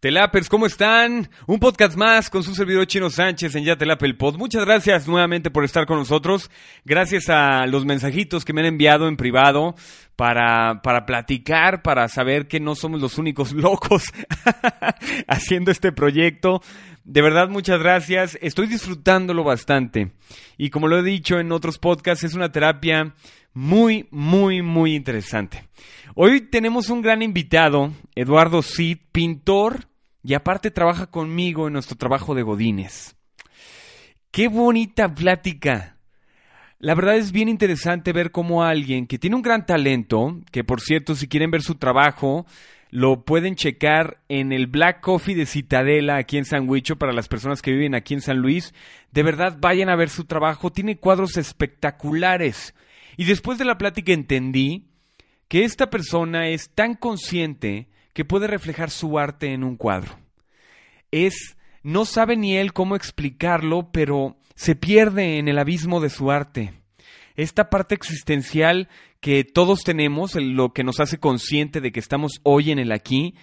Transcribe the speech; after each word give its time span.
Telapers, 0.00 0.50
¿cómo 0.50 0.66
están? 0.66 1.30
Un 1.46 1.58
podcast 1.58 1.96
más 1.96 2.28
con 2.28 2.42
su 2.42 2.54
servidor 2.54 2.86
Chino 2.86 3.08
Sánchez 3.08 3.54
en 3.54 3.64
Ya 3.64 3.76
Telapel 3.76 4.14
Pod. 4.14 4.36
Muchas 4.36 4.66
gracias 4.66 5.08
nuevamente 5.08 5.50
por 5.50 5.64
estar 5.64 5.86
con 5.86 5.98
nosotros. 5.98 6.50
Gracias 6.84 7.30
a 7.30 7.66
los 7.66 7.86
mensajitos 7.86 8.44
que 8.44 8.52
me 8.52 8.60
han 8.60 8.66
enviado 8.66 9.08
en 9.08 9.16
privado 9.16 9.74
para, 10.14 10.82
para 10.82 11.06
platicar, 11.06 11.80
para 11.80 12.08
saber 12.08 12.46
que 12.46 12.60
no 12.60 12.74
somos 12.74 13.00
los 13.00 13.16
únicos 13.16 13.52
locos 13.54 14.12
haciendo 15.28 15.70
este 15.70 15.92
proyecto. 15.92 16.60
De 17.04 17.22
verdad, 17.22 17.48
muchas 17.48 17.78
gracias. 17.80 18.38
Estoy 18.42 18.66
disfrutándolo 18.66 19.44
bastante. 19.44 20.12
Y 20.58 20.68
como 20.68 20.88
lo 20.88 20.98
he 20.98 21.02
dicho 21.02 21.38
en 21.38 21.52
otros 21.52 21.78
podcasts, 21.78 22.24
es 22.24 22.34
una 22.34 22.52
terapia 22.52 23.14
muy, 23.56 24.06
muy, 24.10 24.60
muy 24.60 24.94
interesante. 24.94 25.66
Hoy 26.14 26.42
tenemos 26.42 26.90
un 26.90 27.00
gran 27.00 27.22
invitado, 27.22 27.90
Eduardo 28.14 28.60
Cid, 28.60 28.98
pintor, 29.12 29.88
y 30.22 30.34
aparte 30.34 30.70
trabaja 30.70 31.06
conmigo 31.06 31.66
en 31.66 31.72
nuestro 31.72 31.96
trabajo 31.96 32.34
de 32.34 32.42
Godines. 32.42 33.16
Qué 34.30 34.48
bonita 34.48 35.14
plática. 35.14 35.96
La 36.80 36.94
verdad 36.94 37.16
es 37.16 37.32
bien 37.32 37.48
interesante 37.48 38.12
ver 38.12 38.30
cómo 38.30 38.62
alguien 38.62 39.06
que 39.06 39.18
tiene 39.18 39.36
un 39.36 39.42
gran 39.42 39.64
talento, 39.64 40.38
que 40.52 40.62
por 40.62 40.82
cierto, 40.82 41.14
si 41.14 41.26
quieren 41.26 41.50
ver 41.50 41.62
su 41.62 41.76
trabajo, 41.76 42.44
lo 42.90 43.24
pueden 43.24 43.54
checar 43.54 44.18
en 44.28 44.52
el 44.52 44.66
Black 44.66 45.00
Coffee 45.00 45.34
de 45.34 45.46
Citadela 45.46 46.18
aquí 46.18 46.36
en 46.36 46.44
San 46.44 46.68
Huicho 46.68 46.96
para 46.96 47.14
las 47.14 47.26
personas 47.26 47.62
que 47.62 47.72
viven 47.72 47.94
aquí 47.94 48.12
en 48.12 48.20
San 48.20 48.36
Luis. 48.36 48.74
De 49.12 49.22
verdad, 49.22 49.56
vayan 49.58 49.88
a 49.88 49.96
ver 49.96 50.10
su 50.10 50.24
trabajo. 50.24 50.70
Tiene 50.70 50.98
cuadros 50.98 51.38
espectaculares. 51.38 52.74
Y 53.16 53.24
después 53.24 53.58
de 53.58 53.64
la 53.64 53.78
plática 53.78 54.12
entendí 54.12 54.86
que 55.48 55.64
esta 55.64 55.90
persona 55.90 56.48
es 56.48 56.70
tan 56.70 56.94
consciente 56.94 57.88
que 58.12 58.24
puede 58.24 58.46
reflejar 58.46 58.90
su 58.90 59.18
arte 59.18 59.52
en 59.52 59.62
un 59.62 59.76
cuadro. 59.76 60.18
Es, 61.10 61.56
no 61.82 62.04
sabe 62.04 62.36
ni 62.36 62.56
él 62.56 62.72
cómo 62.72 62.96
explicarlo, 62.96 63.90
pero 63.92 64.36
se 64.54 64.74
pierde 64.74 65.38
en 65.38 65.48
el 65.48 65.58
abismo 65.58 66.00
de 66.00 66.10
su 66.10 66.30
arte. 66.30 66.72
Esta 67.36 67.68
parte 67.68 67.94
existencial 67.94 68.88
que 69.20 69.44
todos 69.44 69.82
tenemos, 69.82 70.34
lo 70.34 70.72
que 70.72 70.84
nos 70.84 71.00
hace 71.00 71.18
consciente 71.18 71.80
de 71.80 71.92
que 71.92 72.00
estamos 72.00 72.40
hoy 72.42 72.70
en 72.70 72.78
el 72.78 72.92
aquí, 72.92 73.34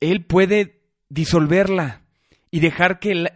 él 0.00 0.24
puede 0.24 0.80
disolverla 1.08 2.02
y 2.50 2.60
dejar 2.60 2.98
que 2.98 3.26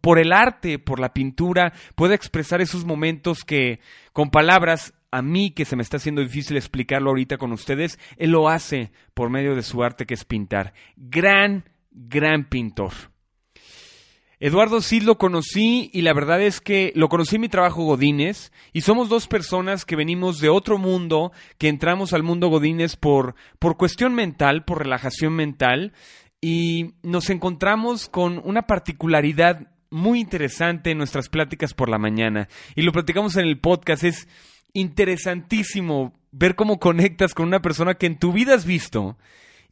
por 0.00 0.18
el 0.18 0.32
arte, 0.32 0.78
por 0.78 1.00
la 1.00 1.12
pintura, 1.12 1.72
pueda 1.96 2.14
expresar 2.14 2.60
esos 2.60 2.84
momentos 2.84 3.44
que 3.44 3.80
con 4.12 4.30
palabras 4.30 4.94
a 5.10 5.22
mí 5.22 5.50
que 5.50 5.64
se 5.64 5.76
me 5.76 5.82
está 5.82 5.96
haciendo 5.96 6.22
difícil 6.22 6.56
explicarlo 6.56 7.10
ahorita 7.10 7.38
con 7.38 7.52
ustedes, 7.52 7.98
él 8.16 8.30
lo 8.30 8.48
hace 8.48 8.92
por 9.14 9.30
medio 9.30 9.54
de 9.54 9.62
su 9.62 9.82
arte 9.82 10.06
que 10.06 10.14
es 10.14 10.24
pintar. 10.24 10.72
Gran, 10.96 11.64
gran 11.90 12.48
pintor. 12.48 12.92
Eduardo 14.42 14.80
Cid 14.80 15.02
lo 15.02 15.18
conocí 15.18 15.90
y 15.92 16.00
la 16.00 16.14
verdad 16.14 16.40
es 16.40 16.62
que 16.62 16.94
lo 16.96 17.10
conocí 17.10 17.36
en 17.36 17.42
mi 17.42 17.50
trabajo 17.50 17.84
Godínez 17.84 18.52
y 18.72 18.80
somos 18.80 19.10
dos 19.10 19.26
personas 19.26 19.84
que 19.84 19.96
venimos 19.96 20.40
de 20.40 20.48
otro 20.48 20.78
mundo, 20.78 21.30
que 21.58 21.68
entramos 21.68 22.14
al 22.14 22.22
mundo 22.22 22.48
Godínez 22.48 22.96
por, 22.96 23.34
por 23.58 23.76
cuestión 23.76 24.14
mental, 24.14 24.64
por 24.64 24.78
relajación 24.78 25.34
mental 25.34 25.92
y 26.40 26.94
nos 27.02 27.28
encontramos 27.28 28.08
con 28.08 28.40
una 28.42 28.62
particularidad 28.62 29.66
muy 29.90 30.20
interesante 30.20 30.92
en 30.92 30.98
nuestras 30.98 31.28
pláticas 31.28 31.74
por 31.74 31.90
la 31.90 31.98
mañana 31.98 32.48
y 32.74 32.80
lo 32.80 32.92
platicamos 32.92 33.36
en 33.36 33.46
el 33.46 33.60
podcast. 33.60 34.04
Es 34.04 34.26
interesantísimo 34.72 36.14
ver 36.32 36.54
cómo 36.54 36.78
conectas 36.78 37.34
con 37.34 37.46
una 37.46 37.62
persona 37.62 37.94
que 37.94 38.06
en 38.06 38.18
tu 38.18 38.32
vida 38.32 38.54
has 38.54 38.64
visto 38.64 39.16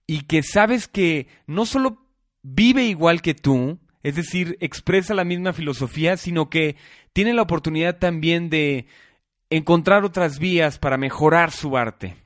y 0.06 0.22
que 0.22 0.42
sabes 0.42 0.88
que 0.88 1.28
no 1.46 1.66
solo 1.66 2.02
vive 2.42 2.84
igual 2.84 3.22
que 3.22 3.34
tú, 3.34 3.78
es 4.02 4.16
decir, 4.16 4.56
expresa 4.60 5.14
la 5.14 5.24
misma 5.24 5.52
filosofía, 5.52 6.16
sino 6.16 6.48
que 6.48 6.76
tiene 7.12 7.34
la 7.34 7.42
oportunidad 7.42 7.98
también 7.98 8.48
de 8.48 8.86
encontrar 9.50 10.04
otras 10.04 10.38
vías 10.38 10.78
para 10.78 10.96
mejorar 10.96 11.50
su 11.50 11.76
arte. 11.76 12.16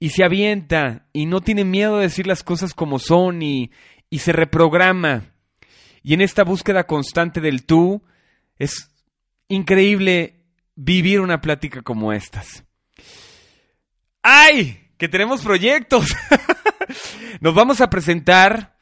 Y 0.00 0.10
se 0.10 0.24
avienta 0.24 1.06
y 1.12 1.26
no 1.26 1.40
tiene 1.40 1.64
miedo 1.64 1.96
de 1.96 2.04
decir 2.04 2.26
las 2.26 2.42
cosas 2.42 2.74
como 2.74 2.98
son 2.98 3.42
y, 3.42 3.70
y 4.10 4.18
se 4.18 4.32
reprograma. 4.32 5.32
Y 6.02 6.14
en 6.14 6.20
esta 6.20 6.44
búsqueda 6.44 6.84
constante 6.84 7.40
del 7.40 7.64
tú, 7.64 8.02
es 8.58 8.90
increíble 9.48 10.43
vivir 10.76 11.20
una 11.20 11.40
plática 11.40 11.82
como 11.82 12.12
estas. 12.12 12.64
¡Ay! 14.22 14.80
Que 14.96 15.08
tenemos 15.08 15.42
proyectos. 15.42 16.14
Nos 17.40 17.54
vamos 17.54 17.80
a 17.80 17.90
presentar 17.90 18.76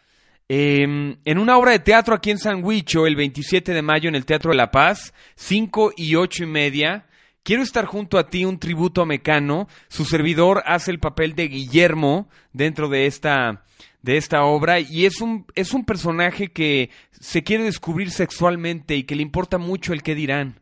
em, 0.48 1.16
en 1.24 1.38
una 1.38 1.56
obra 1.56 1.72
de 1.72 1.78
teatro 1.78 2.14
aquí 2.14 2.30
en 2.30 2.38
San 2.38 2.62
Huicho 2.62 3.06
el 3.06 3.16
27 3.16 3.72
de 3.72 3.82
mayo 3.82 4.08
en 4.08 4.14
el 4.14 4.26
Teatro 4.26 4.50
de 4.50 4.56
la 4.56 4.70
Paz, 4.70 5.14
5 5.36 5.94
y 5.96 6.14
8 6.14 6.44
y 6.44 6.46
media. 6.46 7.06
Quiero 7.42 7.62
estar 7.62 7.86
junto 7.86 8.18
a 8.18 8.28
ti, 8.28 8.44
un 8.44 8.58
tributo 8.60 9.02
a 9.02 9.06
Mecano. 9.06 9.66
Su 9.88 10.04
servidor 10.04 10.62
hace 10.66 10.92
el 10.92 11.00
papel 11.00 11.34
de 11.34 11.48
Guillermo 11.48 12.28
dentro 12.52 12.88
de 12.88 13.06
esta, 13.06 13.64
de 14.02 14.16
esta 14.16 14.44
obra 14.44 14.78
y 14.78 15.06
es 15.06 15.20
un, 15.20 15.46
es 15.54 15.72
un 15.72 15.84
personaje 15.84 16.52
que 16.52 16.90
se 17.10 17.42
quiere 17.42 17.64
descubrir 17.64 18.10
sexualmente 18.10 18.94
y 18.94 19.04
que 19.04 19.16
le 19.16 19.22
importa 19.22 19.58
mucho 19.58 19.92
el 19.92 20.02
qué 20.02 20.14
dirán 20.14 20.60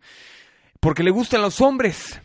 porque 0.80 1.02
le 1.02 1.10
gustan 1.10 1.42
los 1.42 1.60
hombres. 1.60 2.20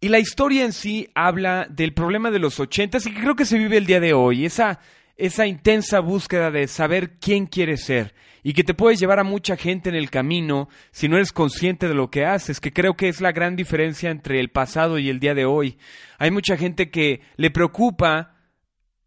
Y 0.00 0.08
la 0.08 0.18
historia 0.18 0.64
en 0.64 0.72
sí 0.72 1.08
habla 1.14 1.66
del 1.70 1.94
problema 1.94 2.30
de 2.30 2.40
los 2.40 2.58
ochentas 2.58 3.06
y 3.06 3.12
que 3.12 3.20
creo 3.20 3.36
que 3.36 3.44
se 3.44 3.58
vive 3.58 3.76
el 3.76 3.86
día 3.86 4.00
de 4.00 4.14
hoy, 4.14 4.44
esa, 4.44 4.80
esa 5.16 5.46
intensa 5.46 6.00
búsqueda 6.00 6.50
de 6.50 6.66
saber 6.66 7.18
quién 7.20 7.46
quieres 7.46 7.84
ser 7.84 8.14
y 8.42 8.54
que 8.54 8.64
te 8.64 8.74
puedes 8.74 8.98
llevar 8.98 9.20
a 9.20 9.24
mucha 9.24 9.56
gente 9.56 9.88
en 9.88 9.94
el 9.94 10.10
camino 10.10 10.68
si 10.90 11.08
no 11.08 11.16
eres 11.16 11.32
consciente 11.32 11.86
de 11.86 11.94
lo 11.94 12.10
que 12.10 12.24
haces, 12.24 12.58
que 12.58 12.72
creo 12.72 12.94
que 12.94 13.08
es 13.08 13.20
la 13.20 13.30
gran 13.30 13.54
diferencia 13.54 14.10
entre 14.10 14.40
el 14.40 14.50
pasado 14.50 14.98
y 14.98 15.08
el 15.08 15.20
día 15.20 15.34
de 15.34 15.44
hoy. 15.44 15.78
Hay 16.18 16.30
mucha 16.30 16.56
gente 16.56 16.90
que 16.90 17.20
le 17.36 17.50
preocupa 17.50 18.34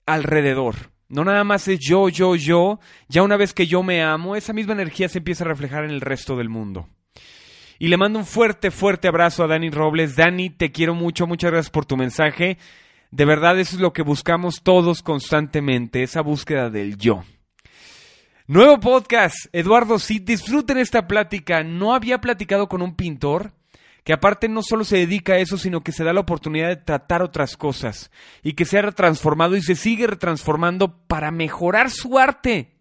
alrededor. 0.05 0.91
No 1.09 1.23
nada 1.23 1.43
más 1.43 1.67
es 1.67 1.79
yo, 1.79 2.09
yo, 2.09 2.35
yo. 2.35 2.79
Ya 3.09 3.21
una 3.21 3.37
vez 3.37 3.53
que 3.53 3.67
yo 3.67 3.83
me 3.83 4.01
amo, 4.01 4.35
esa 4.35 4.53
misma 4.53 4.73
energía 4.73 5.09
se 5.09 5.19
empieza 5.19 5.43
a 5.43 5.47
reflejar 5.47 5.83
en 5.83 5.91
el 5.91 6.01
resto 6.01 6.37
del 6.37 6.49
mundo. 6.49 6.87
Y 7.77 7.89
le 7.89 7.97
mando 7.97 8.19
un 8.19 8.25
fuerte, 8.25 8.71
fuerte 8.71 9.07
abrazo 9.07 9.43
a 9.43 9.47
Dani 9.47 9.69
Robles. 9.69 10.15
Dani, 10.15 10.49
te 10.49 10.71
quiero 10.71 10.93
mucho, 10.93 11.27
muchas 11.27 11.51
gracias 11.51 11.71
por 11.71 11.85
tu 11.85 11.97
mensaje. 11.97 12.57
De 13.11 13.25
verdad, 13.25 13.59
eso 13.59 13.75
es 13.75 13.81
lo 13.81 13.93
que 13.93 14.01
buscamos 14.01 14.61
todos 14.63 15.01
constantemente, 15.01 16.03
esa 16.03 16.21
búsqueda 16.21 16.69
del 16.69 16.97
yo. 16.97 17.23
Nuevo 18.47 18.79
podcast, 18.79 19.47
Eduardo, 19.53 19.99
si 19.99 20.19
disfruten 20.19 20.77
esta 20.77 21.07
plática. 21.07 21.63
No 21.63 21.93
había 21.93 22.21
platicado 22.21 22.69
con 22.69 22.81
un 22.81 22.95
pintor 22.95 23.53
que 24.03 24.13
aparte 24.13 24.47
no 24.47 24.61
solo 24.61 24.83
se 24.83 24.97
dedica 24.97 25.33
a 25.33 25.39
eso, 25.39 25.57
sino 25.57 25.81
que 25.81 25.91
se 25.91 26.03
da 26.03 26.13
la 26.13 26.19
oportunidad 26.19 26.67
de 26.67 26.75
tratar 26.75 27.23
otras 27.23 27.57
cosas 27.57 28.11
y 28.43 28.53
que 28.53 28.65
se 28.65 28.77
ha 28.77 28.83
retransformado 28.83 29.55
y 29.55 29.63
se 29.63 29.75
sigue 29.75 30.05
retransformando 30.05 30.95
para 31.07 31.31
mejorar 31.31 31.89
su 31.89 32.19
arte. 32.19 32.75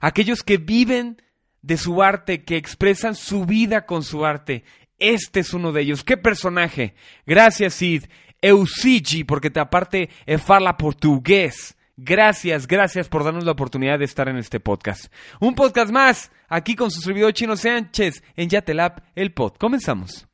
Aquellos 0.00 0.42
que 0.42 0.56
viven 0.56 1.22
de 1.62 1.76
su 1.76 2.02
arte, 2.02 2.44
que 2.44 2.56
expresan 2.56 3.14
su 3.14 3.44
vida 3.44 3.86
con 3.86 4.02
su 4.02 4.24
arte. 4.24 4.64
Este 4.98 5.40
es 5.40 5.52
uno 5.54 5.72
de 5.72 5.82
ellos. 5.82 6.04
¿Qué 6.04 6.16
personaje? 6.16 6.94
Gracias, 7.26 7.74
Sid. 7.74 8.04
Eusigi, 8.40 9.24
porque 9.24 9.50
te 9.50 9.60
aparte 9.60 10.10
fala 10.44 10.76
portugués. 10.76 11.76
Gracias, 12.00 12.68
gracias 12.68 13.08
por 13.08 13.24
darnos 13.24 13.44
la 13.44 13.50
oportunidad 13.50 13.98
de 13.98 14.04
estar 14.04 14.28
en 14.28 14.36
este 14.36 14.60
podcast. 14.60 15.12
Un 15.40 15.56
podcast 15.56 15.90
más, 15.90 16.30
aquí 16.48 16.76
con 16.76 16.92
su 16.92 17.00
servidor 17.00 17.32
Chino 17.32 17.56
Sánchez 17.56 18.22
en 18.36 18.48
Yatelab, 18.48 19.02
el 19.16 19.32
pod. 19.32 19.54
Comenzamos. 19.58 20.28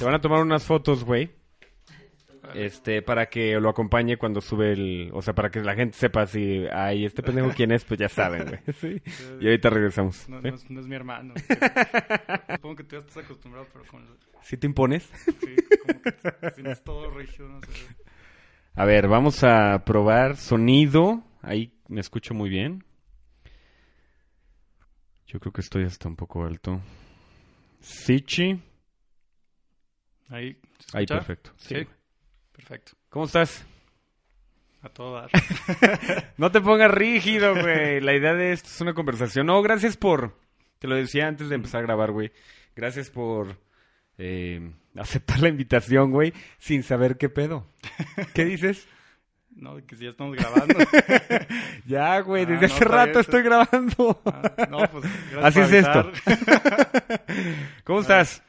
Te 0.00 0.06
van 0.06 0.14
a 0.14 0.20
tomar 0.22 0.40
unas 0.40 0.64
fotos, 0.64 1.04
güey. 1.04 1.28
Este, 2.54 3.02
para 3.02 3.26
que 3.26 3.60
lo 3.60 3.68
acompañe 3.68 4.16
cuando 4.16 4.40
sube 4.40 4.72
el... 4.72 5.10
O 5.12 5.20
sea, 5.20 5.34
para 5.34 5.50
que 5.50 5.60
la 5.60 5.74
gente 5.74 5.94
sepa 5.94 6.24
si... 6.24 6.64
Ay, 6.72 7.04
este 7.04 7.22
pendejo 7.22 7.50
quién 7.54 7.70
es, 7.70 7.84
pues 7.84 8.00
ya 8.00 8.08
saben, 8.08 8.46
güey. 8.46 8.60
¿Sí? 8.80 9.02
Y 9.40 9.44
ahorita 9.44 9.68
regresamos. 9.68 10.26
No, 10.26 10.40
no, 10.40 10.48
es, 10.48 10.70
no 10.70 10.80
es 10.80 10.86
mi 10.86 10.96
hermano. 10.96 11.34
Supongo 12.54 12.76
que 12.76 12.84
tú 12.84 12.96
ya 12.96 13.00
estás 13.00 13.18
acostumbrado, 13.18 13.66
pero 13.70 13.84
con... 13.84 14.06
¿Sí 14.40 14.56
te 14.56 14.66
impones? 14.66 15.02
Sí, 15.02 15.54
como 15.86 16.00
que 16.00 16.50
tienes 16.52 16.82
todo 16.82 17.10
rígido, 17.10 17.50
no 17.50 17.60
sé. 17.60 17.94
A 18.76 18.86
ver, 18.86 19.06
vamos 19.06 19.44
a 19.44 19.84
probar 19.84 20.38
sonido. 20.38 21.22
Ahí 21.42 21.74
me 21.88 22.00
escucho 22.00 22.32
muy 22.32 22.48
bien. 22.48 22.84
Yo 25.26 25.40
creo 25.40 25.52
que 25.52 25.60
estoy 25.60 25.84
hasta 25.84 26.08
un 26.08 26.16
poco 26.16 26.42
alto. 26.42 26.80
Sichi. 27.80 28.62
Ahí, 30.30 30.56
¿se 30.90 30.98
Ahí, 30.98 31.06
perfecto. 31.06 31.50
Sí. 31.56 31.74
Sí. 31.76 31.86
Perfecto. 32.52 32.92
¿Cómo 33.08 33.24
estás? 33.26 33.64
A 34.82 34.88
todo 34.88 35.14
dar. 35.14 35.30
No 36.36 36.50
te 36.50 36.60
pongas 36.60 36.90
rígido, 36.90 37.54
güey. 37.54 38.00
La 38.00 38.14
idea 38.14 38.34
de 38.34 38.52
esto 38.52 38.68
es 38.68 38.80
una 38.80 38.94
conversación. 38.94 39.46
No, 39.46 39.60
gracias 39.62 39.96
por. 39.96 40.38
Te 40.78 40.88
lo 40.88 40.94
decía 40.94 41.26
antes 41.28 41.48
de 41.48 41.54
empezar 41.56 41.80
a 41.80 41.86
grabar, 41.86 42.12
güey. 42.12 42.32
Gracias 42.74 43.10
por 43.10 43.58
eh, 44.16 44.72
aceptar 44.96 45.40
la 45.40 45.48
invitación, 45.48 46.10
güey, 46.12 46.32
sin 46.58 46.82
saber 46.82 47.18
qué 47.18 47.28
pedo. 47.28 47.66
¿Qué 48.34 48.44
dices? 48.44 48.86
No, 49.52 49.84
que 49.84 49.96
si 49.96 50.04
ya 50.04 50.10
estamos 50.10 50.36
grabando. 50.36 50.74
Ya, 51.84 52.20
güey, 52.20 52.44
Ah, 52.44 52.46
desde 52.46 52.60
no, 52.68 52.72
hace 52.74 52.84
está 52.84 52.96
rato 52.96 53.20
estoy 53.20 53.42
grabando. 53.42 54.22
Ah, 54.24 54.66
no, 54.70 54.78
pues 54.88 55.04
gracias 55.32 55.44
Así 55.44 55.60
por 55.60 55.74
es 55.74 56.36
esto. 56.54 57.26
¿Cómo 57.84 58.00
estás? 58.00 58.42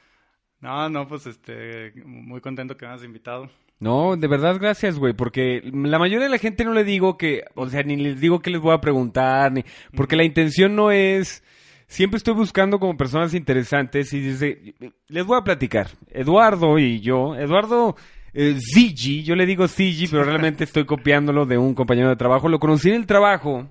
No, 0.62 0.90
no, 0.90 1.08
pues 1.08 1.26
este, 1.26 1.92
muy 2.06 2.40
contento 2.40 2.78
que 2.78 2.86
me 2.86 2.94
has 2.94 3.04
invitado. 3.04 3.50
No, 3.80 4.16
de 4.16 4.28
verdad, 4.28 4.58
gracias, 4.60 5.00
güey, 5.00 5.14
porque 5.14 5.64
la 5.74 5.98
mayoría 5.98 6.26
de 6.26 6.32
la 6.32 6.38
gente 6.38 6.64
no 6.64 6.72
le 6.72 6.84
digo 6.84 7.18
que, 7.18 7.46
o 7.56 7.68
sea, 7.68 7.82
ni 7.82 7.96
les 7.96 8.22
digo 8.22 8.40
que 8.40 8.52
les 8.52 8.62
voy 8.62 8.76
a 8.76 8.80
preguntar, 8.80 9.52
ni, 9.52 9.66
porque 9.96 10.16
la 10.16 10.24
intención 10.24 10.76
no 10.76 10.92
es, 10.92 11.44
siempre 11.88 12.18
estoy 12.18 12.36
buscando 12.36 12.80
como 12.80 12.96
personas 12.96 13.34
interesantes 13.34 14.14
y 14.14 14.20
dice, 14.20 14.76
les 15.08 15.26
voy 15.26 15.36
a 15.36 15.44
platicar, 15.44 15.88
Eduardo 16.12 16.78
y 16.78 17.00
yo, 17.00 17.36
Eduardo 17.36 17.96
eh, 18.36 18.56
Zigi, 18.72 19.24
yo 19.24 19.36
le 19.36 19.48
digo 19.48 19.68
Zigi, 19.68 20.08
pero 20.08 20.26
realmente 20.26 20.64
estoy 20.64 20.86
copiándolo 20.86 21.48
de 21.48 21.58
un 21.58 21.74
compañero 21.74 22.10
de 22.10 22.18
trabajo, 22.18 22.50
lo 22.50 22.60
conocí 22.60 22.90
en 22.90 22.98
el 22.98 23.08
trabajo, 23.08 23.68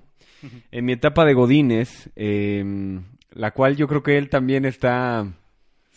en 0.71 0.85
mi 0.85 0.91
etapa 0.91 1.23
de 1.23 1.35
Godines, 1.35 2.09
eh, 2.17 2.99
la 3.31 3.51
cual 3.51 3.77
yo 3.77 3.87
creo 3.87 4.03
que 4.03 4.17
él 4.17 4.27
también 4.27 4.65
está... 4.65 5.25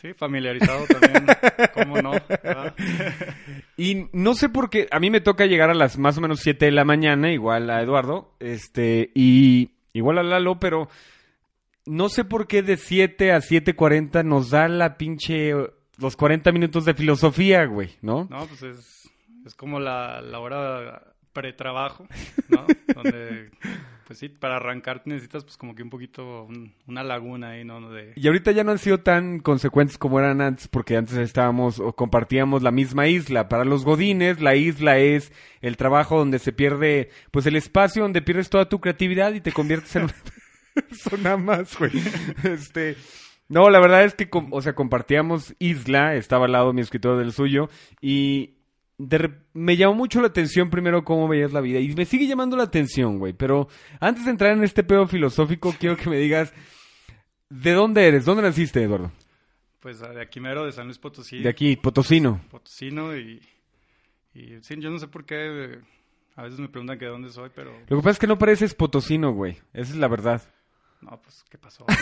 Sí, 0.04 0.12
familiarizado 0.12 0.84
también. 0.86 1.24
¿Cómo 1.72 2.02
no? 2.02 2.12
¿verdad? 2.28 2.74
Y 3.78 4.06
no 4.12 4.34
sé 4.34 4.50
por 4.50 4.68
qué, 4.68 4.86
a 4.90 5.00
mí 5.00 5.08
me 5.08 5.22
toca 5.22 5.46
llegar 5.46 5.70
a 5.70 5.74
las 5.74 5.96
más 5.96 6.18
o 6.18 6.20
menos 6.20 6.40
7 6.40 6.66
de 6.66 6.72
la 6.72 6.84
mañana, 6.84 7.32
igual 7.32 7.70
a 7.70 7.80
Eduardo, 7.80 8.36
este, 8.38 9.10
y 9.14 9.70
igual 9.94 10.18
a 10.18 10.22
Lalo, 10.22 10.60
pero 10.60 10.88
no 11.86 12.10
sé 12.10 12.24
por 12.24 12.46
qué 12.46 12.62
de 12.62 12.76
7 12.76 13.32
a 13.32 13.38
7.40 13.38 14.24
nos 14.24 14.50
da 14.50 14.68
la 14.68 14.98
pinche, 14.98 15.54
los 15.96 16.16
40 16.16 16.52
minutos 16.52 16.84
de 16.84 16.94
filosofía, 16.94 17.64
güey, 17.64 17.96
¿no? 18.02 18.28
No, 18.30 18.46
pues 18.46 18.62
es, 18.62 19.10
es 19.46 19.54
como 19.54 19.80
la, 19.80 20.20
la 20.20 20.38
hora 20.38 21.14
pretrabajo, 21.32 22.06
¿no? 22.48 22.66
Donde, 22.94 23.50
pues 24.06 24.18
sí, 24.18 24.28
para 24.28 24.56
arrancar 24.56 25.02
necesitas 25.04 25.44
pues 25.44 25.56
como 25.56 25.74
que 25.74 25.82
un 25.82 25.90
poquito, 25.90 26.44
un- 26.44 26.72
una 26.86 27.02
laguna 27.02 27.50
ahí, 27.50 27.64
¿no? 27.64 27.90
De, 27.90 28.12
Y 28.16 28.26
ahorita 28.26 28.52
ya 28.52 28.64
no 28.64 28.72
han 28.72 28.78
sido 28.78 29.00
tan 29.00 29.38
consecuentes 29.40 29.98
como 29.98 30.18
eran 30.18 30.40
antes, 30.40 30.68
porque 30.68 30.96
antes 30.96 31.16
estábamos 31.16 31.80
o 31.80 31.94
compartíamos 31.94 32.62
la 32.62 32.70
misma 32.70 33.06
isla. 33.08 33.48
Para 33.48 33.64
los 33.64 33.84
godines, 33.84 34.40
la 34.40 34.56
isla 34.56 34.98
es 34.98 35.32
el 35.60 35.76
trabajo 35.76 36.18
donde 36.18 36.38
se 36.38 36.52
pierde, 36.52 37.10
pues 37.30 37.46
el 37.46 37.56
espacio 37.56 38.02
donde 38.02 38.22
pierdes 38.22 38.50
toda 38.50 38.68
tu 38.68 38.80
creatividad 38.80 39.32
y 39.34 39.40
te 39.40 39.52
conviertes 39.52 39.96
en 39.96 40.04
una 40.04 40.14
persona 40.74 41.36
más, 41.36 41.76
güey. 41.78 41.92
Este, 42.44 42.96
no, 43.48 43.68
la 43.70 43.78
verdad 43.80 44.04
es 44.04 44.14
que, 44.14 44.28
o 44.50 44.62
sea, 44.62 44.74
compartíamos 44.74 45.54
isla, 45.58 46.14
estaba 46.14 46.46
al 46.46 46.52
lado 46.52 46.72
mi 46.72 46.80
escritorio 46.80 47.18
del 47.18 47.32
suyo, 47.32 47.68
y 48.00 48.53
de 48.98 49.32
me 49.52 49.76
llamó 49.76 49.94
mucho 49.94 50.20
la 50.20 50.28
atención 50.28 50.70
primero 50.70 51.04
cómo 51.04 51.28
veías 51.28 51.52
la 51.52 51.60
vida, 51.60 51.80
y 51.80 51.94
me 51.94 52.04
sigue 52.04 52.26
llamando 52.26 52.56
la 52.56 52.64
atención, 52.64 53.18
güey, 53.18 53.32
pero 53.32 53.68
antes 54.00 54.24
de 54.24 54.30
entrar 54.30 54.52
en 54.52 54.64
este 54.64 54.84
pedo 54.84 55.06
filosófico, 55.06 55.74
quiero 55.78 55.96
que 55.96 56.10
me 56.10 56.18
digas, 56.18 56.52
¿de 57.48 57.72
dónde 57.72 58.06
eres? 58.06 58.24
¿Dónde 58.24 58.42
naciste, 58.42 58.82
Eduardo? 58.82 59.12
pues 59.84 60.00
de 60.00 60.22
aquí 60.22 60.40
mero, 60.40 60.64
de 60.64 60.72
San 60.72 60.86
Luis 60.86 60.96
Potosí. 60.96 61.42
De 61.42 61.48
aquí, 61.50 61.76
Potosino. 61.76 62.40
Potosino 62.50 63.14
y, 63.14 63.38
y 64.32 64.56
sí, 64.62 64.76
yo 64.78 64.88
no 64.88 64.98
sé 64.98 65.08
por 65.08 65.26
qué 65.26 65.36
eh, 65.36 65.80
a 66.36 66.42
veces 66.44 66.58
me 66.58 66.70
preguntan 66.70 66.98
que 66.98 67.04
de 67.04 67.10
dónde 67.10 67.28
soy, 67.28 67.50
pero 67.54 67.70
Lo 67.88 67.96
que 67.98 68.02
pasa 68.02 68.10
es 68.12 68.18
que 68.18 68.26
no 68.26 68.38
pareces 68.38 68.74
potosino, 68.74 69.32
güey. 69.32 69.58
Esa 69.74 69.92
es 69.92 69.96
la 69.96 70.08
verdad. 70.08 70.42
No, 71.00 71.20
pues, 71.20 71.44
¿qué 71.50 71.58
pasó? 71.58 71.84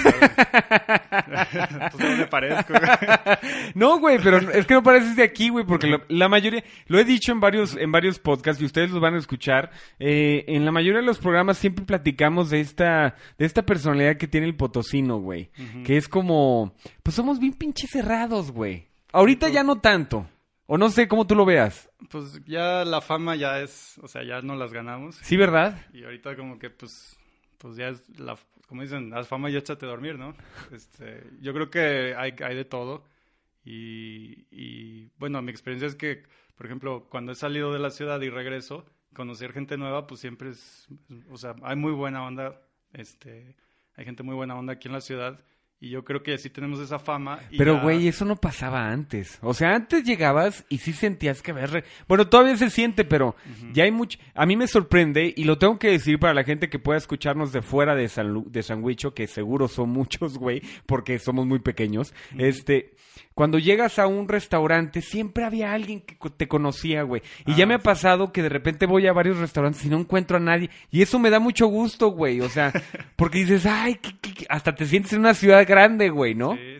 Entonces, 1.12 1.98
¿dónde 1.98 2.26
parezco? 2.26 2.74
No, 3.74 3.98
güey, 3.98 4.18
pero 4.22 4.38
es 4.38 4.66
que 4.66 4.74
no 4.74 4.82
pareces 4.82 5.16
de 5.16 5.22
aquí, 5.22 5.48
güey, 5.48 5.64
porque 5.64 5.98
la 6.08 6.28
mayoría, 6.28 6.62
lo 6.86 6.98
he 6.98 7.04
dicho 7.04 7.32
en 7.32 7.40
varios, 7.40 7.76
en 7.76 7.90
varios 7.90 8.18
podcasts 8.18 8.60
y 8.62 8.66
ustedes 8.66 8.90
los 8.90 9.00
van 9.00 9.14
a 9.14 9.18
escuchar. 9.18 9.70
eh, 9.98 10.44
en 10.48 10.64
la 10.64 10.72
mayoría 10.72 11.00
de 11.00 11.06
los 11.06 11.18
programas 11.18 11.58
siempre 11.58 11.84
platicamos 11.84 12.50
de 12.50 12.60
esta, 12.60 13.16
de 13.38 13.46
esta 13.46 13.62
personalidad 13.64 14.16
que 14.16 14.28
tiene 14.28 14.46
el 14.46 14.56
potosino, 14.56 15.18
güey. 15.18 15.50
Que 15.84 15.96
es 15.96 16.08
como, 16.08 16.74
pues 17.02 17.16
somos 17.16 17.38
bien 17.38 17.54
pinches 17.54 17.90
cerrados, 17.90 18.50
güey. 18.52 18.88
Ahorita 19.12 19.48
ya 19.48 19.62
no 19.62 19.80
tanto. 19.80 20.26
O 20.66 20.78
no 20.78 20.88
sé 20.90 21.08
cómo 21.08 21.26
tú 21.26 21.34
lo 21.34 21.44
veas. 21.44 21.90
Pues 22.08 22.40
ya 22.46 22.84
la 22.84 23.00
fama 23.00 23.36
ya 23.36 23.58
es, 23.60 23.98
o 24.02 24.08
sea, 24.08 24.22
ya 24.24 24.40
no 24.42 24.54
las 24.56 24.72
ganamos. 24.72 25.16
Sí, 25.16 25.36
¿verdad? 25.36 25.84
Y 25.92 26.04
ahorita 26.04 26.36
como 26.36 26.58
que 26.58 26.70
pues, 26.70 27.16
pues 27.58 27.76
ya 27.76 27.88
es 27.88 28.02
la, 28.18 28.36
como 28.72 28.80
dicen, 28.80 29.10
la 29.10 29.22
fama 29.24 29.50
y 29.50 29.56
échate 29.56 29.84
a 29.84 29.90
dormir, 29.90 30.18
¿no? 30.18 30.34
Este, 30.72 31.24
yo 31.42 31.52
creo 31.52 31.68
que 31.68 32.14
hay, 32.16 32.34
hay 32.42 32.56
de 32.56 32.64
todo. 32.64 33.04
Y, 33.66 34.46
y 34.50 35.10
bueno, 35.18 35.42
mi 35.42 35.50
experiencia 35.50 35.86
es 35.86 35.94
que, 35.94 36.22
por 36.56 36.64
ejemplo, 36.64 37.06
cuando 37.10 37.32
he 37.32 37.34
salido 37.34 37.70
de 37.70 37.78
la 37.78 37.90
ciudad 37.90 38.18
y 38.22 38.30
regreso, 38.30 38.86
conocer 39.12 39.52
gente 39.52 39.76
nueva, 39.76 40.06
pues 40.06 40.22
siempre 40.22 40.48
es, 40.48 40.88
o 41.30 41.36
sea, 41.36 41.54
hay 41.64 41.76
muy 41.76 41.92
buena 41.92 42.24
onda, 42.24 42.62
este, 42.94 43.56
hay 43.94 44.06
gente 44.06 44.22
muy 44.22 44.34
buena 44.34 44.58
onda 44.58 44.72
aquí 44.72 44.88
en 44.88 44.94
la 44.94 45.02
ciudad. 45.02 45.44
Y 45.84 45.90
yo 45.90 46.04
creo 46.04 46.22
que 46.22 46.38
sí 46.38 46.48
tenemos 46.48 46.78
esa 46.78 47.00
fama. 47.00 47.40
y 47.50 47.58
Pero, 47.58 47.74
ya- 47.74 47.82
güey, 47.82 48.06
eso 48.06 48.24
no 48.24 48.36
pasaba 48.36 48.88
antes. 48.88 49.38
O 49.42 49.52
sea, 49.52 49.74
antes 49.74 50.04
llegabas 50.04 50.64
y 50.68 50.78
sí 50.78 50.92
sentías 50.92 51.42
que 51.42 51.50
había... 51.50 51.66
re- 51.66 51.84
Bueno, 52.06 52.28
todavía 52.28 52.56
se 52.56 52.70
siente, 52.70 53.04
pero 53.04 53.34
ya 53.72 53.82
hay 53.82 53.90
mucho... 53.90 54.16
A 54.34 54.46
mí 54.46 54.56
me 54.56 54.68
sorprende, 54.68 55.34
y 55.36 55.42
lo 55.42 55.58
tengo 55.58 55.80
que 55.80 55.88
decir 55.90 56.20
para 56.20 56.34
la 56.34 56.44
gente 56.44 56.70
que 56.70 56.78
pueda 56.78 56.98
escucharnos 56.98 57.52
de 57.52 57.62
fuera 57.62 57.96
de 57.96 58.08
San, 58.08 58.32
Lu- 58.32 58.46
de 58.48 58.62
San 58.62 58.84
Huicho, 58.84 59.12
que 59.12 59.26
seguro 59.26 59.66
son 59.66 59.90
muchos, 59.90 60.38
güey, 60.38 60.62
porque 60.86 61.18
somos 61.18 61.46
muy 61.46 61.58
pequeños. 61.58 62.14
Este... 62.38 62.94
Cuando 63.34 63.58
llegas 63.58 63.98
a 63.98 64.06
un 64.06 64.28
restaurante, 64.28 65.00
siempre 65.00 65.44
había 65.44 65.72
alguien 65.72 66.00
que 66.02 66.16
te 66.36 66.48
conocía, 66.48 67.02
güey. 67.02 67.22
Y 67.46 67.54
ya 67.54 67.64
Ah, 67.64 67.66
me 67.66 67.74
ha 67.74 67.78
pasado 67.78 68.32
que 68.32 68.42
de 68.42 68.48
repente 68.50 68.86
voy 68.86 69.06
a 69.06 69.12
varios 69.12 69.38
restaurantes 69.38 69.84
y 69.84 69.88
no 69.88 69.98
encuentro 69.98 70.36
a 70.36 70.40
nadie. 70.40 70.68
Y 70.90 71.02
eso 71.02 71.18
me 71.18 71.30
da 71.30 71.40
mucho 71.40 71.66
gusto, 71.66 72.08
güey. 72.08 72.40
O 72.40 72.48
sea, 72.48 72.72
porque 73.16 73.38
dices, 73.38 73.64
ay, 73.66 73.94
qué- 73.96 74.14
qué- 74.20 74.34
qué- 74.34 74.46
hasta 74.48 74.74
te 74.74 74.84
sientes 74.86 75.12
en 75.14 75.20
una 75.20 75.34
ciudad 75.34 75.66
grande, 75.66 76.10
güey, 76.10 76.34
¿no? 76.34 76.54
Sí. 76.56 76.78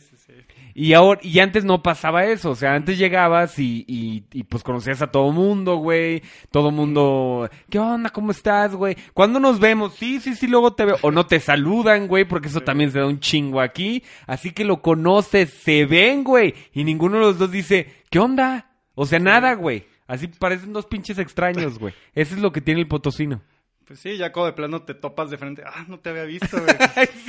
Y 0.74 0.92
ahora, 0.94 1.20
y 1.22 1.38
antes 1.38 1.64
no 1.64 1.82
pasaba 1.82 2.24
eso, 2.24 2.50
o 2.50 2.54
sea, 2.54 2.74
antes 2.74 2.98
llegabas 2.98 3.58
y, 3.58 3.84
y, 3.86 4.24
y, 4.32 4.44
pues 4.44 4.62
conocías 4.62 5.02
a 5.02 5.10
todo 5.10 5.32
mundo, 5.32 5.76
güey, 5.76 6.22
todo 6.50 6.70
mundo, 6.70 7.48
¿qué 7.70 7.78
onda? 7.78 8.10
¿Cómo 8.10 8.30
estás, 8.30 8.74
güey? 8.74 8.96
¿Cuándo 9.14 9.40
nos 9.40 9.60
vemos? 9.60 9.94
Sí, 9.94 10.20
sí, 10.20 10.34
sí, 10.34 10.46
luego 10.46 10.74
te 10.74 10.84
veo. 10.84 10.96
O 11.02 11.10
no 11.10 11.26
te 11.26 11.40
saludan, 11.40 12.08
güey, 12.08 12.24
porque 12.24 12.48
eso 12.48 12.60
también 12.60 12.90
se 12.90 12.98
da 12.98 13.06
un 13.06 13.20
chingo 13.20 13.60
aquí. 13.60 14.02
Así 14.26 14.52
que 14.52 14.64
lo 14.64 14.82
conoces, 14.82 15.50
se 15.50 15.84
ven, 15.84 16.24
güey, 16.24 16.54
y 16.72 16.84
ninguno 16.84 17.18
de 17.18 17.24
los 17.24 17.38
dos 17.38 17.50
dice, 17.50 17.92
¿qué 18.10 18.18
onda? 18.18 18.70
O 18.94 19.06
sea, 19.06 19.18
nada, 19.18 19.54
güey. 19.54 19.86
Así 20.06 20.28
parecen 20.28 20.72
dos 20.72 20.86
pinches 20.86 21.18
extraños, 21.18 21.78
güey. 21.80 21.94
Eso 22.14 22.34
es 22.34 22.40
lo 22.40 22.52
que 22.52 22.60
tiene 22.60 22.80
el 22.80 22.88
potosino. 22.88 23.42
Pues 23.86 24.00
sí, 24.00 24.16
ya 24.16 24.32
como 24.32 24.46
de 24.46 24.52
plano 24.52 24.82
te 24.82 24.94
topas 24.94 25.30
de 25.30 25.38
frente. 25.38 25.62
Ah, 25.66 25.84
no 25.88 25.98
te 25.98 26.10
había 26.10 26.24
visto, 26.24 26.56
güey. 26.62 26.76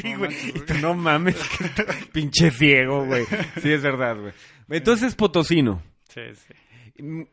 Sí, 0.01 0.13
No 0.13 0.19
güey. 0.19 0.81
No 0.81 0.93
mames, 0.93 1.37
pinche 2.11 2.51
ciego, 2.51 3.05
güey. 3.05 3.25
Sí, 3.61 3.71
es 3.71 3.81
verdad, 3.81 4.17
güey. 4.19 4.33
Entonces, 4.69 5.15
potosino. 5.15 5.81
Sí, 6.09 6.21
sí. 6.33 7.03
Mm, 7.03 7.23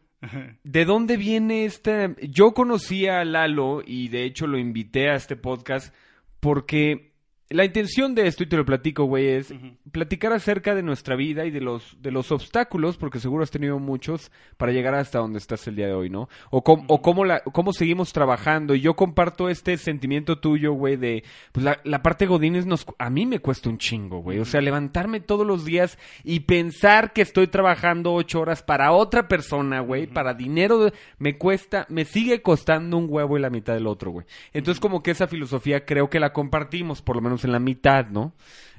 ¿De 0.64 0.84
dónde 0.84 1.16
viene 1.16 1.64
este? 1.64 2.14
Yo 2.28 2.52
conocí 2.52 3.06
a 3.06 3.24
Lalo 3.24 3.82
y 3.86 4.08
de 4.08 4.24
hecho 4.24 4.46
lo 4.46 4.58
invité 4.58 5.08
a 5.10 5.14
este 5.14 5.36
podcast 5.36 5.94
porque 6.40 7.09
la 7.50 7.64
intención 7.64 8.14
de 8.14 8.28
esto, 8.28 8.44
y 8.44 8.46
te 8.46 8.56
lo 8.56 8.64
platico, 8.64 9.04
güey, 9.04 9.26
es 9.26 9.52
platicar 9.90 10.32
acerca 10.32 10.76
de 10.76 10.84
nuestra 10.84 11.16
vida 11.16 11.46
y 11.46 11.50
de 11.50 11.60
los, 11.60 12.00
de 12.00 12.12
los 12.12 12.30
obstáculos, 12.30 12.96
porque 12.96 13.18
seguro 13.18 13.42
has 13.42 13.50
tenido 13.50 13.80
muchos, 13.80 14.30
para 14.56 14.70
llegar 14.70 14.94
hasta 14.94 15.18
donde 15.18 15.38
estás 15.38 15.66
el 15.66 15.74
día 15.74 15.88
de 15.88 15.94
hoy, 15.94 16.10
¿no? 16.10 16.28
O, 16.50 16.62
cómo, 16.62 16.84
o 16.86 17.02
cómo, 17.02 17.24
la, 17.24 17.40
cómo 17.40 17.72
seguimos 17.72 18.12
trabajando. 18.12 18.76
Y 18.76 18.80
yo 18.80 18.94
comparto 18.94 19.48
este 19.48 19.76
sentimiento 19.78 20.38
tuyo, 20.38 20.74
güey, 20.74 20.96
de... 20.96 21.24
Pues 21.50 21.64
la, 21.64 21.80
la 21.82 22.02
parte 22.02 22.26
Godínez 22.26 22.66
nos, 22.66 22.86
a 22.98 23.10
mí 23.10 23.26
me 23.26 23.40
cuesta 23.40 23.68
un 23.68 23.78
chingo, 23.78 24.20
güey. 24.20 24.38
O 24.38 24.44
sea, 24.44 24.60
levantarme 24.60 25.18
todos 25.18 25.44
los 25.44 25.64
días 25.64 25.98
y 26.22 26.40
pensar 26.40 27.12
que 27.12 27.22
estoy 27.22 27.48
trabajando 27.48 28.14
ocho 28.14 28.40
horas 28.40 28.62
para 28.62 28.92
otra 28.92 29.26
persona, 29.26 29.80
güey, 29.80 30.06
para 30.06 30.34
dinero, 30.34 30.92
me 31.18 31.36
cuesta, 31.36 31.84
me 31.88 32.04
sigue 32.04 32.42
costando 32.42 32.96
un 32.96 33.06
huevo 33.08 33.36
y 33.36 33.40
la 33.40 33.50
mitad 33.50 33.74
del 33.74 33.88
otro, 33.88 34.12
güey. 34.12 34.26
Entonces, 34.52 34.80
como 34.80 35.02
que 35.02 35.10
esa 35.10 35.26
filosofía 35.26 35.84
creo 35.84 36.08
que 36.08 36.20
la 36.20 36.32
compartimos, 36.32 37.02
por 37.02 37.16
lo 37.16 37.22
menos 37.22 37.39
en 37.44 37.52
la 37.52 37.58
mitad, 37.58 38.06
¿no? 38.06 38.32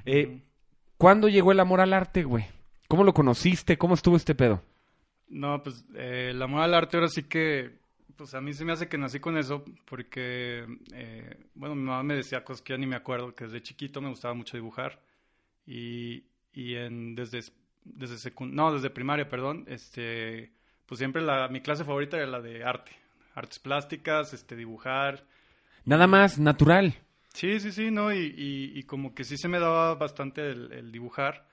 Eh, 0.04 0.40
¿Cuándo 0.98 1.28
llegó 1.28 1.52
el 1.52 1.60
amor 1.60 1.80
al 1.80 1.92
arte, 1.92 2.24
güey? 2.24 2.46
¿Cómo 2.88 3.04
lo 3.04 3.14
conociste? 3.14 3.78
¿Cómo 3.78 3.94
estuvo 3.94 4.16
este 4.16 4.34
pedo? 4.34 4.62
No, 5.28 5.62
pues 5.62 5.84
eh, 5.94 6.28
el 6.30 6.42
amor 6.42 6.62
al 6.62 6.74
arte 6.74 6.96
ahora 6.96 7.08
sí 7.08 7.22
que, 7.22 7.78
pues 8.16 8.34
a 8.34 8.40
mí 8.40 8.52
se 8.52 8.64
me 8.64 8.72
hace 8.72 8.88
que 8.88 8.98
nací 8.98 9.18
con 9.18 9.36
eso 9.38 9.64
porque, 9.86 10.66
eh, 10.92 11.36
bueno, 11.54 11.74
mi 11.74 11.82
mamá 11.82 12.02
me 12.02 12.14
decía 12.16 12.44
cosas 12.44 12.62
que 12.62 12.74
ya 12.74 12.78
ni 12.78 12.86
me 12.86 12.96
acuerdo, 12.96 13.34
que 13.34 13.44
desde 13.44 13.62
chiquito 13.62 14.00
me 14.00 14.10
gustaba 14.10 14.34
mucho 14.34 14.56
dibujar 14.56 15.00
y, 15.66 16.24
y 16.52 16.74
en, 16.74 17.14
desde, 17.14 17.40
desde 17.84 18.16
secund- 18.30 18.52
no, 18.52 18.72
desde 18.74 18.90
primaria, 18.90 19.28
perdón, 19.28 19.64
este, 19.68 20.52
pues 20.86 20.98
siempre 20.98 21.22
la, 21.22 21.48
mi 21.48 21.60
clase 21.62 21.84
favorita 21.84 22.16
era 22.18 22.26
la 22.26 22.40
de 22.42 22.62
arte. 22.62 22.92
artes 23.34 23.58
plásticas, 23.58 24.34
este, 24.34 24.54
dibujar. 24.54 25.24
Nada 25.86 26.06
más 26.06 26.38
natural. 26.38 26.94
Sí, 27.34 27.60
sí, 27.60 27.72
sí, 27.72 27.90
¿no? 27.90 28.12
Y, 28.12 28.34
y, 28.74 28.82
como 28.84 29.14
que 29.14 29.24
sí 29.24 29.36
se 29.38 29.48
me 29.48 29.58
daba 29.58 29.94
bastante 29.94 30.50
el, 30.50 30.92
dibujar. 30.92 31.46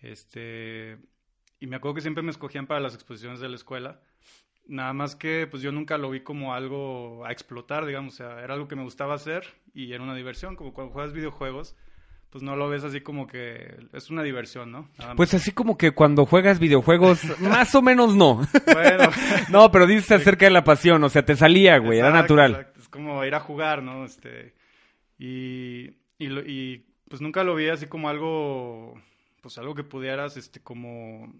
Este, 0.00 0.98
y 1.60 1.66
me 1.66 1.76
acuerdo 1.76 1.96
que 1.96 2.00
siempre 2.00 2.22
me 2.22 2.30
escogían 2.30 2.66
para 2.66 2.80
las 2.80 2.94
exposiciones 2.94 3.40
de 3.40 3.48
la 3.48 3.56
escuela. 3.56 4.00
Nada 4.66 4.92
más 4.92 5.14
que 5.14 5.46
pues 5.46 5.62
yo 5.62 5.70
nunca 5.70 5.96
lo 5.96 6.10
vi 6.10 6.20
como 6.20 6.54
algo 6.54 7.24
a 7.24 7.32
explotar, 7.32 7.86
digamos, 7.86 8.14
o 8.14 8.16
sea, 8.16 8.42
era 8.42 8.54
algo 8.54 8.66
que 8.66 8.74
me 8.74 8.82
gustaba 8.82 9.14
hacer 9.14 9.44
y 9.74 9.92
era 9.92 10.02
una 10.02 10.16
diversión, 10.16 10.56
como 10.56 10.72
cuando 10.72 10.92
juegas 10.92 11.12
videojuegos, 11.12 11.76
pues 12.30 12.42
no 12.42 12.56
lo 12.56 12.68
ves 12.68 12.82
así 12.82 13.00
como 13.00 13.28
que 13.28 13.76
es 13.92 14.10
una 14.10 14.24
diversión, 14.24 14.72
¿no? 14.72 14.90
Pues 15.16 15.34
así 15.34 15.52
como 15.52 15.78
que 15.78 15.92
cuando 15.92 16.26
juegas 16.26 16.58
videojuegos, 16.58 17.20
más 17.40 17.74
o 17.76 17.82
menos 17.82 18.16
no. 18.16 18.46
Bueno. 18.66 19.10
no, 19.50 19.70
pero 19.70 19.86
dices 19.86 20.10
acerca 20.10 20.46
de 20.46 20.50
la 20.50 20.64
pasión, 20.64 21.04
o 21.04 21.08
sea, 21.08 21.24
te 21.24 21.36
salía, 21.36 21.78
güey, 21.78 22.00
era 22.00 22.10
natural. 22.10 22.72
Es 22.76 22.88
como 22.88 23.24
ir 23.24 23.34
a 23.34 23.40
jugar, 23.40 23.82
¿no? 23.82 24.04
Este, 24.04 24.54
y, 25.18 25.88
y, 26.18 26.38
y 26.46 26.86
pues 27.08 27.20
nunca 27.20 27.44
lo 27.44 27.54
vi 27.54 27.68
así 27.68 27.86
como 27.86 28.08
algo, 28.08 29.00
pues 29.40 29.58
algo 29.58 29.74
que 29.74 29.84
pudieras, 29.84 30.36
este, 30.36 30.60
como 30.60 31.32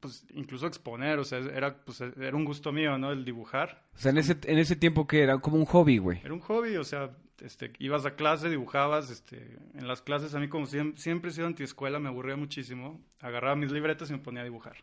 pues 0.00 0.26
incluso 0.34 0.66
exponer, 0.66 1.18
o 1.18 1.24
sea, 1.24 1.38
era 1.38 1.84
pues 1.84 2.00
era 2.00 2.36
un 2.36 2.44
gusto 2.44 2.72
mío, 2.72 2.98
¿no? 2.98 3.12
El 3.12 3.24
dibujar. 3.24 3.84
O 3.94 3.98
sea, 3.98 4.10
en 4.10 4.18
ese 4.18 4.36
en 4.44 4.58
ese 4.58 4.76
tiempo 4.76 5.06
que 5.06 5.22
era 5.22 5.38
como 5.38 5.56
un 5.56 5.66
hobby, 5.66 5.98
güey. 5.98 6.20
Era 6.24 6.34
un 6.34 6.40
hobby, 6.40 6.76
o 6.76 6.84
sea, 6.84 7.10
este 7.40 7.72
ibas 7.78 8.06
a 8.06 8.16
clase, 8.16 8.48
dibujabas, 8.48 9.10
este 9.10 9.58
en 9.74 9.86
las 9.86 10.02
clases 10.02 10.34
a 10.34 10.40
mí 10.40 10.48
como 10.48 10.66
siempre, 10.66 11.00
siempre 11.00 11.30
he 11.30 11.34
sido 11.34 11.46
antiescuela, 11.46 11.98
me 11.98 12.08
aburría 12.08 12.36
muchísimo, 12.36 13.00
agarraba 13.20 13.56
mis 13.56 13.70
libretas 13.70 14.10
y 14.10 14.14
me 14.14 14.18
ponía 14.18 14.40
a 14.42 14.44
dibujar. 14.44 14.76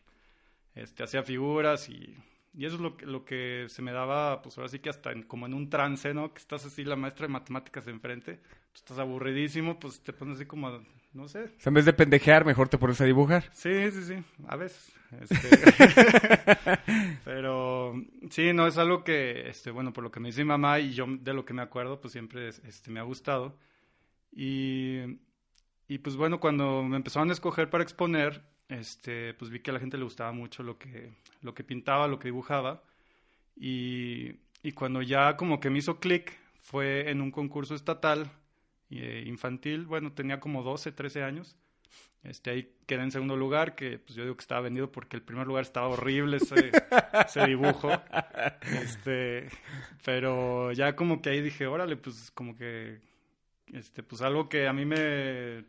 Este 0.76 1.04
hacía 1.04 1.24
figuras 1.24 1.90
y 1.90 2.16
y 2.56 2.66
eso 2.66 2.76
es 2.76 2.82
lo 2.82 2.96
que, 2.96 3.06
lo 3.06 3.26
que 3.26 3.66
se 3.68 3.82
me 3.82 3.92
daba, 3.92 4.42
pues 4.42 4.58
ahora 4.58 4.70
sí 4.70 4.80
que 4.80 4.90
hasta 4.90 5.12
como 5.24 5.48
en 5.48 5.54
un 5.54 5.70
trance, 5.70 6.14
¿no? 6.14 6.34
Que 6.34 6.40
estás 6.40 6.66
así, 6.66 6.84
la 6.84 6.96
maestra 6.96 7.26
de 7.26 7.34
matemáticas 7.34 7.88
enfrente, 7.88 8.40
estás 8.76 9.00
aburridísimo, 9.00 9.80
pues 9.80 10.02
te 10.02 10.14
pones 10.14 10.36
así 10.36 10.46
como, 10.46 10.80
no 11.14 11.28
sé. 11.28 11.44
O 11.44 11.60
sea, 11.60 11.70
en 11.72 11.74
vez 11.74 11.86
de 11.86 11.94
pendejear, 11.94 12.46
mejor 12.46 12.70
te 12.70 12.78
pones 12.78 13.02
a 13.02 13.06
dibujar. 13.06 13.50
Sí, 13.54 13.92
sí, 13.92 14.04
sí, 14.04 14.16
a 14.48 14.56
veces. 14.56 14.94
Este... 15.20 15.36
Pero 17.26 17.96
sí, 18.30 18.54
no, 18.54 18.68
es 18.68 18.78
algo 18.78 19.04
que, 19.04 19.50
este, 19.50 19.72
bueno, 19.72 19.92
por 19.92 20.04
lo 20.04 20.12
que 20.12 20.20
me 20.20 20.30
dice 20.30 20.44
mi 20.44 20.50
mamá 20.50 20.80
y 20.80 20.94
yo 20.94 21.08
de 21.08 21.34
lo 21.34 21.46
que 21.46 21.54
me 21.54 21.64
acuerdo, 21.64 22.00
pues 22.00 22.14
siempre 22.14 22.50
este, 22.50 22.92
me 22.92 23.00
ha 23.00 23.04
gustado. 23.04 23.58
Y, 24.32 25.00
y 25.88 25.98
pues 26.00 26.16
bueno, 26.16 26.40
cuando 26.40 26.84
me 26.84 26.98
empezaron 26.98 27.30
a 27.30 27.34
escoger 27.34 27.72
para 27.72 27.84
exponer, 27.84 28.44
este, 28.70 29.34
pues 29.34 29.52
vi 29.52 29.60
que 29.60 29.72
a 29.72 29.74
la 29.74 29.80
gente 29.80 29.98
le 29.98 30.04
gustaba 30.04 30.32
mucho 30.32 30.64
lo 30.64 30.78
que, 30.78 31.14
lo 31.42 31.54
que 31.54 31.64
pintaba, 31.64 32.08
lo 32.08 32.20
que 32.20 32.30
dibujaba. 32.30 32.84
Y, 33.56 34.40
y 34.64 34.72
cuando 34.72 35.02
ya 35.02 35.38
como 35.38 35.60
que 35.60 35.70
me 35.70 35.80
hizo 35.80 36.00
clic, 36.00 36.38
fue 36.64 37.10
en 37.10 37.22
un 37.22 37.32
concurso 37.32 37.76
estatal 37.76 38.32
eh, 38.90 39.24
infantil, 39.28 39.86
bueno, 39.86 40.14
tenía 40.14 40.40
como 40.40 40.64
12, 40.64 40.92
13 40.92 41.24
años. 41.24 41.58
Este, 42.24 42.52
ahí 42.52 42.74
quedé 42.86 43.04
en 43.04 43.12
segundo 43.12 43.36
lugar, 43.36 43.76
que 43.76 44.00
pues 44.00 44.16
yo 44.16 44.24
digo 44.24 44.38
que 44.38 44.42
estaba 44.42 44.62
vendido 44.62 44.92
porque 44.92 45.18
el 45.18 45.22
primer 45.22 45.46
lugar 45.46 45.64
estaba 45.64 45.90
horrible 45.90 46.38
ese, 46.38 46.72
ese 47.26 47.46
dibujo. 47.48 47.90
Este, 48.82 49.50
pero 50.06 50.72
ya 50.72 50.96
como 50.96 51.22
que 51.22 51.32
ahí 51.32 51.42
dije, 51.42 51.68
órale, 51.68 51.98
pues 51.98 52.32
como 52.32 52.56
que, 52.56 53.02
este, 53.74 54.04
pues 54.04 54.22
algo 54.22 54.48
que 54.48 54.68
a 54.68 54.74
mí 54.74 54.86
me 54.86 55.66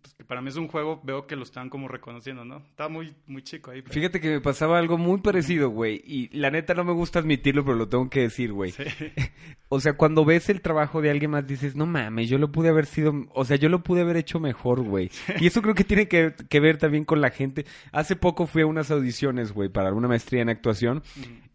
pues 0.00 0.14
que 0.14 0.24
para 0.24 0.40
mí 0.40 0.48
es 0.48 0.56
un 0.56 0.68
juego, 0.68 1.00
veo 1.04 1.26
que 1.26 1.36
lo 1.36 1.42
están 1.42 1.70
como 1.70 1.88
reconociendo, 1.88 2.44
¿no? 2.44 2.58
Estaba 2.58 2.88
muy, 2.88 3.14
muy 3.26 3.42
chico 3.42 3.70
ahí. 3.70 3.82
Fíjate 3.82 4.20
que 4.20 4.30
me 4.30 4.40
pasaba 4.40 4.78
algo 4.78 4.98
muy 4.98 5.20
parecido, 5.20 5.70
güey. 5.70 6.02
Y 6.06 6.28
la 6.36 6.50
neta 6.50 6.74
no 6.74 6.84
me 6.84 6.92
gusta 6.92 7.18
admitirlo, 7.18 7.64
pero 7.64 7.76
lo 7.76 7.88
tengo 7.88 8.08
que 8.08 8.20
decir, 8.20 8.52
güey. 8.52 8.72
o 9.74 9.80
sea, 9.80 9.94
cuando 9.94 10.26
ves 10.26 10.50
el 10.50 10.60
trabajo 10.60 11.00
de 11.00 11.10
alguien 11.10 11.30
más, 11.30 11.46
dices, 11.46 11.74
no 11.76 11.86
mames, 11.86 12.28
yo 12.28 12.36
lo 12.36 12.52
pude 12.52 12.68
haber 12.68 12.84
sido, 12.84 13.14
o 13.32 13.46
sea, 13.46 13.56
yo 13.56 13.70
lo 13.70 13.82
pude 13.82 14.02
haber 14.02 14.18
hecho 14.18 14.38
mejor, 14.38 14.82
güey. 14.82 15.10
Y 15.40 15.46
eso 15.46 15.62
creo 15.62 15.74
que 15.74 15.82
tiene 15.82 16.08
que, 16.08 16.60
ver 16.60 16.76
también 16.76 17.04
con 17.04 17.22
la 17.22 17.30
gente. 17.30 17.64
Hace 17.90 18.14
poco 18.14 18.46
fui 18.46 18.60
a 18.60 18.66
unas 18.66 18.90
audiciones, 18.90 19.50
güey, 19.52 19.70
para 19.70 19.94
una 19.94 20.08
maestría 20.08 20.42
en 20.42 20.50
actuación. 20.50 21.02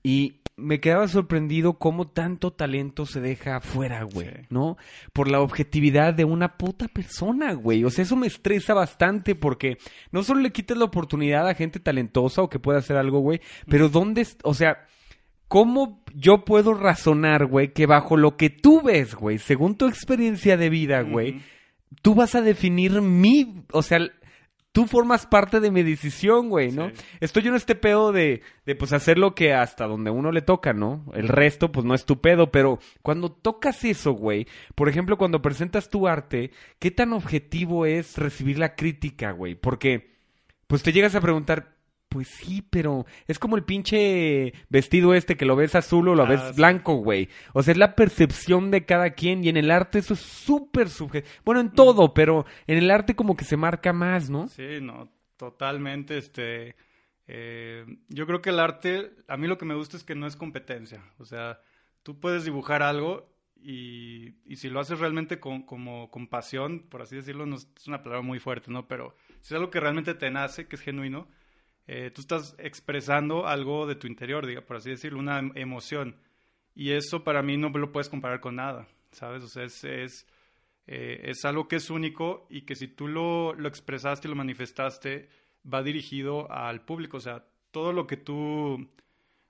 Y 0.01 0.41
me 0.55 0.79
quedaba 0.79 1.07
sorprendido 1.07 1.73
cómo 1.73 2.07
tanto 2.07 2.51
talento 2.51 3.05
se 3.05 3.21
deja 3.21 3.57
afuera, 3.57 4.01
güey, 4.01 4.47
¿no? 4.49 4.77
Por 5.13 5.29
la 5.29 5.39
objetividad 5.39 6.15
de 6.15 6.25
una 6.25 6.57
puta 6.57 6.87
persona, 6.87 7.53
güey. 7.53 7.83
O 7.83 7.91
sea, 7.91 8.01
eso 8.01 8.15
me 8.15 8.25
estresa 8.25 8.73
bastante 8.73 9.35
porque 9.35 9.77
no 10.11 10.23
solo 10.23 10.41
le 10.41 10.51
quitas 10.51 10.75
la 10.75 10.85
oportunidad 10.85 11.47
a 11.47 11.53
gente 11.53 11.79
talentosa 11.79 12.41
o 12.41 12.49
que 12.49 12.57
pueda 12.57 12.79
hacer 12.79 12.97
algo, 12.97 13.19
güey, 13.19 13.41
pero 13.69 13.89
¿dónde, 13.89 14.25
o 14.41 14.55
sea, 14.55 14.87
cómo 15.47 16.03
yo 16.13 16.45
puedo 16.45 16.73
razonar, 16.73 17.45
güey, 17.45 17.73
que 17.73 17.85
bajo 17.85 18.17
lo 18.17 18.37
que 18.37 18.49
tú 18.49 18.81
ves, 18.81 19.15
güey, 19.15 19.37
según 19.37 19.75
tu 19.75 19.87
experiencia 19.87 20.57
de 20.57 20.69
vida, 20.69 21.01
güey, 21.01 21.41
tú 22.01 22.15
vas 22.15 22.35
a 22.35 22.41
definir 22.41 23.01
mi, 23.01 23.63
o 23.71 23.81
sea, 23.81 23.99
tú 24.71 24.85
formas 24.85 25.25
parte 25.25 25.59
de 25.59 25.71
mi 25.71 25.83
decisión, 25.83 26.49
güey, 26.49 26.71
¿no? 26.71 26.91
Estoy 27.19 27.43
yo 27.43 27.49
en 27.49 27.55
este 27.55 27.75
pedo 27.75 28.11
de, 28.11 28.41
de, 28.65 28.75
pues, 28.75 28.93
hacer 28.93 29.17
lo 29.17 29.33
que 29.33 29.53
hasta 29.53 29.87
donde 29.87 30.11
uno 30.11 30.31
le 30.31 30.41
toca, 30.41 30.73
¿no? 30.73 31.05
El 31.13 31.27
resto, 31.27 31.71
pues, 31.71 31.85
no 31.85 31.95
es 31.95 32.05
tu 32.05 32.21
pedo, 32.21 32.51
pero 32.51 32.79
cuando 33.01 33.31
tocas 33.31 33.83
eso, 33.85 34.11
güey, 34.11 34.47
por 34.75 34.89
ejemplo, 34.89 35.17
cuando 35.17 35.41
presentas 35.41 35.89
tu 35.89 36.07
arte, 36.07 36.51
¿qué 36.77 36.91
tan 36.91 37.13
objetivo 37.13 37.85
es 37.85 38.17
recibir 38.17 38.59
la 38.59 38.75
crítica, 38.75 39.31
güey? 39.31 39.55
Porque, 39.55 40.15
pues, 40.67 40.83
te 40.83 40.91
llegas 40.91 41.15
a 41.15 41.21
preguntar, 41.21 41.76
pues 42.09 42.27
sí, 42.27 42.65
pero 42.69 43.05
es 43.27 43.39
como 43.39 43.57
el 43.57 43.63
pinche 43.63 44.53
vestido 44.69 45.13
este 45.13 45.35
que 45.35 45.45
lo 45.45 45.55
ves 45.55 45.75
azul 45.75 46.07
o 46.09 46.15
lo 46.15 46.25
ves 46.25 46.39
ah, 46.41 46.51
blanco, 46.55 46.95
güey. 46.95 47.29
O 47.53 47.63
sea, 47.63 47.73
es 47.73 47.77
la 47.77 47.95
percepción 47.95 48.71
de 48.71 48.85
cada 48.85 49.11
quien 49.11 49.43
y 49.43 49.49
en 49.49 49.57
el 49.57 49.71
arte 49.71 49.99
eso 49.99 50.13
es 50.13 50.19
súper 50.19 50.89
subjetivo. 50.89 51.33
Bueno, 51.43 51.61
en 51.61 51.71
todo, 51.71 52.13
pero 52.13 52.45
en 52.65 52.77
el 52.77 52.89
arte 52.91 53.15
como 53.15 53.35
que 53.35 53.45
se 53.45 53.57
marca 53.57 53.93
más, 53.93 54.29
¿no? 54.29 54.47
Sí, 54.47 54.79
no, 54.81 55.11
totalmente, 55.37 56.17
este... 56.17 56.75
Eh, 57.29 57.85
yo 58.07 58.25
creo 58.25 58.41
que 58.41 58.51
el 58.51 58.59
arte, 58.59 59.11
a 59.27 59.35
mí 59.35 59.47
lo 59.47 59.57
que 59.57 59.65
me 59.65 59.75
gusta 59.75 59.97
es 59.97 60.03
que 60.05 60.15
no 60.15 60.27
es 60.27 60.37
competencia. 60.37 61.03
O 61.17 61.25
sea, 61.25 61.59
tú 62.03 62.19
puedes 62.21 62.45
dibujar 62.45 62.83
algo 62.83 63.29
y, 63.61 64.35
y 64.45 64.55
si 64.55 64.69
lo 64.69 64.79
haces 64.79 64.99
realmente 64.99 65.39
con, 65.39 65.63
como, 65.63 66.09
con 66.09 66.27
pasión, 66.27 66.87
por 66.87 67.01
así 67.01 67.17
decirlo, 67.17 67.45
no 67.45 67.57
es 67.57 67.67
una 67.85 68.01
palabra 68.01 68.21
muy 68.21 68.39
fuerte, 68.39 68.71
¿no? 68.71 68.87
Pero 68.87 69.13
si 69.41 69.53
es 69.53 69.57
algo 69.57 69.69
que 69.69 69.81
realmente 69.81 70.13
te 70.13 70.31
nace, 70.31 70.67
que 70.67 70.77
es 70.77 70.81
genuino, 70.81 71.27
eh, 71.87 72.11
tú 72.13 72.21
estás 72.21 72.55
expresando 72.59 73.47
algo 73.47 73.87
de 73.87 73.95
tu 73.95 74.07
interior, 74.07 74.45
diga, 74.45 74.61
por 74.61 74.77
así 74.77 74.89
decirlo, 74.89 75.19
una 75.19 75.39
em, 75.39 75.51
emoción. 75.55 76.17
Y 76.75 76.91
eso 76.91 77.23
para 77.23 77.41
mí 77.41 77.57
no 77.57 77.69
lo 77.69 77.91
puedes 77.91 78.09
comparar 78.09 78.41
con 78.41 78.57
nada, 78.57 78.87
¿sabes? 79.11 79.43
O 79.43 79.47
sea, 79.47 79.63
es, 79.63 79.83
es, 79.85 80.27
eh, 80.85 81.21
es 81.23 81.45
algo 81.45 81.67
que 81.67 81.77
es 81.77 81.89
único 81.89 82.45
y 82.49 82.63
que 82.63 82.75
si 82.75 82.87
tú 82.89 83.07
lo, 83.07 83.53
lo 83.53 83.69
expresaste 83.69 84.27
y 84.27 84.29
lo 84.29 84.35
manifestaste, 84.35 85.29
va 85.71 85.81
dirigido 85.81 86.51
al 86.51 86.83
público. 86.83 87.17
O 87.17 87.21
sea, 87.21 87.45
todo 87.71 87.93
lo 87.93 88.05
que 88.05 88.17
tú, 88.17 88.89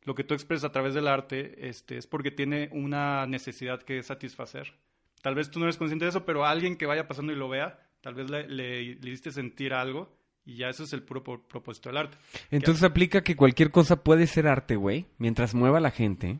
lo 0.04 0.14
que 0.14 0.24
tú 0.24 0.36
expresas 0.36 0.70
a 0.70 0.72
través 0.72 0.94
del 0.94 1.08
arte 1.08 1.68
este, 1.68 1.98
es 1.98 2.06
porque 2.06 2.32
tiene 2.32 2.70
una 2.72 3.26
necesidad 3.26 3.82
que 3.82 4.04
satisfacer. 4.04 4.76
Tal 5.24 5.34
vez 5.34 5.50
tú 5.50 5.60
no 5.60 5.66
eres 5.66 5.78
consciente 5.78 6.06
de 6.06 6.10
eso, 6.10 6.24
pero 6.24 6.46
alguien 6.46 6.78
que 6.78 6.86
vaya 6.86 7.08
pasando 7.08 7.34
y 7.34 7.36
lo 7.36 7.50
vea, 7.50 7.80
tal 8.02 8.14
vez 8.14 8.30
le, 8.30 8.48
le, 8.48 8.96
le 8.96 9.10
diste 9.10 9.32
sentir 9.32 9.74
algo 9.74 10.17
y 10.48 10.56
ya 10.56 10.70
eso 10.70 10.86
es 10.86 10.94
el 10.94 11.04
puro 11.04 11.24
propósito 11.24 11.90
del 11.90 11.98
arte. 11.98 12.18
Entonces 12.50 12.84
aplica 12.84 13.22
que 13.22 13.36
cualquier 13.36 13.70
cosa 13.70 14.02
puede 14.02 14.28
ser 14.28 14.48
arte, 14.48 14.78
güey, 14.78 15.06
mientras 15.18 15.54
mueva 15.54 15.80
a 15.80 15.82
la 15.82 15.92
gente. 15.92 16.40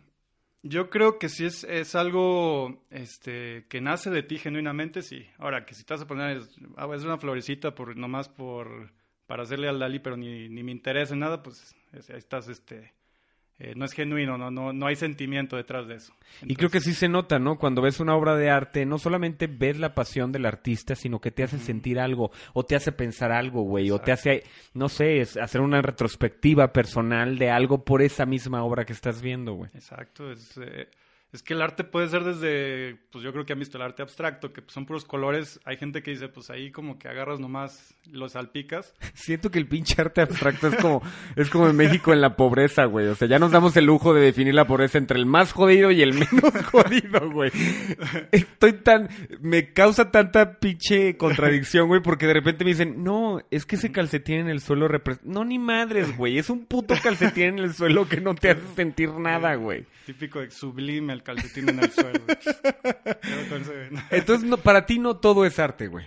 Yo 0.64 0.90
creo 0.90 1.20
que 1.20 1.28
si 1.28 1.46
es, 1.46 1.66
es 1.66 1.94
algo 1.94 2.86
este, 2.90 3.66
que 3.68 3.82
nace 3.82 4.10
de 4.10 4.24
ti 4.24 4.38
genuinamente, 4.38 5.02
sí. 5.02 5.28
Ahora, 5.38 5.66
que 5.66 5.76
si 5.76 5.84
te 5.84 5.94
vas 5.94 6.02
a 6.02 6.08
poner, 6.08 6.42
ah, 6.78 6.88
es 6.96 7.04
una 7.04 7.18
florecita 7.18 7.76
por, 7.76 7.98
nomás 7.98 8.30
por, 8.30 8.94
para 9.28 9.44
hacerle 9.44 9.68
al 9.68 9.80
Dalí, 9.80 10.00
pero 10.00 10.16
ni, 10.16 10.48
ni 10.48 10.64
me 10.64 10.72
interesa 10.72 11.14
en 11.14 11.20
nada, 11.20 11.44
pues 11.44 11.76
ahí 11.92 12.18
estás 12.18 12.48
este, 12.48 12.94
eh, 13.60 13.74
no 13.76 13.86
es 13.86 13.94
genuino, 13.94 14.38
no, 14.38 14.52
no, 14.52 14.72
no 14.72 14.86
hay 14.86 14.96
sentimiento 14.96 15.56
detrás 15.56 15.88
de 15.88 15.96
eso. 15.96 16.14
y 16.44 16.56
creo 16.56 16.70
que 16.70 16.80
sí 16.80 16.94
se 16.94 17.10
nota, 17.10 17.40
¿no? 17.40 17.58
Cuando 17.58 17.82
ves 17.82 18.00
una 18.00 18.16
obra 18.16 18.36
de 18.36 18.52
arte, 18.52 18.86
no 18.86 19.00
solamente 19.00 19.48
ves 19.48 19.80
la 19.80 19.96
pasión 19.96 20.32
del 20.32 20.46
artista, 20.46 20.94
sino 20.94 21.20
que 21.20 21.32
te 21.32 21.44
hace 21.44 21.58
sentir 21.58 22.00
algo, 22.00 22.32
o 22.54 22.64
te 22.64 22.76
hace 22.76 22.92
pensar 22.92 23.32
algo, 23.32 23.64
güey, 23.64 23.90
o 23.90 24.00
te 24.00 24.12
hace, 24.12 24.44
no 24.76 24.90
sé, 24.90 25.22
hacer 25.22 25.62
una 25.62 25.82
retrospectiva 25.82 26.72
personal 26.72 27.40
de 27.40 27.50
algo 27.50 27.84
por 27.84 28.04
esa 28.04 28.28
misma 28.28 28.64
obra 28.64 28.86
que 28.86 28.94
estás 28.94 29.24
viendo, 29.24 29.54
güey. 29.54 29.72
Exacto, 29.74 30.32
es, 30.32 30.56
eh, 30.58 30.88
es 31.34 31.44
que 31.44 31.54
el 31.54 31.62
arte 31.62 31.84
puede 31.84 32.08
ser 32.08 32.24
desde, 32.24 32.96
pues 33.12 33.22
yo 33.22 33.34
creo 33.34 33.46
que 33.46 33.52
han 33.52 33.60
visto 33.60 33.78
el 33.78 33.84
arte 33.84 34.02
abstracto, 34.02 34.54
que 34.54 34.64
son 34.68 34.86
puros 34.86 35.04
colores. 35.04 35.60
Hay 35.66 35.76
gente 35.76 36.02
que 36.02 36.12
dice, 36.12 36.30
pues 36.30 36.50
ahí 36.50 36.72
como 36.72 36.98
que 36.98 37.10
agarras 37.10 37.42
nomás, 37.42 37.94
los 38.10 38.32
salpicas. 38.32 38.94
Siento 39.14 39.52
que 39.52 39.60
el 39.60 39.68
pinche 39.68 40.02
arte 40.02 40.22
abstracto 40.22 40.68
es 40.68 40.76
como, 40.76 41.02
es 41.36 41.50
como 41.50 41.68
en 41.68 41.76
México 41.76 42.14
en 42.14 42.22
la 42.22 42.38
pobreza, 42.38 42.86
güey. 42.86 43.08
O 43.08 43.16
sea, 43.16 43.28
ya 43.28 43.40
nos 43.40 43.52
damos 43.52 43.76
el 43.76 43.86
lujo 43.86 44.14
de 44.14 44.22
definir 44.22 44.54
la 44.54 44.68
pobreza 44.68 44.98
entre 44.98 45.20
el 45.20 45.26
más 45.26 45.52
jodido 45.52 45.92
y 45.92 46.02
el 46.02 46.14
menos 46.14 46.54
jodido, 46.72 47.30
güey. 47.30 47.52
Estoy 48.32 48.74
tan, 48.74 49.10
me 49.42 49.74
causa 49.74 50.10
tanta 50.12 50.60
pinche 50.60 51.18
contradicción, 51.18 51.90
güey, 51.90 52.02
porque 52.02 52.26
de 52.26 52.36
repente 52.36 52.64
me 52.64 52.72
dicen, 52.72 53.04
no, 53.04 53.42
es 53.52 53.66
que 53.66 53.76
ese 53.76 53.92
calcetín 53.92 54.36
en 54.36 54.50
el 54.50 54.62
suelo 54.62 54.88
representa... 54.88 55.30
No, 55.30 55.44
ni 55.44 55.60
madres, 55.60 56.16
güey. 56.16 56.38
Es 56.38 56.50
un 56.50 56.66
puto 56.66 56.96
calcetín 57.04 57.44
en 57.44 57.60
el 57.60 57.74
suelo 57.74 58.08
que 58.08 58.22
no 58.22 58.34
te 58.34 58.52
hace 58.52 58.62
sentir 58.78 59.12
nada, 59.12 59.56
güey. 59.56 59.86
Típico 60.06 60.40
de 60.40 60.50
sublime 60.52 61.17
el 61.18 61.24
calcetín 61.24 61.70
en 61.70 61.80
el 61.80 61.92
suelo. 61.92 62.22
Entonces, 64.12 64.60
para 64.64 64.86
ti 64.86 65.00
no 65.00 65.18
todo 65.18 65.46
es 65.46 65.60
arte, 65.60 65.88
güey. 65.88 66.06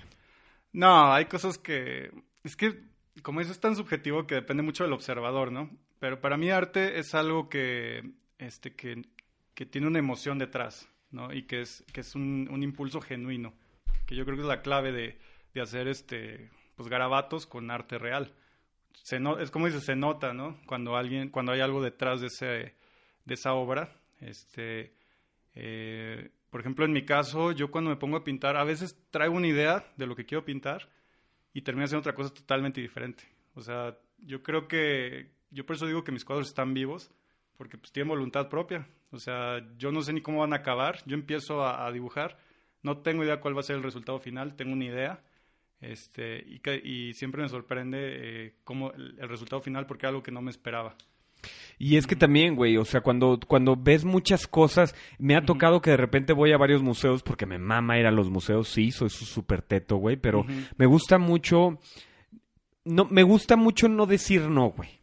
No, 0.73 1.13
hay 1.13 1.27
cosas 1.27 1.59
que... 1.59 2.11
Es 2.45 2.57
que, 2.57 2.83
como 3.23 3.41
eso 3.41 3.53
es 3.53 3.61
tan 3.61 3.77
subjetivo 3.77 4.27
que 4.27 4.37
depende 4.37 4.63
mucho 4.63 4.85
del 4.85 4.93
observador, 4.93 5.53
¿no? 5.53 5.71
Pero 5.99 6.21
para 6.21 6.37
mí 6.39 6.51
arte 6.51 6.99
es 6.99 7.15
algo 7.15 7.49
que, 7.49 8.13
este, 8.39 8.75
que, 8.75 9.03
que 9.55 9.67
tiene 9.67 9.87
una 9.87 9.99
emoción 9.99 10.39
detrás, 10.39 10.89
¿no? 11.11 11.33
Y 11.33 11.43
que 11.43 11.61
es, 11.61 11.85
que 11.93 12.01
es 12.01 12.15
un, 12.15 12.49
un 12.51 12.63
impulso 12.63 13.01
genuino, 13.03 13.53
que 14.07 14.17
yo 14.17 14.25
creo 14.25 14.37
que 14.37 14.43
es 14.43 14.49
la 14.49 14.63
clave 14.63 14.93
de, 14.93 15.19
de 15.53 15.61
hacer 15.61 15.89
este, 15.89 16.51
pues, 16.77 16.89
garabatos 16.89 17.47
con 17.47 17.71
arte 17.71 17.99
real. 17.99 18.33
Se 19.03 19.21
no, 19.21 19.39
es 19.39 19.51
como 19.51 19.67
dice, 19.67 19.81
se 19.81 19.97
nota, 19.97 20.33
¿no? 20.33 20.59
Cuando 20.67 20.97
alguien, 20.97 21.29
cuando 21.29 21.53
hay 21.53 21.61
algo 21.61 21.83
detrás 21.83 22.23
de 22.23 22.29
ese, 22.29 22.75
de 23.25 23.35
esa 23.35 23.53
obra, 23.53 23.97
este, 24.21 24.95
eh, 25.63 26.31
por 26.49 26.61
ejemplo, 26.63 26.87
en 26.87 26.93
mi 26.93 27.05
caso, 27.05 27.53
yo 27.53 27.71
cuando 27.71 27.91
me 27.91 27.97
pongo 27.97 28.17
a 28.17 28.25
pintar, 28.25 28.57
a 28.57 28.65
veces 28.65 28.99
traigo 29.11 29.35
una 29.35 29.47
idea 29.47 29.85
de 29.97 30.07
lo 30.07 30.17
que 30.17 30.25
quiero 30.25 30.43
pintar 30.45 30.89
y 31.53 31.61
termino 31.63 31.85
haciendo 31.85 32.01
otra 32.01 32.15
cosa 32.15 32.33
totalmente 32.33 32.81
diferente. 32.81 33.25
O 33.55 33.61
sea, 33.61 33.99
yo 34.19 34.43
creo 34.43 34.69
que, 34.69 35.33
yo 35.51 35.67
por 35.67 35.77
eso 35.77 35.87
digo 35.87 36.03
que 36.03 36.13
mis 36.13 36.25
cuadros 36.25 36.49
están 36.49 36.73
vivos, 36.73 37.11
porque 37.59 37.77
pues 37.77 37.93
tienen 37.93 38.09
voluntad 38.09 38.49
propia. 38.49 38.89
O 39.11 39.19
sea, 39.19 39.63
yo 39.77 39.93
no 39.93 40.01
sé 40.01 40.15
ni 40.15 40.23
cómo 40.23 40.41
van 40.41 40.55
a 40.55 40.57
acabar, 40.57 41.01
yo 41.05 41.15
empiezo 41.15 41.67
a, 41.67 41.91
dibujar, 41.93 42.39
no 42.83 42.99
tengo 42.99 43.23
idea 43.23 43.41
cuál 43.41 43.55
va 43.55 43.61
a 43.61 43.65
ser 43.65 43.77
el 43.77 43.83
resultado 43.83 44.19
final, 44.19 44.57
tengo 44.57 44.73
una 44.73 44.87
idea, 44.87 45.23
este, 45.83 46.43
y, 46.49 46.61
y 46.85 47.13
siempre 47.13 47.43
me 47.43 47.49
sorprende 47.51 47.99
eh, 48.47 48.55
cómo 48.65 48.93
el, 48.93 49.19
el 49.19 49.29
resultado 49.29 49.61
final 49.61 49.87
porque 49.87 50.07
es 50.07 50.09
algo 50.09 50.23
que 50.23 50.33
no 50.33 50.41
me 50.41 50.51
esperaba. 50.51 50.97
Y 51.79 51.97
es 51.97 52.07
que 52.07 52.17
también, 52.17 52.57
güey, 52.57 52.77
o 52.77 52.85
sea, 52.85 53.01
cuando, 53.01 53.39
cuando 53.47 53.75
ves 53.77 54.05
muchas 54.05 54.47
cosas, 54.47 54.95
me 55.19 55.35
ha 55.35 55.45
tocado 55.45 55.81
que 55.81 55.91
de 55.91 55.97
repente 55.97 56.33
voy 56.33 56.53
a 56.53 56.59
varios 56.59 56.83
museos, 56.83 57.23
porque 57.23 57.47
me 57.47 57.59
mama 57.59 57.99
ir 57.99 58.07
a 58.07 58.11
los 58.11 58.29
museos, 58.29 58.69
sí, 58.69 58.91
soy 58.91 59.09
súper 59.09 59.63
teto, 59.63 59.97
güey, 59.97 60.17
pero 60.17 60.45
me 60.77 60.87
gusta 60.87 61.19
mucho, 61.19 61.79
no, 62.85 63.07
me 63.07 63.23
gusta 63.23 63.57
mucho 63.57 63.89
no 63.89 64.07
decir 64.07 64.43
no, 64.43 64.71
güey. 64.71 65.01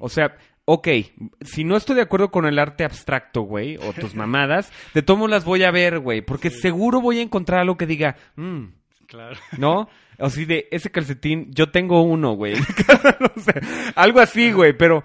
O 0.00 0.08
sea, 0.08 0.36
ok, 0.66 0.88
si 1.42 1.64
no 1.64 1.76
estoy 1.76 1.96
de 1.96 2.02
acuerdo 2.02 2.30
con 2.30 2.44
el 2.44 2.58
arte 2.58 2.84
abstracto, 2.84 3.42
güey, 3.42 3.76
o 3.78 3.92
tus 3.92 4.14
mamadas, 4.16 4.70
de 4.92 5.02
tomo 5.02 5.26
las 5.26 5.44
voy 5.44 5.62
a 5.62 5.70
ver, 5.70 6.00
güey, 6.00 6.20
porque 6.20 6.50
seguro 6.50 7.00
voy 7.00 7.20
a 7.20 7.22
encontrar 7.22 7.60
algo 7.60 7.78
que 7.78 7.86
diga, 7.86 8.16
mmm, 8.36 8.66
Claro. 9.10 9.36
¿No? 9.58 9.88
Así 10.18 10.44
de, 10.44 10.68
ese 10.70 10.90
calcetín, 10.90 11.50
yo 11.52 11.70
tengo 11.70 12.02
uno, 12.02 12.34
güey. 12.34 12.54
algo 13.96 14.20
así, 14.20 14.52
güey, 14.52 14.76
pero 14.76 15.02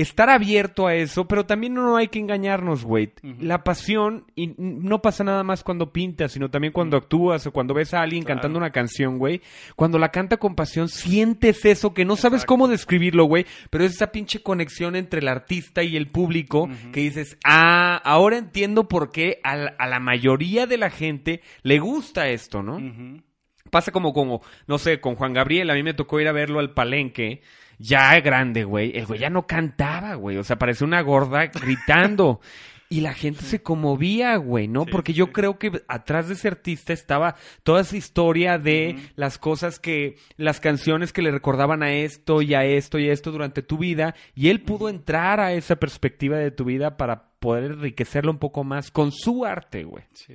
estar 0.00 0.30
abierto 0.30 0.86
a 0.86 0.94
eso, 0.94 1.26
pero 1.26 1.46
también 1.46 1.74
no 1.74 1.96
hay 1.96 2.08
que 2.08 2.18
engañarnos, 2.18 2.84
güey. 2.84 3.12
La 3.40 3.64
pasión, 3.64 4.24
y 4.34 4.54
no 4.58 5.02
pasa 5.02 5.24
nada 5.24 5.42
más 5.42 5.62
cuando 5.62 5.92
pintas, 5.92 6.32
sino 6.32 6.50
también 6.50 6.72
cuando 6.72 6.96
actúas 6.96 7.46
o 7.46 7.52
cuando 7.52 7.74
ves 7.74 7.94
a 7.94 8.02
alguien 8.02 8.24
cantando 8.24 8.58
una 8.58 8.70
canción, 8.70 9.18
güey. 9.18 9.40
Cuando 9.76 9.98
la 9.98 10.10
canta 10.10 10.36
con 10.36 10.54
pasión, 10.54 10.88
sientes 10.88 11.64
eso 11.64 11.94
que 11.94 12.04
no 12.04 12.16
sabes 12.16 12.44
cómo 12.44 12.68
describirlo, 12.68 13.24
güey, 13.24 13.46
pero 13.70 13.84
es 13.84 13.92
esa 13.92 14.12
pinche 14.12 14.42
conexión 14.42 14.96
entre 14.96 15.20
el 15.20 15.28
artista 15.28 15.82
y 15.82 15.96
el 15.96 16.08
público 16.08 16.68
que 16.92 17.00
dices, 17.00 17.38
ah, 17.44 18.00
ahora 18.04 18.38
entiendo 18.38 18.88
por 18.88 19.10
qué 19.10 19.40
a 19.42 19.56
la, 19.56 20.00
mayoría 20.00 20.66
de 20.66 20.78
la 20.78 20.90
gente 20.90 21.42
le 21.62 21.78
gusta 21.78 22.28
esto, 22.28 22.62
¿no? 22.62 22.78
Pasa 23.70 23.92
como, 23.92 24.12
como, 24.12 24.42
no 24.66 24.78
sé, 24.78 25.00
con 25.00 25.16
Juan 25.16 25.32
Gabriel, 25.32 25.70
a 25.70 25.74
mí 25.74 25.82
me 25.82 25.94
tocó 25.94 26.20
ir 26.20 26.28
a 26.28 26.32
verlo 26.32 26.58
al 26.58 26.74
palenque 26.74 27.42
ya 27.80 28.20
grande, 28.20 28.64
güey, 28.64 28.96
el 28.96 29.06
güey 29.06 29.20
ya 29.20 29.30
no 29.30 29.46
cantaba, 29.46 30.14
güey. 30.14 30.36
O 30.36 30.44
sea, 30.44 30.58
parecía 30.58 30.86
una 30.86 31.00
gorda 31.00 31.46
gritando. 31.46 32.40
Y 32.92 33.02
la 33.02 33.14
gente 33.14 33.42
se 33.42 33.62
conmovía, 33.62 34.34
güey, 34.36 34.66
¿no? 34.66 34.84
Porque 34.84 35.12
yo 35.12 35.30
creo 35.30 35.60
que 35.60 35.80
atrás 35.86 36.26
de 36.26 36.34
ese 36.34 36.48
artista 36.48 36.92
estaba 36.92 37.36
toda 37.62 37.82
esa 37.82 37.96
historia 37.96 38.58
de 38.58 38.96
las 39.14 39.38
cosas 39.38 39.78
que, 39.78 40.16
las 40.36 40.58
canciones 40.58 41.12
que 41.12 41.22
le 41.22 41.30
recordaban 41.30 41.84
a 41.84 41.92
esto 41.92 42.42
y 42.42 42.52
a 42.54 42.64
esto 42.64 42.98
y 42.98 43.08
a 43.08 43.12
esto 43.12 43.30
durante 43.30 43.62
tu 43.62 43.78
vida. 43.78 44.16
Y 44.34 44.48
él 44.48 44.62
pudo 44.62 44.88
entrar 44.88 45.38
a 45.38 45.52
esa 45.52 45.76
perspectiva 45.76 46.36
de 46.36 46.50
tu 46.50 46.64
vida 46.64 46.96
para 46.96 47.30
poder 47.38 47.70
enriquecerlo 47.70 48.32
un 48.32 48.38
poco 48.38 48.64
más 48.64 48.90
con 48.90 49.12
su 49.12 49.44
arte, 49.44 49.84
güey. 49.84 50.02
Sí, 50.12 50.34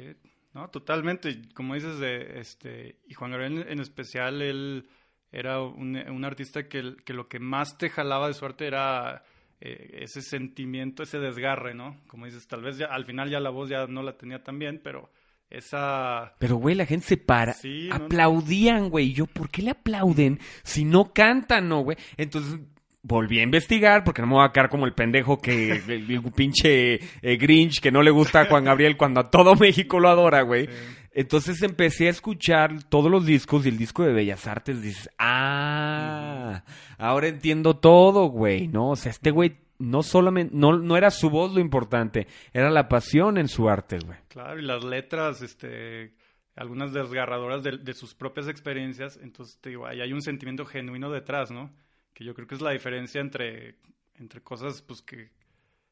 no, 0.56 0.70
totalmente. 0.70 1.42
Como 1.54 1.76
dices, 1.76 2.00
de, 2.00 2.40
este, 2.40 3.02
y 3.06 3.14
Juan 3.14 3.32
Gabriel 3.32 3.66
en 3.68 3.82
especial, 3.82 4.42
él 4.42 4.88
era 5.30 5.62
un, 5.62 6.24
artista 6.24 6.70
que, 6.70 6.96
que, 7.04 7.14
lo 7.14 7.28
que 7.28 7.40
más 7.40 7.78
te 7.78 7.90
jalaba 7.90 8.30
de 8.30 8.34
su 8.36 8.46
arte 8.46 8.66
era 8.66 9.26
eh, 9.60 10.00
ese 10.02 10.22
sentimiento, 10.22 11.04
ese 11.04 11.20
desgarre, 11.20 11.74
¿no? 11.74 12.00
Como 12.08 12.26
dices, 12.26 12.48
tal 12.48 12.62
vez 12.62 12.78
ya, 12.78 12.86
al 12.86 13.04
final 13.06 13.30
ya 13.30 13.42
la 13.42 13.50
voz 13.50 13.68
ya 13.68 13.86
no 13.88 14.02
la 14.02 14.18
tenía 14.18 14.44
tan 14.44 14.58
bien, 14.58 14.80
pero 14.82 15.12
esa... 15.50 16.36
Pero, 16.40 16.56
güey, 16.56 16.74
la 16.74 16.86
gente 16.86 17.06
se 17.06 17.18
para. 17.18 17.52
Sí, 17.52 17.90
Aplaudían, 17.92 18.90
güey. 18.90 19.12
Yo, 19.12 19.26
¿por 19.26 19.50
qué 19.50 19.62
le 19.62 19.72
aplauden 19.72 20.40
si 20.64 20.86
no 20.86 21.12
cantan, 21.12 21.68
no, 21.68 21.82
güey? 21.82 21.98
Entonces 22.16 22.62
volví 23.06 23.40
a 23.40 23.44
investigar 23.44 24.04
porque 24.04 24.22
no 24.22 24.28
me 24.28 24.34
voy 24.34 24.46
a 24.46 24.52
quedar 24.52 24.70
como 24.70 24.86
el 24.86 24.94
pendejo 24.94 25.40
que 25.40 25.72
el, 25.88 26.22
pinche 26.36 26.96
eh, 27.22 27.38
Grinch 27.38 27.80
que 27.80 27.92
no 27.92 28.02
le 28.02 28.12
gusta 28.12 28.42
a 28.42 28.46
Juan 28.46 28.66
Gabriel 28.66 28.98
cuando 28.98 29.20
a 29.20 29.30
todo 29.30 29.56
México 29.56 30.00
lo 30.00 30.10
adora, 30.10 30.42
güey. 30.42 30.68
Entonces 31.12 31.62
empecé 31.62 32.08
a 32.08 32.10
escuchar 32.10 32.84
todos 32.90 33.10
los 33.10 33.26
discos 33.26 33.66
y 33.66 33.70
el 33.70 33.78
disco 33.78 34.04
de 34.04 34.12
Bellas 34.12 34.48
Artes. 34.48 34.82
Dices, 34.82 35.10
ah, 35.18 36.64
ahora 36.98 37.28
entiendo 37.28 37.78
todo, 37.78 38.26
güey, 38.26 38.68
¿no? 38.68 38.90
O 38.90 38.96
sea, 38.98 39.12
este 39.12 39.32
güey 39.32 39.56
no 39.78 40.04
solamente, 40.04 40.54
no, 40.54 40.78
no 40.78 40.98
era 40.98 41.12
su 41.12 41.30
voz 41.30 41.54
lo 41.54 41.62
importante, 41.62 42.28
era 42.54 42.70
la 42.70 42.90
pasión 42.90 43.38
en 43.38 43.48
su 43.48 43.70
arte, 43.70 44.00
güey. 44.00 44.18
Claro, 44.28 44.60
y 44.60 44.64
las 44.64 44.84
letras, 44.84 45.42
este, 45.42 46.16
algunas 46.56 46.92
desgarradoras 46.92 47.64
de, 47.64 47.78
de 47.78 47.94
sus 47.94 48.14
propias 48.14 48.50
experiencias. 48.50 49.18
Entonces, 49.22 49.58
te 49.62 49.70
digo, 49.70 49.86
ahí 49.86 50.02
hay 50.02 50.12
un 50.12 50.22
sentimiento 50.22 50.66
genuino 50.66 51.10
detrás, 51.12 51.50
¿no? 51.50 51.72
Que 52.16 52.24
yo 52.24 52.34
creo 52.34 52.48
que 52.48 52.56
es 52.56 52.62
la 52.62 52.72
diferencia 52.72 53.22
entre, 53.22 53.76
entre 54.16 54.42
cosas, 54.42 54.82
pues, 54.82 55.04
que, 55.04 55.30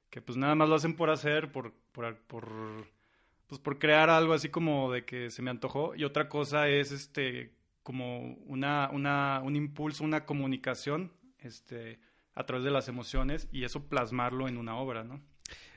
que 0.10 0.22
pues 0.22 0.40
nada 0.40 0.56
más 0.56 0.68
lo 0.68 0.74
hacen 0.74 0.96
por 0.96 1.12
hacer, 1.12 1.52
por, 1.52 1.72
por, 1.92 2.18
por 2.26 2.88
pues 3.54 3.62
por 3.62 3.78
crear 3.78 4.10
algo 4.10 4.34
así 4.34 4.50
como 4.50 4.92
de 4.92 5.06
que 5.06 5.30
se 5.30 5.44
me 5.44 5.52
antojó 5.52 5.94
y 5.96 6.06
otra 6.06 6.28
cosa 6.28 6.68
es 6.70 6.92
este 6.92 7.54
como 7.84 8.34
una, 8.48 8.90
una, 8.92 9.42
un 9.44 9.56
impulso, 9.56 10.04
una 10.04 10.26
comunicación 10.26 11.12
este, 11.38 12.00
a 12.34 12.46
través 12.46 12.64
de 12.64 12.72
las 12.72 12.88
emociones 12.88 13.48
y 13.52 13.64
eso 13.64 13.84
plasmarlo 13.84 14.48
en 14.48 14.58
una 14.58 14.78
obra, 14.78 15.04
¿no? 15.04 15.22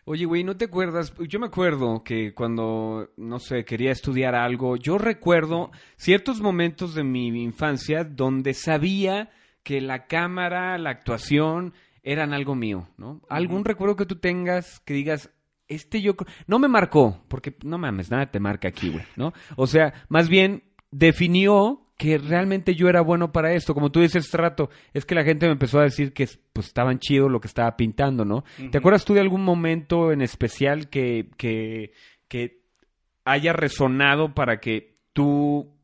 Oye, 0.06 0.24
güey, 0.24 0.42
¿no 0.42 0.56
te 0.56 0.64
acuerdas? 0.64 1.12
Yo 1.28 1.38
me 1.38 1.48
acuerdo 1.48 2.02
que 2.02 2.32
cuando, 2.32 3.11
no 3.18 3.40
sé, 3.40 3.64
quería 3.66 3.90
estudiar 3.90 4.35
algo, 4.37 4.76
yo 4.76 4.96
recuerdo 4.96 5.70
ciertos 5.96 6.40
momentos 6.40 6.94
de 6.94 7.04
mi 7.04 7.26
infancia 7.42 8.04
donde 8.04 8.54
sabía 8.54 9.30
que 9.66 9.81
la 9.81 10.07
cámara, 10.07 10.79
la 10.79 10.90
actuación 10.90 11.74
eran 12.05 12.33
algo 12.33 12.55
mío, 12.55 12.87
¿no? 12.98 13.20
¿Algún 13.29 13.64
recuerdo 13.64 13.96
que 13.96 14.07
tú 14.07 14.14
tengas 14.14 14.79
que 14.79 14.94
digas, 14.94 15.33
este 15.66 16.00
yo 16.00 16.14
no 16.46 16.61
me 16.61 16.68
marcó, 16.68 17.20
porque 17.26 17.57
no 17.64 17.76
mames, 17.76 18.09
nada 18.09 18.31
te 18.31 18.38
marca 18.38 18.68
aquí, 18.68 18.90
güey, 18.90 19.05
¿no? 19.16 19.33
O 19.57 19.66
sea, 19.66 19.92
más 20.09 20.29
bien 20.29 20.62
definió 20.92 21.83
que 21.98 22.16
realmente 22.16 22.76
yo 22.76 22.88
era 22.88 23.00
bueno 23.00 23.33
para 23.33 23.55
esto. 23.55 23.74
Como 23.74 23.90
tú 23.90 23.98
dices 23.98 24.26
este 24.26 24.37
rato, 24.37 24.70
es 24.94 25.05
que 25.05 25.16
la 25.16 25.24
gente 25.24 25.46
me 25.46 25.52
empezó 25.55 25.81
a 25.81 25.83
decir 25.83 26.12
que 26.12 26.29
pues 26.52 26.68
estaban 26.68 27.00
chido 27.00 27.29
lo 27.29 27.40
que 27.40 27.48
estaba 27.48 27.76
pintando, 27.76 28.24
¿no? 28.24 28.44
¿Te 28.70 28.79
acuerdas 28.79 29.05
tú 29.05 29.14
de 29.14 29.20
algún 29.20 29.42
momento 29.42 30.12
en 30.12 30.22
especial 30.22 30.88
que, 30.90 31.31
que, 31.37 31.90
que 32.29 32.62
haya 33.24 33.52
resonado 33.52 34.33
para 34.33 34.61
que 34.61 34.94
tú, 35.12 35.74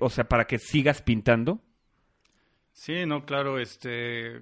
o 0.00 0.10
sea, 0.10 0.24
para 0.24 0.48
que 0.48 0.58
sigas 0.58 1.02
pintando? 1.02 1.60
Sí, 2.80 3.04
no, 3.04 3.26
claro, 3.26 3.58
este, 3.58 4.40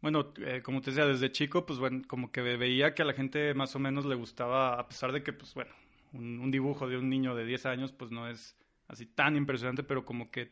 bueno, 0.00 0.32
eh, 0.38 0.62
como 0.62 0.80
te 0.80 0.92
decía, 0.92 1.06
desde 1.06 1.32
chico, 1.32 1.66
pues 1.66 1.80
bueno, 1.80 2.02
como 2.06 2.30
que 2.30 2.40
veía 2.40 2.94
que 2.94 3.02
a 3.02 3.04
la 3.04 3.14
gente 3.14 3.52
más 3.52 3.74
o 3.74 3.80
menos 3.80 4.06
le 4.06 4.14
gustaba, 4.14 4.78
a 4.78 4.86
pesar 4.88 5.10
de 5.10 5.24
que, 5.24 5.32
pues 5.32 5.54
bueno, 5.54 5.72
un, 6.12 6.52
dibujo 6.52 6.88
de 6.88 6.96
un 6.96 7.08
niño 7.10 7.34
de 7.34 7.44
10 7.44 7.66
años, 7.66 7.90
pues 7.90 8.12
no 8.12 8.28
es 8.28 8.56
así 8.86 9.06
tan 9.06 9.36
impresionante, 9.36 9.82
pero 9.82 10.04
como 10.04 10.30
que, 10.30 10.48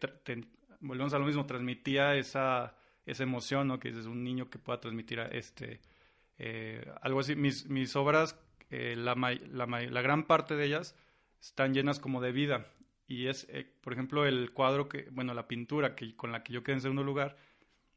volvemos 0.81 1.15
a 1.15 1.21
lo 1.21 1.27
mismo, 1.27 1.47
transmitía 1.47 2.17
esa, 2.17 2.75
esa 3.07 3.23
emoción, 3.23 3.69
¿no? 3.69 3.79
Que 3.79 3.91
es 3.91 4.07
un 4.07 4.25
niño 4.25 4.51
que 4.51 4.59
pueda 4.59 4.81
transmitir 4.81 5.21
a 5.21 5.29
este, 5.29 5.81
eh, 6.39 6.91
algo 7.03 7.21
así. 7.21 7.37
Mis, 7.37 7.69
mis 7.69 7.95
obras 7.95 8.37
eh, 8.71 8.97
la, 8.97 9.15
la, 9.15 9.67
la, 9.67 10.03
gran 10.03 10.25
parte 10.27 10.57
de 10.57 10.65
ellas 10.67 10.97
están 11.41 11.73
llenas 11.73 12.01
como 12.01 12.21
de 12.21 12.33
vida. 12.33 12.67
Y 13.07 13.29
es, 13.29 13.47
eh, 13.51 13.71
por 13.81 13.93
ejemplo, 13.93 14.27
el 14.27 14.53
cuadro 14.53 14.89
que, 14.89 15.09
bueno, 15.11 15.35
la 15.35 15.47
pintura 15.47 15.95
que, 15.95 16.17
con 16.17 16.33
la 16.33 16.43
que 16.43 16.53
yo 16.53 16.63
quedé 16.63 16.75
en 16.75 16.81
segundo 16.81 17.05
lugar, 17.05 17.37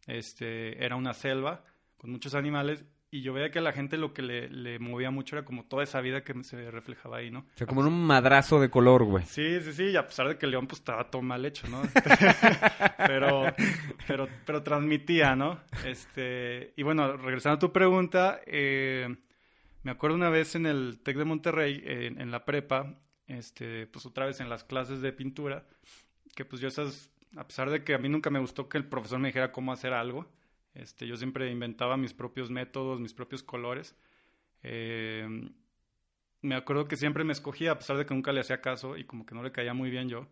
este, 0.08 0.84
era 0.84 0.96
una 0.96 1.14
selva 1.14 1.64
con 1.98 2.12
muchos 2.12 2.36
animales 2.36 2.86
y 3.12 3.22
yo 3.22 3.34
veía 3.34 3.50
que 3.50 3.60
a 3.60 3.62
la 3.64 3.72
gente 3.72 3.98
lo 3.98 4.14
que 4.14 4.22
le, 4.22 4.78
movía 4.80 5.10
mucho 5.10 5.36
era 5.36 5.44
como 5.44 5.66
toda 5.66 5.84
esa 5.84 6.00
vida 6.00 6.24
que 6.24 6.44
se 6.44 6.70
reflejaba 6.70 7.18
ahí, 7.18 7.32
¿no? 7.32 7.40
O 7.40 7.58
sea, 7.58 7.66
como 7.66 7.82
en 7.82 7.88
un 7.88 8.06
madrazo 8.06 8.62
de 8.62 8.70
color, 8.70 9.04
güey. 9.04 9.26
Sí, 9.26 9.60
sí, 9.62 9.74
sí, 9.74 9.84
y 9.86 9.96
a 9.96 10.06
pesar 10.06 10.28
de 10.28 10.38
que 10.38 10.46
el 10.46 10.52
león 10.52 10.68
pues 10.68 10.80
estaba 10.80 11.10
todo 11.10 11.24
mal 11.24 11.44
hecho, 11.44 11.68
¿no? 11.68 11.82
pero, 12.98 13.46
pero, 14.06 14.28
pero 14.46 14.62
transmitía, 14.62 15.36
¿no? 15.36 15.60
Este, 15.86 16.74
y 16.76 16.84
bueno, 16.84 17.18
regresando 17.18 17.56
a 17.56 17.60
tu 17.60 17.74
pregunta, 17.74 18.42
eh, 18.46 19.16
me 19.82 19.92
acuerdo 19.92 20.16
una 20.16 20.30
vez 20.30 20.54
en 20.54 20.68
el 20.68 21.00
TEC 21.04 21.18
de 21.18 21.26
Monterrey, 21.26 21.82
en, 21.84 22.30
la 22.30 22.46
prepa, 22.46 22.94
este, 23.30 23.88
pues 23.88 24.06
otra 24.06 24.26
vez 24.26 24.42
en 24.42 24.50
las 24.50 24.64
clases 24.64 25.02
de 25.02 25.14
pintura, 25.14 25.64
que 26.36 26.44
pues 26.44 26.62
yo 26.62 26.68
esas, 26.68 27.10
a 27.38 27.48
pesar 27.48 27.70
de 27.70 27.84
que 27.84 27.94
a 27.94 27.98
mí 27.98 28.10
nunca 28.10 28.30
me 28.30 28.40
gustó 28.40 28.68
que 28.68 28.78
el 28.78 28.86
profesor 28.86 29.20
me 29.20 29.30
dijera 29.30 29.52
cómo 29.52 29.72
hacer 29.72 29.94
algo, 29.94 30.28
este, 30.74 31.08
yo 31.08 31.16
siempre 31.16 31.50
inventaba 31.52 31.96
mis 31.96 32.14
propios 32.14 32.50
métodos, 32.50 33.00
mis 33.00 33.14
propios 33.14 33.44
colores. 33.44 33.96
Eh, 34.64 35.28
me 36.42 36.56
acuerdo 36.56 36.88
que 36.88 36.96
siempre 36.96 37.24
me 37.24 37.34
escogía, 37.34 37.72
a 37.72 37.78
pesar 37.78 37.98
de 37.98 38.06
que 38.06 38.14
nunca 38.14 38.32
le 38.32 38.42
hacía 38.42 38.62
caso 38.62 38.98
y 38.98 39.04
como 39.04 39.26
que 39.26 39.36
no 39.36 39.44
le 39.44 39.52
caía 39.52 39.74
muy 39.74 39.90
bien 39.90 40.10
yo, 40.10 40.28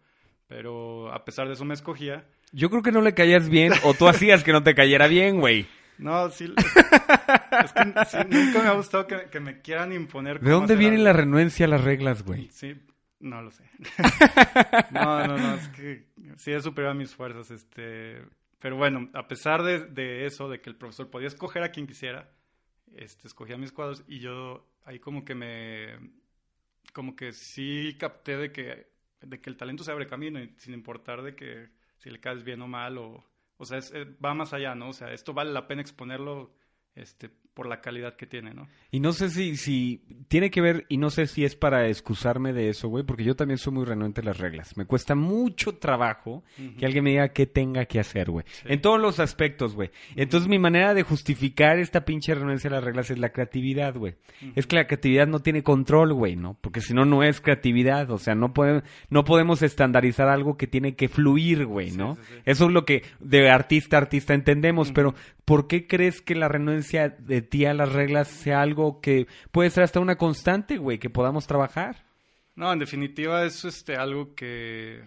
pero 0.48 1.12
a 1.14 1.24
pesar 1.26 1.48
de 1.48 1.54
eso 1.54 1.66
me 1.66 1.74
escogía. 1.74 2.26
Yo 2.52 2.70
creo 2.70 2.82
que 2.82 2.92
no 2.92 3.02
le 3.02 3.14
caías 3.14 3.50
bien 3.50 3.74
o 3.84 3.94
tú 3.94 4.08
hacías 4.08 4.44
que 4.44 4.54
no 4.54 4.64
te 4.64 4.74
cayera 4.74 5.08
bien, 5.08 5.40
güey. 5.40 5.68
No, 5.98 6.30
sí. 6.30 6.54
Es, 7.64 7.74
que 7.74 8.26
nunca 8.26 8.62
me 8.62 8.70
ha 8.70 8.74
gustado 8.74 9.08
que, 9.08 9.40
me 9.40 9.62
quieran 9.62 9.94
imponer. 9.94 10.40
¿De 10.40 10.52
dónde 10.52 10.76
viene 10.76 10.98
la 10.98 11.14
renuencia 11.14 11.66
a 11.66 11.70
las 11.70 11.84
reglas, 11.84 12.24
güey? 12.24 12.50
Sí, 12.52 12.76
no 13.20 13.42
lo 13.42 13.52
sé. 13.52 13.64
no, 14.92 15.28
no, 15.28 15.38
no, 15.38 15.56
es 15.56 15.68
que 15.70 16.08
sí 16.38 16.52
es 16.52 16.64
superior 16.64 16.92
a 16.92 16.96
mis 16.96 17.14
fuerzas. 17.14 17.52
Este, 17.52 18.22
pero 18.60 18.76
bueno, 18.76 19.10
a 19.14 19.28
pesar 19.28 19.64
de, 19.64 20.26
eso, 20.26 20.50
de 20.50 20.62
que 20.62 20.70
el 20.70 20.76
profesor 20.76 21.10
podía 21.10 21.28
escoger 21.28 21.64
a 21.64 21.72
quien 21.72 21.88
quisiera, 21.88 22.30
este, 22.96 23.28
escogía 23.28 23.58
mis 23.58 23.72
cuadros 23.72 24.04
y 24.08 24.20
yo 24.20 24.68
ahí 24.86 25.00
como 25.00 25.24
que 25.26 25.36
me, 25.36 25.98
como 26.94 27.16
que 27.16 27.34
sí 27.34 27.96
capté 28.00 28.38
de 28.38 28.52
que, 28.52 28.88
de 29.22 29.42
que 29.42 29.50
el 29.50 29.58
talento 29.58 29.84
se 29.84 29.92
abre 29.92 30.08
camino 30.08 30.40
sin 30.58 30.74
importar 30.74 31.22
de 31.22 31.36
que 31.36 31.70
si 32.00 32.10
le 32.10 32.20
caes 32.20 32.44
bien 32.44 32.62
o 32.62 32.68
mal 32.68 32.98
o, 32.98 33.24
o 33.58 33.66
sea, 33.66 33.80
va 34.24 34.34
más 34.34 34.54
allá, 34.54 34.76
¿no? 34.76 34.90
O 34.90 34.94
sea, 34.94 35.12
esto 35.12 35.34
vale 35.34 35.52
la 35.52 35.68
pena 35.68 35.82
exponerlo 35.82 36.54
este, 36.96 37.32
por 37.58 37.68
la 37.68 37.82
calidad 37.82 38.16
que 38.16 38.28
tiene, 38.28 38.54
¿no? 38.54 38.68
Y 38.92 39.00
no 39.00 39.14
sé 39.14 39.32
si, 39.32 39.58
si 39.58 40.04
tiene 40.28 40.52
que 40.52 40.62
ver, 40.62 40.86
y 40.90 40.98
no 40.98 41.10
sé 41.10 41.26
si 41.26 41.44
es 41.44 41.56
para 41.56 41.88
excusarme 41.88 42.54
de 42.54 42.70
eso, 42.70 42.88
güey, 42.88 43.04
porque 43.04 43.24
yo 43.24 43.36
también 43.36 43.58
soy 43.58 43.74
muy 43.74 43.84
renuente 43.84 44.22
a 44.22 44.26
las 44.26 44.38
reglas. 44.38 44.78
Me 44.78 44.86
cuesta 44.86 45.16
mucho 45.16 45.76
trabajo 45.78 46.44
que 46.78 46.86
alguien 46.86 47.04
me 47.04 47.10
diga 47.10 47.30
qué 47.30 47.48
tenga 47.48 47.86
que 47.86 48.00
hacer, 48.00 48.30
güey. 48.30 48.46
En 48.66 48.80
todos 48.80 49.02
los 49.02 49.20
aspectos, 49.20 49.74
güey. 49.74 49.90
Entonces 50.16 50.48
mi 50.48 50.60
manera 50.60 50.94
de 50.94 51.02
justificar 51.02 51.80
esta 51.80 52.06
pinche 52.06 52.36
renuncia 52.36 52.70
a 52.70 52.74
las 52.74 52.84
reglas 52.84 53.10
es 53.10 53.18
la 53.18 53.30
creatividad, 53.30 53.96
güey. 53.96 54.14
Es 54.54 54.68
que 54.68 54.76
la 54.76 54.86
creatividad 54.86 55.26
no 55.26 55.40
tiene 55.40 55.64
control, 55.64 56.14
güey, 56.14 56.36
¿no? 56.36 56.60
Porque 56.62 56.82
si 56.82 56.94
no, 56.94 57.06
no 57.06 57.24
es 57.24 57.42
creatividad. 57.42 58.12
O 58.12 58.20
sea, 58.20 58.36
no, 58.36 58.54
puede, 58.54 58.84
no 59.10 59.24
podemos 59.24 59.64
estandarizar 59.64 60.30
algo 60.30 60.58
que 60.58 60.68
tiene 60.68 60.96
que 60.96 61.10
fluir, 61.10 61.66
güey, 61.66 61.90
¿no? 61.90 62.20
Eso 62.46 62.66
es 62.68 62.72
lo 62.72 62.86
que 62.86 63.02
de 63.20 63.50
artista 63.50 63.98
a 63.98 64.02
artista 64.02 64.36
entendemos, 64.36 64.92
pero 64.92 65.16
¿por 65.44 65.68
qué 65.68 65.88
crees 65.88 66.22
que 66.22 66.36
la 66.36 66.50
renuncia 66.50 67.10
de 67.10 67.47
ti 67.50 67.66
a 67.66 67.74
las 67.74 67.92
reglas 67.92 68.28
sea 68.28 68.62
algo 68.62 69.02
que 69.02 69.28
puede 69.52 69.70
ser 69.70 69.84
hasta 69.84 70.00
una 70.00 70.18
constante, 70.18 70.78
güey, 70.78 71.00
que 71.00 71.10
podamos 71.10 71.48
trabajar? 71.48 72.06
No, 72.56 72.72
en 72.74 72.80
definitiva 72.80 73.44
es 73.46 73.66
este, 73.66 73.96
algo 73.96 74.34
que, 74.34 75.04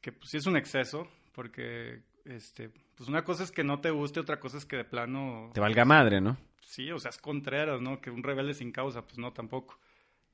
que 0.00 0.12
pues, 0.12 0.30
sí 0.30 0.36
es 0.36 0.46
un 0.46 0.56
exceso, 0.56 1.08
porque 1.32 2.02
este, 2.24 2.70
pues 2.96 3.08
una 3.08 3.24
cosa 3.24 3.44
es 3.44 3.50
que 3.50 3.64
no 3.64 3.80
te 3.80 3.90
guste, 3.90 4.20
otra 4.20 4.38
cosa 4.38 4.58
es 4.58 4.66
que 4.66 4.76
de 4.76 4.84
plano... 4.84 5.50
Te 5.52 5.60
valga 5.60 5.84
madre, 5.84 6.20
¿no? 6.20 6.36
Sí, 6.60 6.90
o 6.92 6.98
sea, 6.98 7.10
es 7.10 7.18
Contreras, 7.18 7.80
¿no? 7.80 8.00
Que 8.00 8.10
un 8.10 8.22
rebelde 8.22 8.54
sin 8.54 8.70
causa, 8.70 9.02
pues 9.02 9.18
no, 9.18 9.32
tampoco. 9.32 9.78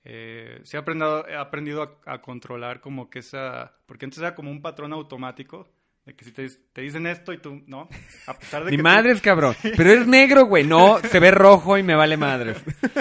Eh, 0.04 0.60
sí 0.64 0.76
he 0.76 0.80
aprendido, 0.80 1.26
he 1.26 1.36
aprendido 1.36 1.98
a, 2.04 2.20
controlar 2.20 2.80
como 2.80 3.08
que 3.08 3.20
esa... 3.20 3.78
Porque 3.86 4.04
antes 4.04 4.18
era 4.18 4.34
como 4.34 4.50
un 4.50 4.62
patrón 4.62 4.92
automático 4.92 5.68
de 6.06 6.14
que 6.14 6.24
si 6.24 6.30
te, 6.30 6.80
dicen 6.80 7.06
esto 7.08 7.32
y 7.32 7.38
tú, 7.38 7.62
¿no? 7.66 7.88
A 8.28 8.38
pesar 8.38 8.64
de 8.64 8.70
Mi 8.70 8.78
madre 8.78 9.10
es 9.10 9.20
cabrón. 9.20 9.56
Pero 9.60 9.90
es 9.90 10.06
negro, 10.06 10.46
güey. 10.46 10.64
No, 10.64 10.98
se 11.00 11.18
ve 11.18 11.32
rojo 11.32 11.76
y 11.76 11.82
me 11.82 11.96
vale 11.96 12.16
madre. 12.16 12.54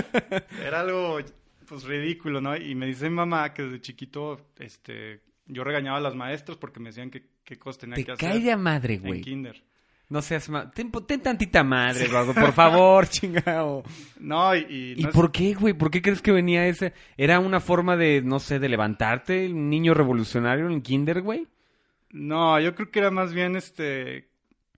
Era 0.66 0.80
algo, 0.82 1.20
pues, 1.68 1.84
ridículo, 1.84 2.42
¿no? 2.42 2.58
Y 2.58 2.74
me 2.74 2.88
dice 2.88 3.08
mi 3.08 3.16
mamá 3.16 3.54
que 3.54 3.64
desde 3.64 3.82
chiquito, 3.82 4.50
este... 4.58 5.22
Yo 5.48 5.64
regañaba 5.64 5.98
a 5.98 6.02
las 6.02 6.16
maestros 6.16 6.58
porque 6.58 6.80
me 6.80 6.90
decían 6.90 7.12
que 7.12 7.28
qué 7.44 7.60
cosas 7.60 7.82
tenía 7.82 7.96
que 7.98 8.12
hacer. 8.14 8.18
Te 8.18 8.26
cae 8.26 8.40
de 8.40 8.56
madre, 8.56 8.98
güey. 8.98 9.20
En 9.20 9.24
kinder. 9.24 9.64
No 10.10 10.24
seas 10.24 10.50
ma... 10.50 10.72
ten, 10.72 10.92
ten, 10.92 11.22
tantita 11.22 11.64
madre, 11.64 12.06
Eduardo, 12.06 12.34
por 12.34 12.52
favor, 12.54 13.08
chingado. 13.10 13.84
No, 14.20 14.56
y... 14.56 14.96
¿Y, 14.98 15.06
por 15.08 15.32
qué, 15.32 15.54
güey? 15.54 15.76
¿Por 15.76 15.92
qué 15.92 16.02
crees 16.02 16.24
que 16.24 16.32
venía 16.32 16.66
ese? 16.66 16.94
¿Era 17.18 17.40
una 17.40 17.60
forma 17.60 17.96
de, 17.96 18.24
no 18.24 18.40
sé, 18.40 18.58
de 18.58 18.70
levantarte, 18.70 19.48
un 19.48 19.70
niño 19.70 19.94
revolucionario 19.94 20.68
en 20.68 20.82
kinder, 20.82 21.22
güey? 21.22 21.48
No, 22.16 22.58
yo 22.62 22.74
creo 22.76 22.90
que 22.92 23.00
era 23.00 23.12
más 23.12 23.34
bien 23.34 23.58
este 23.58 24.30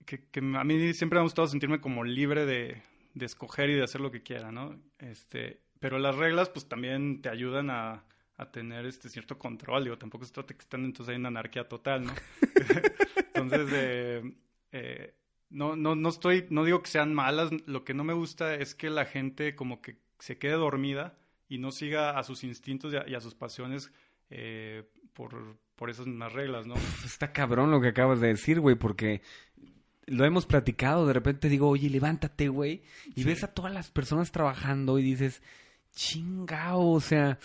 que, 0.04 0.20
a 0.34 0.64
mí 0.64 0.92
siempre 0.92 1.18
me 1.18 1.20
ha 1.20 1.22
gustado 1.22 1.46
sentirme 1.46 1.80
como 1.80 2.02
libre 2.02 2.46
de, 2.46 2.82
escoger 3.20 3.70
y 3.70 3.74
de 3.74 3.84
hacer 3.84 4.00
lo 4.00 4.10
que 4.10 4.24
quiera, 4.24 4.50
¿no? 4.50 4.76
Este, 4.98 5.60
pero 5.78 6.00
las 6.00 6.16
reglas 6.16 6.48
pues 6.48 6.68
también 6.68 7.22
te 7.22 7.28
ayudan 7.28 7.70
a, 7.70 8.04
tener 8.52 8.86
este 8.86 9.08
cierto 9.08 9.38
control, 9.38 9.84
digo, 9.84 9.98
tampoco 9.98 10.24
se 10.24 10.32
trata 10.32 10.54
que 10.54 10.62
estén 10.62 10.84
entonces 10.84 11.14
en 11.14 11.26
anarquía 11.26 11.68
total, 11.68 12.06
¿no? 12.06 12.12
entonces, 13.34 13.68
eh, 13.72 14.32
eh, 14.72 15.14
no, 15.50 15.76
no, 15.76 15.94
no 15.94 16.08
estoy, 16.08 16.46
no 16.50 16.64
digo 16.64 16.82
que 16.82 16.90
sean 16.90 17.14
malas, 17.14 17.50
lo 17.66 17.84
que 17.84 17.94
no 17.94 18.02
me 18.02 18.14
gusta 18.14 18.54
es 18.54 18.74
que 18.74 18.90
la 18.90 19.04
gente 19.04 19.54
como 19.54 19.80
que 19.80 19.98
se 20.18 20.38
quede 20.38 20.52
dormida 20.52 21.18
y 21.48 21.58
no 21.58 21.70
siga 21.70 22.18
a 22.18 22.22
sus 22.24 22.44
instintos 22.44 22.92
y 22.92 23.14
a, 23.14 23.20
sus 23.20 23.34
pasiones 23.34 23.92
eh, 24.30 24.84
por, 25.12 25.56
por 25.76 25.90
esas 25.90 26.06
mismas 26.06 26.32
reglas, 26.32 26.66
¿no? 26.66 26.74
Está 27.04 27.32
cabrón 27.32 27.70
lo 27.70 27.80
que 27.80 27.88
acabas 27.88 28.20
de 28.20 28.28
decir, 28.28 28.60
güey, 28.60 28.76
porque 28.76 29.22
lo 30.06 30.24
hemos 30.24 30.46
platicado, 30.46 31.06
de 31.06 31.12
repente 31.12 31.48
digo, 31.48 31.68
oye, 31.68 31.90
levántate, 31.90 32.48
güey, 32.48 32.82
y 33.14 33.24
ves 33.24 33.44
a 33.44 33.52
todas 33.52 33.72
las 33.72 33.90
personas 33.90 34.32
trabajando 34.32 34.98
y 34.98 35.02
dices, 35.02 35.42
chingao, 35.94 36.90
o 36.90 37.00
sea, 37.00 37.38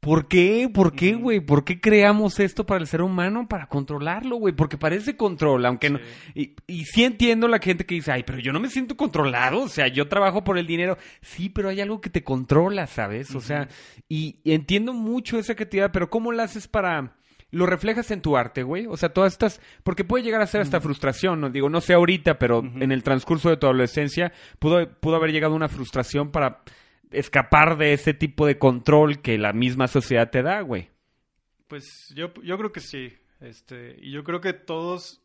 ¿por 0.00 0.28
qué? 0.28 0.70
¿Por 0.72 0.94
qué, 0.94 1.14
güey? 1.14 1.40
¿Por 1.40 1.64
qué 1.64 1.80
creamos 1.80 2.40
esto 2.40 2.64
para 2.66 2.80
el 2.80 2.86
ser 2.86 3.02
humano? 3.02 3.48
Para 3.48 3.66
controlarlo, 3.66 4.36
güey, 4.36 4.54
porque 4.54 4.78
parece 4.78 5.16
control, 5.16 5.66
aunque 5.66 5.90
no... 5.90 5.98
Y, 6.34 6.54
y 6.66 6.84
sí 6.84 7.04
entiendo 7.04 7.48
la 7.48 7.58
gente 7.58 7.86
que 7.86 7.94
dice, 7.94 8.12
ay, 8.12 8.22
pero 8.24 8.38
yo 8.38 8.52
no 8.52 8.60
me 8.60 8.70
siento 8.70 8.96
controlado, 8.96 9.62
o 9.62 9.68
sea, 9.68 9.88
yo 9.88 10.08
trabajo 10.08 10.44
por 10.44 10.58
el 10.58 10.66
dinero. 10.66 10.98
Sí, 11.20 11.48
pero 11.48 11.68
hay 11.68 11.80
algo 11.80 12.00
que 12.00 12.10
te 12.10 12.24
controla, 12.24 12.86
¿sabes? 12.86 13.34
O 13.34 13.40
sea, 13.40 13.68
y, 14.08 14.36
y 14.44 14.52
entiendo 14.52 14.92
mucho 14.92 15.38
esa 15.38 15.54
creatividad, 15.54 15.92
pero 15.92 16.10
¿cómo 16.10 16.32
la 16.32 16.44
haces 16.44 16.68
para 16.68 17.14
lo 17.50 17.66
reflejas 17.66 18.10
en 18.10 18.20
tu 18.20 18.36
arte, 18.36 18.62
güey. 18.62 18.86
O 18.86 18.96
sea, 18.96 19.08
todas 19.10 19.32
estas, 19.32 19.60
porque 19.82 20.04
puede 20.04 20.24
llegar 20.24 20.42
a 20.42 20.46
ser 20.46 20.60
hasta 20.60 20.80
frustración, 20.80 21.40
no 21.40 21.50
digo, 21.50 21.70
no 21.70 21.80
sé 21.80 21.94
ahorita, 21.94 22.38
pero 22.38 22.60
en 22.60 22.92
el 22.92 23.02
transcurso 23.02 23.48
de 23.48 23.56
tu 23.56 23.66
adolescencia 23.66 24.32
pudo, 24.58 24.86
pudo 25.00 25.16
haber 25.16 25.32
llegado 25.32 25.54
una 25.54 25.68
frustración 25.68 26.30
para 26.30 26.62
escapar 27.10 27.76
de 27.76 27.92
ese 27.92 28.14
tipo 28.14 28.46
de 28.46 28.58
control 28.58 29.20
que 29.20 29.38
la 29.38 29.52
misma 29.52 29.88
sociedad 29.88 30.30
te 30.30 30.42
da, 30.42 30.60
güey. 30.60 30.90
Pues 31.66 32.12
yo, 32.14 32.32
yo 32.42 32.56
creo 32.58 32.72
que 32.72 32.80
sí. 32.80 33.12
Este, 33.40 33.96
y 34.00 34.10
yo 34.10 34.24
creo 34.24 34.40
que 34.40 34.52
todos, 34.52 35.22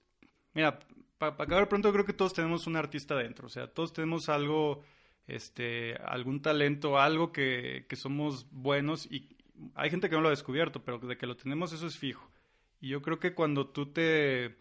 mira, 0.54 0.80
para 1.18 1.32
acabar 1.32 1.70
pronto, 1.70 1.92
creo 1.92 2.06
que 2.06 2.14
todos 2.14 2.34
tenemos 2.34 2.68
un 2.68 2.76
artista 2.76 3.16
dentro. 3.16 3.48
O 3.48 3.50
sea, 3.50 3.68
todos 3.68 3.94
tenemos 3.94 4.30
algo, 4.30 4.84
este, 5.28 5.96
algún 6.06 6.42
talento, 6.42 7.00
algo 7.00 7.32
que, 7.32 7.86
que 7.88 7.96
somos 7.96 8.48
buenos 8.52 9.06
y, 9.12 9.34
hay 9.76 9.90
gente 9.90 10.10
que 10.10 10.16
no 10.16 10.22
lo 10.22 10.28
ha 10.28 10.32
descubierto, 10.32 10.84
pero 10.84 11.00
de 11.00 11.18
que 11.18 11.28
lo 11.28 11.36
tenemos 11.38 11.74
eso 11.74 11.88
es 11.88 11.98
fijo. 11.98 12.30
Y 12.82 12.90
yo 12.90 13.02
creo 13.02 13.20
que 13.20 13.34
cuando 13.34 13.68
tú 13.68 13.88
te 13.88 14.58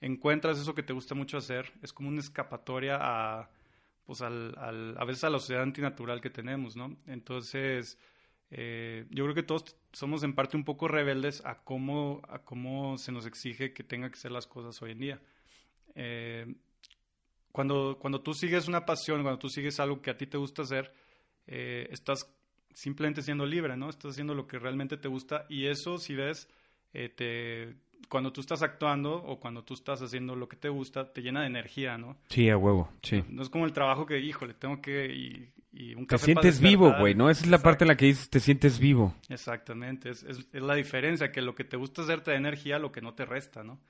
encuentras 0.00 0.58
eso 0.58 0.74
que 0.74 0.82
te 0.82 0.92
gusta 0.92 1.14
mucho 1.14 1.36
hacer, 1.36 1.72
es 1.82 1.92
como 1.92 2.08
una 2.08 2.20
escapatoria 2.20 2.98
a, 3.00 3.50
pues 4.10 4.22
a 4.22 5.04
veces 5.04 5.22
a 5.22 5.30
la 5.30 5.38
sociedad 5.38 5.62
antinatural 5.62 6.20
que 6.20 6.30
tenemos. 6.30 6.74
Entonces, 7.06 7.96
eh, 8.50 9.06
yo 9.08 9.22
creo 9.22 9.36
que 9.36 9.44
todos 9.44 9.76
somos 9.92 10.24
en 10.24 10.34
parte 10.34 10.56
un 10.56 10.64
poco 10.64 10.88
rebeldes 10.88 11.46
a 11.46 11.62
cómo, 11.62 12.20
a 12.28 12.40
cómo 12.40 12.98
se 12.98 13.12
nos 13.12 13.24
exige 13.24 13.72
que 13.72 13.84
tenga 13.84 14.10
que 14.10 14.18
ser 14.18 14.32
las 14.32 14.48
cosas 14.48 14.82
hoy 14.82 14.90
en 14.90 14.98
día. 14.98 15.22
Eh, 15.94 16.56
cuando, 17.52 17.98
cuando 18.00 18.20
tú 18.20 18.34
sigues 18.34 18.66
una 18.66 18.84
pasión, 18.84 19.22
cuando 19.22 19.38
tú 19.38 19.48
sigues 19.48 19.78
algo 19.78 20.02
que 20.02 20.10
a 20.10 20.16
ti 20.16 20.26
te 20.26 20.38
gusta 20.38 20.62
hacer, 20.62 20.92
eh, 21.46 21.86
estás 21.92 22.28
simplemente 22.74 23.22
siendo 23.22 23.46
libre, 23.46 23.76
¿no? 23.76 23.90
Estás 23.90 24.10
haciendo 24.10 24.34
lo 24.34 24.48
que 24.48 24.58
realmente 24.58 24.96
te 24.96 25.06
gusta 25.06 25.46
y 25.48 25.66
eso, 25.66 25.98
si 25.98 26.16
ves, 26.16 26.48
eh, 26.94 27.10
te, 27.10 27.76
cuando 28.08 28.32
tú 28.32 28.40
estás 28.40 28.62
actuando 28.62 29.14
o 29.14 29.38
cuando 29.38 29.64
tú 29.64 29.74
estás 29.74 30.02
haciendo 30.02 30.34
lo 30.34 30.48
que 30.48 30.56
te 30.56 30.68
gusta, 30.68 31.12
te 31.12 31.22
llena 31.22 31.42
de 31.42 31.46
energía, 31.46 31.98
¿no? 31.98 32.16
Sí, 32.28 32.48
a 32.48 32.56
huevo, 32.56 32.90
sí. 33.02 33.24
No 33.28 33.42
es 33.42 33.48
como 33.48 33.66
el 33.66 33.72
trabajo 33.72 34.06
que, 34.06 34.18
híjole, 34.18 34.54
tengo 34.54 34.80
que... 34.80 35.06
Y, 35.06 35.52
y 35.72 35.94
un 35.94 36.06
Te 36.06 36.16
café 36.16 36.34
para 36.34 36.42
sientes 36.42 36.60
vivo, 36.60 36.92
güey, 36.98 37.14
¿no? 37.14 37.30
Esa 37.30 37.44
es 37.44 37.50
la 37.50 37.58
parte 37.58 37.84
en 37.84 37.88
la 37.88 37.96
que 37.96 38.06
dices, 38.06 38.28
te 38.28 38.40
sientes 38.40 38.80
vivo. 38.80 39.14
Exactamente, 39.28 40.10
es, 40.10 40.24
es, 40.24 40.48
es 40.52 40.62
la 40.62 40.74
diferencia, 40.74 41.30
que 41.30 41.42
lo 41.42 41.54
que 41.54 41.64
te 41.64 41.76
gusta 41.76 42.02
hacer 42.02 42.22
te 42.22 42.32
da 42.32 42.36
energía, 42.36 42.78
lo 42.78 42.90
que 42.90 43.00
no 43.00 43.14
te 43.14 43.24
resta, 43.24 43.62
¿no? 43.62 43.80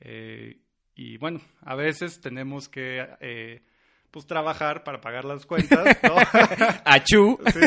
Eh, 0.00 0.60
y 0.94 1.16
bueno, 1.16 1.40
a 1.62 1.74
veces 1.74 2.20
tenemos 2.20 2.68
que, 2.68 3.04
eh, 3.20 3.62
pues, 4.10 4.26
trabajar 4.26 4.84
para 4.84 5.00
pagar 5.00 5.24
las 5.24 5.46
cuentas, 5.46 5.84
¿no? 6.02 6.16
Achú. 6.84 7.38
Sí. 7.52 7.60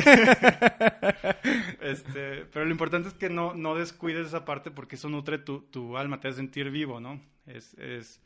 Este, 1.81 2.45
pero 2.45 2.65
lo 2.65 2.71
importante 2.71 3.09
es 3.09 3.13
que 3.13 3.29
no, 3.29 3.53
no 3.53 3.75
descuides 3.75 4.27
esa 4.27 4.45
parte 4.45 4.71
porque 4.71 4.95
eso 4.95 5.09
nutre 5.09 5.37
tu, 5.37 5.61
tu 5.61 5.97
alma, 5.97 6.19
te 6.19 6.27
hace 6.27 6.37
sentir 6.37 6.69
vivo, 6.69 6.99
¿no? 6.99 7.21
Es, 7.45 7.73
es, 7.75 8.21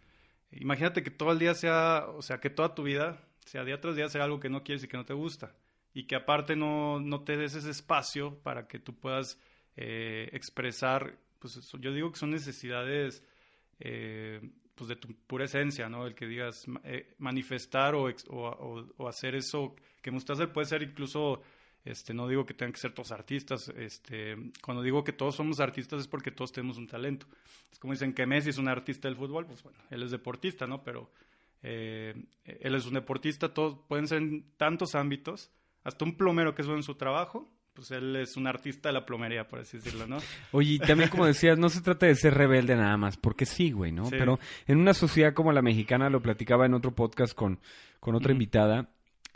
imagínate 0.52 1.04
que 1.04 1.12
todo 1.12 1.32
el 1.32 1.40
día 1.40 1.54
sea, 1.54 2.06
o 2.08 2.22
sea, 2.22 2.40
que 2.40 2.50
toda 2.50 2.76
tu 2.76 2.84
vida, 2.84 3.22
sea 3.46 3.64
día 3.64 3.80
tras 3.80 3.96
día, 3.96 4.10
sea 4.10 4.24
algo 4.24 4.40
que 4.40 4.50
no 4.50 4.64
quieres 4.64 4.84
y 4.84 4.88
que 4.88 4.98
no 4.98 5.06
te 5.06 5.14
gusta. 5.14 5.54
Y 5.94 6.08
que 6.08 6.16
aparte 6.16 6.56
no, 6.56 7.00
no 7.00 7.22
te 7.22 7.38
des 7.38 7.56
ese 7.56 7.70
espacio 7.70 8.38
para 8.44 8.68
que 8.68 8.80
tú 8.80 8.94
puedas 8.94 9.40
eh, 9.78 10.30
expresar, 10.34 11.18
pues 11.40 11.60
yo 11.80 11.94
digo 11.94 12.12
que 12.12 12.20
son 12.20 12.32
necesidades 12.32 13.24
eh, 13.80 14.42
pues 14.76 14.90
de 14.90 14.96
tu 14.98 15.08
pura 15.28 15.46
esencia, 15.46 15.90
¿no? 15.90 16.06
El 16.06 16.14
que 16.14 16.28
digas 16.28 16.66
eh, 16.84 17.16
manifestar 17.18 17.96
o, 17.96 18.08
o, 18.28 19.08
hacer 19.08 19.36
eso 19.36 19.76
que 20.02 20.12
me 20.12 20.20
puede 20.20 20.68
ser 20.68 20.84
incluso, 20.84 21.42
este, 21.84 22.14
no 22.14 22.28
digo 22.28 22.46
que 22.46 22.54
tengan 22.54 22.74
que 22.74 22.80
ser 22.80 22.94
todos 22.94 23.12
artistas, 23.12 23.70
este, 23.70 24.36
cuando 24.62 24.84
digo 24.84 25.04
que 25.04 25.14
todos 25.14 25.36
somos 25.36 25.60
artistas 25.60 26.02
es 26.02 26.08
porque 26.08 26.32
todos 26.32 26.52
tenemos 26.52 26.78
un 26.78 26.88
talento. 26.88 27.26
Es 27.72 27.80
como 27.80 27.94
dicen 27.94 28.14
que 28.14 28.26
Messi 28.26 28.50
es 28.50 28.58
un 28.58 28.68
artista 28.68 29.08
del 29.08 29.18
fútbol, 29.18 29.46
pues 29.46 29.64
bueno, 29.64 29.80
él 29.90 30.04
es 30.04 30.12
deportista, 30.12 30.68
¿no? 30.68 30.84
Pero 30.84 31.10
eh, 31.64 32.14
él 32.44 32.76
es 32.76 32.86
un 32.86 32.94
deportista, 32.94 33.54
todos 33.54 33.80
pueden 33.88 34.08
ser 34.08 34.20
en 34.20 34.46
tantos 34.58 34.94
ámbitos, 34.94 35.52
hasta 35.84 36.06
un 36.06 36.18
plomero 36.18 36.54
que 36.54 36.62
es 36.62 36.68
bueno 36.68 36.80
en 36.80 36.84
su 36.84 36.96
trabajo, 36.96 37.50
pues 37.76 37.92
él 37.92 38.16
es 38.16 38.38
un 38.38 38.48
artista 38.48 38.90
de 38.90 38.94
la 38.94 39.06
plomería, 39.06 39.48
por 39.48 39.60
así 39.60 39.78
decirlo, 39.78 40.08
¿no? 40.08 40.18
Oye, 40.52 40.74
y 40.74 40.80
también 40.80 41.10
como 41.10 41.26
decías, 41.26 41.58
no 41.58 41.70
se 41.70 41.82
trata 41.82 42.06
de 42.06 42.16
ser 42.16 42.34
rebelde 42.34 42.76
nada 42.76 42.96
más, 42.96 43.18
porque 43.18 43.46
sí, 43.46 43.72
güey, 43.72 43.92
¿no? 43.92 44.06
Sí. 44.06 44.16
Pero 44.18 44.40
en 44.66 44.80
una 44.80 44.94
sociedad 44.94 45.34
como 45.34 45.52
la 45.52 45.62
mexicana, 45.62 46.10
lo 46.10 46.22
platicaba 46.22 46.66
en 46.66 46.74
otro 46.74 46.96
podcast 46.96 47.36
con, 47.36 47.60
con 48.00 48.16
otra 48.16 48.32
invitada, 48.32 48.90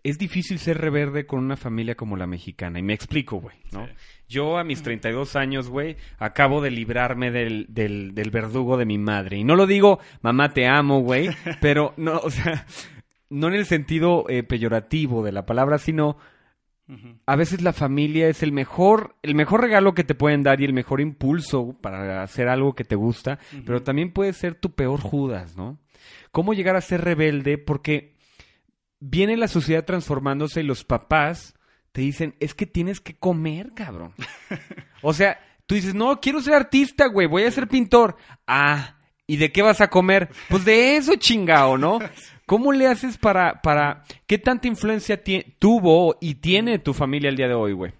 es 0.04 0.18
difícil 0.18 0.58
ser 0.58 0.78
rebelde 0.78 1.26
con 1.26 1.40
una 1.40 1.58
familia 1.58 1.96
como 1.96 2.16
la 2.16 2.28
mexicana. 2.28 2.80
Y 2.80 2.84
me 2.84 2.94
explico, 2.94 3.42
güey, 3.42 3.58
¿no? 3.74 3.86
Sí. 3.86 3.92
Yo 4.30 4.58
a 4.58 4.64
mis 4.64 4.82
32 4.84 5.36
años, 5.36 5.68
güey, 5.68 5.98
acabo 6.18 6.62
de 6.62 6.72
librarme 6.72 7.32
del, 7.32 7.66
del, 7.68 8.16
del 8.16 8.32
verdugo 8.32 8.78
de 8.78 8.86
mi 8.86 8.98
madre. 8.98 9.38
Y 9.38 9.44
no 9.44 9.58
lo 9.58 9.68
digo, 9.68 10.00
mamá, 10.22 10.54
te 10.54 10.66
amo, 10.66 11.02
güey, 11.02 11.30
pero 11.62 11.94
no, 11.98 12.20
o 12.20 12.30
sea, 12.30 12.66
no 13.30 13.50
en 13.50 13.56
el 13.56 13.66
sentido 13.66 14.26
eh, 14.30 14.44
peyorativo 14.44 15.26
de 15.26 15.34
la 15.34 15.46
palabra, 15.46 15.78
sino 15.78 16.18
A 17.26 17.36
veces 17.36 17.62
la 17.62 17.74
familia 17.74 18.28
es 18.30 18.42
el 18.42 18.52
mejor, 18.52 19.16
el 19.22 19.36
mejor 19.36 19.62
regalo 19.62 19.94
que 19.94 20.04
te 20.04 20.16
pueden 20.16 20.42
dar 20.42 20.60
y 20.60 20.66
el 20.66 20.74
mejor 20.74 21.02
impulso 21.02 21.78
para 21.82 22.24
hacer 22.24 22.48
algo 22.48 22.74
que 22.74 22.84
te 22.84 22.96
gusta, 22.96 23.38
pero 23.66 23.84
también 23.84 24.12
puede 24.12 24.34
ser 24.34 24.56
tu 24.56 24.72
peor 24.72 25.00
Judas, 25.00 25.56
¿no? 25.56 25.78
¿Cómo 26.32 26.54
llegar 26.54 26.76
a 26.76 26.82
ser 26.82 27.02
rebelde? 27.02 27.58
Porque 27.60 28.16
viene 29.00 29.38
la 29.38 29.48
sociedad 29.48 29.86
transformándose 29.86 30.62
y 30.62 30.64
los 30.64 30.84
papás 30.84 31.56
te 31.92 32.02
dicen, 32.02 32.36
es 32.40 32.54
que 32.54 32.66
tienes 32.66 33.00
que 33.00 33.16
comer, 33.16 33.74
cabrón. 33.74 34.14
o 35.02 35.14
sea, 35.14 35.40
tú 35.66 35.76
dices, 35.76 35.94
no, 35.94 36.20
quiero 36.20 36.42
ser 36.42 36.54
artista, 36.54 37.08
güey, 37.08 37.28
voy 37.28 37.44
a 37.44 37.52
ser 37.52 37.68
pintor. 37.68 38.18
Ah, 38.48 38.98
¿y 39.28 39.38
de 39.38 39.52
qué 39.52 39.62
vas 39.62 39.82
a 39.82 39.90
comer? 39.90 40.30
Pues 40.50 40.66
de 40.66 40.98
eso, 40.98 41.16
chingao, 41.16 41.78
¿no? 41.78 42.00
¿Cómo 42.50 42.72
le 42.72 42.88
haces 42.88 43.16
para, 43.20 43.62
para, 43.62 44.04
qué 44.26 44.40
tanta 44.40 44.68
influencia 44.68 45.22
tuvo 45.60 46.18
y 46.20 46.34
tiene 46.34 46.80
tu 46.80 46.96
familia 46.96 47.30
el 47.30 47.36
día 47.36 47.48
de 47.48 47.54
hoy, 47.54 47.74
güey? 47.74 47.94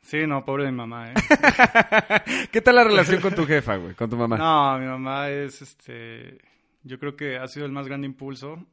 Sí, 0.00 0.28
no, 0.28 0.44
pobre 0.44 0.62
de 0.66 0.70
mi 0.70 0.76
mamá, 0.76 1.10
¿eh? 1.10 1.14
¿Qué 2.52 2.60
tal 2.60 2.76
la 2.76 2.84
relación 2.84 3.20
con 3.20 3.34
tu 3.34 3.44
jefa, 3.44 3.74
güey, 3.78 3.96
con 3.96 4.08
tu 4.08 4.16
mamá? 4.16 4.36
No, 4.38 4.78
mi 4.78 4.86
mamá 4.86 5.28
es, 5.28 5.60
este, 5.60 6.38
yo 6.84 7.00
creo 7.00 7.16
que 7.16 7.36
ha 7.36 7.48
sido 7.48 7.66
el 7.66 7.72
más 7.72 7.88
grande 7.88 8.06
impulso. 8.06 8.64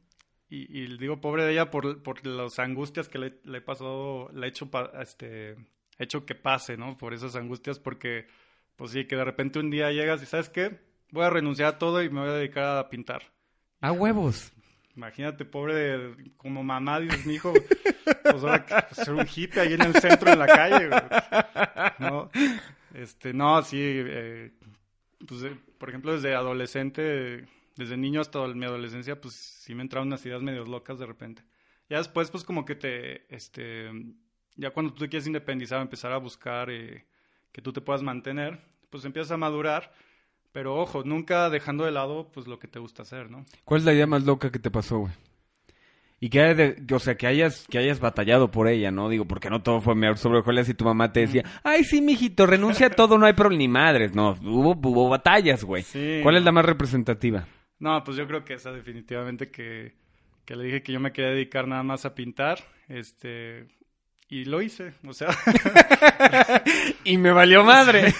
Y, 0.48 0.82
y 0.84 0.96
digo 0.98 1.20
pobre 1.20 1.42
de 1.42 1.50
ella 1.50 1.72
por, 1.72 2.04
por 2.04 2.24
las 2.24 2.60
angustias 2.60 3.08
que 3.08 3.18
le, 3.18 3.40
le 3.42 3.58
he 3.58 3.62
pasado, 3.62 4.30
le 4.32 4.46
he 4.46 4.50
hecho, 4.50 4.70
pa- 4.70 4.92
este, 5.02 5.54
he 5.98 6.04
hecho 6.04 6.24
que 6.24 6.36
pase, 6.36 6.76
¿no? 6.76 6.96
Por 6.96 7.12
esas 7.12 7.34
angustias, 7.34 7.80
porque, 7.80 8.28
pues 8.76 8.92
sí, 8.92 9.04
que 9.06 9.16
de 9.16 9.24
repente 9.24 9.58
un 9.58 9.70
día 9.70 9.90
llegas 9.90 10.22
y, 10.22 10.26
¿sabes 10.26 10.48
qué? 10.48 10.78
Voy 11.10 11.24
a 11.24 11.30
renunciar 11.30 11.74
a 11.74 11.78
todo 11.78 12.00
y 12.04 12.08
me 12.08 12.20
voy 12.20 12.28
a 12.28 12.34
dedicar 12.34 12.78
a 12.78 12.88
pintar. 12.88 13.22
A 13.80 13.90
huevos. 13.90 14.52
Imagínate, 15.00 15.46
pobre, 15.46 15.74
de- 15.74 16.30
como 16.36 16.62
mamá, 16.62 17.00
dices, 17.00 17.24
mi 17.24 17.36
hijo, 17.36 17.54
pues 18.22 18.44
ahora 18.44 18.66
pues, 18.66 19.06
ser 19.06 19.14
un 19.14 19.26
hippie 19.26 19.58
ahí 19.62 19.72
en 19.72 19.80
el 19.80 19.94
centro, 19.94 20.30
en 20.30 20.38
la 20.38 20.46
calle. 20.46 20.90
No, 21.98 22.30
este, 22.92 23.32
no, 23.32 23.62
sí, 23.62 23.78
eh, 23.80 24.52
pues, 25.26 25.42
eh, 25.44 25.56
por 25.78 25.88
ejemplo, 25.88 26.12
desde 26.12 26.34
adolescente, 26.34 27.46
desde 27.76 27.96
niño 27.96 28.20
hasta 28.20 28.46
mi 28.48 28.66
adolescencia, 28.66 29.18
pues 29.18 29.32
sí 29.34 29.74
me 29.74 29.80
entraron 29.80 30.08
unas 30.08 30.24
ideas 30.26 30.42
medio 30.42 30.66
locas 30.66 30.98
de 30.98 31.06
repente. 31.06 31.42
Ya 31.88 31.96
después, 31.96 32.30
pues 32.30 32.44
como 32.44 32.66
que 32.66 32.74
te, 32.74 33.34
este, 33.34 33.90
ya 34.56 34.68
cuando 34.68 34.92
tú 34.92 35.04
te 35.04 35.08
quieres 35.08 35.26
independizar, 35.26 35.80
empezar 35.80 36.12
a 36.12 36.18
buscar 36.18 36.68
eh, 36.68 37.06
que 37.52 37.62
tú 37.62 37.72
te 37.72 37.80
puedas 37.80 38.02
mantener, 38.02 38.60
pues 38.90 39.06
empiezas 39.06 39.30
a 39.30 39.38
madurar, 39.38 39.94
pero 40.52 40.76
ojo, 40.76 41.02
nunca 41.04 41.48
dejando 41.50 41.84
de 41.84 41.90
lado, 41.92 42.30
pues 42.32 42.46
lo 42.46 42.58
que 42.58 42.68
te 42.68 42.78
gusta 42.78 43.02
hacer, 43.02 43.30
¿no? 43.30 43.44
¿Cuál 43.64 43.80
es 43.80 43.84
la 43.86 43.92
idea 43.94 44.06
más 44.06 44.24
loca 44.24 44.50
que 44.50 44.58
te 44.58 44.70
pasó, 44.70 44.98
güey? 44.98 45.12
Y 46.22 46.28
que, 46.28 46.40
haya 46.42 46.54
de- 46.54 46.86
que, 46.86 46.94
o 46.94 46.98
sea, 46.98 47.16
que 47.16 47.26
hayas, 47.26 47.66
que 47.70 47.78
hayas 47.78 47.98
batallado 47.98 48.50
por 48.50 48.68
ella, 48.68 48.90
¿no? 48.90 49.08
Digo, 49.08 49.24
porque 49.24 49.48
no 49.48 49.62
todo 49.62 49.80
fue 49.80 49.94
mirar 49.94 50.18
sobre 50.18 50.40
hojuelas 50.40 50.68
y 50.68 50.74
tu 50.74 50.84
mamá 50.84 51.12
te 51.12 51.20
decía, 51.20 51.44
ay, 51.64 51.82
sí, 51.84 52.02
mijito, 52.02 52.44
renuncia 52.46 52.88
a 52.88 52.90
todo, 52.90 53.16
no 53.16 53.24
hay 53.24 53.32
problema, 53.32 53.58
ni 53.58 53.68
madres. 53.68 54.14
No, 54.14 54.36
hubo, 54.42 54.72
hubo 54.72 55.08
batallas, 55.08 55.64
güey. 55.64 55.82
Sí, 55.82 56.20
¿Cuál 56.22 56.36
es 56.36 56.44
la 56.44 56.52
más 56.52 56.66
representativa? 56.66 57.46
No, 57.78 58.04
pues 58.04 58.18
yo 58.18 58.26
creo 58.26 58.44
que 58.44 58.52
esa 58.52 58.70
definitivamente 58.70 59.50
que, 59.50 59.94
que 60.44 60.56
le 60.56 60.64
dije 60.64 60.82
que 60.82 60.92
yo 60.92 61.00
me 61.00 61.12
quería 61.12 61.30
dedicar 61.30 61.66
nada 61.66 61.82
más 61.82 62.04
a 62.04 62.14
pintar, 62.14 62.58
este, 62.88 63.68
y 64.28 64.44
lo 64.44 64.60
hice, 64.60 64.92
o 65.06 65.14
sea, 65.14 65.28
y 67.04 67.16
me 67.16 67.32
valió 67.32 67.64
madre. 67.64 68.12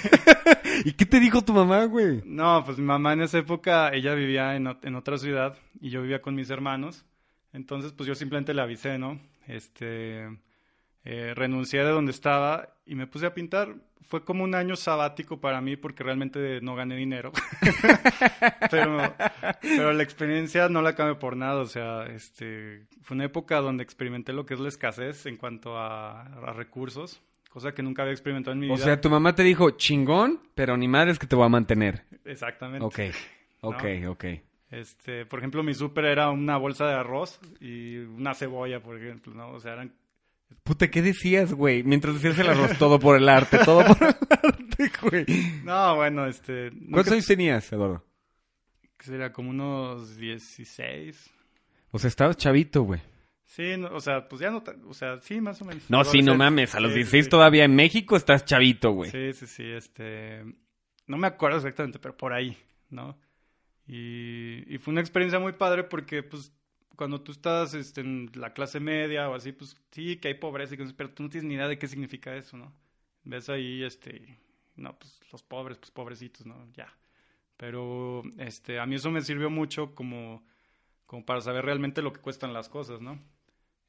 ¿Y 0.85 0.93
qué 0.93 1.07
te 1.07 1.21
dijo 1.21 1.43
tu 1.43 1.53
mamá, 1.53 1.85
güey? 1.85 2.23
no, 2.25 2.63
pues 2.65 2.79
mi 2.79 2.85
mamá 2.85 3.13
en 3.13 3.23
esa 3.23 3.39
época, 3.39 3.91
ella 3.93 4.15
vivía 4.15 4.57
en, 4.57 4.69
en 4.83 4.95
otra 4.95 5.19
ciudad 5.19 5.57
y 5.81 5.91
yo 5.91 6.03
vivía 6.03 6.23
con 6.23 6.35
mis 6.35 6.51
hermanos, 6.51 7.05
entonces 7.53 7.93
pues 7.93 8.07
yo 8.07 8.15
simplemente 8.15 8.55
le 8.55 8.63
avisé, 8.63 8.99
¿no? 8.99 9.21
Este, 9.47 10.29
eh, 11.05 11.33
renuncié 11.35 11.81
de 11.81 11.91
donde 11.91 12.13
estaba 12.13 12.69
y 12.87 12.95
me 12.95 13.07
puse 13.07 13.27
a 13.27 13.35
pintar. 13.35 13.75
Fue 14.03 14.25
como 14.25 14.43
un 14.45 14.55
año 14.55 14.77
sabático 14.77 15.41
para 15.41 15.61
mí 15.61 15.77
porque 15.77 16.03
realmente 16.03 16.61
no 16.61 16.75
gané 16.75 16.97
dinero. 16.97 17.33
pero, 18.71 19.15
pero 19.61 19.93
la 19.93 20.03
experiencia 20.03 20.69
no 20.69 20.83
la 20.83 20.95
cambié 20.95 21.15
por 21.15 21.37
nada. 21.37 21.61
O 21.61 21.67
sea, 21.67 22.07
este, 22.07 22.87
fue 23.03 23.15
una 23.15 23.25
época 23.25 23.61
donde 23.61 23.85
experimenté 23.85 24.33
lo 24.33 24.47
que 24.47 24.55
es 24.55 24.61
la 24.61 24.69
escasez 24.69 25.27
en 25.27 25.37
cuanto 25.37 25.79
a 25.79 26.25
recursos, 26.55 27.23
cosa 27.51 27.73
que 27.75 27.83
nunca 27.83 28.01
había 28.03 28.13
experimentado 28.15 28.55
en 28.55 28.61
mi 28.61 28.71
O 28.71 28.77
vida. 28.77 28.85
sea, 28.85 29.01
tu 29.01 29.11
mamá 29.11 29.35
te 29.35 29.43
dijo, 29.43 29.73
chingón, 29.73 30.41
pero 30.55 30.79
ni 30.79 30.89
madres 30.89 31.19
que 31.19 31.27
te 31.27 31.37
voy 31.37 31.45
a 31.45 31.51
mantener. 31.51 32.05
Exactamente. 32.25 32.87
Ok, 32.87 32.99
ok, 33.61 33.85
ok. 34.09 34.25
Este, 34.71 35.27
por 35.27 35.41
ejemplo, 35.41 35.63
mi 35.63 35.75
súper 35.75 36.05
era 36.07 36.31
una 36.31 36.57
bolsa 36.57 36.87
de 36.87 36.95
arroz 36.95 37.39
y 37.61 37.97
una 37.99 38.35
cebolla, 38.35 38.81
por 38.81 38.97
ejemplo, 38.97 39.35
¿no? 39.35 39.51
O 39.51 39.61
sea, 39.61 39.73
eran 39.75 39.93
Puta, 40.65 40.89
¿qué 40.91 41.01
decías, 41.03 41.53
güey? 41.53 41.83
Mientras 41.85 42.15
decías 42.15 42.39
el 42.39 42.49
arroz, 42.51 42.77
todo 42.79 42.99
por 42.99 43.17
el 43.17 43.29
arte, 43.29 43.59
todo 43.65 43.85
por 43.85 43.97
el 44.01 44.15
arte, 44.31 44.91
güey. 45.03 45.25
No, 45.65 45.95
bueno, 45.97 46.27
este... 46.27 46.71
nunca- 46.73 46.93
¿Cuántos 46.93 47.13
años 47.13 47.27
tenías, 47.27 47.73
Eduardo? 47.73 48.05
que 48.97 49.07
sería 49.07 49.33
como 49.33 49.51
unos 49.51 50.17
16. 50.17 51.31
O 51.93 51.99
sea, 51.99 52.09
estabas 52.09 52.37
chavito, 52.37 52.83
güey. 52.83 53.01
Sí, 53.51 53.77
no, 53.77 53.89
o 53.93 54.01
sea, 54.01 54.29
pues 54.29 54.41
ya 54.41 54.51
no, 54.53 54.63
o 54.87 54.95
sea, 54.95 55.21
sí, 55.21 55.41
más 55.41 55.61
o 55.61 55.65
menos. 55.65 55.91
No, 55.91 56.05
sí, 56.05 56.23
no 56.23 56.37
mames. 56.37 56.77
A 56.77 56.81
los 56.81 56.93
Sí, 56.93 56.99
16 56.99 57.25
sí. 57.25 57.31
todavía 57.31 57.65
en 57.65 57.75
México 57.75 58.15
estás 58.17 58.45
chavito, 58.45 58.93
güey. 58.93 59.11
Sí, 59.11 59.33
sí, 59.33 59.47
sí, 59.49 59.65
este, 59.65 60.45
no 61.09 61.17
me 61.17 61.27
acuerdo 61.27 61.57
exactamente, 61.57 61.99
pero 61.99 62.17
por 62.17 62.33
ahí, 62.33 62.57
¿no? 62.91 63.19
Y, 63.89 64.63
y 64.73 64.79
fue 64.79 64.93
una 64.93 65.01
experiencia 65.01 65.41
muy 65.41 65.53
padre 65.55 65.83
porque, 65.83 66.23
pues, 66.23 66.53
cuando 66.95 67.23
tú 67.23 67.33
estás 67.33 67.75
este, 67.75 68.03
en 68.03 68.31
la 68.35 68.53
clase 68.53 68.79
media 68.79 69.29
o 69.29 69.35
así, 69.35 69.51
pues 69.51 69.77
sí, 69.91 70.19
que 70.19 70.29
hay 70.29 70.35
pobreza 70.35 70.75
y 70.75 70.79
cosas, 70.79 70.93
pero 70.93 71.11
tú 71.11 71.25
no 71.25 71.29
tienes 71.29 71.49
ni 71.49 71.55
idea 71.55 71.67
de 71.67 71.77
qué 71.77 71.89
significa 71.89 72.37
eso, 72.37 72.57
¿no? 72.57 72.73
Ves 73.25 73.49
ahí, 73.49 73.83
este, 73.83 74.39
no, 74.77 74.97
pues 74.97 75.19
los 75.33 75.43
pobres, 75.43 75.77
pues 75.79 75.91
pobrecitos, 75.91 76.47
¿no? 76.47 76.69
Ya. 76.75 76.87
Pero, 77.57 78.23
este, 78.39 78.79
a 78.79 78.87
mí 78.87 78.95
eso 78.95 79.11
me 79.11 79.23
sirvió 79.23 79.51
mucho 79.51 79.93
como, 79.97 80.47
como 81.07 81.27
para 81.27 81.41
saber 81.41 81.65
realmente 81.65 82.01
lo 82.01 82.13
que 82.13 82.21
cuestan 82.21 82.53
las 82.53 82.69
cosas, 82.69 83.01
¿no? 83.01 83.19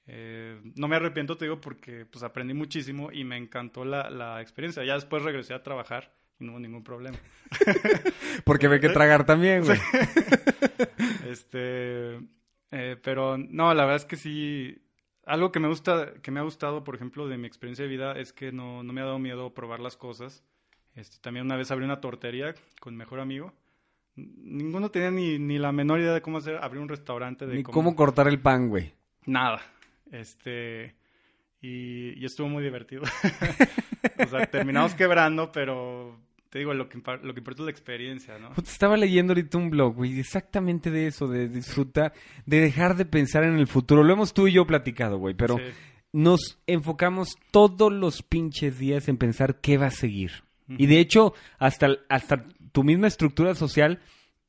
Eh, 0.08 0.60
no 0.76 0.88
me 0.88 0.96
arrepiento, 0.96 1.38
te 1.38 1.46
digo, 1.46 1.62
porque 1.62 2.06
pues 2.06 2.24
aprendí 2.24 2.54
muchísimo 2.54 3.12
y 3.12 3.24
me 3.24 3.38
encantó 3.38 3.86
la, 3.86 4.10
la 4.10 4.42
experiencia. 4.42 4.84
Ya 4.84 4.96
después 4.96 5.24
regresé 5.24 5.54
a 5.54 5.64
trabajar 5.64 6.14
y 6.40 6.46
no 6.46 6.54
hubo 6.54 6.60
ningún 6.60 6.84
problema. 6.84 7.18
Porque 8.46 8.68
ve 8.68 8.80
que 8.80 8.90
tragar 8.90 9.26
también, 9.26 9.64
güey. 9.64 9.80
este, 11.30 12.20
eh, 12.72 12.98
pero 13.02 13.38
no, 13.38 13.74
la 13.74 13.86
verdad 13.86 13.98
es 13.98 14.06
que 14.06 14.16
sí, 14.16 14.82
algo 15.26 15.52
que 15.52 15.60
me 15.60 15.68
gusta, 15.68 16.14
que 16.22 16.32
me 16.32 16.40
ha 16.40 16.44
gustado, 16.44 16.84
por 16.84 16.96
ejemplo, 16.96 17.28
de 17.28 17.38
mi 17.38 17.48
experiencia 17.48 17.84
de 17.84 17.90
vida 17.90 18.14
es 18.14 18.34
que 18.34 18.52
no, 18.52 18.84
no 18.84 18.94
me 18.94 19.02
ha 19.02 19.06
dado 19.06 19.20
miedo 19.20 19.54
probar 19.54 19.80
las 19.80 19.98
cosas. 19.98 20.44
Este, 20.96 21.20
también 21.22 21.46
una 21.46 21.56
vez 21.56 21.72
abrí 21.72 21.86
una 21.86 22.02
tortería 22.02 22.54
con 22.80 22.94
mi 22.94 22.98
mejor 22.98 23.20
amigo. 23.20 23.54
Ninguno 24.16 24.92
tenía 24.92 25.10
ni, 25.10 25.40
ni 25.40 25.58
la 25.58 25.72
menor 25.72 26.00
idea 26.00 26.14
de 26.14 26.22
cómo 26.22 26.40
hacer, 26.40 26.58
abrir 26.58 26.82
un 26.82 26.90
restaurante. 26.90 27.48
De 27.48 27.56
Ni 27.56 27.64
cómo 27.64 27.96
cortar 27.96 28.28
el 28.28 28.40
pan, 28.40 28.68
güey. 28.68 28.94
Nada. 29.26 29.62
Este, 30.12 30.96
y, 31.62 32.20
y 32.22 32.26
estuvo 32.26 32.48
muy 32.50 32.64
divertido. 32.64 33.04
o 34.20 34.28
sea, 34.28 34.46
terminamos 34.48 34.94
quebrando, 34.94 35.52
pero 35.52 36.20
te 36.50 36.60
digo, 36.60 36.74
lo 36.74 36.90
que, 36.90 36.98
lo 37.24 37.34
que 37.34 37.40
importa 37.40 37.62
es 37.62 37.66
la 37.66 37.72
experiencia, 37.72 38.38
¿no? 38.38 38.52
Estaba 38.62 38.98
leyendo 38.98 39.32
ahorita 39.32 39.58
un 39.58 39.70
blog, 39.70 39.96
güey, 39.96 40.20
exactamente 40.20 40.92
de 40.92 41.08
eso, 41.08 41.28
de 41.28 41.48
disfrutar, 41.48 42.14
de 42.46 42.60
dejar 42.60 42.98
de 42.98 43.06
pensar 43.06 43.44
en 43.46 43.58
el 43.58 43.68
futuro. 43.68 44.04
Lo 44.04 44.14
hemos 44.14 44.34
tú 44.34 44.48
y 44.48 44.54
yo 44.54 44.68
platicado, 44.68 45.18
güey, 45.18 45.34
pero 45.34 45.58
Sí. 45.58 45.64
nos 46.12 46.60
enfocamos 46.68 47.38
todos 47.52 47.92
los 47.94 48.22
pinches 48.22 48.78
días 48.78 49.08
en 49.08 49.16
pensar 49.18 49.62
qué 49.62 49.78
va 49.78 49.88
a 49.88 49.92
seguir. 49.92 50.32
Y 50.78 50.86
de 50.88 51.00
hecho, 51.00 51.34
hasta, 51.60 51.98
hasta 52.08 52.46
tu 52.72 52.84
misma 52.86 53.08
estructura 53.08 53.56
social 53.56 54.00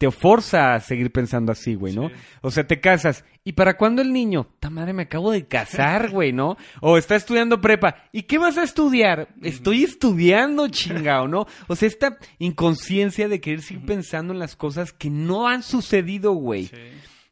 te 0.03 0.11
forza 0.11 0.75
a 0.75 0.81
seguir 0.81 1.13
pensando 1.13 1.53
así, 1.53 1.77
güey, 1.77 1.95
¿no? 1.95 2.09
Sí. 2.09 2.15
O 2.41 2.51
sea, 2.51 2.67
te 2.67 2.81
casas. 2.81 3.25
¿Y 3.45 3.53
para 3.53 3.77
cuándo 3.77 4.03
el 4.03 4.13
niño? 4.13 4.49
Ta 4.59 4.69
madre, 4.69 4.93
me 4.93 5.05
acabo 5.05 5.31
de 5.31 5.47
casar, 5.47 6.11
güey, 6.11 6.33
¿no? 6.33 6.57
O 6.81 6.99
está 6.99 7.15
estudiando 7.15 7.61
prepa. 7.61 8.09
¿Y 8.11 8.23
qué 8.23 8.37
vas 8.37 8.59
a 8.59 8.65
estudiar? 8.65 9.29
Estoy 9.43 9.85
estudiando, 9.85 10.67
chingao, 10.67 11.29
¿no? 11.29 11.47
O 11.69 11.77
sea, 11.77 11.87
esta 11.87 12.19
inconsciencia 12.41 13.29
de 13.29 13.41
querer 13.41 13.63
seguir 13.63 13.87
pensando 13.87 14.33
en 14.33 14.41
las 14.41 14.57
cosas 14.57 14.93
que 14.93 15.09
no 15.09 15.47
han 15.47 15.63
sucedido, 15.63 16.33
güey. 16.33 16.67
Sí. 16.67 16.77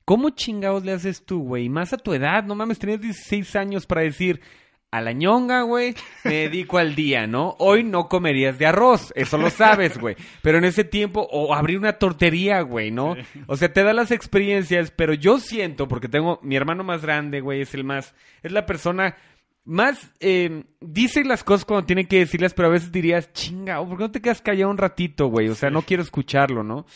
¿Cómo 0.05 0.31
chingados 0.31 0.85
le 0.85 0.93
haces 0.93 1.25
tú, 1.25 1.43
güey? 1.43 1.69
Más 1.69 1.93
a 1.93 1.99
tu 1.99 2.15
edad, 2.15 2.45
no 2.45 2.55
mames, 2.55 2.79
tenías 2.79 3.01
16 3.01 3.57
años 3.57 3.85
para 3.85 4.03
decir, 4.03 4.41
a 4.91 5.01
la 5.01 5.13
ñonga, 5.13 5.63
güey, 5.63 5.95
me 6.25 6.35
dedico 6.35 6.79
al 6.79 6.95
día, 6.95 7.27
¿no? 7.27 7.55
Hoy 7.59 7.85
no 7.85 8.09
comerías 8.09 8.59
de 8.59 8.67
arroz, 8.67 9.13
eso 9.15 9.39
lo 9.39 9.51
sabes, 9.51 9.99
güey. 9.99 10.17
Pero 10.43 10.59
en 10.59 10.65
ese 10.65 10.85
tiempo, 10.85 11.27
o 11.31 11.55
abrir 11.55 11.79
una 11.79 11.95
tortería, 11.95 12.61
güey, 12.63 12.91
¿no? 12.91 13.15
O 13.47 13.57
sea, 13.57 13.73
te 13.73 13.85
da 13.85 13.93
las 13.93 14.11
experiencias, 14.11 14.91
pero 14.91 15.15
yo 15.15 15.39
siento, 15.39 15.87
porque 15.87 16.09
tengo, 16.09 16.41
mi 16.43 16.57
hermano 16.57 16.83
más 16.83 17.03
grande, 17.03 17.41
güey, 17.41 17.63
es 17.63 17.75
el 17.75 17.85
más, 17.85 18.15
es 18.43 18.53
la 18.53 18.67
persona 18.67 19.17
más, 19.65 20.13
eh, 20.19 20.65
dice 20.81 21.25
las 21.25 21.45
cosas 21.45 21.65
cuando 21.65 21.87
tiene 21.87 22.09
que 22.09 22.19
decirlas, 22.19 22.55
pero 22.55 22.69
a 22.69 22.73
veces 22.73 22.91
dirías, 22.91 23.33
chinga, 23.33 23.85
¿por 23.85 23.97
qué 23.97 24.05
no 24.05 24.11
te 24.11 24.21
quedas 24.21 24.43
callado 24.43 24.71
un 24.71 24.79
ratito, 24.79 25.27
güey? 25.27 25.49
O 25.49 25.55
sea, 25.55 25.71
no 25.71 25.83
quiero 25.83 26.03
escucharlo, 26.03 26.65
¿no? 26.65 26.87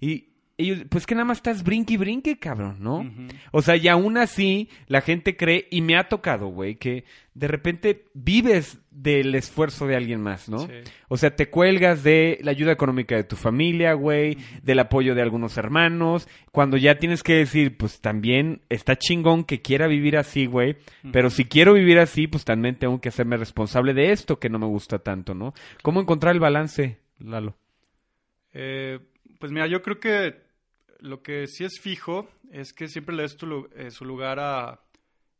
Y 0.00 0.33
ellos, 0.56 0.84
pues 0.88 1.06
que 1.06 1.14
nada 1.14 1.24
más 1.24 1.38
estás 1.38 1.64
brinque 1.64 1.94
y 1.94 1.96
brinque, 1.96 2.38
cabrón, 2.38 2.76
¿no? 2.78 3.04
O 3.50 3.60
sea, 3.60 3.76
y 3.76 3.88
aún 3.88 4.16
así, 4.16 4.68
la 4.86 5.00
gente 5.00 5.36
cree, 5.36 5.66
y 5.70 5.80
me 5.80 5.96
ha 5.96 6.08
tocado, 6.08 6.46
güey, 6.48 6.76
que 6.76 7.04
de 7.34 7.48
repente 7.48 8.04
vives 8.14 8.78
del 8.92 9.34
esfuerzo 9.34 9.88
de 9.88 9.96
alguien 9.96 10.20
más, 10.20 10.48
¿no? 10.48 10.60
Sí. 10.60 10.72
O 11.08 11.16
sea, 11.16 11.34
te 11.34 11.50
cuelgas 11.50 12.04
de 12.04 12.38
la 12.42 12.52
ayuda 12.52 12.70
económica 12.70 13.16
de 13.16 13.24
tu 13.24 13.34
familia, 13.34 13.94
güey, 13.94 14.38
del 14.62 14.78
apoyo 14.78 15.16
de 15.16 15.22
algunos 15.22 15.56
hermanos, 15.56 16.28
cuando 16.52 16.76
ya 16.76 16.98
tienes 16.98 17.24
que 17.24 17.34
decir, 17.34 17.76
pues 17.76 18.00
también 18.00 18.62
está 18.68 18.96
chingón 18.96 19.42
que 19.42 19.60
quiera 19.60 19.88
vivir 19.88 20.16
así, 20.16 20.46
güey, 20.46 20.76
pero 21.12 21.30
si 21.30 21.46
quiero 21.46 21.74
vivir 21.74 21.98
así, 21.98 22.28
pues 22.28 22.44
también 22.44 22.76
tengo 22.76 23.00
que 23.00 23.08
hacerme 23.08 23.36
responsable 23.36 23.92
de 23.92 24.12
esto 24.12 24.38
que 24.38 24.48
no 24.48 24.60
me 24.60 24.66
gusta 24.66 25.00
tanto, 25.00 25.34
¿no? 25.34 25.52
¿Cómo 25.82 26.00
encontrar 26.00 26.34
el 26.34 26.40
balance, 26.40 26.98
Lalo? 27.18 27.56
Eh, 28.52 29.00
pues 29.40 29.52
mira, 29.52 29.66
yo 29.66 29.82
creo 29.82 29.98
que 29.98 30.43
lo 31.04 31.22
que 31.22 31.46
sí 31.46 31.64
es 31.64 31.78
fijo 31.80 32.28
es 32.50 32.72
que 32.72 32.88
siempre 32.88 33.14
le 33.14 33.22
des 33.22 33.36
tu 33.36 33.68
eh, 33.76 33.90
su 33.90 34.06
lugar 34.06 34.40
a 34.40 34.80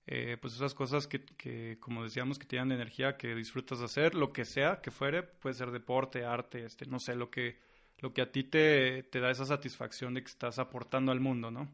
eh, 0.07 0.37
pues 0.39 0.53
esas 0.53 0.75
cosas 0.75 1.07
que, 1.07 1.25
que, 1.25 1.79
como 1.81 2.05
decíamos, 2.05 2.39
que 2.39 2.45
te 2.45 2.57
dan 2.57 2.71
energía, 2.71 3.17
que 3.17 3.35
disfrutas 3.35 3.81
hacer, 3.81 4.15
lo 4.15 4.31
que 4.31 4.45
sea 4.45 4.83
que 4.83 4.91
fuere, 4.91 5.23
puede 5.23 5.55
ser 5.55 5.71
deporte, 5.71 6.27
arte, 6.27 6.67
este, 6.67 6.85
no 6.85 6.99
sé, 7.01 7.17
lo 7.17 7.31
que, 7.31 7.59
lo 8.01 8.13
que 8.13 8.21
a 8.21 8.31
ti 8.31 8.45
te, 8.45 9.05
te 9.05 9.21
da 9.21 9.31
esa 9.31 9.47
satisfacción 9.47 10.13
de 10.13 10.23
que 10.23 10.29
estás 10.29 10.59
aportando 10.59 11.11
al 11.11 11.21
mundo, 11.21 11.51
¿no? 11.51 11.71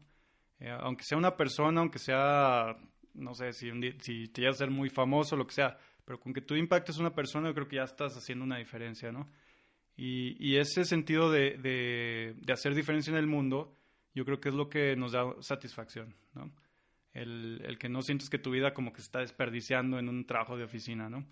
Eh, 0.61 0.69
aunque 0.69 1.03
sea 1.03 1.17
una 1.17 1.35
persona, 1.35 1.81
aunque 1.81 1.99
sea, 1.99 2.77
no 3.15 3.35
sé, 3.35 3.51
si, 3.51 3.69
si 3.99 4.29
te 4.29 4.41
llegas 4.41 4.55
a 4.55 4.59
ser 4.59 4.71
muy 4.71 4.89
famoso, 4.89 5.35
lo 5.35 5.45
que 5.45 5.55
sea, 5.55 5.77
pero 6.05 6.17
con 6.17 6.31
que 6.33 6.41
tú 6.41 6.55
impactes 6.55 6.97
a 6.97 7.01
una 7.01 7.13
persona, 7.13 7.49
yo 7.49 7.53
creo 7.53 7.67
que 7.67 7.75
ya 7.75 7.83
estás 7.83 8.15
haciendo 8.15 8.45
una 8.45 8.57
diferencia, 8.57 9.11
¿no? 9.11 9.29
Y, 9.97 10.37
y 10.39 10.55
ese 10.55 10.85
sentido 10.85 11.29
de, 11.29 11.57
de, 11.57 12.35
de 12.37 12.53
hacer 12.53 12.73
diferencia 12.73 13.11
en 13.11 13.17
el 13.17 13.27
mundo, 13.27 13.75
yo 14.13 14.25
creo 14.25 14.39
que 14.39 14.49
es 14.49 14.55
lo 14.55 14.69
que 14.69 14.95
nos 14.95 15.11
da 15.11 15.25
satisfacción, 15.41 16.15
¿no? 16.33 16.51
El, 17.13 17.61
el 17.65 17.77
que 17.77 17.89
no 17.89 18.01
sientes 18.01 18.29
que 18.29 18.39
tu 18.39 18.51
vida 18.51 18.73
como 18.73 18.93
que 18.93 19.01
se 19.01 19.05
está 19.05 19.19
desperdiciando 19.19 19.99
en 19.99 20.07
un 20.07 20.25
trabajo 20.25 20.57
de 20.57 20.63
oficina, 20.63 21.09
¿no? 21.09 21.27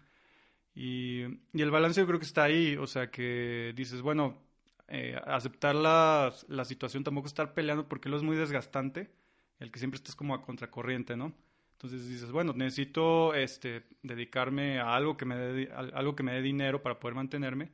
Y, 0.76 1.24
y 1.54 1.62
el 1.62 1.72
balance 1.72 2.00
yo 2.02 2.08
creo 2.08 2.20
que 2.20 2.26
está 2.26 2.44
ahí, 2.44 2.76
o 2.78 2.88
sea, 2.88 3.10
que 3.10 3.74
dices, 3.76 4.02
bueno, 4.02 4.42
eh, 4.88 5.20
aceptar 5.26 5.76
la, 5.76 6.34
la 6.48 6.66
situación, 6.66 7.04
tampoco 7.04 7.28
estar 7.28 7.54
peleando 7.54 7.88
porque 7.88 8.10
lo 8.10 8.18
es 8.18 8.24
muy 8.24 8.36
desgastante, 8.36 9.12
el 9.60 9.72
que 9.72 9.80
siempre 9.80 9.98
estás 9.98 10.16
como 10.16 10.34
a 10.34 10.42
contracorriente, 10.42 11.16
¿no? 11.16 11.34
Entonces 11.74 12.10
dices, 12.10 12.32
bueno, 12.32 12.54
necesito 12.54 13.34
este, 13.34 13.86
dedicarme 14.04 14.80
a 14.80 14.96
algo 14.96 15.16
que 15.16 15.26
me 15.26 15.36
dé, 15.38 15.72
algo 15.72 16.16
que 16.16 16.24
me 16.24 16.34
dé 16.34 16.42
dinero 16.42 16.82
para 16.82 17.00
poder 17.00 17.16
mantenerme, 17.16 17.72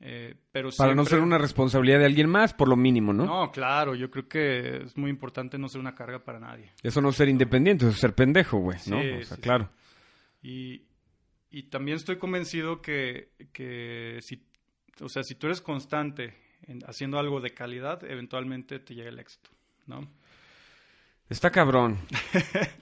eh, 0.00 0.36
pero 0.52 0.70
Para 0.76 0.94
no 0.94 1.04
ser 1.04 1.20
una 1.20 1.38
responsabilidad 1.38 1.98
de 1.98 2.06
alguien 2.06 2.28
más, 2.28 2.54
por 2.54 2.68
lo 2.68 2.76
mínimo, 2.76 3.12
¿no? 3.12 3.26
No, 3.26 3.50
claro, 3.50 3.96
yo 3.96 4.10
creo 4.10 4.28
que 4.28 4.84
es 4.84 4.96
muy 4.96 5.10
importante 5.10 5.58
no 5.58 5.68
ser 5.68 5.80
una 5.80 5.94
carga 5.94 6.22
para 6.22 6.38
nadie. 6.38 6.70
Eso 6.82 7.00
no 7.00 7.08
es 7.08 7.16
ser 7.16 7.28
independiente, 7.28 7.84
eso 7.84 7.94
es 7.94 8.00
ser 8.00 8.14
pendejo, 8.14 8.58
güey, 8.58 8.78
¿no? 8.86 9.00
Sí, 9.02 9.10
o 9.10 9.24
sea, 9.24 9.36
sí, 9.36 9.42
claro. 9.42 9.70
Y, 10.40 10.86
y 11.50 11.64
también 11.64 11.96
estoy 11.96 12.16
convencido 12.18 12.80
que, 12.80 13.32
que 13.52 14.18
si, 14.22 14.46
o 15.00 15.08
sea, 15.08 15.24
si 15.24 15.34
tú 15.34 15.48
eres 15.48 15.60
constante 15.60 16.34
en 16.66 16.80
haciendo 16.86 17.18
algo 17.18 17.40
de 17.40 17.50
calidad, 17.50 18.04
eventualmente 18.04 18.78
te 18.78 18.94
llega 18.94 19.08
el 19.08 19.18
éxito, 19.18 19.50
¿no? 19.86 20.08
Está 21.28 21.50
cabrón. 21.50 21.98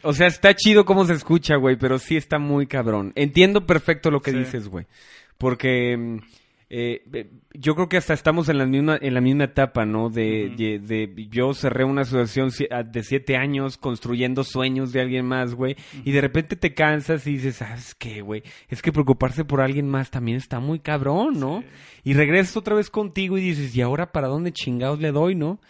O 0.02 0.12
sea, 0.12 0.28
está 0.28 0.54
chido 0.54 0.84
cómo 0.84 1.04
se 1.04 1.14
escucha, 1.14 1.56
güey, 1.56 1.76
pero 1.76 1.98
sí 1.98 2.16
está 2.16 2.38
muy 2.38 2.68
cabrón. 2.68 3.12
Entiendo 3.16 3.66
perfecto 3.66 4.12
lo 4.12 4.20
que 4.20 4.32
dices, 4.32 4.68
güey. 4.68 4.86
Porque 5.36 5.96
mm, 5.96 6.18
eh, 6.68 7.30
yo 7.54 7.74
creo 7.74 7.88
que 7.88 7.96
hasta 7.96 8.12
estamos 8.12 8.48
en 8.48 8.58
la 8.58 8.66
misma, 8.66 8.98
en 9.00 9.14
la 9.14 9.20
misma 9.20 9.44
etapa, 9.44 9.84
¿no? 9.86 10.10
De, 10.10 10.52
de, 10.56 10.78
de- 10.80 11.28
yo 11.28 11.54
cerré 11.54 11.84
una 11.84 12.02
asociación 12.02 12.50
ah, 12.70 12.82
de 12.82 13.02
siete 13.04 13.36
años 13.36 13.76
construyendo 13.76 14.42
sueños 14.42 14.92
de 14.92 15.00
alguien 15.00 15.24
más, 15.26 15.54
güey. 15.54 15.76
Y 16.04 16.10
de 16.12 16.20
repente 16.20 16.56
te 16.56 16.74
cansas 16.74 17.26
y 17.26 17.34
dices, 17.34 17.56
¿sabes 17.56 17.94
qué, 17.94 18.20
güey? 18.20 18.42
Es 18.68 18.82
que 18.82 18.92
preocuparse 18.92 19.44
por 19.44 19.60
alguien 19.60 19.88
más 19.88 20.10
también 20.10 20.38
está 20.38 20.58
muy 20.60 20.80
cabrón, 20.80 21.38
¿no? 21.38 21.62
Y 22.02 22.14
regresas 22.14 22.56
otra 22.56 22.74
vez 22.74 22.90
contigo 22.90 23.38
y 23.38 23.42
dices, 23.42 23.74
¿y 23.76 23.80
ahora 23.82 24.10
para 24.12 24.28
dónde 24.28 24.52
chingados 24.52 25.00
le 25.00 25.12
doy, 25.12 25.34
no? 25.34 25.60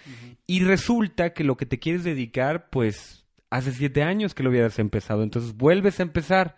Y 0.46 0.60
resulta 0.60 1.34
que 1.34 1.44
lo 1.44 1.56
que 1.56 1.66
te 1.66 1.78
quieres 1.78 2.04
dedicar, 2.04 2.70
pues, 2.70 3.24
hace 3.50 3.72
siete 3.72 4.02
años 4.02 4.34
que 4.34 4.42
lo 4.42 4.50
hubieras 4.50 4.78
empezado. 4.78 5.22
Entonces 5.22 5.54
vuelves 5.56 6.00
a 6.00 6.04
empezar. 6.04 6.56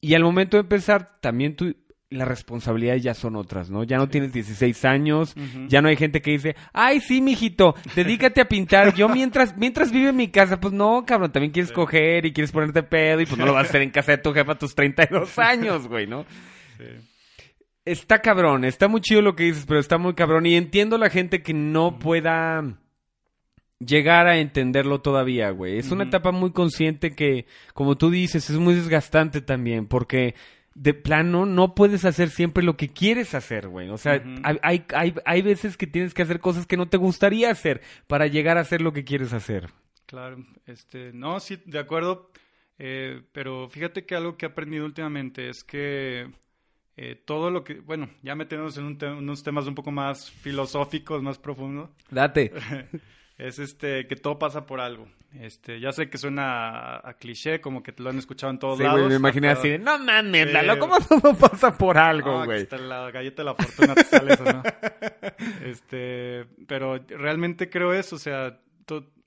Y 0.00 0.14
al 0.14 0.22
momento 0.22 0.56
de 0.56 0.62
empezar, 0.62 1.18
también 1.20 1.56
tú, 1.56 1.74
las 2.10 2.28
responsabilidades 2.28 3.02
ya 3.02 3.14
son 3.14 3.34
otras, 3.34 3.70
¿no? 3.70 3.82
Ya 3.82 3.96
no 3.96 4.08
tienes 4.08 4.32
16 4.32 4.84
años, 4.84 5.34
ya 5.68 5.82
no 5.82 5.88
hay 5.88 5.96
gente 5.96 6.22
que 6.22 6.30
dice, 6.32 6.54
ay, 6.72 7.00
sí, 7.00 7.20
mijito, 7.20 7.74
dedícate 7.96 8.40
a 8.40 8.48
pintar. 8.48 8.94
Yo 8.94 9.08
mientras, 9.10 9.56
mientras 9.56 9.90
vive 9.90 10.10
en 10.10 10.16
mi 10.16 10.28
casa, 10.28 10.60
pues 10.60 10.72
no, 10.72 11.04
cabrón, 11.06 11.32
también 11.32 11.52
quieres 11.52 11.70
Sí. 11.70 11.74
coger 11.74 12.24
y 12.26 12.32
quieres 12.32 12.52
ponerte 12.52 12.82
pedo 12.84 13.20
y 13.20 13.26
pues 13.26 13.38
no 13.38 13.46
lo 13.46 13.52
vas 13.54 13.66
a 13.66 13.68
hacer 13.68 13.82
en 13.82 13.90
casa 13.90 14.12
de 14.12 14.18
tu 14.18 14.32
jefa 14.32 14.52
a 14.52 14.58
tus 14.58 14.74
32 14.74 15.38
años, 15.38 15.88
güey, 15.88 16.06
¿no? 16.06 16.24
Sí. 16.78 16.84
Está 17.84 18.20
cabrón, 18.20 18.64
está 18.64 18.88
muy 18.88 19.00
chido 19.00 19.20
lo 19.20 19.34
que 19.36 19.44
dices, 19.44 19.64
pero 19.66 19.78
está 19.80 19.98
muy 19.98 20.14
cabrón. 20.14 20.46
Y 20.46 20.54
entiendo 20.56 20.96
la 20.96 21.10
gente 21.10 21.42
que 21.42 21.52
no 21.52 21.98
pueda 21.98 22.78
llegar 23.78 24.26
a 24.26 24.38
entenderlo 24.38 25.00
todavía, 25.02 25.50
güey. 25.50 25.78
Es 25.78 25.90
una 25.90 26.04
etapa 26.04 26.32
muy 26.32 26.52
consciente 26.52 27.14
que, 27.14 27.46
como 27.74 27.96
tú 27.96 28.10
dices, 28.10 28.48
es 28.48 28.56
muy 28.56 28.74
desgastante 28.74 29.42
también, 29.42 29.86
porque 29.86 30.34
de 30.74 30.94
plano 30.94 31.46
no 31.46 31.74
puedes 31.74 32.04
hacer 32.04 32.30
siempre 32.30 32.64
lo 32.64 32.76
que 32.76 32.88
quieres 32.88 33.34
hacer, 33.34 33.68
güey. 33.68 33.88
O 33.90 33.96
sea, 33.98 34.22
hay, 34.42 34.58
hay, 34.62 34.84
hay, 34.94 35.14
hay 35.24 35.42
veces 35.42 35.76
que 35.76 35.86
tienes 35.86 36.14
que 36.14 36.22
hacer 36.22 36.40
cosas 36.40 36.66
que 36.66 36.76
no 36.76 36.88
te 36.88 36.96
gustaría 36.96 37.50
hacer 37.50 37.80
para 38.06 38.26
llegar 38.26 38.58
a 38.58 38.62
hacer 38.62 38.82
lo 38.82 38.92
que 38.92 39.04
quieres 39.04 39.32
hacer. 39.32 39.70
Claro, 40.06 40.44
este, 40.66 41.12
no, 41.12 41.40
sí, 41.40 41.60
de 41.64 41.78
acuerdo, 41.78 42.30
eh, 42.78 43.22
pero 43.32 43.68
fíjate 43.70 44.04
que 44.04 44.14
algo 44.16 44.36
que 44.36 44.46
he 44.46 44.48
aprendido 44.48 44.84
últimamente 44.84 45.48
es 45.48 45.64
que 45.64 46.30
eh, 46.96 47.16
todo 47.24 47.50
lo 47.50 47.64
que, 47.64 47.80
bueno, 47.80 48.10
ya 48.22 48.34
metiéndonos 48.34 48.76
en 48.78 48.84
un 48.84 48.98
te- 48.98 49.10
unos 49.10 49.42
temas 49.42 49.66
un 49.66 49.74
poco 49.74 49.90
más 49.92 50.30
filosóficos, 50.30 51.22
más 51.22 51.38
profundos, 51.38 51.90
Date. 52.10 52.52
es 53.38 53.58
este 53.58 54.06
que 54.06 54.16
todo 54.16 54.38
pasa 54.38 54.66
por 54.66 54.80
algo. 54.80 55.08
Este, 55.40 55.80
ya 55.80 55.90
sé 55.90 56.08
que 56.08 56.16
suena 56.16 56.96
a, 56.96 57.14
cliché, 57.14 57.60
como 57.60 57.82
que 57.82 57.92
te 57.92 58.02
lo 58.02 58.10
han 58.10 58.18
escuchado 58.18 58.52
en 58.52 58.58
todos 58.58 58.78
sí, 58.78 58.84
lados. 58.84 59.00
Güey, 59.00 59.10
me 59.10 59.16
imaginé 59.16 59.48
así 59.48 59.68
de, 59.68 59.78
no 59.78 59.98
mames, 59.98 60.52
Lalo, 60.52 60.78
¿cómo 60.78 60.98
todo 61.00 61.34
pasa 61.36 61.76
por 61.76 61.98
algo, 61.98 62.44
güey? 62.44 62.68
No, 62.70 62.78
la 62.78 63.10
galleta 63.10 63.42
de 63.42 63.46
la 63.46 63.54
fortuna 63.54 63.94
te 63.94 64.04
sale 64.04 64.34
eso, 64.34 64.44
¿no? 64.44 64.62
este, 65.64 66.46
pero 66.68 66.98
realmente 67.08 67.68
creo 67.68 67.92
eso, 67.92 68.16
o 68.16 68.18
sea, 68.18 68.60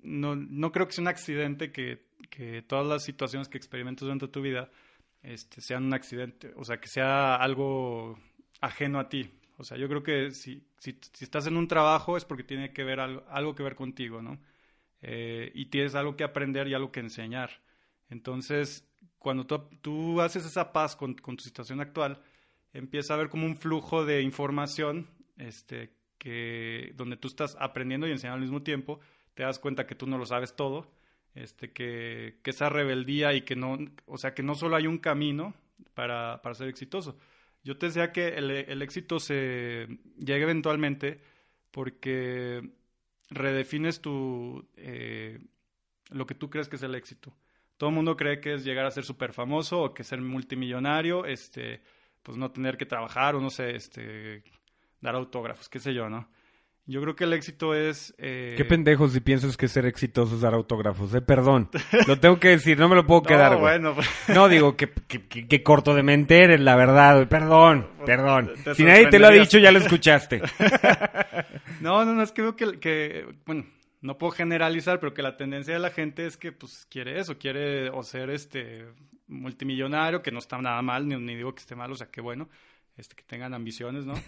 no, 0.01 0.36
no 0.36 0.71
creo 0.71 0.88
que 0.88 0.93
sea 0.93 1.01
un 1.01 1.09
accidente 1.09 1.73
que, 1.73 2.05
que 2.29 2.61
todas 2.61 2.88
las 2.88 3.03
situaciones 3.03 3.49
que 3.49 3.57
experimentas 3.57 4.01
durante 4.01 4.29
tu 4.29 4.41
vida 4.41 4.69
este, 5.23 5.59
sean 5.59 5.84
un 5.84 5.93
accidente, 5.93 6.53
o 6.55 6.63
sea, 6.63 6.79
que 6.79 6.88
sea 6.88 7.36
algo 7.36 8.17
ajeno 8.61 8.99
a 8.99 9.09
ti. 9.09 9.29
O 9.57 9.63
sea, 9.63 9.77
yo 9.77 9.89
creo 9.89 10.03
que 10.03 10.31
si, 10.31 10.63
si, 10.77 10.97
si 11.11 11.23
estás 11.25 11.47
en 11.47 11.57
un 11.57 11.67
trabajo 11.67 12.15
es 12.15 12.23
porque 12.23 12.43
tiene 12.43 12.71
que 12.71 12.84
ver 12.84 12.99
algo, 12.99 13.25
algo 13.29 13.55
que 13.55 13.63
ver 13.63 13.75
contigo, 13.75 14.21
¿no? 14.21 14.39
Eh, 15.09 15.53
y 15.55 15.67
tienes 15.67 15.95
algo 15.95 16.17
que 16.17 16.25
aprender 16.25 16.67
y 16.67 16.73
algo 16.73 16.91
que 16.91 16.99
enseñar. 16.99 17.61
Entonces, 18.09 18.85
cuando 19.17 19.47
tú, 19.47 19.69
tú 19.81 20.19
haces 20.19 20.45
esa 20.45 20.73
paz 20.73 20.97
con, 20.97 21.13
con, 21.15 21.37
tu 21.37 21.45
situación 21.45 21.79
actual, 21.79 22.21
empieza 22.73 23.13
a 23.13 23.15
haber 23.15 23.29
como 23.29 23.45
un 23.45 23.55
flujo 23.55 24.03
de 24.03 24.21
información 24.21 25.07
este, 25.37 25.93
que, 26.17 26.91
donde 26.95 27.15
tú 27.15 27.29
estás 27.29 27.55
aprendiendo 27.57 28.05
y 28.05 28.11
enseñando 28.11 28.35
al 28.35 28.41
mismo 28.41 28.63
tiempo, 28.63 28.99
te 29.33 29.43
das 29.43 29.59
cuenta 29.59 29.87
que 29.87 29.95
tú 29.95 30.07
no 30.07 30.17
lo 30.17 30.25
sabes 30.25 30.57
todo, 30.57 30.91
este, 31.35 31.71
que, 31.71 32.39
que 32.43 32.49
esa 32.49 32.67
rebeldía 32.67 33.33
y 33.33 33.43
que 33.43 33.55
no, 33.55 33.77
o 34.07 34.17
sea, 34.17 34.33
que 34.33 34.43
no 34.43 34.55
solo 34.55 34.75
hay 34.75 34.87
un 34.87 34.97
camino 34.97 35.53
para, 35.93 36.41
para 36.41 36.53
ser 36.53 36.67
exitoso. 36.67 37.17
Yo 37.63 37.77
te 37.77 37.85
decía 37.85 38.11
que 38.11 38.27
el, 38.27 38.51
el 38.51 38.81
éxito 38.81 39.21
se 39.21 39.87
llega 40.17 40.43
eventualmente 40.43 41.21
porque 41.71 42.71
redefines 43.30 44.01
tu, 44.01 44.67
eh, 44.75 45.39
lo 46.09 46.25
que 46.25 46.36
tú 46.36 46.49
crees 46.49 46.69
que 46.69 46.78
es 46.78 46.84
el 46.84 46.95
éxito. 46.95 47.36
Todo 47.78 47.89
el 47.89 47.95
mundo 47.95 48.17
cree 48.17 48.39
que 48.39 48.53
es 48.53 48.63
llegar 48.63 48.86
a 48.86 48.91
ser 48.91 49.03
súper 49.03 49.34
famoso 49.34 49.82
o 49.82 49.93
que 49.93 50.03
ser 50.03 50.21
multimillonario, 50.21 51.25
este, 51.25 51.82
pues 52.23 52.38
no 52.38 52.51
tener 52.51 52.78
que 52.78 52.86
trabajar 52.86 53.36
o 53.36 53.41
no 53.41 53.49
sé, 53.49 53.75
este, 53.75 54.43
dar 55.01 55.15
autógrafos, 55.15 55.69
qué 55.69 55.80
sé 55.80 55.93
yo, 55.93 56.09
¿no? 56.09 56.30
Yo 56.89 57.01
creo 57.01 57.17
que 57.17 57.25
el 57.25 57.33
éxito 57.33 57.75
es... 57.75 58.15
Eh... 58.17 58.53
Qué 58.55 58.63
pendejo 58.63 59.09
si 59.09 59.19
piensas 59.19 59.57
que 59.57 59.67
ser 59.67 59.85
exitoso 59.85 60.35
es 60.35 60.41
dar 60.41 60.53
autógrafos, 60.53 61.13
eh, 61.13 61.19
perdón. 61.19 61.69
Lo 62.07 62.17
tengo 62.17 62.39
que 62.39 62.47
decir, 62.47 62.79
no 62.79 62.88
me 62.88 62.95
lo 62.95 63.05
puedo 63.05 63.23
quedar, 63.23 63.51
no, 63.51 63.59
bueno, 63.59 63.93
pues... 63.93 64.07
No, 64.29 64.47
digo, 64.47 64.77
que, 64.77 64.89
que, 64.89 65.27
que, 65.27 65.63
corto 65.63 65.93
de 65.93 66.03
mente 66.03 66.41
eres, 66.41 66.61
la 66.61 66.77
verdad, 66.77 67.27
perdón, 67.27 67.89
pues, 67.97 68.05
perdón. 68.05 68.53
si 68.73 68.85
nadie 68.85 69.07
te 69.07 69.19
lo 69.19 69.27
ha 69.27 69.31
dicho, 69.31 69.57
ya 69.57 69.73
lo 69.73 69.79
escuchaste. 69.79 70.41
no, 71.81 72.05
no, 72.05 72.13
no, 72.13 72.23
es 72.23 72.31
que 72.31 72.41
veo 72.41 72.55
que, 72.55 72.79
que, 72.79 73.35
bueno, 73.45 73.65
no 73.99 74.17
puedo 74.17 74.31
generalizar, 74.31 75.01
pero 75.01 75.13
que 75.13 75.21
la 75.21 75.35
tendencia 75.35 75.73
de 75.73 75.81
la 75.81 75.89
gente 75.89 76.25
es 76.25 76.38
que, 76.38 76.53
pues, 76.53 76.88
quiere 76.89 77.19
eso, 77.19 77.38
quiere 77.38 77.89
o 77.89 78.01
ser, 78.01 78.29
este, 78.29 78.85
multimillonario, 79.27 80.21
que 80.21 80.31
no 80.31 80.39
está 80.39 80.57
nada 80.61 80.81
mal, 80.81 81.05
ni, 81.05 81.17
ni 81.17 81.35
digo 81.35 81.53
que 81.53 81.59
esté 81.59 81.75
mal, 81.75 81.91
o 81.91 81.95
sea, 81.95 82.07
qué 82.09 82.21
bueno 82.21 82.47
este, 82.97 83.15
que 83.15 83.23
tengan 83.23 83.53
ambiciones, 83.53 84.05
¿no? 84.05 84.15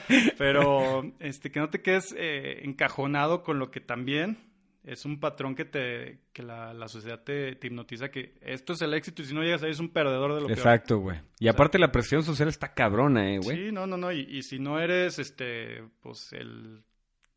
Pero 0.38 1.12
este, 1.18 1.50
que 1.50 1.60
no 1.60 1.70
te 1.70 1.82
quedes 1.82 2.14
eh, 2.16 2.60
encajonado 2.64 3.42
con 3.42 3.58
lo 3.58 3.70
que 3.70 3.80
también 3.80 4.38
es 4.84 5.06
un 5.06 5.18
patrón 5.18 5.54
que 5.54 5.64
te 5.64 6.18
que 6.32 6.42
la, 6.42 6.74
la 6.74 6.88
sociedad 6.88 7.22
te, 7.22 7.58
hipnotiza 7.62 8.10
que 8.10 8.34
esto 8.42 8.74
es 8.74 8.82
el 8.82 8.92
éxito 8.92 9.22
y 9.22 9.24
si 9.24 9.34
no 9.34 9.42
llegas 9.42 9.62
ahí 9.62 9.70
es 9.70 9.80
un 9.80 9.88
perdedor 9.88 10.34
de 10.34 10.42
lo 10.42 10.46
que 10.46 10.52
Exacto, 10.52 10.98
güey. 10.98 11.18
Y 11.38 11.48
aparte 11.48 11.78
la 11.78 11.90
presión 11.90 12.22
social 12.22 12.48
está 12.48 12.74
cabrona, 12.74 13.32
eh, 13.32 13.38
güey. 13.38 13.56
Sí, 13.56 13.72
no, 13.72 13.86
no, 13.86 13.96
no. 13.96 14.12
Y, 14.12 14.20
y, 14.20 14.42
si 14.42 14.58
no 14.58 14.78
eres, 14.78 15.18
este, 15.18 15.82
pues 16.00 16.32
el 16.34 16.84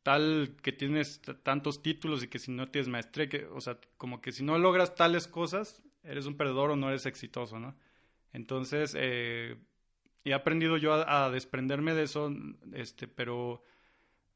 tal 0.04 0.56
que 0.62 0.72
tienes 0.74 1.22
tantos 1.44 1.82
títulos 1.82 2.24
y 2.24 2.28
que 2.28 2.40
si 2.40 2.52
no 2.52 2.70
tienes 2.70 2.90
maestría, 2.90 3.30
que, 3.30 3.46
o 3.46 3.62
sea, 3.62 3.78
como 3.98 4.22
que 4.22 4.32
si 4.32 4.44
no 4.44 4.58
logras 4.58 4.96
tales 4.96 5.28
cosas, 5.28 5.82
eres 6.04 6.26
un 6.26 6.36
perdedor 6.36 6.72
o 6.72 6.76
no 6.76 6.90
eres 6.90 7.06
exitoso, 7.06 7.60
¿no? 7.60 7.76
Entonces, 8.34 8.96
eh, 8.98 9.58
y 10.28 10.32
he 10.32 10.34
aprendido 10.34 10.76
yo 10.76 10.94
a, 10.94 11.30
desprenderme 11.30 11.94
de 11.94 12.04
eso, 12.04 12.30
este, 12.74 13.08
pero 13.08 13.64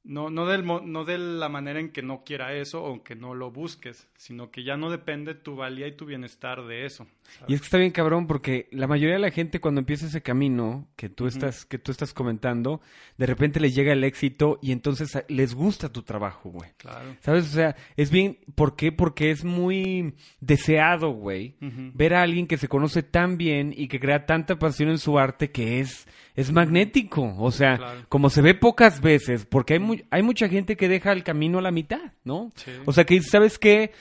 no, 0.04 0.32
no, 0.32 0.48
del, 0.48 0.66
no 0.66 1.06
de 1.06 1.18
la 1.18 1.48
manera 1.48 1.80
en 1.80 1.92
que 1.92 2.02
no 2.02 2.24
quiera 2.24 2.54
eso 2.54 2.84
o 2.84 3.04
que 3.04 3.16
no 3.16 3.36
lo 3.36 3.52
busques, 3.52 4.08
sino 4.18 4.50
que 4.50 4.64
ya 4.64 4.76
no 4.76 4.90
depende 4.90 5.36
tu 5.36 5.56
valía 5.56 5.88
y 5.88 5.96
tu 5.96 6.06
bienestar 6.06 6.66
de 6.66 6.86
eso. 6.86 7.06
Y 7.48 7.54
es 7.54 7.62
que 7.62 7.66
está 7.66 7.78
bien 7.78 7.92
cabrón 7.92 8.26
porque 8.26 8.68
la 8.72 8.88
mayoría 8.88 9.16
de 9.16 9.22
la 9.22 9.32
gente 9.32 9.62
cuando 9.62 9.80
empieza 9.80 10.08
ese 10.08 10.22
camino 10.22 10.88
que 10.96 11.10
tú 11.10 11.28
estás 11.28 11.66
que 11.66 11.78
tú 11.78 11.92
estás 11.92 12.14
comentando, 12.14 12.82
de 13.18 13.26
repente 13.28 13.60
les 13.60 13.76
llega 13.76 13.94
el 13.94 14.04
éxito 14.04 14.58
y 14.62 14.72
entonces 14.72 15.24
les 15.28 15.54
gusta 15.54 15.92
tu 15.92 16.02
trabajo, 16.02 16.50
güey. 16.50 16.72
Claro. 16.78 17.16
¿Sabes? 17.22 17.46
O 17.46 17.54
sea, 17.54 17.76
es 17.96 18.10
bien, 18.10 18.40
¿por 18.56 18.76
qué? 18.76 18.92
Porque 18.92 19.30
es 19.30 19.46
muy 19.46 20.16
deseado, 20.40 21.12
güey, 21.12 21.56
ver 21.60 22.16
a 22.16 22.24
alguien 22.24 22.48
que 22.48 22.58
se 22.58 22.68
conoce 22.68 23.04
tan 23.04 23.38
bien 23.38 23.74
y 23.76 23.88
que 23.88 24.00
crea 24.00 24.26
tanta 24.26 24.58
pasión 24.58 24.90
en 24.90 24.98
su 24.98 25.20
arte 25.20 25.52
que 25.52 25.80
es 25.80 26.08
es 26.36 26.52
magnético, 26.52 27.36
o 27.38 27.52
sea, 27.52 28.06
como 28.10 28.30
se 28.30 28.42
ve 28.42 28.54
pocas 28.54 29.02
veces, 29.02 29.46
porque 29.46 29.76
hay 29.76 30.06
hay 30.10 30.24
mucha 30.24 30.48
gente 30.48 30.78
que 30.78 30.88
deja 30.88 31.12
el 31.12 31.24
camino 31.24 31.60
a 31.60 31.62
la 31.62 31.72
mitad, 31.72 32.14
¿no? 32.24 32.52
O 32.86 32.94
sea, 32.94 33.06
que 33.06 33.22
¿sabes 33.22 33.60
qué? 33.60 33.92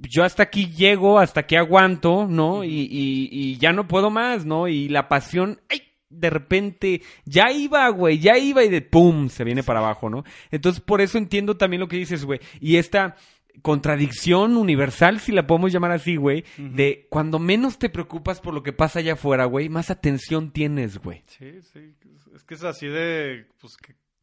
yo 0.00 0.24
hasta 0.24 0.42
aquí 0.42 0.70
llego, 0.70 1.18
hasta 1.18 1.40
aquí 1.40 1.56
aguanto, 1.56 2.26
¿no? 2.28 2.64
Y, 2.64 2.88
y, 2.90 3.56
ya 3.58 3.72
no 3.72 3.88
puedo 3.88 4.10
más, 4.10 4.44
¿no? 4.44 4.68
Y 4.68 4.88
la 4.88 5.08
pasión, 5.08 5.60
¡ay! 5.68 5.82
De 6.10 6.30
repente, 6.30 7.02
ya 7.26 7.52
iba, 7.52 7.86
güey, 7.90 8.18
ya 8.18 8.38
iba 8.38 8.64
y 8.64 8.70
de 8.70 8.80
pum, 8.80 9.28
se 9.28 9.44
viene 9.44 9.62
para 9.62 9.80
abajo, 9.80 10.08
¿no? 10.08 10.24
Entonces, 10.50 10.80
por 10.80 11.02
eso 11.02 11.18
entiendo 11.18 11.58
también 11.58 11.80
lo 11.80 11.88
que 11.88 11.98
dices, 11.98 12.24
güey. 12.24 12.40
Y 12.60 12.76
esta 12.76 13.16
contradicción 13.62 14.56
universal, 14.56 15.20
si 15.20 15.32
la 15.32 15.46
podemos 15.46 15.72
llamar 15.72 15.92
así, 15.92 16.16
güey, 16.16 16.44
de 16.56 17.06
cuando 17.10 17.38
menos 17.38 17.78
te 17.78 17.88
preocupas 17.88 18.40
por 18.40 18.54
lo 18.54 18.62
que 18.62 18.72
pasa 18.72 18.98
allá 18.98 19.14
afuera, 19.14 19.44
güey, 19.44 19.68
más 19.68 19.90
atención 19.90 20.50
tienes, 20.50 20.98
güey. 20.98 21.22
Sí, 21.26 21.60
sí. 21.72 21.94
Es 22.34 22.44
que 22.44 22.54
es 22.54 22.64
así 22.64 22.86
de, 22.86 23.46
pues, 23.60 23.76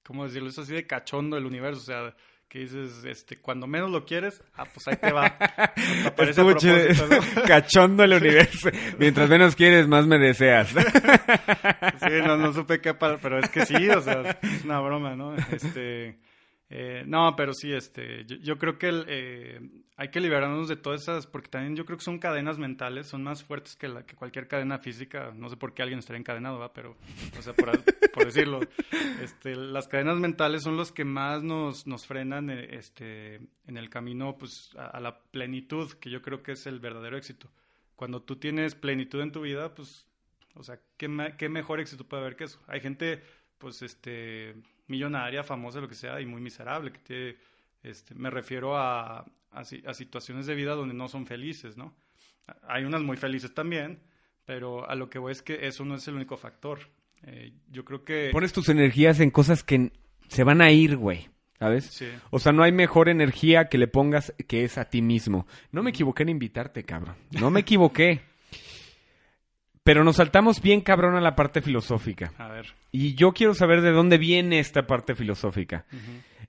¿cómo 0.03 0.25
decirlo? 0.25 0.49
Es 0.49 0.59
así 0.59 0.73
de 0.73 0.87
cachondo 0.87 1.37
el 1.37 1.45
universo, 1.45 1.81
o 1.81 1.85
sea 1.85 2.15
que 2.55 2.59
dices, 2.59 3.03
este, 3.05 3.37
cuando 3.37 3.67
menos 3.67 3.91
lo 3.91 4.05
quieres, 4.05 4.41
ah, 4.55 4.65
pues 4.65 4.87
ahí 4.87 4.95
te 4.95 5.11
va. 5.11 5.25
Aparece 6.05 6.41
Cachondo 7.47 8.03
el 8.03 8.13
universo. 8.13 8.69
Mientras 8.97 9.29
menos 9.29 9.55
quieres, 9.55 9.87
más 9.87 10.05
me 10.05 10.17
deseas. 10.17 10.69
sí, 10.69 12.11
no, 12.25 12.37
no 12.37 12.53
supe 12.53 12.79
qué, 12.79 12.93
pero 12.93 13.39
es 13.39 13.49
que 13.49 13.65
sí, 13.65 13.89
o 13.89 14.01
sea, 14.01 14.39
es 14.41 14.63
una 14.63 14.79
broma, 14.79 15.15
¿no? 15.15 15.35
Este, 15.35 16.17
eh, 16.77 17.05
no, 17.07 17.37
pero 17.37 17.53
sí, 17.53 17.71
este, 17.71 18.25
yo, 18.25 18.57
creo 18.57 18.77
que 18.77 18.89
eh, 19.07 19.61
hay 19.95 20.09
que 20.09 20.19
liberarnos 20.19 20.67
de 20.67 20.75
todas 20.75 21.03
esas, 21.03 21.25
porque 21.25 21.47
también 21.47 21.77
yo 21.77 21.85
creo 21.85 21.97
que 21.97 22.03
son 22.03 22.19
cadenas 22.19 22.57
mentales, 22.57 23.07
son 23.07 23.23
más 23.23 23.45
fuertes 23.45 23.77
que, 23.77 23.87
la, 23.87 24.05
que 24.05 24.17
cualquier 24.17 24.49
cadena 24.49 24.77
física. 24.77 25.31
No 25.33 25.47
sé 25.47 25.55
por 25.55 25.73
qué 25.73 25.83
alguien 25.83 25.99
estaría 25.99 26.19
encadenado, 26.19 26.59
¿va? 26.59 26.73
pero, 26.73 26.97
o 27.39 27.41
sea, 27.41 27.53
por, 27.53 27.71
decirlo, 28.25 28.59
este, 29.21 29.55
las 29.55 29.87
cadenas 29.87 30.17
mentales 30.17 30.63
son 30.63 30.75
los 30.75 30.91
que 30.91 31.05
más 31.05 31.43
nos, 31.43 31.87
nos 31.87 32.05
frenan 32.05 32.49
eh, 32.49 32.67
este, 32.71 33.35
en 33.35 33.77
el 33.77 33.89
camino 33.89 34.37
pues, 34.37 34.75
a, 34.77 34.99
la 34.99 35.21
plenitud, 35.31 35.93
que 35.93 36.09
yo 36.09 36.21
creo 36.21 36.43
que 36.43 36.51
es 36.51 36.67
el 36.67 36.81
verdadero 36.81 37.15
éxito. 37.15 37.49
Cuando 37.95 38.21
tú 38.21 38.35
tienes 38.35 38.75
plenitud 38.75 39.21
en 39.21 39.31
tu 39.31 39.39
vida, 39.39 39.73
pues, 39.73 40.05
o 40.55 40.63
sea, 40.63 40.77
¿qué, 40.97 41.07
qué 41.37 41.47
mejor 41.47 41.79
éxito 41.79 42.03
puede 42.03 42.23
haber 42.23 42.35
que 42.35 42.43
eso? 42.43 42.59
Hay 42.67 42.81
gente, 42.81 43.23
pues, 43.59 43.81
este 43.81 44.55
millonaria, 44.87 45.43
famosa, 45.43 45.81
lo 45.81 45.87
que 45.87 45.95
sea, 45.95 46.19
y 46.21 46.25
muy 46.25 46.41
miserable, 46.41 46.91
que 46.91 46.99
tiene, 46.99 47.35
este, 47.83 48.15
me 48.15 48.29
refiero 48.29 48.77
a, 48.77 49.25
a, 49.51 49.93
situaciones 49.93 50.45
de 50.45 50.55
vida 50.55 50.75
donde 50.75 50.93
no 50.93 51.07
son 51.07 51.25
felices, 51.25 51.77
¿no? 51.77 51.95
Hay 52.67 52.83
unas 52.83 53.01
muy 53.01 53.17
felices 53.17 53.53
también, 53.53 53.99
pero 54.45 54.87
a 54.87 54.95
lo 54.95 55.09
que 55.09 55.19
voy 55.19 55.31
es 55.31 55.41
que 55.41 55.65
eso 55.65 55.83
no 55.85 55.95
es 55.95 56.07
el 56.07 56.15
único 56.15 56.37
factor. 56.37 56.79
Eh, 57.23 57.53
yo 57.71 57.83
creo 57.83 58.03
que... 58.03 58.29
Pones 58.31 58.53
tus 58.53 58.69
energías 58.69 59.19
en 59.19 59.31
cosas 59.31 59.63
que 59.63 59.91
se 60.27 60.43
van 60.43 60.61
a 60.61 60.71
ir, 60.71 60.97
güey. 60.97 61.29
¿Sabes? 61.57 61.85
Sí. 61.85 62.07
O 62.31 62.39
sea, 62.39 62.51
no 62.51 62.63
hay 62.63 62.73
mejor 62.73 63.07
energía 63.07 63.69
que 63.69 63.77
le 63.77 63.87
pongas 63.87 64.33
que 64.47 64.65
es 64.65 64.77
a 64.77 64.85
ti 64.85 65.01
mismo. 65.01 65.47
No 65.71 65.83
me 65.83 65.91
equivoqué 65.91 66.23
en 66.23 66.29
invitarte, 66.29 66.83
cabrón. 66.83 67.15
No 67.31 67.49
me 67.49 67.61
equivoqué. 67.61 68.21
Pero 69.85 70.03
nos 70.03 70.15
saltamos 70.15 70.63
bien 70.63 70.81
cabrón 70.81 71.15
a 71.15 71.21
la 71.21 71.35
parte 71.35 71.61
filosófica. 71.61 72.33
A 72.39 72.47
ver. 72.47 72.73
Y 72.91 73.13
yo 73.13 73.33
quiero 73.33 73.53
saber 73.53 73.81
de 73.81 73.91
dónde 73.91 74.17
viene 74.17 74.57
esta 74.57 74.87
parte 74.87 75.13
filosófica. 75.13 75.85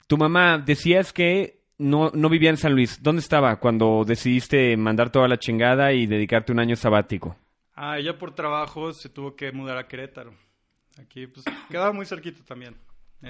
Tu 0.07 0.17
mamá, 0.17 0.57
decías 0.57 1.13
que 1.13 1.61
no, 1.77 2.11
no 2.15 2.31
vivía 2.31 2.49
en 2.49 2.57
San 2.57 2.73
Luis. 2.73 3.03
¿Dónde 3.03 3.21
estaba 3.21 3.61
cuando 3.61 4.05
decidiste 4.07 4.75
mandar 4.79 5.11
toda 5.11 5.29
la 5.29 5.37
chingada 5.37 5.93
y 5.93 6.07
dedicarte 6.07 6.51
un 6.51 6.61
año 6.61 6.77
sabático? 6.77 7.37
Ah, 7.75 7.99
ella 7.99 8.17
por 8.17 8.35
trabajo 8.35 8.95
se 8.95 9.11
tuvo 9.11 9.37
que 9.37 9.53
mudar 9.53 9.77
a 9.77 9.87
Querétaro. 9.87 10.33
Aquí, 10.99 11.27
pues, 11.27 11.45
quedaba 11.69 11.93
muy 11.93 12.07
cerquito 12.07 12.43
también. 12.43 12.75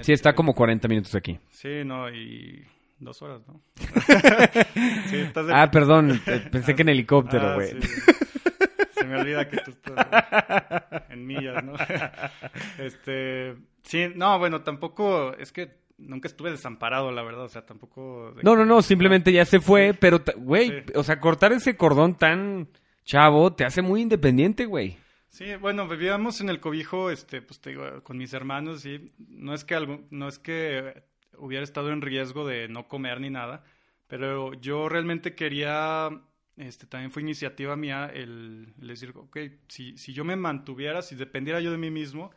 Sí, 0.03 0.13
está 0.13 0.29
este, 0.29 0.35
como 0.37 0.53
40 0.53 0.87
minutos 0.87 1.13
aquí. 1.15 1.37
Sí, 1.49 1.83
no, 1.83 2.09
y 2.09 2.65
dos 2.97 3.21
horas, 3.21 3.41
¿no? 3.45 3.61
Ah, 5.53 5.69
perdón, 5.69 6.21
pensé 6.49 6.75
que 6.75 6.83
en 6.83 6.89
helicóptero, 6.89 7.49
ah, 7.49 7.55
güey. 7.55 7.71
Se 7.81 8.26
me 9.07 9.19
olvida 9.19 9.47
que 9.49 9.57
tú 9.57 9.71
estás 9.71 10.05
en 11.09 11.25
millas, 11.25 11.63
¿no? 11.63 11.73
este, 12.77 13.55
sí, 13.83 14.07
no, 14.15 14.37
bueno, 14.39 14.61
tampoco, 14.61 15.33
es 15.33 15.51
que 15.51 15.77
nunca 15.97 16.27
estuve 16.27 16.51
desamparado, 16.51 17.11
la 17.11 17.23
verdad, 17.23 17.45
o 17.45 17.49
sea, 17.49 17.65
tampoco... 17.65 18.33
No, 18.43 18.55
no, 18.55 18.65
no, 18.65 18.81
simplemente 18.81 19.31
ya 19.31 19.45
se 19.45 19.59
fue, 19.59 19.91
Sí. 19.93 19.97
pero, 19.99 20.21
güey, 20.37 20.69
Sí. 20.69 20.91
o 20.95 21.03
sea, 21.03 21.19
cortar 21.19 21.53
ese 21.53 21.75
cordón 21.75 22.15
tan 22.15 22.67
chavo 23.03 23.53
te 23.53 23.65
hace 23.65 23.81
muy 23.81 24.01
independiente, 24.01 24.65
güey. 24.65 24.97
Sí, 25.29 25.55
bueno, 25.55 25.87
vivíamos 25.87 26.39
en 26.41 26.49
el 26.49 26.59
cobijo, 26.59 27.09
este, 27.11 27.41
pues 27.41 27.59
te 27.59 27.71
digo, 27.71 28.03
con 28.03 28.17
mis 28.17 28.33
hermanos 28.33 28.85
y 28.85 29.11
no 29.27 29.53
es 29.53 29.63
que 29.65 29.75
algo, 29.75 30.01
no 30.09 30.27
es 30.27 30.39
que 30.39 31.03
hubiera 31.37 31.63
estado 31.63 31.91
en 31.91 32.01
riesgo 32.01 32.45
de 32.47 32.67
no 32.67 32.87
comer 32.87 33.19
ni 33.21 33.29
nada, 33.29 33.63
pero 34.07 34.53
yo 34.53 34.89
realmente 34.89 35.35
quería, 35.35 36.09
este, 36.57 36.87
también 36.87 37.11
fue 37.11 37.21
iniciativa 37.21 37.75
mía 37.75 38.09
el, 38.13 38.73
el 38.81 38.87
decir, 38.87 39.13
ok, 39.15 39.37
si, 39.67 39.97
si 39.97 40.13
yo 40.13 40.23
me 40.25 40.35
mantuviera, 40.35 41.01
si 41.01 41.15
dependiera 41.15 41.59
yo 41.61 41.71
de 41.71 41.77
mí 41.77 41.91
mismo, 41.91 42.31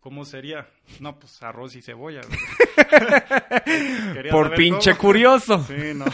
¿cómo 0.00 0.24
sería? 0.24 0.68
No, 1.00 1.18
pues 1.18 1.42
arroz 1.42 1.76
y 1.76 1.82
cebolla. 1.82 2.20
Por 4.30 4.54
pinche 4.54 4.90
cómo. 4.92 5.00
curioso. 5.00 5.64
Sí, 5.64 5.94
no. 5.94 6.04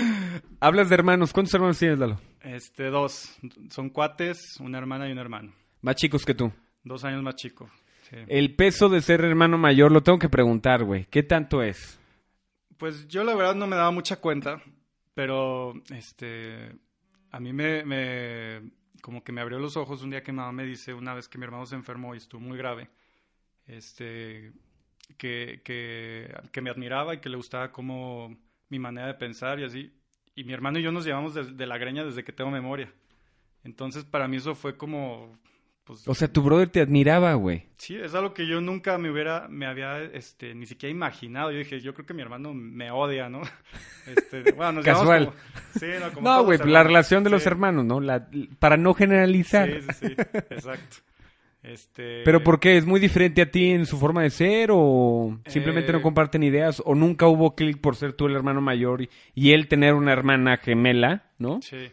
Hablas 0.60 0.88
de 0.88 0.94
hermanos. 0.94 1.32
¿Cuántos 1.32 1.54
hermanos 1.54 1.78
tienes, 1.78 1.98
Lalo? 1.98 2.20
Este, 2.42 2.84
dos, 2.90 3.36
son 3.70 3.90
cuates, 3.90 4.56
una 4.60 4.78
hermana 4.78 5.08
y 5.08 5.12
un 5.12 5.18
hermano, 5.18 5.52
Más 5.82 5.96
chicos 5.96 6.24
que 6.24 6.34
tú. 6.34 6.52
dos 6.84 7.04
años 7.04 7.22
más 7.22 7.34
chico. 7.36 7.68
Sí. 8.08 8.16
El 8.28 8.54
peso 8.56 8.88
de 8.88 9.02
ser 9.02 9.22
hermano 9.24 9.58
mayor 9.58 9.92
lo 9.92 10.02
tengo 10.02 10.18
que 10.18 10.28
preguntar, 10.30 10.84
güey. 10.84 11.06
¿Qué 11.10 11.22
tanto 11.22 11.62
es? 11.62 11.98
Pues 12.78 13.06
yo 13.08 13.24
la 13.24 13.34
verdad 13.34 13.54
no 13.54 13.66
me 13.66 13.76
daba 13.76 13.90
mucha 13.90 14.16
cuenta, 14.16 14.62
pero 15.14 15.74
este 15.90 16.72
a 17.30 17.40
mí 17.40 17.52
me, 17.52 18.70
como 19.00 19.22
que 19.22 19.32
me 19.32 19.40
abrió 19.40 19.58
los 19.58 19.76
ojos 19.76 20.02
un 20.02 20.10
día 20.10 20.22
que 20.22 20.32
mi 20.32 20.38
mamá 20.38 20.52
me 20.52 20.64
dice 20.64 20.94
una 20.94 21.14
vez 21.14 21.28
que 21.28 21.38
mi 21.38 21.44
hermano 21.44 21.66
se 21.66 21.74
enfermó 21.74 22.14
y 22.14 22.18
estuvo 22.18 22.40
muy 22.40 22.58
grave, 22.58 22.90
este 23.66 24.52
que, 25.16 25.62
que, 25.64 26.34
que 26.52 26.60
me 26.60 26.70
admiraba 26.70 27.14
y 27.14 27.20
que 27.20 27.28
le 27.28 27.36
gustaba 27.36 27.72
como 27.72 28.36
mi 28.68 28.78
manera 28.78 29.06
de 29.06 29.14
pensar 29.14 29.58
y 29.60 29.64
así. 29.64 29.92
Y 30.34 30.44
mi 30.44 30.52
hermano 30.52 30.78
y 30.78 30.82
yo 30.82 30.92
nos 30.92 31.04
llevamos 31.04 31.34
de, 31.34 31.44
de 31.44 31.66
la 31.66 31.78
greña 31.78 32.04
desde 32.04 32.24
que 32.24 32.32
tengo 32.32 32.50
memoria. 32.50 32.92
Entonces 33.64 34.04
para 34.04 34.28
mí 34.28 34.36
eso 34.36 34.54
fue 34.54 34.76
como 34.76 35.38
pues, 35.88 36.06
O 36.06 36.14
sea, 36.14 36.28
tu 36.32 36.42
brother 36.42 36.68
te 36.68 36.80
admiraba, 36.80 37.34
güey. 37.34 37.64
Sí, 37.78 37.96
es 37.96 38.14
algo 38.14 38.32
que 38.34 38.46
yo 38.46 38.60
nunca 38.60 38.96
me 38.98 39.10
hubiera, 39.10 39.48
me 39.48 39.66
había, 39.66 40.00
este, 40.02 40.54
ni 40.54 40.66
siquiera 40.66 40.90
imaginado. 40.92 41.50
Yo 41.50 41.58
dije, 41.58 41.80
yo 41.80 41.94
creo 41.94 42.06
que 42.06 42.14
mi 42.14 42.22
hermano 42.22 42.54
me 42.54 42.90
odia, 42.92 43.28
¿no? 43.28 43.40
Este, 44.06 44.52
bueno, 44.52 44.72
nos 44.72 44.84
Casual. 44.84 45.26
como- 45.26 45.36
sí, 45.80 45.86
no, 46.00 46.12
como 46.12 46.28
No, 46.30 46.44
güey, 46.44 46.58
la 46.64 46.82
relación 46.82 47.24
de 47.24 47.30
los 47.30 47.44
hermanos, 47.44 47.84
¿no? 47.84 48.00
La- 48.00 48.26
para 48.58 48.76
no 48.78 48.94
generalizar. 48.94 49.68
Sí, 49.68 49.82
sí, 49.82 50.06
sí, 50.08 50.14
exacto. 50.50 50.96
Este, 51.62 52.22
¿Pero 52.24 52.42
por 52.42 52.60
qué? 52.60 52.76
¿Es 52.78 52.86
muy 52.86 53.00
diferente 53.00 53.42
a 53.42 53.50
ti 53.50 53.70
en 53.70 53.84
su 53.84 53.98
forma 53.98 54.22
de 54.22 54.30
ser 54.30 54.70
o 54.72 55.38
simplemente 55.46 55.90
Eh, 55.90 55.92
no 55.92 56.00
comparten 56.02 56.42
ideas 56.42 56.80
o 56.86 56.94
nunca 56.94 57.26
hubo 57.26 57.54
clic 57.54 57.78
por 57.80 57.96
ser 57.96 58.12
tú 58.14 58.26
el 58.26 58.36
hermano 58.36 58.60
mayor 58.60 59.02
y, 59.02 59.10
y 59.34 59.50
él 59.52 59.66
tener 59.68 59.94
una 59.94 60.12
hermana 60.12 60.56
gemela, 60.58 61.24
¿no? 61.38 61.60
Sí. 61.60 61.90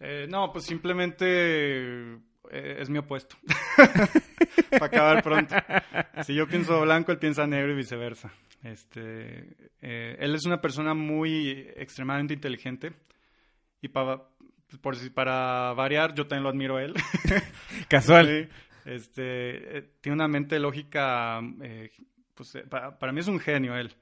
Eh, 0.00 0.26
no, 0.30 0.52
pues 0.52 0.64
simplemente 0.64 1.24
eh, 1.28 2.16
es 2.50 2.88
mi 2.90 2.98
opuesto. 2.98 3.36
Para 4.70 4.86
acabar 4.86 5.22
pronto. 5.22 5.54
Si 6.24 6.34
yo 6.34 6.46
pienso 6.46 6.80
blanco, 6.82 7.12
él 7.12 7.18
piensa 7.18 7.46
negro 7.46 7.72
y 7.72 7.76
viceversa. 7.76 8.32
Este, 8.62 9.46
eh, 9.82 10.16
él 10.18 10.34
es 10.34 10.46
una 10.46 10.60
persona 10.60 10.94
muy 10.94 11.68
extremadamente 11.76 12.34
inteligente 12.34 12.92
y 13.82 13.88
para, 13.88 14.22
por, 14.80 14.96
si- 14.96 15.10
para 15.10 15.72
variar, 15.74 16.14
yo 16.14 16.26
también 16.26 16.44
lo 16.44 16.48
admiro 16.50 16.76
a 16.76 16.82
él. 16.84 16.94
Casual. 17.88 18.26
Sí, 18.26 18.90
este, 18.90 19.78
eh, 19.78 19.90
tiene 20.00 20.14
una 20.14 20.28
mente 20.28 20.58
lógica, 20.58 21.40
eh, 21.62 21.90
pues 22.34 22.54
eh, 22.54 22.64
pa- 22.68 22.98
para, 22.98 23.12
mí 23.12 23.20
es 23.20 23.28
un 23.28 23.38
genio 23.40 23.76
él. 23.76 23.94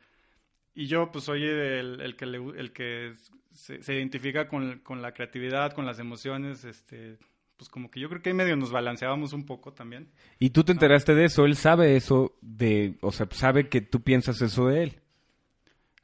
Y 0.75 0.87
yo 0.87 1.11
pues 1.11 1.25
soy 1.25 1.45
el, 1.45 2.01
el 2.01 2.17
que, 2.17 2.27
le- 2.27 2.59
el 2.61 2.73
que 2.73 3.15
se, 3.53 3.83
se 3.83 3.95
identifica 3.95 4.47
con, 4.49 4.79
con 4.79 5.03
la 5.03 5.13
creatividad, 5.13 5.73
con 5.73 5.85
las 5.87 5.99
emociones, 5.99 6.65
este, 6.65 7.19
pues 7.63 7.71
como 7.71 7.93
que 7.93 8.01
yo 8.01 8.09
creo 8.09 8.21
que 8.21 8.31
ahí 8.31 8.35
medio 8.35 8.57
nos 8.57 8.73
balanceábamos 8.73 9.33
un 9.33 9.47
poco 9.47 9.73
también. 9.73 10.11
Y 10.41 10.51
tú 10.51 10.65
te 10.65 10.73
enteraste 10.73 11.15
de 11.15 11.27
eso, 11.27 11.45
él 11.45 11.55
sabe 11.55 11.95
eso 11.95 12.37
de, 12.41 12.97
o 13.03 13.13
sea, 13.13 13.29
sabe 13.31 13.69
que 13.69 13.81
tú 13.81 14.01
piensas 14.03 14.43
eso 14.43 14.67
de 14.67 14.83
él. 14.83 15.01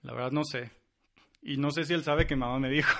La 0.03 0.13
verdad 0.13 0.31
no 0.31 0.45
sé. 0.45 0.71
Y 1.43 1.57
no 1.57 1.73
sé 1.73 1.85
si 1.85 1.95
él 1.95 2.05
sabe 2.05 2.29
que 2.29 2.37
mamá 2.37 2.61
me 2.61 2.71
dijo. 2.71 2.97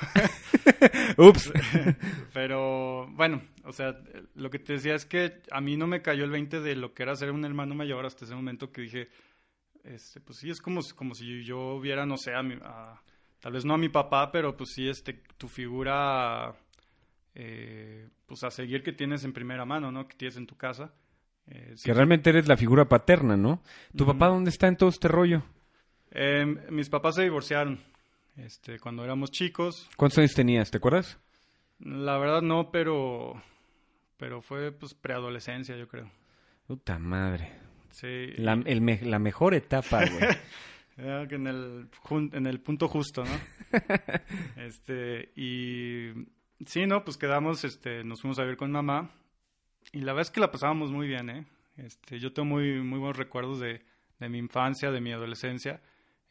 Ups. 1.19 1.53
Pero 2.33 3.07
bueno, 3.13 3.43
o 3.63 3.73
sea, 3.73 3.97
lo 4.35 4.51
que 4.51 4.59
te 4.59 4.73
decía 4.73 4.97
es 4.97 5.05
que 5.07 5.41
a 5.53 5.61
mí 5.61 5.77
no 5.77 5.87
me 5.87 6.03
cayó 6.03 6.25
el 6.25 6.31
20 6.33 6.61
de 6.61 6.75
lo 6.75 6.95
que 6.95 7.05
era 7.05 7.15
ser 7.15 7.31
un 7.31 7.45
hermano 7.45 7.77
mayor 7.77 8.05
hasta 8.07 8.25
ese 8.25 8.35
momento 8.35 8.73
que 8.73 8.83
dije, 8.83 9.09
este, 9.85 10.21
pues 10.21 10.39
sí, 10.41 10.51
es 10.51 10.61
como, 10.61 10.83
si- 10.83 10.95
como 10.95 11.15
si 11.15 11.45
yo 11.45 11.79
viera, 11.79 12.07
no 12.07 12.17
sé, 12.17 12.35
a 12.35 12.43
mi, 12.43 12.55
a- 12.63 13.01
tal 13.39 13.53
vez 13.53 13.65
no 13.65 13.75
a 13.75 13.79
mi 13.79 13.89
papá, 13.89 14.33
pero 14.33 14.57
pues 14.57 14.71
sí, 14.75 14.89
este, 14.89 15.13
tu 15.37 15.47
figura, 15.47 16.57
eh, 17.41 18.09
pues 18.27 18.43
a 18.43 18.51
seguir 18.51 18.83
que 18.83 18.93
tienes 18.93 19.23
en 19.25 19.33
primera 19.33 19.65
mano, 19.65 19.93
¿no? 19.93 20.07
Que 20.09 20.17
tienes 20.17 20.37
en 20.37 20.47
tu 20.47 20.57
casa. 20.57 20.93
Eh, 21.47 21.73
sí, 21.77 21.85
que 21.85 21.95
realmente 21.95 22.29
eres 22.31 22.49
la 22.49 22.57
figura 22.57 22.89
paterna, 22.89 23.37
¿no? 23.37 23.63
¿Tu 23.97 24.05
papá 24.05 24.27
dónde 24.27 24.51
está 24.51 24.67
en 24.67 24.77
todo 24.77 24.89
este 24.91 25.07
rollo? 25.09 25.45
Eh, 26.11 26.45
mis 26.71 26.89
papás 26.91 27.15
se 27.15 27.23
divorciaron 27.23 27.79
este, 28.37 28.81
cuando 28.81 29.05
éramos 29.05 29.31
chicos. 29.31 29.89
¿Cuántos 29.97 30.19
años 30.19 30.35
tenías? 30.35 30.71
¿Te 30.71 30.79
acuerdas? 30.79 31.19
La 31.79 32.19
verdad 32.19 32.43
no, 32.43 32.71
pero, 32.73 33.41
pero 34.17 34.43
fue 34.43 34.73
pues 34.73 34.95
preadolescencia, 34.95 35.77
yo 35.77 35.87
creo. 35.87 36.11
Puta 36.67 36.99
madre. 36.99 37.53
Sí. 37.91 38.33
La, 38.37 38.53
el 38.67 38.81
me- 38.81 39.01
la 39.03 39.19
mejor 39.21 39.55
etapa, 39.55 40.05
güey. 40.05 40.21
El, 40.99 41.89
en 42.33 42.47
el 42.49 42.61
punto 42.61 42.89
justo, 42.89 43.23
¿no? 43.25 43.31
este, 44.57 45.31
y 45.37 46.09
sí, 46.67 46.87
¿no? 46.87 47.05
Pues 47.05 47.17
quedamos, 47.17 47.65
este, 47.65 48.05
nos 48.05 48.21
fuimos 48.21 48.39
a 48.39 48.45
ver 48.45 48.57
con 48.57 48.71
mamá 48.71 49.11
y 49.93 50.01
la 50.01 50.13
verdad 50.13 50.29
es 50.29 50.31
que 50.31 50.41
la 50.41 50.51
pasábamos 50.51 50.91
muy 50.91 51.09
bien, 51.09 51.31
¿eh? 51.31 51.47
Este, 51.77 52.19
yo 52.19 52.33
tengo 52.33 52.47
muy, 52.47 52.83
muy 52.83 52.99
buenos 52.99 53.17
recuerdos 53.17 53.61
de, 53.61 53.83
de 54.19 54.29
mi 54.29 54.39
infancia, 54.39 54.91
de 54.91 55.01
mi 55.01 55.13
adolescencia, 55.13 55.81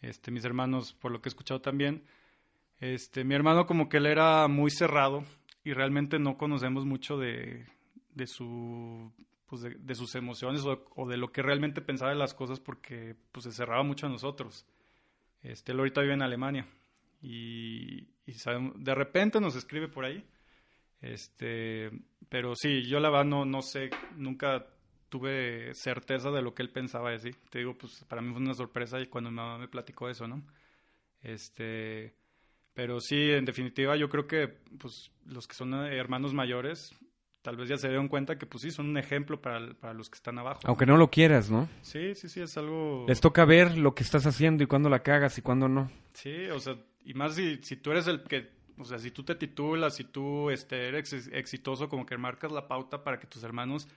este, 0.01 0.32
mis 0.32 0.43
hermanos, 0.45 0.93
por 0.93 1.11
lo 1.11 1.21
que 1.21 1.30
he 1.30 1.32
escuchado 1.32 1.61
también. 1.61 2.03
Este, 2.80 3.23
mi 3.23 3.34
hermano 3.34 3.65
como 3.65 3.89
que 3.89 3.97
él 3.97 4.05
era 4.05 4.47
muy 4.47 4.69
cerrado 4.69 5.23
y 5.63 5.73
realmente 5.73 6.19
no 6.19 6.38
conocemos 6.38 6.86
mucho 6.86 7.17
de, 7.17 7.65
de 8.13 8.28
su 8.28 9.11
pues 9.47 9.61
de, 9.61 9.75
de 9.75 9.95
sus 9.95 10.13
emociones 10.15 10.63
o, 10.65 11.07
de 11.07 11.17
lo 11.17 11.32
que 11.32 11.41
realmente 11.41 11.82
pensaba 11.82 12.11
de 12.11 12.17
las 12.17 12.34
cosas 12.34 12.59
porque 12.59 13.15
pues 13.32 13.45
se 13.45 13.53
cerraba 13.53 13.82
mucho 13.84 14.05
a 14.05 14.09
nosotros. 14.09 14.65
Este, 15.41 15.71
él 15.71 15.80
ahorita 15.80 16.01
vive 16.01 16.13
en 16.13 16.21
Alemania 16.21 16.67
y, 17.22 18.07
y 18.26 18.34
sabemos- 18.34 18.74
de 18.78 18.95
repente 18.95 19.39
nos 19.41 19.55
escribe 19.55 19.88
por 19.88 20.05
ahí. 20.05 20.24
Este, 21.01 21.91
pero 22.30 22.55
sí, 22.55 22.84
yo 22.88 22.99
la 22.99 23.09
verdad 23.09 23.26
no, 23.26 23.45
no 23.45 23.61
sé, 23.61 23.89
nunca 24.15 24.65
tuve 25.09 25.74
certeza 25.74 26.32
de 26.32 26.41
lo 26.41 26.53
que 26.53 26.63
él 26.63 26.70
pensaba 26.72 27.11
de 27.11 27.20
sí. 27.20 27.32
Te 27.49 27.59
digo, 27.59 27.78
pues 27.78 28.03
para 28.07 28.22
mí 28.22 28.32
fue 28.34 28.41
una 28.41 28.53
sorpresa 28.53 28.99
y 28.99 29.07
cuando 29.07 29.30
mi 29.30 29.36
mamá 29.38 29.57
me 29.57 29.68
platicó 29.68 30.09
eso, 30.09 30.28
¿no? 30.28 30.43
Este, 31.22 32.13
pero 32.74 32.99
sí, 32.99 33.32
en 33.32 33.45
definitiva, 33.45 33.95
yo 33.95 34.09
creo 34.09 34.28
que 34.28 34.47
pues 34.78 35.11
los 35.26 35.47
que 35.47 35.55
son 35.55 35.74
eh, 35.74 35.97
hermanos 35.97 36.34
mayores 36.34 36.93
tal 37.41 37.55
vez 37.55 37.70
ya 37.70 37.78
se 37.78 37.88
dieron 37.88 38.09
cuenta 38.09 38.38
que 38.38 38.45
pues 38.45 38.61
sí 38.63 38.72
son 38.72 38.89
un 38.89 38.97
ejemplo 38.97 39.41
para, 39.41 39.74
para 39.76 39.93
los 39.93 40.09
que 40.09 40.15
están 40.15 40.38
abajo. 40.38 40.59
Aunque 40.65 40.86
no 40.86 40.97
lo 40.97 41.09
quieras, 41.09 41.49
¿no? 41.49 41.70
Sí, 41.82 42.13
sí, 42.13 42.28
sí, 42.28 42.41
es 42.41 42.57
algo... 42.57 43.05
Les 43.07 43.22
toca 43.22 43.45
ver 43.45 43.78
lo 43.78 43.95
que 43.95 44.03
estás 44.03 44.26
haciendo 44.26 44.63
y 44.63 44.68
cuándo 44.68 44.89
la 44.89 44.99
cagas 45.01 45.38
y 45.38 45.41
cuándo 45.41 45.70
no. 45.70 45.89
Sí, 46.13 46.47
o 46.47 46.59
sea, 46.59 46.76
y 47.10 47.14
más 47.14 47.36
si, 47.36 47.58
si 47.64 47.78
tú 47.78 47.91
eres 47.91 48.08
el 48.08 48.24
que, 48.24 48.49
o 48.78 48.84
sea, 48.86 48.99
si 48.99 49.12
tú 49.12 49.24
te 49.24 49.36
titulas, 49.36 49.95
si 49.95 50.03
tú 50.03 50.49
este, 50.49 50.88
eres 50.88 51.12
ex- 51.14 51.30
exitoso, 51.34 51.89
como 51.89 52.05
que 52.05 52.18
marcas 52.18 52.51
la 52.51 52.68
pauta 52.68 53.03
para 53.03 53.20
que 53.20 53.28
tus 53.28 53.43
hermanos 53.43 53.88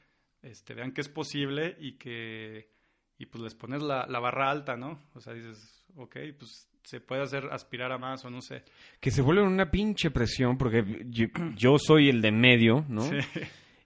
este, 0.43 0.75
vean 0.75 0.93
que 0.93 1.01
es 1.03 1.09
posible 1.09 1.77
y 1.81 1.93
que, 1.99 2.71
y 3.19 3.27
pues 3.27 3.43
les 3.45 3.55
pones 3.55 3.83
la, 3.83 4.07
la 4.07 4.19
barra 4.21 4.51
alta, 4.51 4.77
¿no? 4.77 5.01
O 5.15 5.21
sea, 5.21 5.35
dices, 5.35 5.85
ok, 5.97 6.17
pues 6.39 6.67
se 6.83 7.01
puede 7.01 7.23
hacer 7.23 7.45
aspirar 7.53 7.93
a 7.93 7.99
más 7.99 8.25
o 8.25 8.31
no 8.31 8.41
sé. 8.41 8.65
Que 9.01 9.11
se 9.11 9.21
vuelve 9.21 9.43
una 9.43 9.71
pinche 9.71 10.11
presión 10.11 10.57
porque 10.57 11.05
yo, 11.11 11.27
yo 11.57 11.77
soy 11.79 12.09
el 12.09 12.23
de 12.23 12.33
medio, 12.33 12.87
¿no? 12.89 13.03
Sí. 13.03 13.19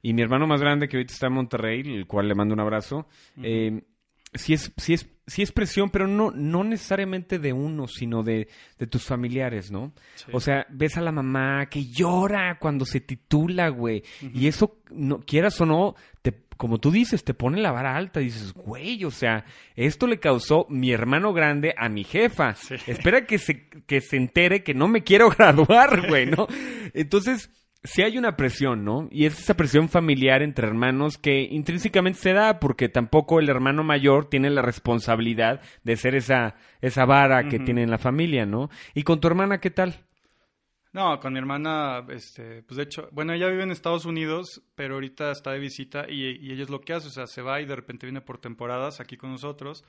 Y 0.02 0.12
mi 0.12 0.20
hermano 0.22 0.46
más 0.46 0.60
grande 0.60 0.86
que 0.86 0.98
ahorita 0.98 1.12
está 1.14 1.26
en 1.28 1.32
Monterrey, 1.32 1.80
el 1.80 2.06
cual 2.06 2.28
le 2.28 2.34
mando 2.34 2.52
un 2.54 2.60
abrazo, 2.60 3.08
eh, 3.42 3.82
sí, 4.34 4.54
es, 4.54 4.72
sí, 4.76 4.94
es, 4.94 5.06
sí 5.26 5.42
es 5.42 5.52
presión, 5.52 5.90
pero 5.90 6.06
no, 6.06 6.30
no 6.30 6.64
necesariamente 6.64 7.38
de 7.38 7.52
uno, 7.52 7.88
sino 7.88 8.22
de, 8.22 8.48
de 8.78 8.86
tus 8.86 9.04
familiares, 9.04 9.70
¿no? 9.70 9.92
Sí. 10.14 10.26
O 10.32 10.40
sea, 10.40 10.66
ves 10.70 10.96
a 10.96 11.00
la 11.00 11.12
mamá 11.12 11.66
que 11.66 11.86
llora 11.86 12.58
cuando 12.58 12.84
se 12.84 13.00
titula, 13.00 13.68
güey. 13.68 14.02
Y 14.20 14.46
eso, 14.46 14.78
no, 14.90 15.20
quieras 15.20 15.60
o 15.60 15.66
no, 15.66 15.94
te, 16.22 16.34
como 16.56 16.78
tú 16.78 16.90
dices, 16.90 17.24
te 17.24 17.34
pone 17.34 17.60
la 17.60 17.72
vara 17.72 17.96
alta. 17.96 18.20
Dices, 18.20 18.52
güey, 18.52 19.04
o 19.04 19.10
sea, 19.10 19.44
esto 19.76 20.06
le 20.06 20.20
causó 20.20 20.66
mi 20.68 20.92
hermano 20.92 21.32
grande 21.32 21.74
a 21.76 21.88
mi 21.88 22.04
jefa. 22.04 22.54
Sí. 22.54 22.74
Espera 22.86 23.26
que 23.26 23.38
se, 23.38 23.68
que 23.68 24.00
se 24.00 24.16
entere 24.16 24.62
que 24.62 24.74
no 24.74 24.88
me 24.88 25.02
quiero 25.02 25.30
graduar, 25.36 26.08
güey, 26.08 26.26
¿no? 26.26 26.46
Entonces, 26.94 27.50
si 27.84 28.02
hay 28.02 28.16
una 28.16 28.36
presión, 28.36 28.82
¿no? 28.82 29.08
Y 29.10 29.26
es 29.26 29.38
esa 29.38 29.54
presión 29.54 29.90
familiar 29.90 30.42
entre 30.42 30.66
hermanos 30.66 31.18
que 31.18 31.42
intrínsecamente 31.42 32.18
se 32.18 32.32
da 32.32 32.58
porque 32.58 32.88
tampoco 32.88 33.38
el 33.38 33.50
hermano 33.50 33.84
mayor 33.84 34.24
tiene 34.24 34.48
la 34.48 34.62
responsabilidad 34.62 35.60
de 35.84 35.96
ser 35.96 36.14
esa, 36.14 36.56
esa 36.80 37.04
vara 37.04 37.46
que 37.46 37.58
tiene 37.58 37.82
en 37.82 37.90
la 37.90 37.98
familia, 37.98 38.46
¿no? 38.46 38.70
¿Y 38.94 39.02
con 39.02 39.20
tu 39.20 39.28
hermana 39.28 39.60
qué 39.60 39.70
tal? 39.70 40.06
No, 40.94 41.20
con 41.20 41.32
mi 41.32 41.38
hermana, 41.40 42.06
este, 42.08 42.62
pues 42.62 42.76
de 42.76 42.84
hecho, 42.84 43.08
bueno, 43.12 43.32
ella 43.32 43.48
vive 43.48 43.64
en 43.64 43.72
Estados 43.72 44.06
Unidos, 44.06 44.62
pero 44.74 44.94
ahorita 44.94 45.32
está 45.32 45.50
de 45.50 45.58
visita 45.58 46.06
y, 46.08 46.22
y 46.40 46.52
ella 46.52 46.62
es 46.62 46.70
lo 46.70 46.80
que 46.80 46.94
hace, 46.94 47.08
o 47.08 47.10
sea, 47.10 47.26
se 47.26 47.42
va 47.42 47.60
y 47.60 47.66
de 47.66 47.76
repente 47.76 48.06
viene 48.06 48.20
por 48.20 48.38
temporadas 48.38 49.00
aquí 49.00 49.16
con 49.16 49.30
nosotros. 49.30 49.84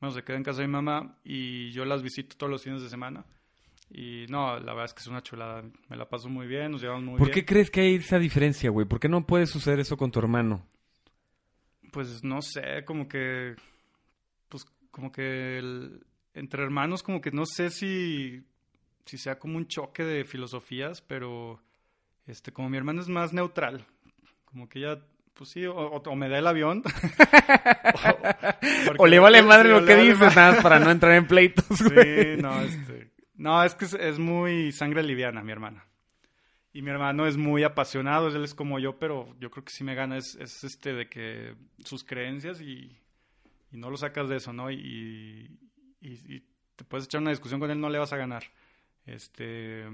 Bueno, 0.00 0.14
se 0.14 0.22
queda 0.22 0.36
en 0.36 0.42
casa 0.42 0.60
de 0.60 0.66
mi 0.66 0.72
mamá 0.72 1.16
y 1.24 1.70
yo 1.70 1.84
las 1.84 2.02
visito 2.02 2.36
todos 2.36 2.50
los 2.50 2.62
fines 2.62 2.82
de 2.82 2.88
semana. 2.88 3.24
Y 3.90 4.26
no, 4.28 4.58
la 4.58 4.72
verdad 4.72 4.84
es 4.84 4.94
que 4.94 5.00
es 5.00 5.06
una 5.06 5.22
chulada. 5.22 5.62
Me 5.88 5.96
la 5.96 6.08
paso 6.08 6.28
muy 6.28 6.46
bien, 6.46 6.72
nos 6.72 6.82
llevamos 6.82 7.04
muy 7.04 7.16
¿Por 7.18 7.28
bien. 7.28 7.34
qué 7.34 7.44
crees 7.46 7.70
que 7.70 7.80
hay 7.80 7.94
esa 7.96 8.18
diferencia, 8.18 8.68
güey? 8.70 8.86
¿Por 8.86 9.00
qué 9.00 9.08
no 9.08 9.26
puede 9.26 9.46
suceder 9.46 9.80
eso 9.80 9.96
con 9.96 10.10
tu 10.10 10.18
hermano? 10.18 10.66
Pues 11.90 12.22
no 12.22 12.42
sé, 12.42 12.84
como 12.84 13.08
que. 13.08 13.54
Pues 14.50 14.66
como 14.90 15.10
que 15.10 15.58
el- 15.58 16.04
entre 16.34 16.62
hermanos, 16.62 17.02
como 17.02 17.20
que 17.20 17.30
no 17.30 17.44
sé 17.46 17.70
si. 17.70 18.42
Si 19.06 19.16
sea 19.16 19.38
como 19.38 19.56
un 19.56 19.66
choque 19.68 20.04
de 20.04 20.24
filosofías, 20.24 21.00
pero. 21.00 21.62
Este, 22.26 22.52
como 22.52 22.68
mi 22.68 22.76
hermano 22.76 23.00
es 23.00 23.08
más 23.08 23.32
neutral. 23.32 23.86
Como 24.44 24.68
que 24.68 24.80
ella. 24.80 24.98
Pues 25.32 25.50
sí, 25.50 25.64
o, 25.64 25.74
o- 25.74 26.16
me 26.16 26.28
da 26.28 26.38
el 26.38 26.46
avión. 26.46 26.82
O 28.98 29.06
le 29.06 29.18
vale 29.18 29.42
madre 29.42 29.68
Sí, 29.68 29.80
lo 29.80 29.86
que 29.86 29.96
dices, 29.96 30.34
nada 30.36 30.60
para 30.62 30.78
no 30.78 30.90
entrar 30.90 31.12
en 31.14 31.26
pleitos, 31.26 31.80
güey. 31.82 32.36
Sí, 32.36 32.42
no, 32.42 32.60
este. 32.60 32.87
No, 33.38 33.62
es 33.64 33.74
que 33.74 33.86
es, 33.86 33.94
es 33.94 34.18
muy 34.18 34.72
sangre 34.72 35.02
liviana, 35.02 35.42
mi 35.42 35.52
hermana. 35.52 35.86
Y 36.72 36.82
mi 36.82 36.90
hermano 36.90 37.26
es 37.26 37.36
muy 37.36 37.64
apasionado, 37.64 38.28
él 38.28 38.44
es 38.44 38.54
como 38.54 38.78
yo, 38.78 38.98
pero 38.98 39.34
yo 39.40 39.50
creo 39.50 39.64
que 39.64 39.72
sí 39.72 39.84
me 39.84 39.94
gana, 39.94 40.18
es, 40.18 40.34
es 40.36 40.64
este 40.64 40.92
de 40.94 41.08
que 41.08 41.56
sus 41.84 42.04
creencias 42.04 42.60
y, 42.60 42.98
y 43.72 43.78
no 43.78 43.90
lo 43.90 43.96
sacas 43.96 44.28
de 44.28 44.36
eso, 44.36 44.52
¿no? 44.52 44.70
Y, 44.70 45.58
y- 46.00 46.34
y 46.36 46.44
te 46.76 46.84
puedes 46.84 47.06
echar 47.06 47.22
una 47.22 47.30
discusión 47.30 47.60
con 47.60 47.70
él, 47.70 47.80
no 47.80 47.90
le 47.90 47.98
vas 47.98 48.12
a 48.12 48.18
ganar. 48.18 48.44
Este. 49.06 49.84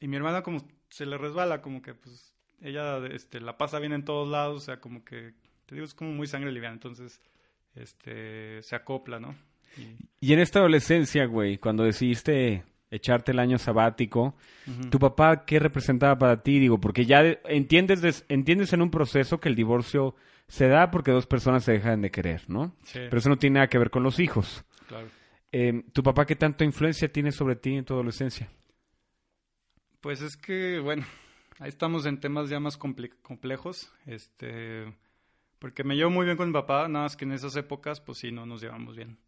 Y 0.00 0.08
mi 0.08 0.16
hermana, 0.16 0.42
como 0.42 0.66
se 0.90 1.06
le 1.06 1.18
resbala, 1.18 1.62
como 1.62 1.82
que 1.82 1.94
pues 1.94 2.32
ella 2.62 2.98
este, 3.08 3.40
la 3.40 3.58
pasa 3.58 3.78
bien 3.80 3.92
en 3.92 4.04
todos 4.04 4.28
lados, 4.28 4.56
o 4.58 4.66
sea, 4.66 4.80
como 4.80 5.04
que, 5.04 5.34
te 5.66 5.74
digo, 5.74 5.84
es 5.86 5.94
como 5.94 6.12
muy 6.12 6.26
sangre 6.28 6.52
liviana, 6.52 6.74
entonces, 6.74 7.20
este, 7.74 8.62
se 8.62 8.76
acopla, 8.76 9.20
¿no? 9.20 9.36
Y- 10.20 10.32
en 10.32 10.38
esta 10.40 10.58
adolescencia, 10.60 11.26
güey, 11.26 11.58
cuando 11.58 11.84
decidiste 11.84 12.64
echarte 12.90 13.32
el 13.32 13.38
año 13.38 13.58
sabático. 13.58 14.34
¿tu 14.90 14.98
papá 14.98 15.44
qué 15.44 15.58
representaba 15.60 16.18
para 16.18 16.42
ti? 16.42 16.58
Digo, 16.58 16.78
porque 16.80 17.04
ya 17.06 17.22
de- 17.22 17.40
entiendes, 17.44 18.00
des- 18.00 18.24
entiendes 18.28 18.72
en 18.72 18.82
un 18.82 18.90
proceso 18.90 19.38
que 19.38 19.48
el 19.48 19.54
divorcio 19.54 20.14
se 20.48 20.66
da 20.68 20.90
porque 20.90 21.10
dos 21.12 21.26
personas 21.26 21.62
se 21.64 21.72
dejan 21.72 22.02
de 22.02 22.10
querer, 22.10 22.42
¿no? 22.48 22.74
Sí, 22.84 22.98
Pero 23.00 23.18
eso 23.18 23.28
no 23.28 23.36
tiene 23.38 23.54
nada 23.54 23.68
que 23.68 23.78
ver 23.78 23.90
con 23.90 24.02
los 24.02 24.18
hijos. 24.18 24.64
claro. 24.88 25.08
Eh, 25.52 25.84
¿Tu 25.92 26.02
papá 26.02 26.26
qué 26.26 26.34
tanta 26.36 26.64
influencia 26.64 27.10
tiene 27.12 27.30
sobre 27.32 27.54
ti 27.56 27.74
en 27.76 27.84
tu 27.84 27.94
adolescencia? 27.94 28.48
Pues 30.00 30.20
es 30.22 30.36
que, 30.36 30.78
bueno, 30.80 31.04
ahí 31.58 31.68
estamos 31.68 32.06
en 32.06 32.20
temas 32.20 32.48
ya 32.48 32.60
más 32.60 32.78
comple- 32.78 33.14
complejos, 33.22 33.92
este, 34.06 34.92
porque 35.58 35.84
me 35.84 35.96
llevo 35.96 36.10
muy 36.10 36.24
bien 36.26 36.36
con 36.36 36.48
mi 36.48 36.52
papá, 36.52 36.88
nada 36.88 37.04
más 37.06 37.16
que 37.16 37.24
en 37.24 37.32
esas 37.32 37.56
épocas, 37.56 38.00
pues 38.00 38.18
sí, 38.18 38.30
no 38.32 38.46
nos 38.46 38.60
llevamos 38.60 38.96
bien. 38.96 39.18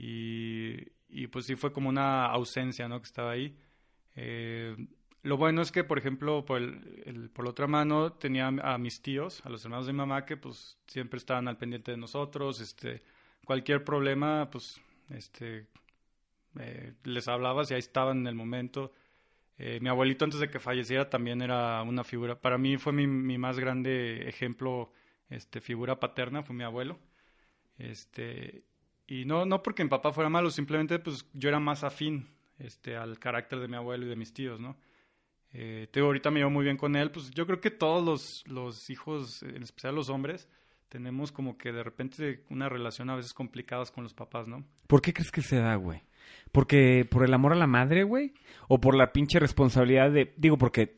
Y, 0.00 0.76
y 1.08 1.26
pues 1.28 1.46
sí 1.46 1.56
fue 1.56 1.72
como 1.72 1.88
una 1.88 2.26
ausencia, 2.26 2.88
¿no? 2.88 3.00
Que 3.00 3.06
estaba 3.06 3.32
ahí. 3.32 3.56
Eh, 4.16 4.76
lo 5.22 5.36
bueno 5.36 5.62
es 5.62 5.72
que, 5.72 5.84
por 5.84 5.98
ejemplo, 5.98 6.44
por, 6.46 6.58
el, 6.58 7.02
el- 7.06 7.30
por 7.30 7.44
la 7.44 7.50
otra 7.52 7.66
mano 7.66 8.12
tenía 8.14 8.48
a 8.48 8.78
mis 8.78 9.02
tíos, 9.02 9.44
a 9.46 9.50
los 9.50 9.64
hermanos 9.64 9.86
de 9.86 9.92
mi 9.92 9.98
mamá, 9.98 10.24
que 10.26 10.36
pues 10.36 10.78
siempre 10.86 11.18
estaban 11.18 11.48
al 11.48 11.58
pendiente 11.58 11.92
de 11.92 11.98
nosotros, 11.98 12.60
este, 12.60 13.02
cualquier 13.44 13.84
problema, 13.84 14.50
pues, 14.50 14.80
este, 15.10 15.66
eh, 16.58 16.94
les 17.04 17.28
hablabas 17.28 17.70
y 17.70 17.74
ahí 17.74 17.80
estaban 17.80 18.18
en 18.20 18.26
el 18.26 18.34
momento. 18.34 18.92
Eh, 19.58 19.80
mi 19.82 19.88
abuelito 19.90 20.24
antes 20.26 20.40
de 20.40 20.50
que 20.50 20.60
falleciera 20.60 21.10
también 21.10 21.42
era 21.42 21.82
una 21.82 22.04
figura, 22.04 22.40
para 22.40 22.58
mí 22.58 22.78
fue 22.78 22.92
mi, 22.94 23.06
mi 23.06 23.38
más 23.38 23.58
grande 23.60 24.28
ejemplo, 24.28 24.92
este, 25.30 25.60
figura 25.62 26.00
paterna, 26.00 26.42
fue 26.44 26.56
mi 26.56 26.64
abuelo. 26.64 26.98
Este, 27.78 28.64
y 29.10 29.24
no, 29.24 29.44
no 29.44 29.60
porque 29.60 29.82
mi 29.82 29.90
papá 29.90 30.12
fuera 30.12 30.30
malo, 30.30 30.50
simplemente 30.50 31.00
pues 31.00 31.26
yo 31.32 31.48
era 31.48 31.58
más 31.58 31.82
afín 31.82 32.28
este, 32.60 32.96
al 32.96 33.18
carácter 33.18 33.58
de 33.58 33.66
mi 33.66 33.74
abuelo 33.74 34.06
y 34.06 34.08
de 34.08 34.14
mis 34.14 34.32
tíos, 34.32 34.60
¿no? 34.60 34.76
Eh, 35.52 35.88
ahorita 35.96 36.30
me 36.30 36.38
llevo 36.38 36.50
muy 36.50 36.62
bien 36.62 36.76
con 36.76 36.94
él, 36.94 37.10
pues 37.10 37.32
yo 37.32 37.44
creo 37.44 37.60
que 37.60 37.72
todos 37.72 38.04
los, 38.04 38.44
los 38.46 38.88
hijos, 38.88 39.42
en 39.42 39.64
especial 39.64 39.96
los 39.96 40.10
hombres, 40.10 40.48
tenemos 40.88 41.32
como 41.32 41.58
que 41.58 41.72
de 41.72 41.82
repente 41.82 42.44
una 42.50 42.68
relación 42.68 43.10
a 43.10 43.16
veces 43.16 43.34
complicadas 43.34 43.90
con 43.90 44.04
los 44.04 44.14
papás, 44.14 44.46
¿no? 44.46 44.64
¿Por 44.86 45.02
qué 45.02 45.12
crees 45.12 45.32
que 45.32 45.42
se 45.42 45.56
da, 45.56 45.74
güey? 45.74 46.04
¿Porque 46.52 47.04
por 47.10 47.24
el 47.24 47.34
amor 47.34 47.52
a 47.52 47.56
la 47.56 47.66
madre, 47.66 48.04
güey? 48.04 48.32
¿O 48.68 48.80
por 48.80 48.94
la 48.94 49.12
pinche 49.12 49.40
responsabilidad 49.40 50.12
de... 50.12 50.32
Digo, 50.36 50.56
porque 50.56 50.94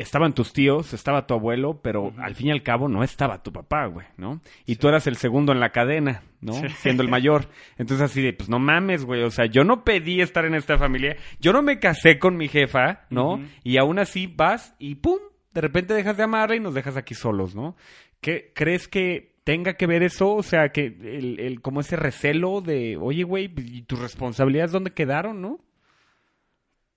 estaban 0.00 0.34
tus 0.34 0.52
tíos, 0.52 0.92
estaba 0.94 1.26
tu 1.26 1.34
abuelo, 1.34 1.80
pero 1.82 2.12
al 2.18 2.34
fin 2.34 2.48
y 2.48 2.50
al 2.50 2.62
cabo 2.62 2.88
no 2.88 3.02
estaba 3.02 3.42
tu 3.42 3.52
papá, 3.52 3.86
güey, 3.86 4.06
¿no? 4.16 4.40
Y 4.66 4.76
tú 4.76 4.88
eras 4.88 5.06
el 5.06 5.16
segundo 5.16 5.52
en 5.52 5.60
la 5.60 5.70
cadena, 5.70 6.22
¿no? 6.40 6.54
Siendo 6.78 7.02
el 7.02 7.08
mayor. 7.08 7.48
Entonces 7.76 8.10
así 8.10 8.22
de, 8.22 8.32
pues 8.32 8.48
no 8.48 8.58
mames, 8.58 9.04
güey, 9.04 9.22
o 9.22 9.30
sea, 9.30 9.46
yo 9.46 9.64
no 9.64 9.84
pedí 9.84 10.20
estar 10.20 10.44
en 10.44 10.54
esta 10.54 10.78
familia, 10.78 11.16
yo 11.40 11.52
no 11.52 11.62
me 11.62 11.78
casé 11.78 12.18
con 12.18 12.36
mi 12.36 12.48
jefa, 12.48 13.02
¿no? 13.10 13.40
Y 13.62 13.78
aún 13.78 13.98
así 13.98 14.26
vas 14.26 14.74
y 14.78 14.96
¡pum! 14.96 15.18
De 15.52 15.60
repente 15.60 15.94
dejas 15.94 16.16
de 16.16 16.22
amarla 16.22 16.56
y 16.56 16.60
nos 16.60 16.74
dejas 16.74 16.96
aquí 16.96 17.14
solos, 17.14 17.54
¿no? 17.54 17.76
¿Qué 18.20 18.52
crees 18.54 18.88
que 18.88 19.34
tenga 19.44 19.74
que 19.74 19.86
ver 19.86 20.02
eso? 20.02 20.34
O 20.34 20.42
sea, 20.42 20.70
que 20.70 20.86
el, 20.86 21.40
el 21.40 21.60
como 21.60 21.80
ese 21.80 21.96
recelo 21.96 22.60
de, 22.60 22.96
oye, 22.96 23.24
güey, 23.24 23.52
¿y 23.56 23.82
tus 23.82 23.98
responsabilidades 23.98 24.72
dónde 24.72 24.92
quedaron, 24.92 25.40
no? 25.40 25.58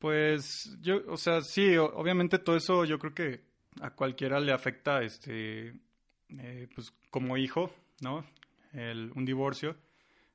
Pues 0.04 0.78
yo, 0.82 1.01
o 1.08 1.16
sea, 1.16 1.39
sí, 1.39 1.78
obviamente 1.78 2.38
todo 2.38 2.58
eso 2.58 2.84
yo 2.84 2.99
creo 2.99 3.14
que 3.14 3.39
a 3.80 3.91
cualquiera 3.91 4.41
le 4.41 4.51
afecta, 4.51 5.01
este, 5.01 5.80
eh, 6.28 6.68
pues 6.76 6.91
como 7.10 7.38
hijo, 7.38 7.74
¿no? 8.01 8.26
El, 8.74 9.14
un 9.16 9.24
divorcio, 9.24 9.78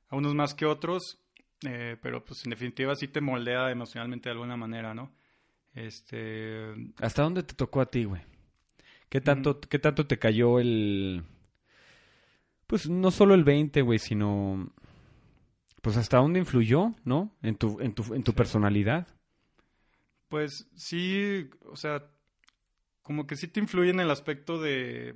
a 0.07 0.15
unos 0.15 0.33
más 0.33 0.55
que 0.55 0.65
otros, 0.65 1.19
eh, 1.67 1.97
pero 2.01 2.25
pues 2.25 2.43
en 2.45 2.49
definitiva 2.49 2.95
sí 2.95 3.09
te 3.09 3.21
moldea 3.21 3.69
emocionalmente 3.69 4.29
de 4.29 4.33
alguna 4.33 4.57
manera, 4.57 4.95
¿no? 4.95 5.11
Este, 5.75 6.71
¿Hasta 6.99 7.21
dónde 7.21 7.43
te 7.43 7.53
tocó 7.53 7.81
a 7.81 7.91
ti, 7.91 8.05
güey? 8.05 8.23
¿Qué 9.07 9.21
tanto, 9.21 9.59
¿Qué 9.59 9.77
tanto 9.77 10.07
te 10.07 10.17
cayó 10.17 10.59
el... 10.59 11.25
Pues 12.65 12.89
no 12.89 13.11
solo 13.11 13.35
el 13.35 13.43
20, 13.43 13.83
güey, 13.83 13.99
sino... 13.99 14.73
Pues 15.83 15.95
hasta 15.95 16.17
dónde 16.17 16.39
influyó, 16.39 16.95
¿no? 17.03 17.37
En 17.43 17.55
tu, 17.55 17.79
en 17.81 17.93
tu, 17.93 18.15
en 18.15 18.23
tu 18.23 18.33
personalidad. 18.33 19.07
Pues 20.29 20.67
sí, 20.75 21.49
o 21.65 21.75
sea, 21.75 22.07
como 23.03 23.27
que 23.27 23.35
sí 23.37 23.47
te 23.47 23.59
influye 23.61 23.91
en 23.91 23.99
el 24.01 24.11
aspecto 24.11 24.59
de, 24.61 25.15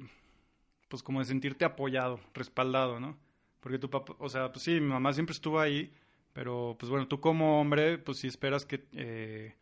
pues 0.89 1.03
como 1.03 1.19
de 1.19 1.25
sentirte 1.25 1.65
apoyado, 1.65 2.19
respaldado, 2.33 2.99
¿no? 2.99 3.17
Porque 3.61 3.79
tu 3.79 3.89
papá, 3.89 4.15
o 4.19 4.29
sea, 4.29 4.51
pues 4.53 4.63
sí, 4.65 4.73
mi 4.73 4.81
mamá 4.89 5.13
siempre 5.13 5.33
estuvo 5.33 5.59
ahí, 5.59 5.93
pero 6.33 6.77
pues 6.79 6.89
bueno, 6.91 7.07
tú 7.07 7.19
como 7.21 7.61
hombre, 7.61 7.97
pues 7.99 8.19
sí 8.19 8.27
esperas 8.27 8.65
que, 8.65 8.85
eh, 8.93 9.55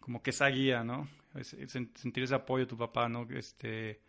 como 0.00 0.22
que 0.22 0.30
esa 0.30 0.48
guía, 0.48 0.84
¿no? 0.84 1.08
Es- 1.36 1.54
es 1.54 1.74
sen- 1.76 1.96
sentir 1.96 2.24
ese 2.24 2.34
apoyo 2.36 2.64
de 2.66 2.70
tu 2.70 2.78
papá, 2.78 3.08
¿no? 3.08 3.26
Este, 3.32 4.00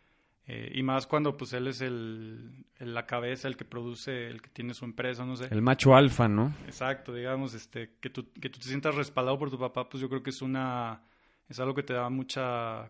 eh, 0.47 0.71
y 0.75 0.83
más 0.83 1.07
cuando 1.07 1.37
pues 1.37 1.53
él 1.53 1.67
es 1.67 1.81
el, 1.81 2.65
el- 2.79 2.93
la 2.93 3.05
cabeza, 3.05 3.47
el 3.47 3.55
que 3.55 3.65
produce, 3.65 4.27
el 4.27 4.41
que 4.41 4.49
tiene 4.49 4.73
su 4.73 4.83
empresa, 4.85 5.25
no 5.25 5.35
sé. 5.35 5.47
El 5.51 5.61
macho 5.61 5.95
alfa, 5.95 6.27
¿no? 6.27 6.53
Exacto, 6.65 7.13
digamos, 7.13 7.53
este, 7.53 7.91
que 8.01 8.09
tú, 8.09 8.29
que 8.33 8.49
tú 8.49 8.59
te 8.59 8.67
sientas 8.67 8.95
respaldado 8.95 9.37
por 9.39 9.49
tu 9.49 9.57
papá, 9.57 9.87
pues 9.89 10.01
yo 10.01 10.09
creo 10.09 10.21
que 10.21 10.31
es 10.31 10.41
una, 10.41 11.01
es 11.47 11.59
algo 11.59 11.73
que 11.73 11.83
te 11.83 11.93
da 11.93 12.09
mucha, 12.09 12.89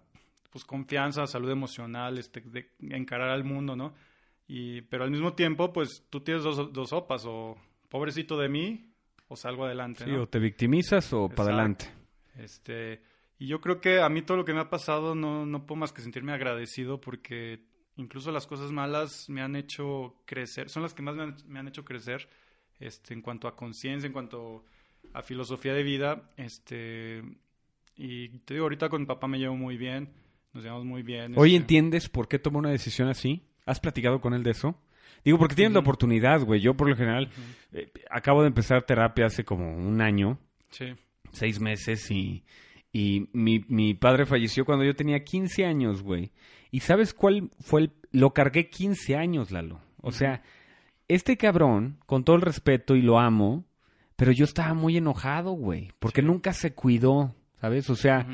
pues 0.51 0.65
confianza, 0.65 1.27
salud 1.27 1.51
emocional, 1.51 2.17
este, 2.17 2.41
de 2.41 2.71
encarar 2.89 3.29
al 3.29 3.43
mundo, 3.43 3.75
¿no? 3.75 3.93
Y, 4.47 4.81
pero 4.81 5.03
al 5.03 5.11
mismo 5.11 5.33
tiempo, 5.33 5.71
pues 5.71 6.05
tú 6.09 6.21
tienes 6.21 6.43
dos, 6.43 6.73
dos 6.73 6.89
sopas, 6.89 7.23
o 7.27 7.55
pobrecito 7.89 8.37
de 8.37 8.49
mí, 8.49 8.89
o 9.27 9.35
salgo 9.35 9.65
adelante, 9.65 10.03
Sí, 10.05 10.11
¿no? 10.11 10.23
o 10.23 10.27
te 10.27 10.39
victimizas 10.39 11.13
o 11.13 11.29
para 11.29 11.49
adelante. 11.49 11.85
Este, 12.35 13.01
y 13.39 13.47
yo 13.47 13.61
creo 13.61 13.81
que 13.81 14.01
a 14.01 14.09
mí 14.09 14.21
todo 14.21 14.37
lo 14.37 14.45
que 14.45 14.53
me 14.53 14.61
ha 14.61 14.69
pasado 14.69 15.15
no, 15.15 15.45
no 15.45 15.65
puedo 15.65 15.79
más 15.79 15.91
que 15.91 16.01
sentirme 16.01 16.33
agradecido 16.33 17.01
porque 17.01 17.59
incluso 17.97 18.31
las 18.31 18.47
cosas 18.47 18.71
malas 18.71 19.29
me 19.29 19.41
han 19.41 19.55
hecho 19.55 20.15
crecer, 20.25 20.69
son 20.69 20.83
las 20.83 20.93
que 20.93 21.01
más 21.01 21.15
me 21.15 21.23
han, 21.23 21.35
me 21.47 21.59
han 21.59 21.67
hecho 21.67 21.85
crecer 21.85 22.29
este, 22.79 23.13
en 23.13 23.21
cuanto 23.21 23.47
a 23.47 23.55
conciencia, 23.55 24.07
en 24.07 24.13
cuanto 24.13 24.65
a 25.13 25.21
filosofía 25.21 25.73
de 25.73 25.83
vida. 25.83 26.29
Este, 26.37 27.23
y 27.95 28.29
te 28.39 28.55
digo, 28.55 28.65
ahorita 28.65 28.89
con 28.89 29.01
mi 29.01 29.07
papá 29.07 29.27
me 29.27 29.39
llevo 29.39 29.55
muy 29.55 29.77
bien, 29.77 30.09
nos 30.53 30.63
llevamos 30.63 30.85
muy 30.85 31.03
bien. 31.03 31.33
Hoy 31.37 31.49
este, 31.49 31.61
entiendes 31.61 32.09
por 32.09 32.27
qué 32.27 32.39
tomó 32.39 32.59
una 32.59 32.71
decisión 32.71 33.07
así. 33.07 33.43
¿Has 33.65 33.79
platicado 33.79 34.19
con 34.19 34.33
él 34.33 34.43
de 34.43 34.51
eso? 34.51 34.75
Digo, 35.23 35.37
porque 35.37 35.55
tienes 35.55 35.73
la 35.73 35.79
oportunidad, 35.79 36.41
güey. 36.41 36.59
Yo, 36.59 36.73
por 36.73 36.89
lo 36.89 36.97
general, 36.97 37.29
eh, 37.71 37.89
acabo 38.09 38.41
de 38.41 38.47
empezar 38.47 38.83
terapia 38.83 39.27
hace 39.27 39.45
como 39.45 39.73
un 39.75 40.01
año, 40.01 40.37
Sí, 40.69 40.95
seis 41.31 41.59
meses, 41.59 42.09
y, 42.09 42.43
Y 42.93 43.27
mi, 43.33 43.65
mi 43.67 43.95
padre 43.95 44.27
falleció 44.27 44.65
cuando 44.65 44.85
yo 44.85 44.95
tenía 44.95 45.23
15 45.23 45.65
años, 45.65 46.03
güey. 46.03 46.31
¿Y 46.71 46.81
sabes 46.81 47.13
cuál 47.13 47.49
fue 47.59 47.81
el...? 47.81 47.91
Lo 48.11 48.33
cargué 48.33 48.69
15 48.69 49.15
años, 49.15 49.49
Lalo. 49.49 49.81
O 49.99 50.11
sea, 50.11 50.43
este 51.07 51.35
cabrón, 51.35 51.97
con 52.05 52.23
todo 52.23 52.35
el 52.35 52.43
respeto 52.43 52.95
y 52.95 53.01
lo 53.01 53.19
amo, 53.19 53.65
pero 54.15 54.31
yo 54.31 54.45
estaba 54.45 54.75
muy 54.75 54.95
enojado, 54.97 55.53
güey, 55.53 55.91
porque 55.97 56.21
nunca 56.21 56.53
se 56.53 56.75
cuidó, 56.75 57.35
¿sabes? 57.59 57.89
O 57.89 57.95
sea, 57.95 58.27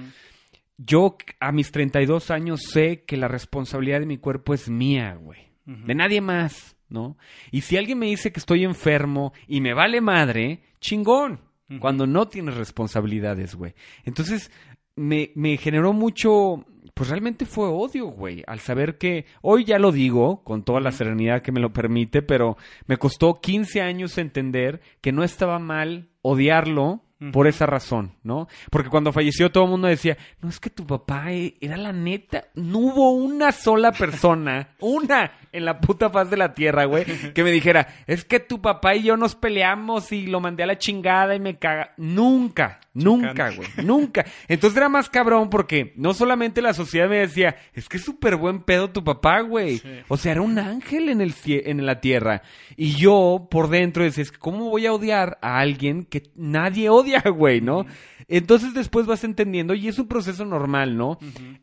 yo 0.78 1.18
a 1.40 1.54
mis 1.54 1.72
32 1.72 2.30
años 2.30 2.62
sé 2.70 3.06
que 3.06 3.16
la 3.16 3.30
responsabilidad 3.30 4.02
de 4.02 4.06
mi 4.06 4.18
cuerpo 4.18 4.54
es 4.54 4.70
mía, 4.70 5.16
güey. 5.16 5.40
De 5.66 5.94
nadie 5.94 6.20
más, 6.20 6.76
¿no? 6.90 7.16
Y 7.52 7.62
si 7.62 7.78
alguien 7.78 8.00
me 8.00 8.08
dice 8.08 8.32
que 8.32 8.40
estoy 8.40 8.64
enfermo 8.64 9.34
y 9.48 9.62
me 9.62 9.74
vale 9.74 10.02
madre, 10.02 10.64
chingón 10.82 11.40
cuando 11.80 12.08
no 12.08 12.28
tienes 12.28 12.56
responsabilidades, 12.56 13.56
güey. 13.56 13.76
Entonces, 14.06 14.52
me, 14.96 15.32
me 15.36 15.58
generó 15.58 15.94
mucho, 15.94 16.66
pues 16.94 17.10
realmente 17.10 17.46
fue 17.46 17.68
odio, 17.68 18.08
güey, 18.08 18.44
al 18.48 18.60
saber 18.60 18.98
que 18.98 19.26
hoy 19.42 19.66
ya 19.66 19.80
lo 19.80 19.92
digo 19.92 20.44
con 20.44 20.64
toda 20.64 20.82
la 20.82 20.92
serenidad 20.92 21.42
que 21.42 21.52
me 21.52 21.62
lo 21.62 21.72
permite, 21.72 22.22
pero 22.22 22.58
me 22.88 22.98
costó 22.98 23.40
15 23.40 23.82
años 23.82 24.18
entender 24.18 24.82
que 25.02 25.12
no 25.12 25.24
estaba 25.24 25.60
mal 25.60 26.10
odiarlo 26.22 27.04
por 27.32 27.48
esa 27.48 27.66
razón, 27.66 28.14
¿no? 28.24 28.48
Porque 28.70 28.90
cuando 28.90 29.12
falleció 29.12 29.52
todo 29.52 29.66
el 29.66 29.72
mundo 29.72 29.88
decía, 29.88 30.18
no 30.42 30.48
es 30.48 30.60
que 30.60 30.70
tu 30.70 30.88
papá 30.88 31.34
eh, 31.34 31.56
era 31.60 31.76
la 31.76 31.92
neta, 31.92 32.46
no 32.56 32.80
hubo 32.80 33.12
una 33.12 33.52
sola 33.52 33.92
persona, 33.92 34.70
una 34.80 35.32
en 35.52 35.66
la 35.66 35.82
puta 35.82 36.10
faz 36.10 36.30
de 36.30 36.38
la 36.38 36.54
tierra, 36.54 36.86
güey, 36.86 37.06
que 37.34 37.44
me 37.44 37.52
dijera, 37.52 37.88
es 38.08 38.24
que 38.24 38.40
tu 38.40 38.62
papá 38.62 38.96
y 38.96 39.04
yo 39.04 39.18
nos 39.18 39.36
peleamos 39.36 40.12
y 40.12 40.28
lo 40.28 40.40
mandé 40.40 40.64
a 40.64 40.68
la 40.68 40.78
chingada 40.78 41.36
y 41.36 41.40
me 41.40 41.58
caga. 41.58 41.94
Nunca, 41.98 42.80
nunca, 42.94 43.52
güey, 43.52 43.68
nunca. 43.84 44.26
Entonces 44.48 44.78
era 44.78 44.90
más 44.90 45.10
cabrón 45.10 45.50
porque 45.50 45.94
no 45.96 46.14
solamente 46.14 46.62
la 46.62 46.74
sociedad 46.74 47.10
me 47.10 47.18
decía, 47.18 47.56
es 47.74 47.88
que 47.88 47.98
es 47.98 48.04
súper 48.04 48.36
buen 48.36 48.62
pedo 48.62 48.90
tu 48.90 49.04
papá, 49.04 49.42
güey. 49.42 49.82
O 50.08 50.18
sea, 50.18 50.34
era 50.34 50.42
un 50.42 50.58
ángel 50.60 51.10
en, 51.10 51.22
el, 51.22 51.34
en 51.46 51.86
la 51.86 52.02
tierra. 52.02 52.42
Y 52.76 52.96
yo 52.96 53.48
por 53.50 53.70
dentro 53.70 54.04
decía, 54.04 54.26
¿cómo 54.40 54.70
voy 54.70 54.86
a 54.86 54.94
odiar 54.94 55.38
a 55.42 55.60
alguien 55.60 56.04
que 56.04 56.24
nadie 56.36 56.90
odia, 56.90 57.22
güey, 57.30 57.62
no? 57.62 57.86
Entonces 58.28 58.74
después 58.74 59.08
vas 59.08 59.24
entendiendo 59.24 59.74
y 59.74 59.88
es 59.88 59.98
un 59.98 60.08
proceso 60.08 60.46
normal, 60.46 60.96
¿no? 60.98 61.18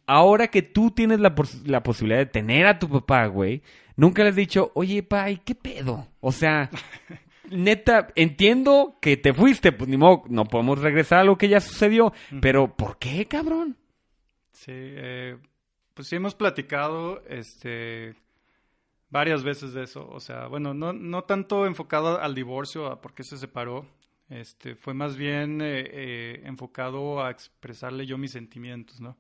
Ahora 0.07 0.49
que 0.49 0.63
tú 0.63 0.91
tienes 0.91 1.21
la, 1.21 1.35
la 1.65 1.83
posibilidad 1.83 2.19
de 2.19 2.27
tener 2.27 2.67
a 2.67 2.79
tu 2.79 2.89
papá, 2.89 3.27
güey, 3.27 3.63
nunca 3.97 4.23
le 4.23 4.31
has 4.31 4.37
dicho, 4.37 4.73
oye, 4.75 5.03
pai, 5.03 5.41
¿qué 5.45 5.55
pedo? 5.55 6.09
O 6.21 6.33
sea, 6.33 6.71
neta, 7.51 8.09
entiendo 8.15 8.99
que 9.01 9.17
te 9.17 9.33
fuiste, 9.35 9.73
pues 9.73 9.89
ni 9.89 9.97
modo, 9.97 10.25
no 10.29 10.45
podemos 10.45 10.79
regresar 10.79 11.21
a 11.21 11.25
lo 11.25 11.37
que 11.39 11.49
ya 11.49 11.61
sucedió, 11.61 12.13
pero 12.41 12.75
¿por 12.75 12.99
qué, 12.99 13.27
cabrón? 13.27 13.77
Sí, 14.53 14.73
eh, 14.75 15.37
pues 15.95 16.09
sí 16.09 16.17
hemos 16.17 16.35
platicado, 16.35 17.23
este, 17.29 18.15
varias 19.11 19.43
veces 19.43 19.73
de 19.73 19.85
eso, 19.85 20.09
o 20.09 20.21
sea, 20.21 20.47
bueno, 20.47 20.75
no, 20.75 20.93
no 20.93 21.25
tanto 21.25 21.67
enfocado 21.67 22.21
al 22.21 22.35
divorcio, 22.35 22.87
a 22.87 23.01
por 23.01 23.15
qué 23.15 23.23
se 23.23 23.37
separó, 23.37 23.87
este, 24.29 24.75
fue 24.75 24.95
más 24.95 25.17
bien 25.17 25.61
eh, 25.61 25.85
eh, 25.91 26.43
enfocado 26.45 27.23
a 27.23 27.31
expresarle 27.31 28.07
yo 28.07 28.19
mis 28.19 28.33
sentimientos, 28.33 29.01
¿no? 29.01 29.17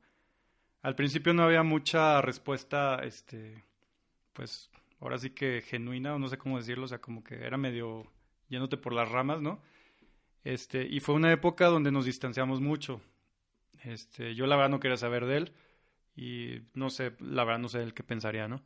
Al 0.83 0.95
principio 0.95 1.33
no 1.33 1.45
había 1.45 1.63
mucha 1.63 2.21
respuesta, 2.21 2.97
este, 3.03 3.65
pues, 4.33 4.71
ahora 5.01 5.19
sí 5.19 5.31
que 5.31 5.63
genuina, 5.63 6.15
o 6.15 6.19
no 6.19 6.29
sé 6.29 6.39
cómo 6.39 6.59
decirlo, 6.59 6.85
o 6.85 6.89
sea, 6.89 7.01
como 7.01 7.25
que 7.25 7.35
era 7.37 7.57
medio 7.57 8.07
yéndote 8.49 8.77
por 8.77 8.93
las 8.93 9.11
ramas, 9.11 9.41
¿no? 9.41 9.61
Este, 10.45 10.87
y 10.87 11.01
fue 11.01 11.15
una 11.15 11.33
época 11.33 11.67
donde 11.67 11.91
nos 11.91 12.05
distanciamos 12.05 12.61
mucho. 12.61 13.01
Este, 13.83 14.35
yo 14.35 14.47
la 14.47 14.57
verdad 14.57 14.71
no 14.71 14.81
quería 14.81 14.97
saber 14.97 15.27
de 15.27 15.37
él 15.37 15.53
y 16.17 16.63
no 16.75 16.91
sé, 16.91 17.13
la 17.21 17.45
verdad 17.45 17.61
no 17.61 17.69
sé 17.69 17.83
el 17.83 17.95
qué 17.95 18.03
pensaría, 18.03 18.49
¿no? 18.49 18.63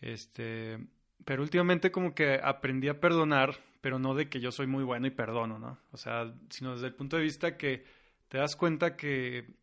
Este, 0.00 0.78
pero 1.24 1.42
últimamente 1.42 1.90
como 1.90 2.14
que 2.14 2.40
aprendí 2.42 2.88
a 2.88 3.00
perdonar 3.00 3.58
pero 3.84 3.98
no 3.98 4.14
de 4.14 4.30
que 4.30 4.40
yo 4.40 4.50
soy 4.50 4.66
muy 4.66 4.82
bueno 4.82 5.06
y 5.06 5.10
perdono, 5.10 5.58
¿no? 5.58 5.76
O 5.92 5.98
sea, 5.98 6.32
sino 6.48 6.72
desde 6.72 6.86
el 6.86 6.94
punto 6.94 7.18
de 7.18 7.22
vista 7.22 7.58
que 7.58 7.84
te 8.28 8.38
das 8.38 8.56
cuenta 8.56 8.96
que, 8.96 9.56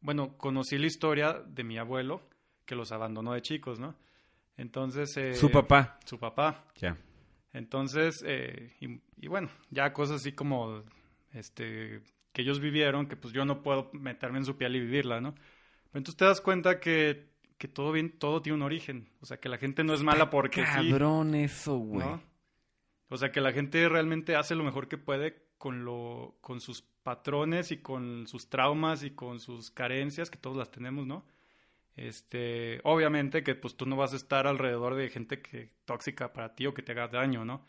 bueno, 0.00 0.38
conocí 0.38 0.78
la 0.78 0.86
historia 0.86 1.42
de 1.46 1.62
mi 1.62 1.76
abuelo 1.76 2.22
que 2.64 2.74
los 2.74 2.90
abandonó 2.90 3.34
de 3.34 3.42
chicos, 3.42 3.78
¿no? 3.78 3.94
Entonces... 4.56 5.14
Eh, 5.18 5.34
su 5.34 5.50
papá. 5.50 5.98
Su 6.06 6.18
papá. 6.18 6.64
Ya. 6.76 6.96
Entonces, 7.56 8.22
eh, 8.26 8.74
y, 8.80 9.28
bueno, 9.28 9.48
ya 9.70 9.94
cosas 9.94 10.16
así 10.16 10.32
como, 10.32 10.82
este, 11.32 12.02
que 12.32 12.42
ellos 12.42 12.60
vivieron, 12.60 13.06
que 13.06 13.16
pues 13.16 13.32
yo 13.32 13.46
no 13.46 13.62
puedo 13.62 13.88
meterme 13.94 14.36
en 14.36 14.44
su 14.44 14.58
piel 14.58 14.76
y 14.76 14.80
vivirla, 14.80 15.22
¿no? 15.22 15.32
Pero 15.32 15.98
entonces 15.98 16.18
te 16.18 16.26
das 16.26 16.42
cuenta 16.42 16.80
que, 16.80 17.30
que 17.56 17.66
todo 17.66 17.92
bien, 17.92 18.18
todo 18.18 18.42
tiene 18.42 18.56
un 18.56 18.62
origen. 18.62 19.08
O 19.22 19.24
sea, 19.24 19.38
que 19.38 19.48
la 19.48 19.56
gente 19.56 19.84
no 19.84 19.94
es 19.94 20.02
mala 20.02 20.28
porque 20.28 20.64
Cabrón 20.64 21.34
eso, 21.34 21.78
güey. 21.78 22.06
O 23.08 23.16
sea, 23.16 23.32
que 23.32 23.40
la 23.40 23.52
gente 23.52 23.88
realmente 23.88 24.36
hace 24.36 24.54
lo 24.54 24.62
mejor 24.62 24.86
que 24.86 24.98
puede 24.98 25.42
con, 25.56 25.86
lo, 25.86 26.36
con 26.42 26.60
sus 26.60 26.82
patrones 26.82 27.72
y 27.72 27.78
con 27.78 28.26
sus 28.26 28.50
traumas 28.50 29.02
y 29.02 29.12
con 29.12 29.40
sus 29.40 29.70
carencias, 29.70 30.28
que 30.28 30.36
todos 30.36 30.58
las 30.58 30.70
tenemos, 30.70 31.06
¿no? 31.06 31.24
Este, 31.96 32.80
obviamente 32.84 33.42
que 33.42 33.54
pues 33.54 33.76
tú 33.76 33.86
no 33.86 33.96
vas 33.96 34.12
a 34.12 34.16
estar 34.16 34.46
alrededor 34.46 34.94
de 34.94 35.08
gente 35.08 35.40
que 35.40 35.70
tóxica 35.86 36.32
para 36.32 36.54
ti 36.54 36.66
o 36.66 36.74
que 36.74 36.82
te 36.82 36.92
haga 36.92 37.08
daño, 37.08 37.44
¿no? 37.44 37.64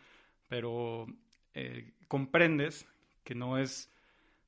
Pero 0.50 1.08
eh, 1.54 1.94
comprendes 2.08 2.88
que 3.24 3.36
no 3.36 3.58
es, 3.58 3.90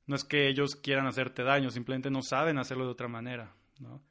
no 0.06 0.16
es 0.16 0.24
que 0.24 0.48
ellos 0.48 0.76
quieran 0.76 1.06
hacerte 1.06 1.42
daño, 1.42 1.70
simplemente 1.70 2.10
no 2.10 2.22
saben 2.22 2.58
hacerlo 2.58 2.84
de 2.84 2.92
otra 2.92 3.08
manera, 3.08 3.54
¿no? 3.78 4.02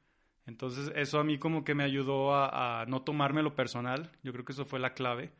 Entonces 0.46 0.90
eso 0.96 1.20
a 1.20 1.24
mí 1.24 1.38
como 1.38 1.62
que 1.64 1.76
me 1.76 1.84
ayudó 1.84 2.34
a, 2.34 2.82
a 2.82 2.86
no 2.86 3.02
tomármelo 3.02 3.54
personal, 3.54 4.10
yo 4.24 4.32
creo 4.32 4.44
que 4.44 4.52
eso 4.52 4.64
fue 4.64 4.80
la 4.80 4.94
clave 4.94 5.32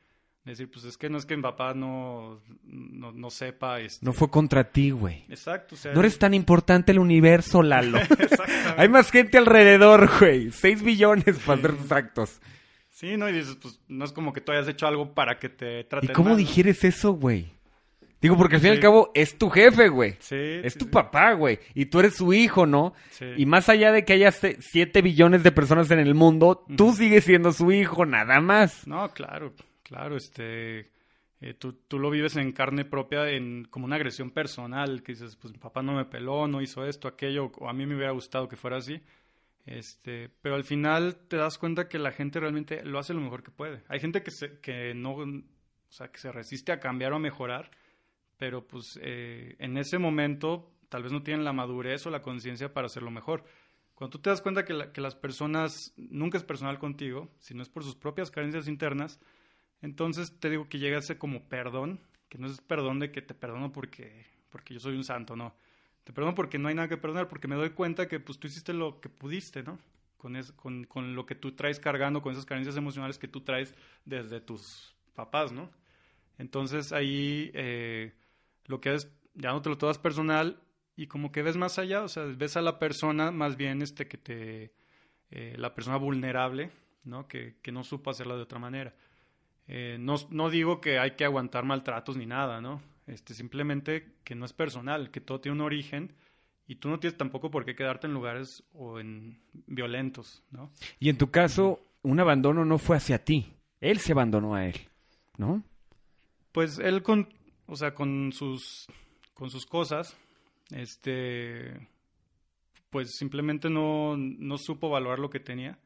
Decir, 0.45 0.71
pues 0.71 0.87
es 0.87 0.97
que 0.97 1.11
no 1.11 1.19
es 1.19 1.27
que 1.27 1.37
mi 1.37 1.43
papá 1.43 1.75
no, 1.75 2.41
no, 2.65 3.31
sepa. 3.31 3.81
Este... 3.81 4.05
No 4.05 4.15
fue 4.15 4.31
contra 4.31 4.65
ti, 4.65 4.91
güey. 4.91 5.25
Exacto. 5.29 5.75
O 5.75 5.79
sea, 5.79 5.93
no 5.93 6.01
eres 6.01 6.19
tan 6.19 6.33
importante 6.33 6.93
el 6.93 6.99
universo, 6.99 7.63
Lalo. 7.63 7.99
Hay 8.79 8.89
más 8.89 9.11
gente 9.11 9.37
alrededor, 9.37 10.11
güey. 10.19 10.51
Seis 10.51 10.83
billones 10.83 11.39
para 11.45 11.61
ser 11.61 11.71
exactos. 11.73 12.41
Sí, 12.89 13.17
¿no? 13.19 13.29
Y 13.29 13.33
dices, 13.33 13.57
pues 13.61 13.81
no 13.89 14.05
es 14.05 14.13
como 14.13 14.33
que 14.33 14.41
tú 14.41 14.53
hayas 14.53 14.69
hecho 14.69 14.87
algo 14.87 15.13
para 15.15 15.39
que 15.39 15.51
te 15.51 15.85
traten 15.85 16.11
¿Y 16.11 16.13
cómo 16.13 16.37
digieres 16.37 16.85
eso, 16.85 17.13
güey? 17.13 17.53
Digo, 18.21 18.37
porque 18.37 18.57
al 18.57 18.61
fin 18.61 18.71
y 18.71 18.75
al 18.75 18.81
cabo 18.81 19.11
es 19.15 19.39
tu 19.39 19.49
jefe, 19.49 19.89
güey. 19.89 20.17
Sí. 20.21 20.37
Es 20.37 20.77
tu 20.77 20.91
papá, 20.91 21.33
güey. 21.33 21.59
Y 21.75 21.87
tú 21.87 22.01
eres 22.01 22.17
su 22.17 22.35
hijo, 22.35 22.67
¿no? 22.67 22.93
Sí. 23.11 23.25
Y 23.39 23.47
más 23.47 23.71
allá 23.71 23.93
de 23.93 24.05
que 24.05 24.13
haya 24.13 24.31
siete 24.31 25.01
billones 25.01 25.43
de 25.43 25.53
personas 25.53 25.91
en 25.91 25.99
el 25.99 26.15
mundo, 26.15 26.65
tú 26.77 26.93
sigues 26.93 27.25
siendo 27.25 27.53
su 27.53 27.73
hijo, 27.73 28.05
nada 28.05 28.41
más. 28.41 28.87
No, 28.87 29.09
claro. 29.13 29.55
Claro, 29.91 30.17
este, 30.17 30.93
eh, 31.41 31.55
tú, 31.55 31.73
tú, 31.73 31.99
lo 31.99 32.11
vives 32.11 32.37
en 32.37 32.53
carne 32.53 32.85
propia 32.85 33.29
en, 33.29 33.65
como 33.65 33.87
una 33.87 33.97
agresión 33.97 34.31
personal, 34.31 35.03
que 35.03 35.15
dices, 35.15 35.35
pues 35.35 35.53
mi 35.53 35.59
papá 35.59 35.83
no 35.83 35.95
me 35.95 36.05
peló, 36.05 36.47
no 36.47 36.63
hizo 36.63 36.87
esto, 36.87 37.09
aquello, 37.09 37.51
o 37.59 37.69
a 37.69 37.73
mí 37.73 37.87
me 37.87 37.97
hubiera 37.97 38.13
gustado 38.13 38.47
que 38.47 38.55
fuera 38.55 38.77
así. 38.77 39.03
Este, 39.67 40.29
pero 40.43 40.55
al 40.55 40.63
final 40.63 41.17
te 41.27 41.37
das 41.37 41.59
cuenta 41.59 41.89
que 41.89 41.99
la 41.99 42.13
gente 42.13 42.39
realmente 42.39 42.85
lo 42.85 43.01
hace 43.01 43.15
lo 43.15 43.21
mejor 43.21 43.43
que 43.43 43.51
puede. 43.51 43.83
Hay 43.89 43.99
gente 43.99 44.23
que, 44.23 44.31
se, 44.31 44.61
que 44.61 44.95
no, 44.95 45.15
o 45.15 45.43
sea, 45.89 46.13
que 46.13 46.21
se 46.21 46.31
resiste 46.31 46.71
a 46.71 46.79
cambiar 46.79 47.13
o 47.13 47.17
a 47.17 47.19
mejorar, 47.19 47.73
pero 48.37 48.69
pues 48.69 48.97
eh, 49.03 49.57
en 49.59 49.77
ese 49.77 49.99
momento 49.99 50.71
tal 50.89 51.03
vez 51.03 51.11
no 51.11 51.25
tienen 51.25 51.45
la 51.45 51.53
madurez 51.53 52.07
o 52.07 52.11
la 52.11 52.23
conciencia 52.23 52.73
para 52.73 52.87
hacerlo 52.87 53.11
mejor. 53.11 53.43
Cuando 53.97 54.13
tú 54.13 54.23
te 54.23 54.31
das 54.31 54.41
cuenta 54.41 54.65
que, 54.65 54.93
que 54.93 55.01
las 55.01 55.17
personas 55.17 55.95
nunca 55.97 56.39
es 56.39 56.45
personal 56.45 56.79
contigo, 56.79 57.29
sino 57.41 57.61
es 57.61 57.69
por 57.69 57.83
sus 57.83 57.97
propias 57.97 58.31
carencias 58.31 58.69
internas, 58.69 59.19
entonces 59.83 60.39
te 60.39 60.51
digo 60.51 60.69
que 60.69 60.79
llega 60.79 60.99
ese 60.99 61.19
como 61.19 61.49
perdón, 61.49 62.01
que 62.29 62.39
no 62.39 62.47
es 62.47 62.61
perdón 62.61 62.99
de 62.99 63.11
que 63.11 63.23
te 63.23 63.35
perdono 63.35 63.73
porque, 63.73 64.27
porque 64.51 64.75
yo 64.75 64.81
soy 64.81 64.97
un 64.97 65.05
santo, 65.05 65.37
no. 65.37 65.55
Te 66.05 66.13
perdono 66.13 66.35
porque 66.35 66.59
no 66.59 66.69
hay 66.69 66.75
nada 66.75 66.89
que 66.89 66.97
perdonar, 66.97 67.29
porque 67.29 67.49
me 67.49 67.57
doy 67.57 67.71
cuenta 67.71 68.09
que 68.09 68.21
pues 68.21 68.39
tú 68.39 68.47
hiciste 68.47 68.73
lo 68.73 69.01
que 69.01 69.09
pudiste, 69.09 69.63
¿no? 69.63 69.79
Con, 70.17 70.35
con, 70.57 70.85
con 70.85 71.15
lo 71.15 71.27
que 71.27 71.35
tú 71.35 71.53
traes 71.53 71.81
cargando, 71.81 72.23
con 72.23 72.33
esas 72.33 72.45
carencias 72.45 72.77
emocionales 72.77 73.19
que 73.19 73.29
tú 73.29 73.41
traes 73.43 73.75
desde 74.05 74.41
tus 74.41 74.95
papás, 75.15 75.53
¿no? 75.53 75.71
Entonces 76.39 76.93
ahí 76.93 77.51
eh, 77.55 78.15
lo 78.67 78.81
que 78.81 78.95
es, 78.95 79.13
ya 79.35 79.53
no 79.53 79.63
te 79.63 79.69
lo 79.69 79.79
tomas 79.79 79.99
personal 79.99 80.63
y 80.97 81.07
como 81.07 81.33
que 81.33 81.43
ves 81.43 81.57
más 81.57 81.79
allá, 81.79 82.03
o 82.03 82.09
sea, 82.09 82.25
ves 82.25 82.57
a 82.57 82.63
la 82.63 82.79
persona 82.79 83.31
más 83.31 83.57
bien 83.57 83.83
este 83.83 84.09
que 84.09 84.19
te, 84.19 84.73
eh, 85.31 85.55
la 85.59 85.75
persona 85.75 85.97
vulnerable, 85.97 86.71
¿no? 87.05 87.29
Que, 87.29 87.57
que 87.63 87.73
no 87.73 87.85
supo 87.85 88.11
hacerla 88.11 88.37
de 88.37 88.43
otra 88.43 88.59
manera. 88.59 88.95
Eh, 89.73 89.99
no, 90.01 90.17
no, 90.31 90.51
digo 90.51 90.81
que 90.81 90.99
hay 90.99 91.13
que 91.13 91.25
aguantar 91.25 91.65
maltratos 91.65 92.17
ni 92.17 92.27
nada, 92.27 92.61
¿no? 92.61 92.83
Este, 93.07 93.35
simplemente 93.35 94.15
que 94.25 94.35
no 94.35 94.45
es 94.45 94.53
personal, 94.53 95.13
que 95.13 95.21
todo 95.21 95.41
tiene 95.41 95.55
un 95.55 95.61
origen 95.61 96.13
y 96.67 96.75
tú 96.75 96.89
no 96.89 96.99
tienes 96.99 97.17
tampoco 97.17 97.53
por 97.53 97.65
qué 97.65 97.77
quedarte 97.77 98.09
en 98.09 98.13
lugares 98.13 98.65
o 98.75 98.99
en 98.99 99.39
violentos, 99.69 100.43
¿no? 100.51 100.73
Y 100.99 101.09
en 101.09 101.19
tu 101.19 101.31
caso, 101.31 101.79
un 102.03 102.19
abandono 102.19 102.65
no 102.65 102.79
fue 102.79 102.97
hacia 102.97 103.25
ti, 103.25 103.53
él 103.81 104.01
se 104.01 104.11
abandonó 104.11 104.57
a 104.57 104.67
él, 104.67 104.75
¿no? 105.39 105.63
Pues 106.51 106.81
él 106.81 107.05
con, 107.05 107.29
o 107.67 107.77
sea, 107.77 107.95
con 107.95 108.33
sus, 108.33 108.89
con 109.35 109.51
sus 109.51 109.67
cosas, 109.67 110.17
este, 110.73 111.89
pues 112.91 113.17
simplemente 113.17 113.71
no, 113.71 114.17
no 114.17 114.59
supo 114.59 114.91
valorar 114.91 115.21
lo 115.21 115.31
que 115.31 115.39
tenía. 115.39 115.79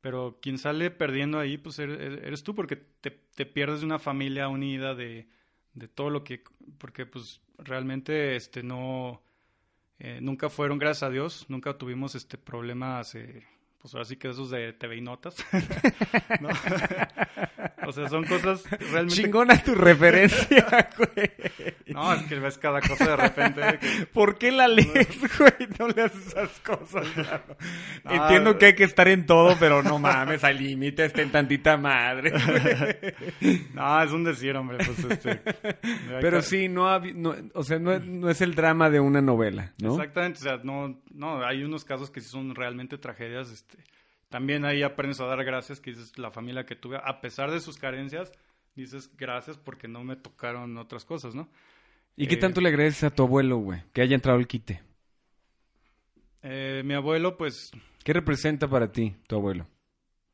Pero 0.00 0.38
quien 0.40 0.58
sale 0.58 0.90
perdiendo 0.90 1.38
ahí, 1.38 1.58
pues 1.58 1.78
eres, 1.78 2.22
eres 2.22 2.42
tú, 2.42 2.54
porque 2.54 2.76
te, 2.76 3.10
te, 3.10 3.44
pierdes 3.46 3.80
de 3.80 3.86
una 3.86 3.98
familia 3.98 4.48
unida, 4.48 4.94
de, 4.94 5.28
de, 5.74 5.88
todo 5.88 6.10
lo 6.10 6.24
que... 6.24 6.42
Porque 6.78 7.06
pues 7.06 7.40
realmente 7.58 8.36
este, 8.36 8.62
no... 8.62 9.22
Eh, 9.98 10.20
nunca 10.22 10.48
fueron, 10.48 10.78
gracias 10.78 11.02
a 11.02 11.10
Dios, 11.10 11.46
nunca 11.48 11.76
tuvimos 11.76 12.14
este 12.14 12.38
problemas... 12.38 13.14
Eh, 13.14 13.46
pues 13.80 13.94
ahora 13.94 14.04
sí 14.04 14.16
que 14.16 14.28
esos 14.28 14.50
de 14.50 14.72
TV 14.74 14.96
y 14.96 15.00
Notas. 15.00 15.36
o 17.90 17.92
sea, 17.92 18.08
son 18.08 18.24
cosas 18.24 18.64
realmente... 18.70 19.16
Chingona 19.16 19.62
tu 19.62 19.74
referencia, 19.74 20.90
güey. 20.96 21.30
No, 21.88 22.12
es 22.12 22.22
que 22.22 22.38
ves 22.38 22.56
cada 22.56 22.80
cosa 22.80 23.10
de 23.10 23.16
repente. 23.16 23.62
¿Por 24.12 24.38
qué 24.38 24.52
la 24.52 24.68
lees, 24.68 25.38
güey? 25.38 25.68
No 25.78 25.88
leas 25.88 26.14
esas 26.14 26.50
cosas, 26.60 27.06
claro. 27.14 27.56
Entiendo 28.04 28.58
que 28.58 28.66
hay 28.66 28.74
que 28.74 28.84
estar 28.84 29.08
en 29.08 29.26
todo, 29.26 29.56
pero 29.58 29.82
no 29.82 29.98
mames, 29.98 30.44
al 30.44 30.56
límite, 30.56 31.04
está 31.04 31.22
en 31.22 31.32
tantita 31.32 31.76
madre. 31.76 32.32
no, 33.74 34.02
es 34.02 34.10
un 34.12 34.24
decir, 34.24 34.54
hombre. 34.56 34.78
Pues 34.78 34.98
este... 35.04 35.42
Pero 36.20 36.42
sí, 36.42 36.68
no, 36.68 36.98
no 37.00 37.34
o 37.54 37.62
sea, 37.64 37.78
no, 37.78 37.98
no, 37.98 38.30
es 38.30 38.40
el 38.40 38.54
drama 38.54 38.90
de 38.90 39.00
una 39.00 39.20
novela, 39.20 39.72
¿no? 39.82 39.94
Exactamente, 39.94 40.38
o 40.38 40.42
sea, 40.42 40.60
no, 40.62 41.00
no, 41.12 41.44
hay 41.44 41.62
unos 41.62 41.84
casos 41.84 42.10
que 42.10 42.20
sí 42.20 42.28
son 42.28 42.54
realmente 42.54 42.98
tragedias, 42.98 43.50
este, 43.50 43.78
también 44.30 44.64
ahí 44.64 44.82
aprendes 44.82 45.20
a 45.20 45.26
dar 45.26 45.44
gracias, 45.44 45.80
que 45.80 45.90
dices 45.90 46.16
la 46.16 46.30
familia 46.30 46.64
que 46.64 46.76
tuve, 46.76 46.98
a 47.02 47.20
pesar 47.20 47.50
de 47.50 47.60
sus 47.60 47.76
carencias, 47.76 48.32
dices 48.76 49.14
gracias 49.16 49.58
porque 49.58 49.88
no 49.88 50.04
me 50.04 50.16
tocaron 50.16 50.78
otras 50.78 51.04
cosas, 51.04 51.34
¿no? 51.34 51.50
¿Y 52.16 52.28
qué 52.28 52.36
eh, 52.36 52.38
tanto 52.38 52.60
le 52.60 52.68
agradeces 52.68 53.04
a 53.04 53.10
tu 53.10 53.24
abuelo, 53.24 53.58
güey, 53.58 53.82
que 53.92 54.02
haya 54.02 54.14
entrado 54.14 54.38
el 54.38 54.46
quite? 54.46 54.82
Eh, 56.42 56.82
mi 56.84 56.94
abuelo, 56.94 57.36
pues... 57.36 57.72
¿Qué 58.04 58.12
representa 58.12 58.68
para 58.68 58.90
ti 58.90 59.16
tu 59.26 59.34
abuelo? 59.34 59.66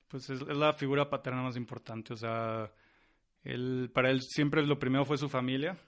Pues 0.09 0.29
es, 0.29 0.43
la 0.43 0.75
figura 0.75 1.09
paterna 1.09 1.43
más 1.43 1.57
importante, 1.57 2.13
o 2.13 2.17
sea, 2.17 2.71
él, 3.45 3.91
para 3.95 4.11
él 4.11 4.21
siempre 4.21 4.65
lo 4.65 4.79
primero 4.79 5.07
fue 5.07 5.17
su 5.17 5.31
familia 5.31 5.79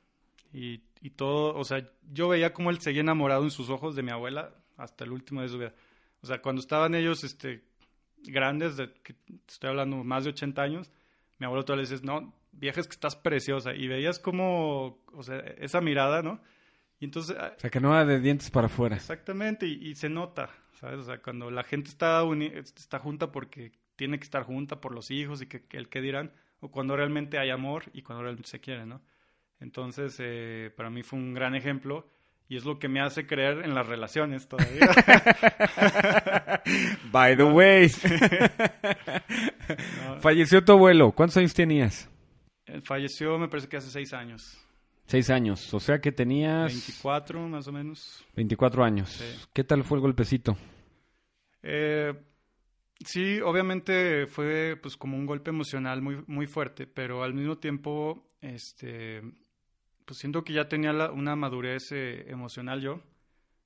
y, 0.53 0.81
y 1.03 1.11
todo, 1.11 1.55
o 1.55 1.63
sea, 1.63 1.87
yo 2.11 2.29
veía 2.29 2.55
cómo 2.55 2.71
él 2.71 2.81
seguía 2.81 3.03
enamorado 3.03 3.45
en 3.45 3.51
sus 3.51 3.69
ojos 3.69 3.95
de 3.95 4.03
mi 4.03 4.13
abuela 4.13 4.55
hasta 4.79 5.05
el 5.05 5.13
último 5.13 5.43
de 5.43 5.49
su 5.51 5.59
vida. 5.59 5.75
O 6.23 6.27
sea, 6.27 6.41
cuando 6.41 6.61
estaban 6.61 6.95
ellos 6.95 7.23
este, 7.23 7.68
grandes, 8.25 8.77
de, 8.77 8.93
que 9.03 9.15
estoy 9.47 9.71
hablando 9.71 10.03
más 10.05 10.25
de 10.25 10.31
80 10.31 10.63
años, 10.63 10.91
mi 11.39 11.47
abuelo 11.47 11.65
todavía 11.65 11.85
le 11.85 11.89
dices, 11.89 12.05
no, 12.05 12.35
vieja, 12.53 12.81
es 12.81 12.87
que 12.87 12.95
estás 12.95 13.17
preciosa. 13.17 13.75
Y 13.75 13.89
veías 13.89 14.19
como, 14.19 14.99
o 15.13 15.23
sea, 15.23 15.39
esa 15.59 15.81
mirada, 15.81 16.23
¿no? 16.23 16.41
Y 17.01 17.05
entonces... 17.05 17.37
Ah, 17.39 17.55
o 17.57 17.61
sea, 17.61 17.71
que 17.71 17.81
no 17.81 17.91
va 17.91 18.05
de 18.05 18.21
dientes 18.21 18.51
para 18.51 18.67
afuera. 18.67 18.97
Exactamente, 18.97 19.67
y, 19.67 19.95
se 19.95 20.09
nota, 20.09 20.51
¿sabes? 20.81 20.99
O 20.99 21.05
sea, 21.05 21.23
cuando 21.23 21.51
la 21.51 21.63
gente 21.63 21.91
está, 21.91 22.23
está 22.61 22.99
junta 22.99 23.31
porque 23.31 23.73
tiene 23.97 24.19
que 24.19 24.25
estar 24.25 24.43
junta 24.43 24.81
por 24.81 24.93
los 24.93 25.11
hijos 25.11 25.43
y 25.43 25.47
que, 25.47 25.65
el 25.71 25.89
que 25.89 26.01
dirán, 26.01 26.33
o 26.61 26.71
cuando 26.71 26.97
realmente 26.97 27.39
hay 27.39 27.51
amor 27.51 27.85
y 27.93 28.03
cuando 28.03 28.23
realmente 28.23 28.49
se 28.49 28.61
quiere, 28.61 28.87
¿no? 28.87 29.01
Entonces, 29.61 30.17
eh, 30.21 30.73
para 30.77 30.91
mí 30.91 31.03
fue 31.03 31.19
un 31.19 31.35
gran 31.35 31.55
ejemplo 31.55 32.09
y 32.49 32.57
es 32.57 32.65
lo 32.65 32.79
que 32.79 32.89
me 32.89 33.01
hace 33.01 33.27
creer 33.27 33.65
en 33.65 33.75
las 33.75 33.87
relaciones 33.87 34.49
todavía. 34.49 34.89
By 37.13 37.37
the 37.37 37.45
way. 37.45 37.89
Falleció 40.21 40.65
tu 40.65 40.73
abuelo. 40.73 41.13
¿Cuántos 41.13 41.37
años 41.37 41.53
tenías? 41.53 42.09
Eh, 42.67 42.81
falleció, 42.83 43.39
me 43.39 43.49
parece 43.49 43.69
que 43.69 43.77
hace 43.77 43.91
seis 43.91 44.15
años. 44.15 44.59
Seis 45.07 45.29
años. 45.29 45.75
O 45.75 45.81
sea 45.81 46.01
que 46.01 46.11
tenías... 46.11 46.73
24, 46.73 47.49
más 47.49 47.69
o 47.69 47.73
menos. 47.73 48.25
24 48.35 48.83
años. 48.83 49.49
¿Qué 49.53 49.65
tal 49.65 49.85
fue 49.85 49.99
el 49.99 50.03
golpecito? 50.03 50.57
Eh, 51.63 52.15
sí, 53.05 53.41
obviamente 53.41 54.27
fue 54.27 54.79
pues 54.81 54.97
como 54.97 55.19
un 55.19 55.27
golpe 55.27 55.51
emocional 55.51 56.01
muy, 56.01 56.25
muy 56.27 56.47
fuerte, 56.47 56.87
pero 56.87 57.23
al 57.23 57.35
mismo 57.35 57.59
tiempo, 57.59 58.27
este 58.41 59.23
pues 60.09 60.21
siento 60.21 60.43
que 60.43 60.55
ya 60.55 60.71
tenía 60.71 60.91
una 61.11 61.37
madurez 61.37 61.93
eh, 61.93 62.25
emocional 62.31 62.81
yo, 62.81 63.03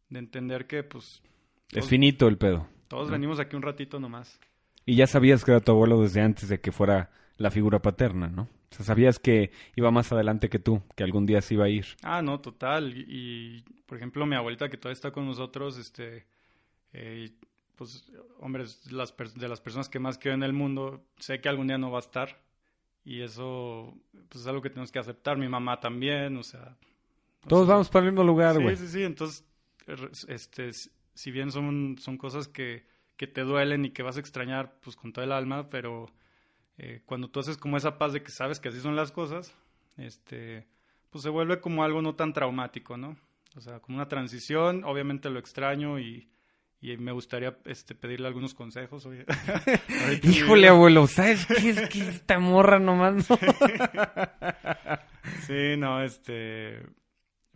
de 0.08 0.18
entender 0.18 0.66
que 0.66 0.82
pues... 0.82 1.22
es 1.70 1.86
finito 1.86 2.26
el 2.26 2.36
pedo. 2.36 2.66
Todos 2.88 3.12
venimos 3.12 3.38
aquí 3.38 3.54
un 3.54 3.62
ratito 3.62 4.00
nomás. 4.00 4.40
Y 4.84 4.96
ya 4.96 5.06
sabías 5.06 5.44
que 5.44 5.52
era 5.52 5.60
tu 5.60 5.70
abuelo 5.70 6.02
desde 6.02 6.20
antes 6.20 6.48
de 6.48 6.60
que 6.60 6.72
fuera 6.72 7.12
la 7.36 7.52
figura 7.52 7.80
paterna, 7.80 8.26
¿no? 8.26 8.42
O 8.42 8.74
sea, 8.74 8.84
sabías 8.84 9.20
que 9.20 9.52
iba 9.76 9.92
más 9.92 10.10
adelante 10.10 10.48
que 10.48 10.58
tú, 10.58 10.82
que 10.96 11.04
algún 11.04 11.26
día 11.26 11.40
se 11.42 11.54
iba 11.54 11.66
a 11.66 11.68
ir. 11.68 11.86
Ah, 12.02 12.22
no, 12.22 12.40
total. 12.40 12.92
Y, 12.96 13.64
por 13.86 13.96
ejemplo, 13.96 14.26
mi 14.26 14.34
abuelita 14.34 14.68
que 14.68 14.76
todavía 14.76 14.94
está 14.94 15.12
con 15.12 15.24
nosotros, 15.26 15.78
este, 15.78 16.26
eh, 16.92 17.30
pues, 17.76 18.10
hombre, 18.40 18.64
las 18.90 19.14
de 19.36 19.48
las 19.48 19.60
personas 19.60 19.88
que 19.88 20.00
más 20.00 20.18
quiero 20.18 20.34
en 20.34 20.42
el 20.42 20.52
mundo, 20.52 21.04
sé 21.18 21.40
que 21.40 21.48
algún 21.48 21.68
día 21.68 21.78
no 21.78 21.92
va 21.92 21.98
a 21.98 22.00
estar. 22.00 22.42
Y 23.04 23.22
eso 23.22 23.94
pues, 24.28 24.42
es 24.42 24.46
algo 24.46 24.62
que 24.62 24.70
tenemos 24.70 24.92
que 24.92 24.98
aceptar. 24.98 25.36
Mi 25.36 25.48
mamá 25.48 25.80
también, 25.80 26.36
o 26.36 26.42
sea... 26.42 26.76
Todos 27.48 27.66
vamos 27.66 27.88
para 27.88 28.06
el 28.06 28.12
mismo 28.12 28.24
lugar, 28.24 28.60
güey. 28.60 28.76
Sí, 28.76 28.86
sí, 28.86 28.92
sí. 28.92 29.02
Entonces, 29.02 29.44
este, 30.28 30.70
si 31.14 31.30
bien 31.30 31.50
son, 31.50 31.96
son 31.98 32.16
cosas 32.16 32.46
que, 32.46 32.86
que 33.16 33.26
te 33.26 33.42
duelen 33.42 33.84
y 33.84 33.90
que 33.90 34.02
vas 34.02 34.16
a 34.16 34.20
extrañar 34.20 34.78
pues 34.80 34.96
con 34.96 35.12
todo 35.12 35.24
el 35.24 35.32
alma, 35.32 35.68
pero 35.68 36.06
eh, 36.78 37.02
cuando 37.04 37.28
tú 37.28 37.40
haces 37.40 37.56
como 37.56 37.76
esa 37.76 37.98
paz 37.98 38.12
de 38.12 38.22
que 38.22 38.30
sabes 38.30 38.60
que 38.60 38.68
así 38.68 38.80
son 38.80 38.96
las 38.96 39.12
cosas, 39.12 39.54
este, 39.96 40.68
pues 41.10 41.22
se 41.22 41.30
vuelve 41.30 41.60
como 41.60 41.84
algo 41.84 42.00
no 42.00 42.14
tan 42.14 42.32
traumático, 42.32 42.96
¿no? 42.96 43.16
O 43.56 43.60
sea, 43.60 43.80
como 43.80 43.98
una 43.98 44.08
transición, 44.08 44.84
obviamente 44.84 45.28
lo 45.30 45.38
extraño 45.38 45.98
y, 46.00 46.31
y 46.82 46.96
me 46.96 47.12
gustaría 47.12 47.56
este, 47.64 47.94
pedirle 47.94 48.26
algunos 48.26 48.54
consejos. 48.54 49.06
Oye. 49.06 49.24
Híjole, 50.24 50.66
abuelo, 50.66 51.06
¿sabes 51.06 51.46
qué 51.46 51.70
es 51.70 51.88
que 51.88 52.08
esta 52.08 52.40
morra 52.40 52.80
nomás 52.80 53.30
no? 53.30 53.38
sí, 55.46 55.76
no, 55.78 56.02
este... 56.02 56.82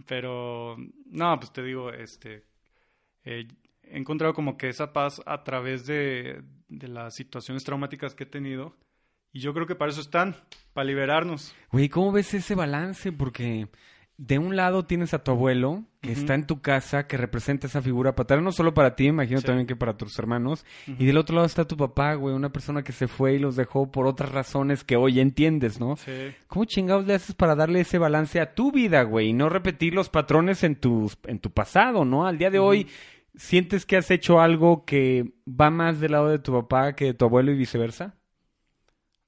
Pero, 0.07 0.77
no, 1.07 1.41
pues 1.41 1.53
te 1.53 1.65
digo, 1.65 1.91
este... 1.91 2.45
Eh, 3.25 3.49
he 3.83 3.99
encontrado 3.99 4.33
como 4.33 4.57
que 4.57 4.69
esa 4.69 4.93
paz 4.93 5.21
a 5.27 5.43
través 5.43 5.87
de, 5.87 6.45
de 6.69 6.87
las 6.87 7.17
situaciones 7.17 7.65
traumáticas 7.65 8.15
que 8.15 8.23
he 8.23 8.29
tenido. 8.29 8.77
Y 9.33 9.41
yo 9.41 9.53
creo 9.53 9.67
que 9.67 9.75
para 9.75 9.91
eso 9.91 10.03
están, 10.03 10.37
para 10.73 10.87
liberarnos. 10.87 11.53
Güey, 11.73 11.89
¿cómo 11.89 12.13
ves 12.13 12.33
ese 12.33 12.55
balance? 12.55 13.11
Porque 13.11 13.67
de 14.19 14.39
un 14.39 14.57
lado 14.57 14.87
tienes 14.87 15.13
a 15.13 15.23
tu 15.23 15.31
abuelo, 15.31 15.85
que 16.01 16.13
está 16.13 16.35
en 16.35 16.47
tu 16.47 16.63
casa, 16.63 17.07
que 17.07 17.17
representa 17.17 17.67
esa 17.67 17.83
figura 17.83 18.15
paterna, 18.15 18.45
no 18.45 18.53
solo 18.53 18.73
para 18.73 18.97
ti, 18.97 19.07
imagino 19.07 19.43
también 19.43 19.67
que 19.67 19.77
para 19.77 19.97
tus 19.97 20.19
hermanos. 20.19 20.65
Y 20.87 21.05
del 21.05 21.19
otro 21.19 21.35
lado 21.35 21.47
está 21.47 21.67
tu 21.67 21.77
papá, 21.77 22.15
güey, 22.15 22.35
una 22.35 22.51
persona 22.51 22.83
que 22.83 22.93
se 22.93 23.09
fue 23.09 23.35
y 23.35 23.39
los 23.39 23.57
dejó 23.57 23.91
por 23.91 24.07
otras 24.07 24.33
razones 24.33 24.85
que 24.85 24.97
hoy 24.97 25.21
entiendes, 25.21 25.81
¿no? 25.81 25.97
Sí. 25.97 26.33
¿Cómo 26.47 26.65
chingados 26.65 27.07
le 27.07 27.15
haces 27.15 27.35
para 27.35 27.55
darle 27.55 27.81
ese 27.81 27.99
balance 27.99 28.41
a 28.41 28.55
tu 28.55 28.73
vida, 28.73 29.03
güey? 29.03 29.29
Y 29.29 29.33
no 29.33 29.49
repetir 29.49 29.95
los 29.95 30.09
patrones 30.09 30.65
en 30.65 30.77
tu, 30.77 31.11
en 31.25 31.39
tu 31.39 31.51
pasado, 31.51 32.05
¿no? 32.05 32.27
Al 32.27 32.39
día 32.39 32.51
de 32.51 32.59
hoy, 32.59 32.87
¿sientes 33.35 33.85
que 33.85 33.97
has 33.97 34.11
hecho 34.11 34.41
algo 34.41 34.85
que 34.87 35.35
va 35.47 35.71
más 35.71 36.01
del 36.01 36.13
lado 36.13 36.29
de 36.29 36.39
tu 36.39 36.53
papá 36.53 36.95
que 36.95 37.07
de 37.07 37.15
tu 37.15 37.27
abuelo 37.27 37.53
y 37.53 37.57
viceversa? 37.57 38.15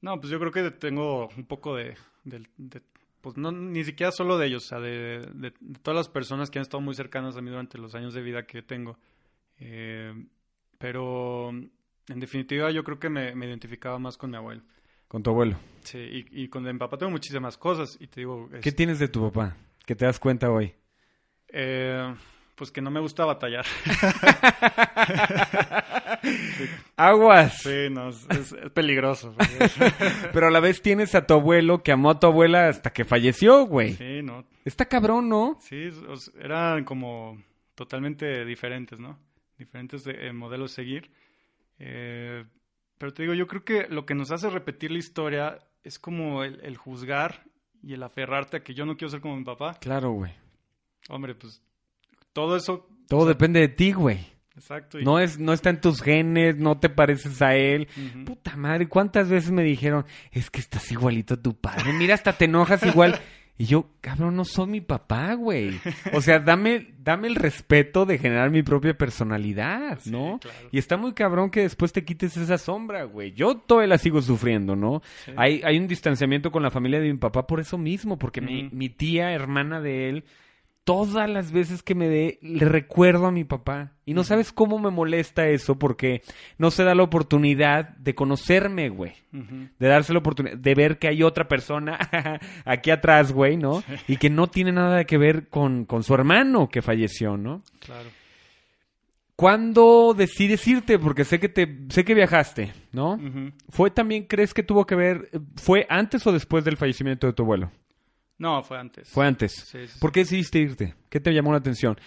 No, 0.00 0.18
pues 0.18 0.30
yo 0.30 0.38
creo 0.38 0.52
que 0.52 0.70
tengo 0.70 1.28
un 1.36 1.44
poco 1.44 1.74
de 1.76 1.96
pues 3.20 3.36
no, 3.36 3.52
ni 3.52 3.84
siquiera 3.84 4.12
solo 4.12 4.38
de 4.38 4.46
ellos, 4.46 4.64
o 4.64 4.68
sea, 4.68 4.80
de, 4.80 5.52
todas 5.82 5.96
las 5.96 6.08
personas 6.08 6.50
que 6.50 6.58
han 6.58 6.62
estado 6.62 6.80
muy 6.80 6.94
cercanas 6.94 7.36
a 7.36 7.40
mí 7.40 7.50
durante 7.50 7.78
los 7.78 7.94
años 7.94 8.14
de 8.14 8.22
vida 8.22 8.46
que 8.46 8.62
tengo. 8.62 8.98
Eh, 9.58 10.14
pero 10.78 11.50
en 11.50 12.20
definitiva 12.20 12.70
yo 12.70 12.84
creo 12.84 12.98
que 12.98 13.08
me, 13.08 13.32
identificaba 13.32 13.98
más 13.98 14.16
con 14.16 14.30
mi 14.30 14.36
abuelo. 14.36 14.62
Con 15.08 15.22
tu 15.22 15.30
abuelo. 15.30 15.56
Sí, 15.82 16.26
y, 16.30 16.48
con 16.48 16.62
mi 16.62 16.72
papá 16.74 16.98
tengo 16.98 17.10
muchísimas 17.10 17.56
cosas 17.56 17.96
y 17.98 18.08
te 18.08 18.20
digo... 18.20 18.48
¿Qué 18.60 18.72
tienes 18.72 18.98
de 18.98 19.08
tu 19.08 19.22
papá? 19.22 19.56
¿Qué 19.86 19.94
te 19.94 20.04
das 20.04 20.18
cuenta 20.18 20.50
hoy? 20.50 20.74
Eh, 21.48 22.14
pues 22.58 22.72
que 22.72 22.82
no 22.82 22.90
me 22.90 22.98
gusta 22.98 23.24
batallar. 23.24 23.64
Aguas. 26.96 27.62
Sí, 27.62 27.86
no, 27.88 28.08
es, 28.08 28.26
peligroso. 28.74 29.32
Pero 30.32 30.48
a 30.48 30.50
la 30.50 30.58
vez 30.58 30.82
tienes 30.82 31.14
a 31.14 31.24
tu 31.24 31.34
abuelo 31.34 31.84
que 31.84 31.92
amó 31.92 32.10
a 32.10 32.18
tu 32.18 32.26
abuela 32.26 32.68
hasta 32.68 32.92
que 32.92 33.04
falleció, 33.04 33.64
güey. 33.64 33.92
Sí, 33.94 34.22
no. 34.24 34.44
Está 34.64 34.86
cabrón, 34.86 35.28
¿no? 35.28 35.56
Sí, 35.60 35.88
eran 36.40 36.84
como 36.84 37.40
totalmente 37.76 38.44
diferentes, 38.44 38.98
¿no? 38.98 39.20
Diferentes 39.56 40.02
de, 40.02 40.26
eh, 40.26 40.32
modelos 40.32 40.72
seguir. 40.72 41.12
Eh, 41.78 42.44
pero 42.98 43.14
te 43.14 43.22
digo, 43.22 43.34
yo 43.34 43.46
creo 43.46 43.64
que 43.64 43.86
lo 43.88 44.04
que 44.04 44.16
nos 44.16 44.32
hace 44.32 44.50
repetir 44.50 44.90
la 44.90 44.98
historia 44.98 45.58
es 45.84 46.00
como 46.00 46.42
el, 46.42 46.58
el 46.64 46.76
juzgar 46.76 47.44
y 47.84 47.94
el 47.94 48.02
aferrarte 48.02 48.56
a 48.56 48.64
que 48.64 48.74
yo 48.74 48.84
no 48.84 48.96
quiero 48.96 49.10
ser 49.10 49.20
como 49.20 49.36
mi 49.36 49.44
papá. 49.44 49.78
Claro, 49.80 50.10
güey. 50.10 50.32
Hombre, 51.08 51.36
pues 51.36 51.62
todo 52.38 52.54
eso... 52.56 52.86
Todo 53.08 53.26
depende 53.26 53.58
de 53.58 53.66
ti, 53.66 53.90
güey. 53.90 54.20
Exacto. 54.54 54.98
No, 55.00 55.18
es, 55.18 55.40
no 55.40 55.52
está 55.52 55.70
en 55.70 55.80
tus 55.80 56.00
genes, 56.00 56.56
no 56.56 56.78
te 56.78 56.88
pareces 56.88 57.42
a 57.42 57.56
él. 57.56 57.88
Puta 58.24 58.54
madre, 58.54 58.86
¿cuántas 58.86 59.28
veces 59.28 59.50
me 59.50 59.64
dijeron, 59.64 60.04
es 60.30 60.48
que 60.48 60.60
estás 60.60 60.92
igualito 60.92 61.34
a 61.34 61.42
tu 61.42 61.54
padre? 61.54 61.92
Mira, 61.94 62.14
hasta 62.14 62.34
te 62.34 62.44
enojas 62.44 62.84
igual. 62.84 63.18
Y 63.56 63.64
yo, 63.64 63.90
cabrón, 64.00 64.36
no 64.36 64.44
soy 64.44 64.68
mi 64.68 64.80
papá, 64.80 65.34
güey. 65.34 65.80
O 66.12 66.20
sea, 66.20 66.38
dame, 66.38 66.94
dame 67.00 67.26
el 67.26 67.34
respeto 67.34 68.06
de 68.06 68.18
generar 68.18 68.52
mi 68.52 68.62
propia 68.62 68.96
personalidad, 68.96 69.98
¿no? 70.04 70.38
claro. 70.40 70.68
Y 70.70 70.78
está 70.78 70.96
muy 70.96 71.14
cabrón 71.14 71.50
que 71.50 71.62
después 71.62 71.92
te 71.92 72.04
quites 72.04 72.36
esa 72.36 72.56
sombra, 72.56 73.02
güey. 73.02 73.32
Yo 73.32 73.56
todavía 73.56 73.88
la 73.88 73.98
sigo 73.98 74.22
sufriendo, 74.22 74.76
¿no? 74.76 75.02
Sí. 75.24 75.32
Hay, 75.36 75.60
hay 75.64 75.76
un 75.76 75.88
distanciamiento 75.88 76.52
con 76.52 76.62
la 76.62 76.70
familia 76.70 77.00
de 77.00 77.12
mi 77.12 77.18
papá 77.18 77.48
por 77.48 77.58
eso 77.58 77.78
mismo, 77.78 78.16
porque 78.16 78.40
mi, 78.40 78.68
mi 78.70 78.90
tía, 78.90 79.32
hermana 79.32 79.80
de 79.80 80.08
él, 80.08 80.24
todas 80.88 81.28
las 81.28 81.52
veces 81.52 81.82
que 81.82 81.94
me 81.94 82.08
dé, 82.08 82.38
le 82.40 82.64
recuerdo 82.64 83.26
a 83.26 83.30
mi 83.30 83.44
papá. 83.44 83.92
Y 84.06 84.14
no 84.14 84.24
sabes 84.24 84.52
cómo 84.52 84.78
me 84.78 84.88
molesta 84.88 85.46
eso, 85.46 85.78
porque 85.78 86.22
no 86.56 86.70
se 86.70 86.82
da 86.82 86.94
la 86.94 87.02
oportunidad 87.02 87.90
de 87.98 88.14
conocerme, 88.14 88.88
güey 88.88 89.12
de 89.30 89.86
darse 89.86 90.14
la 90.14 90.20
oportunidad 90.20 90.56
de 90.56 90.74
ver 90.74 90.98
que 90.98 91.08
hay 91.08 91.22
otra 91.22 91.46
persona 91.46 91.98
aquí 92.64 92.90
atrás, 92.90 93.32
güey, 93.32 93.58
¿no? 93.58 93.82
Y 94.06 94.16
que 94.16 94.30
no 94.30 94.46
tiene 94.46 94.72
nada 94.72 95.04
que 95.04 95.18
ver 95.18 95.48
con, 95.48 95.84
con 95.84 96.02
su 96.02 96.14
hermano 96.14 96.70
que 96.70 96.80
falleció, 96.80 97.36
¿no? 97.36 97.62
Claro. 97.80 98.08
¿Cuándo 99.36 100.14
decides 100.16 100.66
irte? 100.66 100.98
Porque 100.98 101.26
sé 101.26 101.38
que 101.38 101.50
te, 101.50 101.68
sé 101.90 102.02
que 102.02 102.14
viajaste, 102.14 102.72
¿no? 102.92 103.20
¿Fue 103.68 103.90
también, 103.90 104.24
crees 104.24 104.54
que 104.54 104.62
tuvo 104.62 104.86
que 104.86 104.94
ver, 104.94 105.28
fue 105.56 105.86
antes 105.90 106.26
o 106.26 106.32
después 106.32 106.64
del 106.64 106.78
fallecimiento 106.78 107.26
de 107.26 107.34
tu 107.34 107.42
abuelo? 107.42 107.70
No, 108.38 108.62
fue 108.62 108.78
antes. 108.78 109.08
Fue 109.08 109.26
antes. 109.26 109.52
Sí, 109.52 109.78
sí, 109.80 109.88
sí. 109.88 109.98
¿Por 110.00 110.12
qué 110.12 110.20
decidiste 110.20 110.58
irte? 110.60 110.94
¿Qué 111.08 111.20
te 111.20 111.32
llamó 111.32 111.52
la 111.52 111.58
atención? 111.58 111.98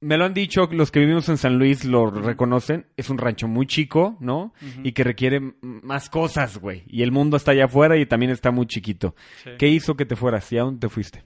Me 0.00 0.18
lo 0.18 0.24
han 0.24 0.34
dicho, 0.34 0.68
los 0.70 0.90
que 0.90 1.00
vivimos 1.00 1.28
en 1.30 1.38
San 1.38 1.58
Luis 1.58 1.84
lo 1.84 2.10
reconocen, 2.10 2.86
es 2.96 3.08
un 3.08 3.16
rancho 3.16 3.48
muy 3.48 3.66
chico, 3.66 4.18
¿no? 4.20 4.52
Y 4.82 4.92
que 4.92 5.02
requiere 5.02 5.40
más 5.62 6.10
cosas, 6.10 6.58
güey. 6.58 6.84
Y 6.86 7.02
el 7.02 7.10
mundo 7.10 7.38
está 7.38 7.52
allá 7.52 7.64
afuera 7.64 7.96
y 7.96 8.04
también 8.04 8.30
está 8.30 8.50
muy 8.50 8.66
chiquito. 8.66 9.14
¿Qué 9.58 9.68
hizo 9.68 9.96
que 9.96 10.04
te 10.04 10.14
fueras 10.14 10.52
y 10.52 10.58
a 10.58 10.62
dónde 10.62 10.80
te 10.80 10.88
fuiste? 10.90 11.24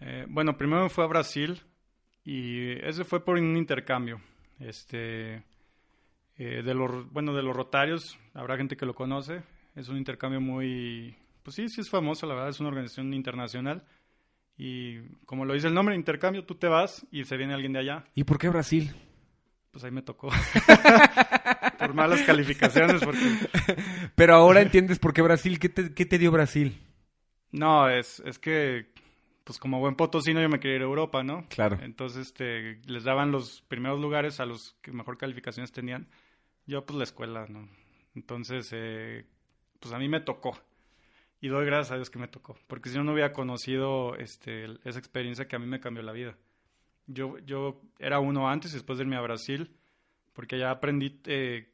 Eh, 0.00 0.26
bueno, 0.28 0.56
primero 0.56 0.82
me 0.82 0.88
fui 0.88 1.04
a 1.04 1.06
Brasil 1.06 1.60
y 2.24 2.72
ese 2.84 3.04
fue 3.04 3.24
por 3.24 3.38
un 3.38 3.56
intercambio. 3.56 4.20
Este, 4.58 5.44
eh, 6.36 6.62
de 6.64 6.74
los, 6.74 7.08
bueno, 7.12 7.32
de 7.34 7.42
los 7.44 7.54
Rotarios, 7.54 8.18
habrá 8.34 8.56
gente 8.56 8.76
que 8.76 8.86
lo 8.86 8.94
conoce. 8.94 9.42
Es 9.76 9.88
un 9.88 9.96
intercambio 9.96 10.40
muy, 10.40 11.16
pues 11.42 11.56
sí, 11.56 11.68
sí 11.68 11.80
es 11.80 11.90
famoso, 11.90 12.26
la 12.26 12.34
verdad, 12.34 12.50
es 12.50 12.60
una 12.60 12.68
organización 12.68 13.12
internacional. 13.14 13.84
Y 14.56 15.00
como 15.24 15.44
lo 15.44 15.54
dice 15.54 15.68
el 15.68 15.74
nombre, 15.74 15.94
intercambio, 15.94 16.44
tú 16.44 16.54
te 16.54 16.68
vas 16.68 17.06
y 17.10 17.24
se 17.24 17.36
viene 17.36 17.54
alguien 17.54 17.72
de 17.72 17.80
allá. 17.80 18.04
¿Y 18.14 18.24
por 18.24 18.38
qué 18.38 18.48
Brasil? 18.48 18.94
Pues 19.70 19.84
ahí 19.84 19.90
me 19.90 20.02
tocó. 20.02 20.28
por 21.78 21.94
malas 21.94 22.22
calificaciones, 22.22 23.02
porque... 23.02 23.24
Pero 24.14 24.34
ahora 24.34 24.60
entiendes 24.60 24.98
por 24.98 25.14
qué 25.14 25.22
Brasil. 25.22 25.58
¿Qué 25.58 25.68
te, 25.68 25.94
qué 25.94 26.04
te 26.04 26.18
dio 26.18 26.30
Brasil? 26.30 26.78
No, 27.50 27.88
es, 27.88 28.20
es 28.20 28.38
que, 28.38 28.92
pues 29.44 29.58
como 29.58 29.80
buen 29.80 29.96
potosino 29.96 30.40
yo 30.40 30.48
me 30.48 30.60
quería 30.60 30.76
ir 30.76 30.82
a 30.82 30.86
Europa, 30.86 31.22
¿no? 31.22 31.46
Claro. 31.48 31.78
Entonces, 31.82 32.28
este, 32.28 32.80
les 32.86 33.04
daban 33.04 33.32
los 33.32 33.62
primeros 33.62 34.00
lugares 34.00 34.40
a 34.40 34.46
los 34.46 34.76
que 34.82 34.92
mejor 34.92 35.18
calificaciones 35.18 35.72
tenían. 35.72 36.08
Yo, 36.66 36.84
pues, 36.84 36.96
la 36.96 37.04
escuela, 37.04 37.46
¿no? 37.48 37.68
Entonces, 38.14 38.70
eh, 38.72 39.26
pues 39.80 39.92
a 39.94 39.98
mí 39.98 40.08
me 40.08 40.20
tocó. 40.20 40.56
Y 41.42 41.48
doy 41.48 41.66
gracias 41.66 41.90
a 41.90 41.96
Dios 41.96 42.08
que 42.08 42.20
me 42.20 42.28
tocó. 42.28 42.56
Porque 42.68 42.88
si 42.88 42.96
no, 42.96 43.02
no 43.02 43.12
hubiera 43.12 43.32
conocido 43.32 44.14
este, 44.14 44.66
esa 44.84 45.00
experiencia 45.00 45.48
que 45.48 45.56
a 45.56 45.58
mí 45.58 45.66
me 45.66 45.80
cambió 45.80 46.00
la 46.04 46.12
vida. 46.12 46.38
Yo, 47.08 47.36
yo 47.38 47.82
era 47.98 48.20
uno 48.20 48.48
antes 48.48 48.70
y 48.70 48.74
después 48.74 48.96
de 48.96 49.02
irme 49.02 49.16
a 49.16 49.20
Brasil. 49.22 49.74
Porque 50.32 50.54
allá 50.54 50.70
aprendí... 50.70 51.20
eh, 51.24 51.68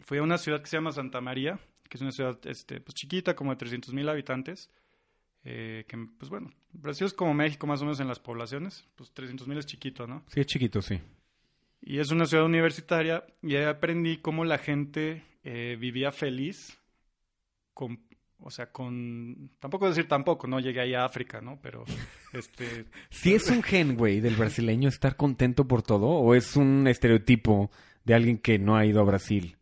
fui 0.00 0.18
a 0.18 0.24
una 0.24 0.38
ciudad 0.38 0.60
que 0.60 0.66
se 0.66 0.76
llama 0.76 0.90
Santa 0.90 1.20
María, 1.20 1.60
que 1.88 1.98
es 1.98 2.02
una 2.02 2.10
ciudad 2.10 2.36
este, 2.46 2.80
pues, 2.80 2.96
chiquita, 2.96 3.36
como 3.36 3.52
de 3.52 3.58
300 3.58 3.94
mil 3.94 4.08
habitantes. 4.08 4.68
Eh, 5.44 5.84
que, 5.86 5.96
pues 6.18 6.28
bueno, 6.28 6.50
Brasil 6.72 7.06
es 7.06 7.14
como 7.14 7.32
México 7.32 7.68
más 7.68 7.80
o 7.80 7.84
menos 7.84 8.00
en 8.00 8.08
las 8.08 8.18
poblaciones. 8.18 8.84
Pues 8.96 9.12
300 9.12 9.46
mil 9.46 9.56
es 9.56 9.66
chiquito, 9.66 10.08
¿no? 10.08 10.24
Sí, 10.26 10.40
es 10.40 10.46
chiquito, 10.46 10.82
sí. 10.82 11.00
Y 11.80 12.00
es 12.00 12.10
una 12.10 12.26
ciudad 12.26 12.44
universitaria 12.44 13.24
y 13.40 13.54
ahí 13.54 13.66
aprendí 13.66 14.16
cómo 14.16 14.44
la 14.44 14.58
gente 14.58 15.24
eh, 15.44 15.76
vivía 15.78 16.10
feliz 16.10 16.76
con, 17.72 18.00
o 18.42 18.50
sea, 18.50 18.70
con, 18.70 19.50
tampoco 19.58 19.88
decir 19.88 20.08
tampoco, 20.08 20.46
no 20.46 20.60
llegué 20.60 20.80
ahí 20.80 20.94
a 20.94 21.04
África, 21.04 21.40
¿no? 21.40 21.58
Pero, 21.62 21.84
este, 22.32 22.86
¿Sí 23.10 23.34
es 23.34 23.48
un 23.48 23.62
gen, 23.62 23.96
güey, 23.96 24.20
del 24.20 24.36
brasileño 24.36 24.88
estar 24.88 25.16
contento 25.16 25.66
por 25.66 25.82
todo? 25.82 26.08
¿O 26.08 26.34
es 26.34 26.56
un 26.56 26.86
estereotipo 26.86 27.70
de 28.04 28.14
alguien 28.14 28.38
que 28.38 28.58
no 28.58 28.76
ha 28.76 28.84
ido 28.84 29.00
a 29.00 29.04
Brasil? 29.04 29.56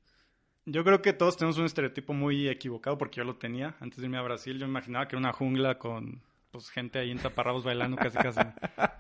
yo 0.67 0.85
creo 0.85 1.03
que 1.03 1.13
todos 1.13 1.37
tenemos 1.37 1.59
un 1.59 1.65
estereotipo 1.65 2.13
muy 2.13 2.49
equivocado 2.49 2.97
porque 2.97 3.17
yo 3.17 3.25
lo 3.25 3.37
tenía 3.37 3.77
antes 3.81 3.99
de 3.99 4.05
irme 4.05 4.19
a 4.19 4.23
Brasil. 4.23 4.59
Yo 4.59 4.67
me 4.67 4.71
imaginaba 4.71 5.09
que 5.09 5.17
era 5.17 5.21
una 5.21 5.33
jungla 5.33 5.79
con, 5.79 6.23
pues, 6.51 6.71
gente 6.71 6.99
ahí 6.99 7.11
en 7.11 7.19
taparrabos 7.19 7.65
bailando 7.65 7.97
casi 7.97 8.19
casi. 8.19 8.41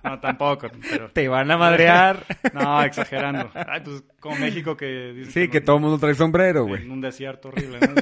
No, 0.05 0.20
tampoco, 0.20 0.68
pero, 0.88 1.11
Te 1.11 1.28
van 1.28 1.51
a 1.51 1.57
madrear. 1.57 2.24
no, 2.55 2.82
exagerando. 2.82 3.51
Ay, 3.55 3.80
pues, 3.84 4.03
como 4.18 4.36
México 4.36 4.76
que 4.76 5.12
dice 5.12 5.30
sí, 5.30 5.48
que 5.48 5.61
todo 5.61 5.76
el 5.76 5.82
mundo 5.82 5.98
trae 5.98 6.14
sombrero, 6.14 6.64
güey. 6.64 6.82
En 6.82 6.90
un 6.90 7.01
desierto 7.01 7.48
horrible, 7.48 7.80
¿no? 7.80 7.94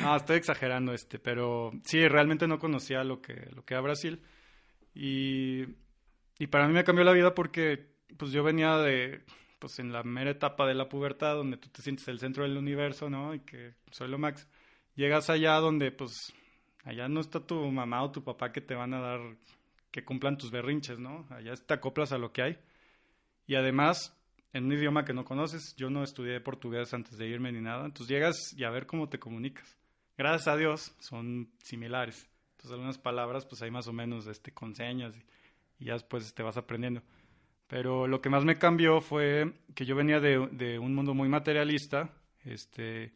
no, 0.00 0.16
estoy 0.16 0.36
exagerando 0.36 0.92
este, 0.92 1.18
pero 1.18 1.72
sí, 1.84 2.06
realmente 2.08 2.48
no 2.48 2.58
conocía 2.58 3.04
lo 3.04 3.20
que, 3.20 3.48
lo 3.54 3.64
que 3.64 3.74
era 3.74 3.80
Brasil. 3.80 4.22
Y, 4.94 5.64
y 6.38 6.46
para 6.48 6.66
mí 6.66 6.74
me 6.74 6.84
cambió 6.84 7.04
la 7.04 7.12
vida 7.12 7.34
porque 7.34 7.94
pues 8.16 8.32
yo 8.32 8.42
venía 8.42 8.78
de, 8.78 9.22
pues 9.58 9.78
en 9.78 9.92
la 9.92 10.02
mera 10.02 10.30
etapa 10.30 10.66
de 10.66 10.74
la 10.74 10.88
pubertad, 10.88 11.34
donde 11.34 11.56
tú 11.56 11.68
te 11.68 11.82
sientes 11.82 12.08
el 12.08 12.18
centro 12.18 12.44
del 12.44 12.56
universo, 12.56 13.10
¿no? 13.10 13.34
Y 13.34 13.40
que 13.40 13.74
soy 13.90 14.08
lo 14.08 14.18
max. 14.18 14.48
Llegas 14.94 15.28
allá 15.28 15.54
donde 15.56 15.92
pues 15.92 16.32
allá 16.86 17.08
no 17.08 17.20
está 17.20 17.40
tu 17.40 17.70
mamá 17.70 18.02
o 18.02 18.12
tu 18.12 18.22
papá 18.22 18.52
que 18.52 18.60
te 18.60 18.74
van 18.74 18.94
a 18.94 19.00
dar, 19.00 19.20
que 19.90 20.04
cumplan 20.04 20.38
tus 20.38 20.50
berrinches, 20.50 20.98
¿no? 20.98 21.26
Allá 21.30 21.54
te 21.54 21.74
acoplas 21.74 22.12
a 22.12 22.18
lo 22.18 22.32
que 22.32 22.42
hay. 22.42 22.58
Y 23.46 23.56
además, 23.56 24.16
en 24.52 24.64
un 24.66 24.72
idioma 24.72 25.04
que 25.04 25.12
no 25.12 25.24
conoces, 25.24 25.74
yo 25.76 25.90
no 25.90 26.04
estudié 26.04 26.40
portugués 26.40 26.94
antes 26.94 27.18
de 27.18 27.26
irme 27.26 27.50
ni 27.52 27.60
nada, 27.60 27.84
entonces 27.84 28.08
llegas 28.08 28.36
y 28.56 28.62
a 28.62 28.70
ver 28.70 28.86
cómo 28.86 29.08
te 29.08 29.18
comunicas. 29.18 29.76
Gracias 30.16 30.46
a 30.48 30.56
Dios 30.56 30.94
son 31.00 31.50
similares. 31.58 32.30
Entonces 32.52 32.72
algunas 32.72 32.98
palabras 32.98 33.44
pues 33.44 33.60
hay 33.62 33.70
más 33.70 33.88
o 33.88 33.92
menos 33.92 34.26
este, 34.28 34.52
con 34.52 34.74
señas 34.74 35.14
y, 35.78 35.84
ya 35.84 35.94
después 35.94 36.32
te 36.34 36.42
vas 36.42 36.56
aprendiendo. 36.56 37.02
Pero 37.66 38.06
lo 38.06 38.20
que 38.20 38.30
más 38.30 38.44
me 38.44 38.58
cambió 38.58 39.00
fue 39.00 39.54
que 39.74 39.84
yo 39.84 39.96
venía 39.96 40.20
de, 40.20 40.48
de 40.52 40.78
un 40.78 40.94
mundo 40.94 41.14
muy 41.14 41.28
materialista, 41.28 42.10
este, 42.44 43.12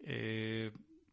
eh, 0.00 0.70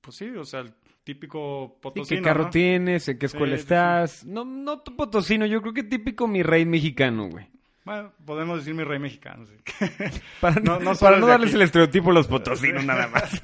pues 0.08 0.16
sí, 0.18 0.30
o 0.30 0.46
sea, 0.46 0.62
el 0.62 0.72
típico 1.04 1.72
Sí, 1.74 1.80
potosino, 1.82 2.20
¿Qué 2.22 2.24
carro 2.24 2.44
¿no? 2.46 2.50
tienes? 2.50 3.10
¿En 3.10 3.20
qué 3.20 3.26
escuela 3.26 3.58
Sí, 3.58 3.64
sí, 3.64 3.68
sí. 3.68 3.74
estás? 3.74 4.26
No, 4.26 4.46
no 4.46 4.80
tu 4.80 4.96
potosino, 4.96 5.46
yo 5.46 5.62
creo 5.62 5.74
que 5.74 5.84
típico 5.84 6.26
mi 6.30 6.44
rey 6.44 6.66
mexicano, 6.66 7.28
güey. 7.30 7.46
Bueno, 7.84 8.14
podemos 8.26 8.60
decir 8.60 8.74
mi 8.74 8.84
rey 8.86 9.00
mexicano, 9.00 9.46
sí. 9.46 9.54
Para 10.42 10.60
No- 10.62 10.80
para 11.00 11.20
darles 11.20 11.50
aquí. 11.50 11.56
el 11.58 11.62
estereotipo 11.64 12.12
a 12.12 12.14
los 12.14 12.28
potosinos 12.28 12.86
nada 12.86 13.08
más. 13.14 13.42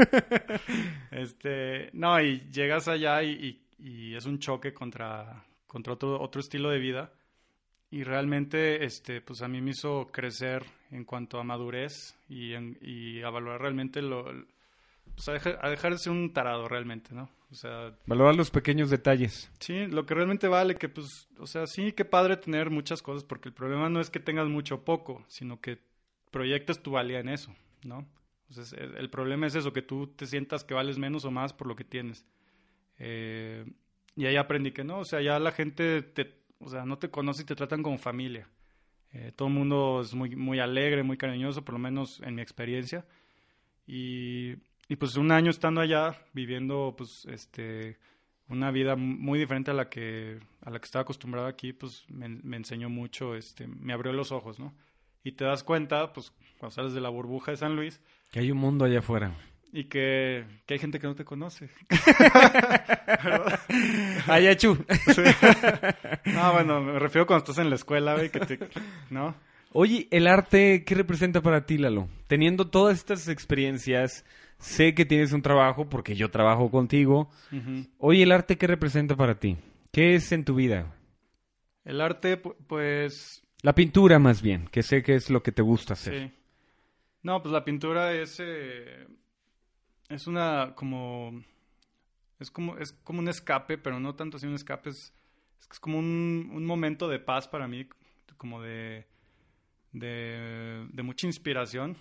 Este, 1.12 1.90
no, 1.94 2.20
y 2.22 2.42
llegas 2.52 2.88
allá 2.88 3.22
y, 3.24 3.32
y- 3.32 3.60
y 3.86 4.16
es 4.16 4.26
un 4.26 4.40
choque 4.40 4.74
contra, 4.74 5.44
contra 5.68 5.94
otro, 5.94 6.22
otro 6.22 6.40
estilo 6.42 6.70
de 6.70 6.80
vida. 6.80 7.12
Y 7.92 8.04
realmente, 8.04 8.84
este, 8.86 9.22
pues 9.22 9.42
a 9.44 9.48
mí 9.48 9.62
me 9.62 9.72
hizo 9.72 10.08
crecer 10.12 10.64
en 10.92 11.06
cuanto 11.06 11.40
a 11.40 11.44
madurez 11.44 12.18
y, 12.28 12.54
en- 12.54 12.78
y 12.82 13.22
a 13.22 13.30
valorar 13.30 13.62
realmente 13.62 14.02
lo, 14.02 14.26
pues 15.16 15.28
a 15.30 15.34
dejar, 15.34 15.60
a 15.62 15.70
dejar 15.70 15.92
de 15.92 15.98
ser 15.98 16.12
un 16.12 16.34
tarado 16.34 16.68
realmente, 16.68 17.14
¿no? 17.14 17.30
O 17.52 17.56
sea, 17.56 17.96
Valorar 18.08 18.36
los 18.36 18.50
pequeños 18.50 18.90
detalles. 18.90 19.52
sí, 19.60 19.86
lo 19.86 20.06
que 20.06 20.16
realmente 20.16 20.48
vale, 20.48 20.76
que 20.76 20.90
pues, 20.90 21.28
o 21.38 21.46
sea, 21.46 21.68
sí, 21.68 21.92
qué 21.92 22.04
padre 22.04 22.38
tener 22.38 22.70
muchas 22.70 23.02
cosas, 23.02 23.24
porque 23.24 23.50
el 23.50 23.54
problema 23.54 23.90
no 23.90 24.00
es 24.00 24.10
que 24.10 24.20
tengas 24.20 24.48
mucho 24.48 24.76
o 24.76 24.84
poco, 24.84 25.24
sino 25.28 25.62
que 25.62 25.80
proyectes 26.32 26.82
tu 26.82 26.92
valía 26.92 27.20
en 27.20 27.30
eso, 27.30 27.54
¿no? 27.84 28.08
Entonces, 28.50 28.74
el 28.80 29.10
problema 29.10 29.48
es 29.48 29.56
eso, 29.56 29.72
que 29.74 29.82
tú 29.82 30.08
te 30.08 30.26
sientas 30.26 30.64
que 30.64 30.74
vales 30.74 30.98
menos 30.98 31.26
o 31.26 31.32
más 31.32 31.54
por 31.54 31.68
lo 31.68 31.76
que 31.76 31.84
tienes. 31.84 32.26
Eh, 33.00 33.66
y 34.16 34.26
ahí 34.26 34.36
aprendí 34.36 34.72
que 34.72 34.84
no, 34.84 35.00
o 35.00 35.06
sea, 35.06 35.22
ya 35.22 35.40
la 35.40 35.52
gente, 35.52 36.02
te, 36.02 36.36
o 36.60 36.70
sea, 36.70 36.86
no 36.86 36.98
te 36.98 37.10
conoce 37.10 37.44
y 37.44 37.46
te 37.46 37.56
tratan 37.56 37.82
como 37.82 37.98
familia. 37.98 38.48
Eh, 39.12 39.32
todo 39.36 39.48
el 39.48 39.54
mundo 39.54 40.02
es 40.02 40.14
muy, 40.14 40.36
muy 40.36 40.60
alegre, 40.60 41.04
muy 41.04 41.18
cariñoso, 41.18 41.64
por 41.64 41.74
lo 41.74 41.80
menos 41.80 42.20
en 42.22 42.36
mi 42.36 42.42
experiencia. 42.42 43.06
Y, 43.88 44.56
y 44.94 44.96
pues 44.96 45.18
un 45.18 45.32
año 45.32 45.50
estando 45.50 45.82
allá, 45.82 46.16
viviendo 46.34 46.94
pues 46.96 47.26
este 47.26 47.98
una 48.48 48.70
vida 48.70 48.96
muy 48.96 49.40
diferente 49.40 49.72
a 49.72 49.74
la 49.74 49.90
que 49.90 50.38
a 50.62 50.70
la 50.70 50.78
que 50.78 50.86
estaba 50.86 51.02
acostumbrado 51.02 51.48
aquí, 51.48 51.74
pues 51.74 52.06
me, 52.10 52.30
me 52.30 52.58
enseñó 52.58 52.90
mucho, 52.90 53.34
este, 53.34 53.66
me 53.66 53.92
abrió 53.92 54.14
los 54.14 54.32
ojos, 54.32 54.60
¿no? 54.60 54.76
Y 55.24 55.32
te 55.32 55.46
das 55.46 55.64
cuenta, 55.64 56.14
pues 56.14 56.32
cuando 56.60 56.76
sales 56.76 56.94
de 56.94 57.02
la 57.02 57.10
burbuja 57.10 57.50
de 57.50 57.58
San 57.58 57.76
Luis, 57.76 58.00
Que 58.32 58.42
hay 58.42 58.52
un 58.52 58.60
mundo 58.60 58.86
allá 58.86 59.00
afuera. 59.00 59.36
y 59.72 59.86
que, 59.86 60.46
que 60.68 60.76
hay 60.76 60.80
gente 60.80 61.00
que 61.00 61.08
no 61.08 61.16
te 61.16 61.26
conoce. 61.26 61.72
Ay, 64.28 64.46
achú. 64.48 64.78
No, 66.26 66.54
bueno, 66.54 66.82
me 66.82 67.00
refiero 67.00 67.26
cuando 67.26 67.46
estás 67.46 67.58
en 67.58 67.72
la 67.72 67.78
escuela, 67.78 68.14
güey, 68.14 68.30
que 68.30 68.42
te, 68.42 68.60
¿no? 69.10 69.34
Oye, 69.72 70.08
¿el 70.12 70.28
arte 70.28 70.84
qué 70.86 70.94
representa 70.94 71.42
para 71.42 71.66
ti, 71.66 71.80
Lalo? 71.80 72.10
Teniendo 72.28 72.70
todas 72.70 73.00
estas 73.00 73.28
experiencias, 73.28 74.24
sé 74.64 74.96
que 74.96 75.06
tienes 75.06 75.32
un 75.34 75.42
trabajo 75.42 75.90
porque 75.90 76.16
yo 76.16 76.32
trabajo 76.32 76.72
contigo. 76.72 77.30
Oye, 77.98 78.24
¿el 78.24 78.32
arte 78.32 78.58
qué 78.58 78.68
representa 78.68 79.16
para 79.16 79.40
ti? 79.40 79.58
¿Qué 79.92 80.16
es 80.16 80.32
en 80.32 80.44
tu 80.46 80.56
vida? 80.56 80.96
El 81.86 82.02
arte, 82.02 82.42
pu- 82.42 82.56
pues, 82.68 83.44
La 83.62 83.76
pintura 83.76 84.20
más 84.20 84.42
bien, 84.42 84.68
que 84.72 84.82
sé 84.84 85.04
que 85.04 85.16
es 85.16 85.30
lo 85.30 85.44
que 85.44 85.52
te 85.52 85.62
gusta 85.62 85.94
hacer. 85.94 86.30
sí. 86.32 86.32
No, 87.22 87.42
pues 87.42 87.54
la 87.54 87.64
pintura 87.64 88.14
es, 88.14 88.38
eh, 88.42 89.08
es 90.10 90.28
una, 90.28 90.74
como, 90.76 91.42
es 92.40 92.52
como, 92.52 92.78
es 92.78 92.92
como 92.92 93.20
un 93.20 93.30
escape, 93.30 93.78
pero 93.78 94.00
no 94.00 94.16
tanto 94.16 94.36
así 94.38 94.46
un 94.46 94.56
escape, 94.56 94.90
es, 94.90 95.14
es 95.72 95.80
como 95.80 96.00
un, 96.00 96.50
un 96.54 96.66
momento 96.66 97.08
de 97.08 97.20
paz 97.20 97.48
para 97.48 97.68
mí, 97.68 97.88
como 98.38 98.62
de, 98.62 99.06
de, 99.94 100.86
de 100.92 101.04
mucha 101.04 101.28
inspiración. 101.28 101.96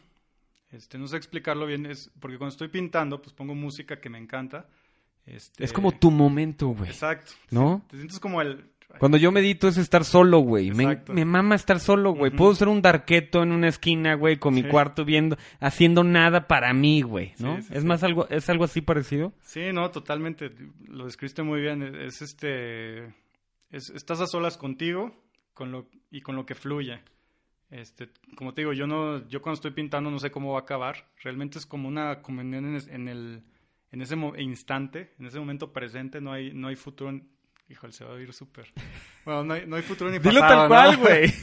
Este, 0.73 0.99
no 0.99 1.07
sé 1.07 1.17
explicarlo 1.19 1.67
bien, 1.67 1.87
es 1.87 2.11
porque 2.19 2.39
cuando 2.39 2.53
estoy 2.53 2.69
pintando, 2.69 3.21
pues 3.21 3.33
pongo 3.35 3.55
música 3.55 4.01
que 4.01 4.09
me 4.09 4.19
encanta. 4.19 4.67
Este, 5.27 5.65
Es 5.65 5.73
como 5.73 5.93
tu 5.93 6.11
momento, 6.11 6.69
güey. 6.69 6.91
Exacto. 6.91 7.33
¿No? 7.51 7.85
Te 7.89 7.97
sientes 7.97 8.19
como 8.19 8.41
el... 8.41 8.65
Cuando 8.99 9.17
yo 9.17 9.33
medito 9.33 9.69
es 9.69 9.79
estar 9.79 10.05
solo, 10.05 10.41
güey. 10.41 10.71
Me, 10.71 11.01
me 11.09 11.25
mama 11.25 11.55
estar 11.55 11.81
solo, 11.81 12.13
güey. 12.13 12.31
Puedo 12.31 12.55
ser 12.55 12.69
un 12.69 12.83
darqueto 12.83 13.43
en 13.43 13.51
una 13.53 13.69
esquina, 13.69 14.15
güey, 14.17 14.37
con 14.39 14.53
mi 14.55 14.65
cuarto 14.65 15.07
viendo, 15.07 15.39
haciendo 15.61 16.05
nada 16.05 16.47
para 16.47 16.75
mí, 16.75 17.01
güey, 17.01 17.33
¿no? 17.39 17.57
Sí, 17.57 17.63
sí, 17.63 17.73
es 17.75 17.85
más 17.87 18.03
algo, 18.03 18.29
es 18.29 18.51
algo 18.51 18.65
así 18.65 18.83
parecido. 18.83 19.33
Sí, 19.41 19.73
no, 19.73 19.91
totalmente. 19.91 20.51
Lo 20.89 21.07
describiste 21.07 21.43
muy 21.43 21.63
bien. 21.63 21.83
Es 21.83 22.21
este. 22.21 23.07
es- 23.71 23.89
estás 23.95 24.21
a 24.21 24.27
solas 24.27 24.59
contigo 24.59 25.15
con 25.55 25.73
lo, 25.73 25.89
y 26.11 26.21
con 26.21 26.37
lo 26.37 26.45
que 26.45 26.55
fluye. 26.55 27.01
Este, 27.73 28.11
como 28.37 28.53
te 28.53 28.61
digo, 28.61 28.75
yo 28.75 28.87
no, 28.87 29.27
yo 29.29 29.41
cuando 29.41 29.55
estoy 29.55 29.71
pintando 29.71 30.11
no 30.11 30.19
sé 30.19 30.31
cómo 30.31 30.53
va 30.53 30.59
a 30.59 30.63
acabar. 30.63 31.09
Realmente 31.23 31.59
es 31.59 31.65
como 31.65 31.89
una 31.89 32.21
comunión 32.21 32.67
en, 32.67 32.91
en 32.91 33.09
el, 33.09 33.43
en 33.91 34.03
ese 34.03 34.15
instante, 34.39 35.15
en 35.19 35.27
ese 35.27 35.39
momento 35.39 35.73
presente. 35.73 36.21
No 36.21 36.33
hay, 36.33 36.53
no 36.53 36.69
hay 36.69 36.77
futuro. 36.77 37.19
Híjole, 37.69 37.93
se 37.93 38.05
va 38.05 38.11
a 38.11 38.15
oír 38.15 38.33
súper. 38.33 38.67
Bueno, 39.25 39.45
no 39.45 39.55
hay, 39.55 39.67
no 39.69 39.77
hay 39.77 39.83
futuro 39.83 40.11
ni 40.11 40.19
Dilo 40.19 40.41
pasado. 40.41 40.63
tal 40.63 40.69
cual, 40.69 40.93
¿no? 40.95 40.99
güey. 40.99 41.33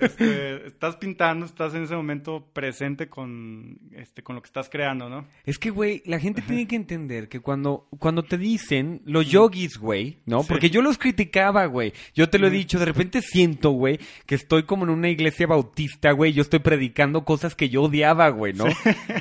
Este, 0.00 0.66
estás 0.66 0.96
pintando, 0.96 1.44
estás 1.44 1.74
en 1.74 1.82
ese 1.82 1.94
momento 1.94 2.46
presente 2.52 3.08
con, 3.08 3.78
este, 3.92 4.22
con 4.22 4.36
lo 4.36 4.42
que 4.42 4.46
estás 4.46 4.70
creando, 4.70 5.08
¿no? 5.10 5.26
Es 5.44 5.58
que, 5.58 5.70
güey, 5.70 6.02
la 6.06 6.20
gente 6.20 6.40
tiene 6.40 6.66
que 6.66 6.76
entender 6.76 7.28
que 7.28 7.40
cuando, 7.40 7.88
cuando 7.98 8.22
te 8.22 8.38
dicen 8.38 9.02
los 9.04 9.28
yogis, 9.28 9.76
güey, 9.76 10.20
¿no? 10.24 10.42
Sí. 10.42 10.48
Porque 10.48 10.70
yo 10.70 10.80
los 10.82 10.96
criticaba, 10.98 11.66
güey. 11.66 11.92
Yo 12.14 12.30
te 12.30 12.38
lo 12.38 12.46
he 12.46 12.50
dicho, 12.50 12.78
de 12.78 12.84
repente 12.86 13.22
siento, 13.22 13.70
güey, 13.70 13.98
que 14.24 14.36
estoy 14.36 14.62
como 14.62 14.84
en 14.84 14.90
una 14.90 15.08
iglesia 15.08 15.46
bautista, 15.46 16.12
güey. 16.12 16.32
Yo 16.32 16.42
estoy 16.42 16.60
predicando 16.60 17.24
cosas 17.24 17.54
que 17.54 17.68
yo 17.68 17.82
odiaba, 17.82 18.28
güey, 18.30 18.52
¿no? 18.52 18.66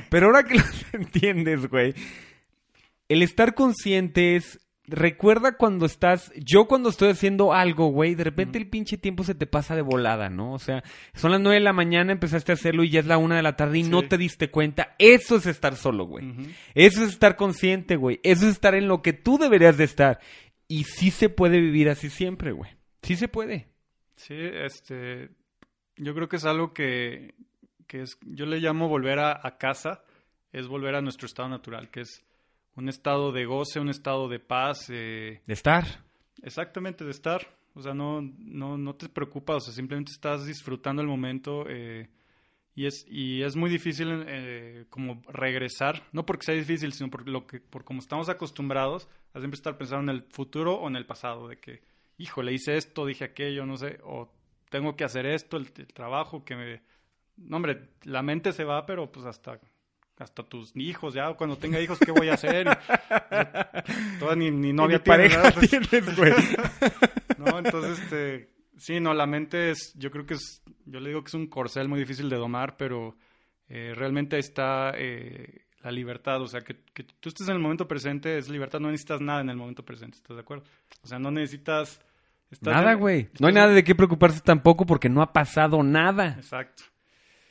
Pero 0.09 0.27
ahora 0.27 0.43
que 0.43 0.53
los 0.59 0.85
entiendes, 0.93 1.67
güey, 1.67 1.93
el 3.09 3.21
estar 3.21 3.53
consciente 3.53 4.35
es... 4.35 4.59
Recuerda 4.89 5.57
cuando 5.57 5.85
estás, 5.85 6.31
yo 6.37 6.65
cuando 6.67 6.87
estoy 6.89 7.09
haciendo 7.09 7.51
algo, 7.53 7.87
güey, 7.87 8.15
de 8.15 8.23
repente 8.23 8.57
el 8.57 8.69
pinche 8.69 8.97
tiempo 8.97 9.25
se 9.25 9.35
te 9.35 9.45
pasa 9.45 9.75
de 9.75 9.81
volada, 9.81 10.29
¿no? 10.29 10.53
O 10.53 10.59
sea, 10.59 10.81
son 11.13 11.31
las 11.31 11.41
nueve 11.41 11.55
de 11.55 11.63
la 11.65 11.73
mañana, 11.73 12.13
empezaste 12.13 12.53
a 12.53 12.55
hacerlo 12.55 12.85
y 12.85 12.89
ya 12.89 13.01
es 13.01 13.05
la 13.05 13.17
una 13.17 13.35
de 13.35 13.41
la 13.43 13.57
tarde 13.57 13.79
y 13.79 13.83
Sí. 13.83 13.89
no 13.89 14.03
te 14.07 14.17
diste 14.17 14.49
cuenta. 14.49 14.95
Eso 14.97 15.35
es 15.35 15.45
estar 15.45 15.75
solo, 15.75 16.05
güey. 16.05 16.25
Eso 16.73 17.03
es 17.03 17.09
estar 17.09 17.35
consciente, 17.35 17.97
güey. 17.97 18.21
Eso 18.23 18.45
es 18.45 18.53
estar 18.53 18.75
en 18.75 18.87
lo 18.87 19.01
que 19.01 19.11
tú 19.11 19.37
deberías 19.37 19.75
de 19.77 19.83
estar. 19.83 20.19
Y 20.69 20.85
sí 20.85 21.11
se 21.11 21.27
puede 21.27 21.59
vivir 21.59 21.89
así 21.89 22.09
siempre, 22.09 22.53
güey. 22.53 22.71
Sí 23.01 23.17
se 23.17 23.27
puede. 23.27 23.67
Sí, 24.15 24.35
este, 24.37 25.29
yo 25.97 26.15
creo 26.15 26.29
que 26.29 26.37
es 26.37 26.45
algo 26.45 26.73
que, 26.73 27.35
que 27.87 28.03
es, 28.03 28.17
yo 28.25 28.45
le 28.45 28.59
llamo 28.61 28.87
volver 28.87 29.19
a, 29.19 29.37
a 29.45 29.57
casa, 29.57 30.03
es 30.53 30.67
volver 30.67 30.95
a 30.95 31.01
nuestro 31.01 31.25
estado 31.25 31.49
natural, 31.49 31.89
que 31.91 32.01
es 32.01 32.23
un 32.77 32.89
estado 32.89 33.31
de 33.31 33.45
goce, 33.45 33.79
un 33.79 33.89
estado 33.89 34.29
de 34.29 34.39
paz, 34.39 34.87
eh, 34.89 35.41
De 35.45 35.53
estar. 35.53 35.83
exactamente 36.43 37.03
de 37.03 37.11
estar, 37.11 37.47
o 37.73 37.81
sea, 37.81 37.93
no, 37.93 38.21
no, 38.21 38.77
no 38.77 38.95
te 38.95 39.09
preocupas, 39.09 39.57
o 39.57 39.59
sea, 39.61 39.73
simplemente 39.73 40.11
estás 40.11 40.45
disfrutando 40.45 41.01
el 41.01 41.07
momento 41.07 41.65
eh, 41.67 42.07
y 42.75 42.85
es, 42.85 43.05
y 43.09 43.41
es 43.41 43.55
muy 43.55 43.71
difícil 43.71 44.23
eh, 44.27 44.85
como 44.91 45.21
regresar, 45.27 46.03
no 46.11 46.25
porque 46.25 46.45
sea 46.45 46.55
difícil, 46.55 46.93
sino 46.93 47.09
por 47.09 47.27
lo 47.27 47.47
que, 47.47 47.59
por 47.59 47.83
como 47.83 47.99
estamos 47.99 48.29
acostumbrados 48.29 49.07
a 49.33 49.39
siempre 49.39 49.57
estar 49.57 49.77
pensando 49.77 50.11
en 50.11 50.17
el 50.17 50.23
futuro 50.29 50.75
o 50.75 50.87
en 50.87 50.95
el 50.95 51.07
pasado, 51.07 51.47
de 51.47 51.57
que, 51.57 51.81
híjole, 52.19 52.53
hice 52.53 52.77
esto, 52.77 53.07
dije 53.07 53.23
aquello, 53.25 53.65
no 53.65 53.77
sé, 53.77 53.99
o 54.03 54.31
tengo 54.69 54.95
que 54.95 55.03
hacer 55.03 55.25
esto, 55.25 55.57
el, 55.57 55.71
el 55.75 55.87
trabajo 55.87 56.45
que 56.45 56.55
me... 56.55 56.81
No, 57.37 57.57
hombre, 57.57 57.89
la 58.03 58.21
mente 58.21 58.51
se 58.51 58.63
va, 58.63 58.85
pero 58.85 59.11
pues 59.11 59.25
hasta 59.25 59.59
hasta 60.19 60.43
tus 60.43 60.75
hijos, 60.75 61.13
ya 61.13 61.31
cuando 61.33 61.57
tenga 61.57 61.79
hijos, 61.79 61.99
¿qué 61.99 62.11
voy 62.11 62.29
a 62.29 62.33
hacer? 62.33 62.67
Todavía 64.19 64.51
ni, 64.51 64.51
ni 64.51 64.73
novia 64.73 64.97
Ni 64.97 65.03
tienes, 65.03 65.35
pareja 65.35 65.59
tienes, 65.89 66.15
güey. 66.15 66.33
no, 67.37 67.59
entonces, 67.59 67.99
este, 67.99 68.49
sí, 68.77 68.99
no, 68.99 69.13
la 69.13 69.27
mente 69.27 69.71
es, 69.71 69.93
yo 69.95 70.09
creo 70.09 70.25
que 70.25 70.35
es, 70.35 70.63
yo 70.85 70.99
le 70.99 71.09
digo 71.09 71.23
que 71.23 71.27
es 71.27 71.33
un 71.35 71.47
corcel 71.47 71.87
muy 71.87 71.99
difícil 71.99 72.29
de 72.29 72.37
domar, 72.37 72.77
pero 72.77 73.15
eh, 73.69 73.93
realmente 73.95 74.39
está 74.39 74.91
eh, 74.95 75.65
la 75.81 75.91
libertad, 75.91 76.41
o 76.41 76.47
sea, 76.47 76.61
que, 76.61 76.77
que 76.93 77.03
tú 77.03 77.29
estés 77.29 77.47
en 77.47 77.55
el 77.55 77.61
momento 77.61 77.87
presente 77.87 78.37
es 78.37 78.49
libertad, 78.49 78.79
no 78.79 78.89
necesitas 78.89 79.21
nada 79.21 79.41
en 79.41 79.49
el 79.49 79.57
momento 79.57 79.85
presente, 79.85 80.17
¿estás 80.17 80.35
de 80.35 80.41
acuerdo? 80.41 80.63
O 81.03 81.07
sea, 81.07 81.19
no 81.19 81.31
necesitas... 81.31 82.01
Nada, 82.61 82.93
güey. 82.93 83.27
No 83.41 83.47
hay 83.47 83.53
nada 83.53 83.73
de 83.73 83.83
qué 83.83 83.93
preocuparse 83.93 84.39
tampoco 84.39 84.85
porque 84.85 85.09
no 85.09 85.21
ha 85.21 85.33
pasado 85.33 85.83
nada. 85.83 86.35
Exacto. 86.37 86.83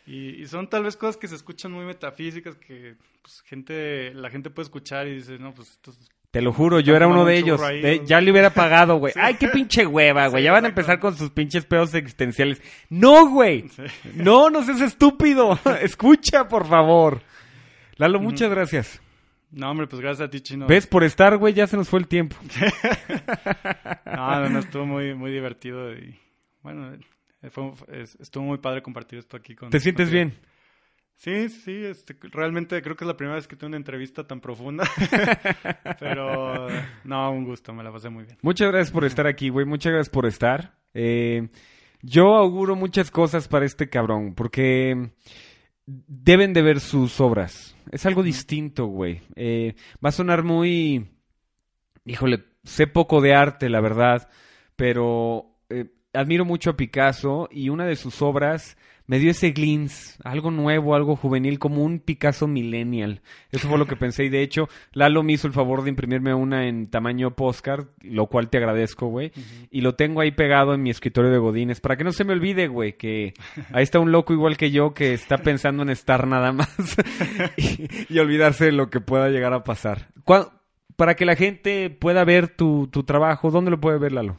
Y, 0.06 0.40
y 0.42 0.46
son 0.46 0.68
tal 0.68 0.84
vez 0.84 0.96
cosas 0.96 1.16
que 1.16 1.26
se 1.28 1.34
escuchan 1.34 1.72
muy 1.72 1.84
metafísicas 1.84 2.54
que 2.56 2.94
pues, 3.22 3.42
gente, 3.42 4.14
la 4.14 4.30
gente 4.30 4.50
puede 4.50 4.64
escuchar 4.66 5.08
y 5.08 5.16
dice, 5.16 5.38
no, 5.38 5.52
pues 5.52 5.70
esto 5.72 5.90
es- 5.90 6.08
Te 6.30 6.40
lo 6.42 6.52
juro, 6.52 6.78
yo 6.80 6.94
era 6.94 7.08
uno 7.08 7.24
de 7.24 7.38
ellos. 7.38 7.60
ya 8.04 8.20
le 8.20 8.30
hubiera 8.30 8.50
pagado, 8.50 8.96
güey. 8.98 9.12
Sí. 9.14 9.20
Ay, 9.22 9.34
qué 9.34 9.48
pinche 9.48 9.84
hueva, 9.86 10.28
güey. 10.28 10.42
Sí, 10.42 10.44
ya 10.44 10.52
van 10.52 10.64
a 10.64 10.68
empezar 10.68 11.00
con 11.00 11.16
sus 11.16 11.30
pinches 11.30 11.64
pedos 11.64 11.92
existenciales. 11.94 12.62
No, 12.88 13.28
güey. 13.28 13.68
Sí. 13.70 13.82
No, 14.14 14.48
no 14.50 14.62
seas 14.62 14.80
estúpido. 14.80 15.58
Escucha, 15.82 16.46
por 16.46 16.66
favor. 16.68 17.22
Lalo, 17.96 18.20
muchas 18.20 18.50
gracias. 18.50 19.00
No, 19.50 19.70
hombre, 19.70 19.86
pues 19.86 20.00
gracias 20.02 20.28
a 20.28 20.30
ti, 20.30 20.40
Chino. 20.40 20.66
¿Ves? 20.66 20.86
Por 20.86 21.02
estar, 21.02 21.36
güey, 21.38 21.54
ya 21.54 21.66
se 21.66 21.76
nos 21.76 21.88
fue 21.88 21.98
el 22.00 22.06
tiempo. 22.08 22.36
No, 24.04 24.40
no, 24.40 24.48
no, 24.48 24.58
estuvo 24.60 24.86
muy, 24.86 25.14
muy 25.14 25.30
divertido 25.30 25.92
y 25.92 26.18
bueno, 26.62 26.96
fue- 27.50 27.72
es- 27.88 28.16
estuvo 28.20 28.44
muy 28.44 28.58
padre 28.58 28.82
compartir 28.82 29.18
esto 29.18 29.36
aquí 29.36 29.54
con 29.54 29.70
¿Te 29.70 29.80
sientes 29.80 30.08
contigo. 30.08 30.24
bien? 30.30 30.40
Sí, 31.18 31.48
sí, 31.48 31.72
este, 31.84 32.14
realmente 32.30 32.82
creo 32.82 32.94
que 32.94 33.04
es 33.04 33.08
la 33.08 33.16
primera 33.16 33.36
vez 33.36 33.48
que 33.48 33.56
tengo 33.56 33.68
una 33.68 33.78
entrevista 33.78 34.26
tan 34.26 34.40
profunda. 34.40 34.84
Pero 35.98 36.68
no, 37.04 37.30
un 37.32 37.44
gusto, 37.44 37.72
me 37.72 37.82
la 37.82 37.90
pasé 37.92 38.10
muy 38.10 38.24
bien. 38.24 38.36
Muchas 38.42 38.68
gracias 38.70 38.90
por 38.92 39.04
estar 39.04 39.26
aquí, 39.26 39.48
güey. 39.48 39.64
Muchas 39.64 39.92
gracias 39.92 40.10
por 40.10 40.26
estar. 40.26 40.74
Eh, 40.92 41.48
yo 42.02 42.34
auguro 42.36 42.76
muchas 42.76 43.10
cosas 43.10 43.48
para 43.48 43.64
este 43.64 43.88
cabrón, 43.88 44.34
porque 44.34 45.10
deben 45.86 46.52
de 46.52 46.62
ver 46.62 46.80
sus 46.80 47.18
obras. 47.20 47.74
Es 47.90 48.04
algo 48.06 48.22
distinto, 48.22 48.86
güey. 48.86 49.22
Eh, 49.36 49.74
va 50.04 50.10
a 50.10 50.12
sonar 50.12 50.42
muy... 50.42 51.08
Híjole, 52.04 52.44
sé 52.62 52.86
poco 52.86 53.20
de 53.20 53.34
arte, 53.34 53.68
la 53.70 53.80
verdad, 53.80 54.28
pero 54.76 55.46
eh, 55.70 55.86
admiro 56.16 56.44
mucho 56.44 56.70
a 56.70 56.76
Picasso 56.76 57.48
y 57.50 57.68
una 57.68 57.84
de 57.86 57.96
sus 57.96 58.22
obras 58.22 58.76
me 59.06 59.18
dio 59.20 59.30
ese 59.30 59.50
glimpse, 59.50 60.16
algo 60.24 60.50
nuevo, 60.50 60.94
algo 60.94 61.14
juvenil, 61.16 61.58
como 61.58 61.84
un 61.84 62.00
Picasso 62.00 62.48
millennial. 62.48 63.22
Eso 63.52 63.68
fue 63.68 63.78
lo 63.78 63.86
que 63.86 63.96
pensé 63.96 64.24
y 64.24 64.28
de 64.28 64.42
hecho 64.42 64.68
Lalo 64.92 65.22
me 65.22 65.34
hizo 65.34 65.46
el 65.46 65.52
favor 65.52 65.84
de 65.84 65.90
imprimirme 65.90 66.34
una 66.34 66.66
en 66.66 66.88
tamaño 66.88 67.36
postcard, 67.36 67.86
lo 68.02 68.26
cual 68.26 68.50
te 68.50 68.58
agradezco, 68.58 69.06
güey. 69.06 69.32
Y 69.70 69.82
lo 69.82 69.94
tengo 69.94 70.20
ahí 70.20 70.32
pegado 70.32 70.74
en 70.74 70.82
mi 70.82 70.90
escritorio 70.90 71.30
de 71.30 71.38
Godines, 71.38 71.80
para 71.80 71.96
que 71.96 72.04
no 72.04 72.12
se 72.12 72.24
me 72.24 72.32
olvide, 72.32 72.66
güey, 72.66 72.96
que 72.96 73.34
ahí 73.72 73.84
está 73.84 74.00
un 74.00 74.10
loco 74.10 74.32
igual 74.32 74.56
que 74.56 74.70
yo 74.70 74.92
que 74.92 75.14
está 75.14 75.38
pensando 75.38 75.82
en 75.82 75.90
estar 75.90 76.26
nada 76.26 76.52
más 76.52 76.74
y, 77.56 77.86
y 78.12 78.18
olvidarse 78.18 78.66
de 78.66 78.72
lo 78.72 78.90
que 78.90 79.00
pueda 79.00 79.28
llegar 79.28 79.52
a 79.52 79.64
pasar. 79.64 80.08
Para 80.96 81.14
que 81.14 81.26
la 81.26 81.36
gente 81.36 81.90
pueda 81.90 82.24
ver 82.24 82.48
tu, 82.48 82.88
tu 82.88 83.04
trabajo, 83.04 83.50
¿dónde 83.50 83.70
lo 83.70 83.80
puede 83.80 83.98
ver, 83.98 84.12
Lalo? 84.12 84.36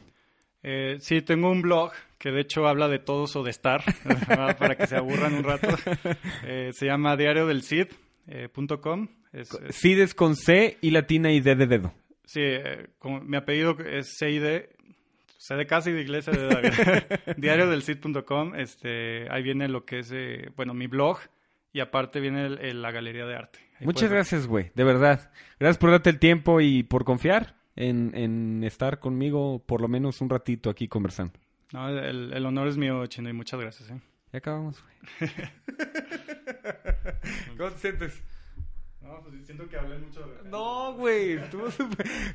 Eh, 0.62 0.96
sí, 1.00 1.22
tengo 1.22 1.50
un 1.50 1.62
blog 1.62 1.92
que 2.18 2.30
de 2.32 2.40
hecho 2.40 2.66
habla 2.66 2.88
de 2.88 2.98
todos 2.98 3.36
o 3.36 3.42
de 3.44 3.50
estar, 3.50 3.82
para 4.58 4.76
que 4.76 4.86
se 4.86 4.96
aburran 4.96 5.34
un 5.34 5.44
rato. 5.44 5.68
Eh, 6.44 6.70
se 6.72 6.86
llama 6.86 7.16
diario 7.16 7.46
del 7.46 7.62
Cid.com. 7.62 9.08
es, 9.32 9.52
es- 9.54 9.76
Cides 9.76 10.14
con 10.14 10.36
C 10.36 10.78
y 10.80 10.90
latina 10.90 11.30
y 11.30 11.40
D 11.40 11.54
de 11.54 11.66
dedo. 11.66 11.94
sí, 12.24 12.40
eh, 12.42 12.88
como 12.98 13.20
mi 13.20 13.36
apellido 13.36 13.76
es 13.80 14.16
CID, 14.18 14.62
C 15.38 15.54
de 15.54 15.66
casa 15.66 15.90
y 15.90 15.92
de 15.94 16.00
iglesia 16.02 16.32
de 16.32 16.46
David. 16.48 16.72
diario 17.36 17.68
del 17.68 17.82
Cid.com. 17.82 18.54
Este, 18.56 19.30
ahí 19.30 19.42
viene 19.42 19.68
lo 19.68 19.84
que 19.84 20.00
es, 20.00 20.10
eh, 20.12 20.50
bueno, 20.56 20.74
mi 20.74 20.86
blog 20.88 21.18
y 21.72 21.80
aparte 21.80 22.20
viene 22.20 22.46
el- 22.46 22.58
el- 22.58 22.82
la 22.82 22.90
galería 22.90 23.26
de 23.26 23.36
arte. 23.36 23.58
Ahí 23.78 23.86
Muchas 23.86 24.10
gracias, 24.10 24.46
güey, 24.46 24.72
de 24.74 24.84
verdad. 24.84 25.30
Gracias 25.60 25.78
por 25.78 25.90
darte 25.90 26.10
el 26.10 26.18
tiempo 26.18 26.60
y 26.60 26.82
por 26.82 27.04
confiar 27.04 27.54
en, 27.78 28.10
en 28.14 28.64
estar 28.64 28.98
conmigo 28.98 29.62
por 29.64 29.80
lo 29.80 29.88
menos 29.88 30.20
un 30.20 30.28
ratito 30.28 30.68
aquí 30.68 30.88
conversando. 30.88 31.32
No, 31.72 31.88
el, 31.88 32.32
el 32.32 32.46
honor 32.46 32.68
es 32.68 32.76
mío, 32.76 33.06
Chino, 33.06 33.28
y 33.28 33.32
muchas 33.32 33.60
gracias. 33.60 33.90
¿eh? 33.90 34.00
Ya 34.32 34.38
acabamos, 34.38 34.82
güey. 34.82 35.30
¿Cómo 37.56 37.70
te 37.70 37.78
sientes? 37.78 38.22
No, 39.00 39.20
pues 39.22 39.46
siento 39.46 39.68
que 39.68 39.76
hablé 39.76 39.98
mucho. 39.98 40.26
No, 40.50 40.94
güey. 40.94 41.38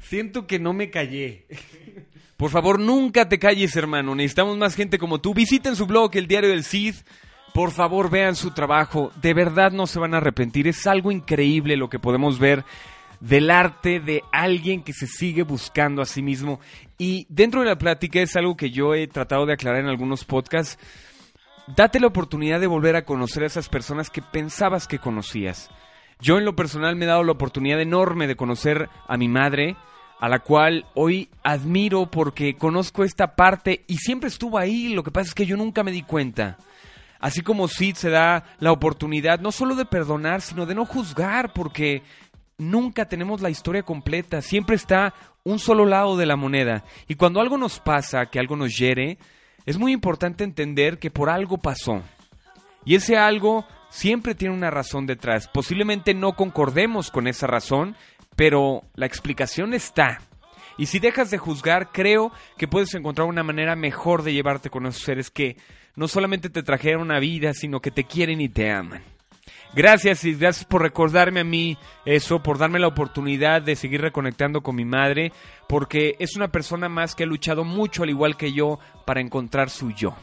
Siento 0.02 0.48
que 0.48 0.60
no 0.60 0.74
me 0.74 0.90
callé. 0.90 1.46
Por 2.38 2.50
favor, 2.50 2.80
nunca 2.80 3.28
te 3.28 3.38
calles, 3.38 3.76
hermano. 3.76 4.16
Necesitamos 4.16 4.58
más 4.58 4.76
gente 4.76 4.98
como 4.98 5.20
tú. 5.20 5.34
Visiten 5.34 5.76
su 5.76 5.86
blog, 5.86 6.16
El 6.16 6.28
Diario 6.28 6.50
del 6.50 6.64
Cid. 6.64 6.96
Por 7.54 7.72
favor, 7.72 8.10
vean 8.10 8.36
su 8.36 8.52
trabajo. 8.52 9.12
De 9.22 9.34
verdad 9.34 9.72
no 9.72 9.88
se 9.88 10.00
van 10.00 10.14
a 10.14 10.18
arrepentir. 10.18 10.68
Es 10.68 10.88
algo 10.88 11.12
increíble 11.12 11.78
lo 11.78 11.90
que 11.90 12.00
podemos 12.00 12.40
ver 12.40 12.64
del 13.24 13.52
arte 13.52 14.02
de 14.02 14.22
alguien 14.34 14.84
que 14.84 14.92
se 14.92 15.08
sigue 15.08 15.44
buscando 15.44 16.02
a 16.02 16.06
sí 16.06 16.22
mismo. 16.22 16.60
Y 16.98 17.26
dentro 17.30 17.62
de 17.62 17.68
la 17.68 17.78
plática 17.78 18.20
es 18.22 18.36
algo 18.36 18.58
que 18.58 18.70
yo 18.70 18.94
he 18.94 19.08
tratado 19.08 19.46
de 19.46 19.54
aclarar 19.54 19.80
en 19.80 19.88
algunos 19.88 20.26
podcasts. 20.26 20.78
Date 21.74 22.02
la 22.02 22.08
oportunidad 22.08 22.60
de 22.60 22.68
volver 22.68 22.98
a 22.98 23.06
conocer 23.06 23.44
a 23.44 23.48
esas 23.48 23.70
personas 23.70 24.10
que 24.10 24.22
pensabas 24.22 24.88
que 24.88 25.00
conocías. 25.00 25.70
Yo 26.20 26.38
en 26.38 26.44
lo 26.44 26.58
personal 26.58 26.98
me 26.98 27.06
he 27.06 27.08
dado 27.08 27.24
la 27.24 27.32
oportunidad 27.32 27.80
enorme 27.80 28.28
de 28.28 28.36
conocer 28.36 28.90
a 29.08 29.16
mi 29.16 29.30
madre, 29.30 29.78
a 30.20 30.28
la 30.28 30.40
cual 30.40 30.86
hoy 30.94 31.30
admiro 31.44 32.12
porque 32.12 32.58
conozco 32.58 33.06
esta 33.06 33.38
parte 33.38 33.86
y 33.88 34.00
siempre 34.00 34.28
estuvo 34.28 34.58
ahí, 34.58 34.90
lo 34.90 35.04
que 35.04 35.12
pasa 35.12 35.30
es 35.30 35.34
que 35.34 35.46
yo 35.46 35.56
nunca 35.56 35.84
me 35.84 35.92
di 35.92 36.04
cuenta. 36.04 36.58
Así 37.22 37.42
como 37.42 37.70
Sid 37.70 37.96
se 37.96 38.10
da 38.10 38.44
la 38.60 38.74
oportunidad 38.74 39.40
no 39.40 39.54
solo 39.54 39.76
de 39.76 39.86
perdonar, 39.86 40.42
sino 40.42 40.66
de 40.66 40.76
no 40.76 40.86
juzgar, 40.86 41.54
porque 41.54 42.04
nunca 42.58 43.06
tenemos 43.06 43.42
la 43.42 43.50
historia 43.50 43.84
completa, 43.84 44.42
siempre 44.42 44.76
está 44.76 45.14
un 45.44 45.60
solo 45.60 45.86
lado 45.86 46.18
de 46.18 46.26
la 46.26 46.36
moneda. 46.36 46.84
Y 47.08 47.16
cuando 47.16 47.42
algo 47.42 47.58
nos 47.58 47.80
pasa, 47.80 48.26
que 48.28 48.40
algo 48.40 48.56
nos 48.56 48.78
hiere, 48.78 49.18
es 49.66 49.78
muy 49.78 49.92
importante 49.92 50.44
entender 50.44 51.00
que 51.00 51.12
por 51.12 51.30
algo 51.30 51.58
pasó. 51.58 52.02
Y 52.86 52.96
ese 52.96 53.18
algo 53.18 53.66
siempre 53.90 54.36
tiene 54.36 54.56
una 54.56 54.72
razón 54.72 55.06
detrás. 55.06 55.48
Posiblemente 55.48 56.14
no 56.14 56.34
concordemos 56.34 57.12
con 57.12 57.28
esa 57.28 57.48
razón, 57.48 57.96
pero 58.36 58.84
la 58.96 59.06
explicación 59.06 59.74
está. 59.74 60.20
Y 60.78 60.88
si 60.88 61.00
dejas 61.00 61.30
de 61.30 61.38
juzgar, 61.38 61.92
creo 61.92 62.32
que 62.58 62.68
puedes 62.68 62.94
encontrar 62.96 63.28
una 63.28 63.44
manera 63.44 63.76
mejor 63.76 64.24
de 64.24 64.34
llevarte 64.34 64.70
con 64.70 64.86
esos 64.86 65.04
seres 65.04 65.30
que 65.30 65.58
no 65.96 66.08
solamente 66.08 66.50
te 66.50 66.64
trajeron 66.64 67.04
una 67.04 67.20
vida, 67.20 67.54
sino 67.54 67.80
que 67.80 67.92
te 67.92 68.04
quieren 68.04 68.42
y 68.42 68.50
te 68.50 68.72
aman. 68.72 69.04
Gracias 69.76 70.24
y 70.24 70.34
gracias 70.34 70.66
por 70.66 70.84
recordarme 70.84 71.40
a 71.40 71.44
mí 71.44 71.78
eso, 72.06 72.44
por 72.44 72.60
darme 72.60 72.80
la 72.80 72.88
oportunidad 72.88 73.62
de 73.62 73.76
seguir 73.76 74.02
reconectando 74.02 74.62
con 74.62 74.76
mi 74.76 74.86
madre, 74.86 75.32
porque 75.68 76.16
es 76.20 76.36
una 76.36 76.50
persona 76.50 76.90
más 76.90 77.16
que 77.16 77.24
ha 77.24 77.28
luchado 77.28 77.64
mucho 77.64 78.04
al 78.04 78.12
igual 78.12 78.38
que 78.38 78.54
yo 78.54 78.80
para 79.06 79.22
encontrar 79.22 79.72
su 79.72 79.92
yo. 79.92 80.16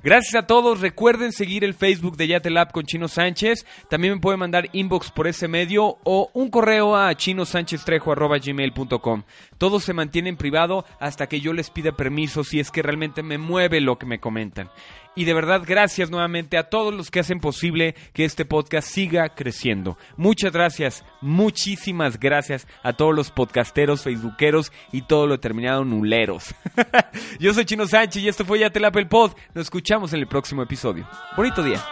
Gracias 0.00 0.36
a 0.36 0.46
todos. 0.46 0.80
Recuerden 0.80 1.32
seguir 1.32 1.64
el 1.64 1.74
Facebook 1.74 2.16
de 2.16 2.28
Yatelab 2.28 2.70
con 2.70 2.84
Chino 2.84 3.08
Sánchez. 3.08 3.66
También 3.90 4.14
me 4.14 4.20
pueden 4.20 4.38
mandar 4.38 4.68
inbox 4.72 5.10
por 5.10 5.26
ese 5.26 5.48
medio 5.48 5.98
o 6.04 6.30
un 6.34 6.50
correo 6.50 6.94
a 6.94 7.12
chinosancheztrejo.gmail.com. 7.16 9.24
Todo 9.58 9.80
se 9.80 9.94
mantiene 9.94 10.28
en 10.28 10.36
privado 10.36 10.84
hasta 11.00 11.26
que 11.26 11.40
yo 11.40 11.52
les 11.52 11.70
pida 11.70 11.96
permiso 11.96 12.44
si 12.44 12.60
es 12.60 12.70
que 12.70 12.82
realmente 12.82 13.24
me 13.24 13.38
mueve 13.38 13.80
lo 13.80 13.98
que 13.98 14.06
me 14.06 14.20
comentan. 14.20 14.70
Y 15.18 15.24
de 15.24 15.34
verdad, 15.34 15.64
gracias 15.66 16.10
nuevamente 16.10 16.56
a 16.58 16.70
todos 16.70 16.94
los 16.94 17.10
que 17.10 17.18
hacen 17.18 17.40
posible 17.40 17.96
que 18.12 18.24
este 18.24 18.44
podcast 18.44 18.88
siga 18.88 19.28
creciendo. 19.30 19.98
Muchas 20.16 20.52
gracias, 20.52 21.04
muchísimas 21.20 22.20
gracias 22.20 22.68
a 22.84 22.92
todos 22.92 23.16
los 23.16 23.32
podcasteros, 23.32 24.04
facebookeros 24.04 24.70
y 24.92 25.02
todo 25.02 25.26
lo 25.26 25.40
terminado 25.40 25.84
nuleros. 25.84 26.54
Yo 27.40 27.52
soy 27.52 27.64
Chino 27.64 27.88
Sánchez 27.88 28.22
y 28.22 28.28
esto 28.28 28.44
fue 28.44 28.60
Ya 28.60 28.70
el 28.72 29.08
Pod. 29.08 29.32
Nos 29.54 29.64
escuchamos 29.64 30.12
en 30.12 30.20
el 30.20 30.28
próximo 30.28 30.62
episodio. 30.62 31.04
Bonito 31.36 31.64
día. 31.64 31.84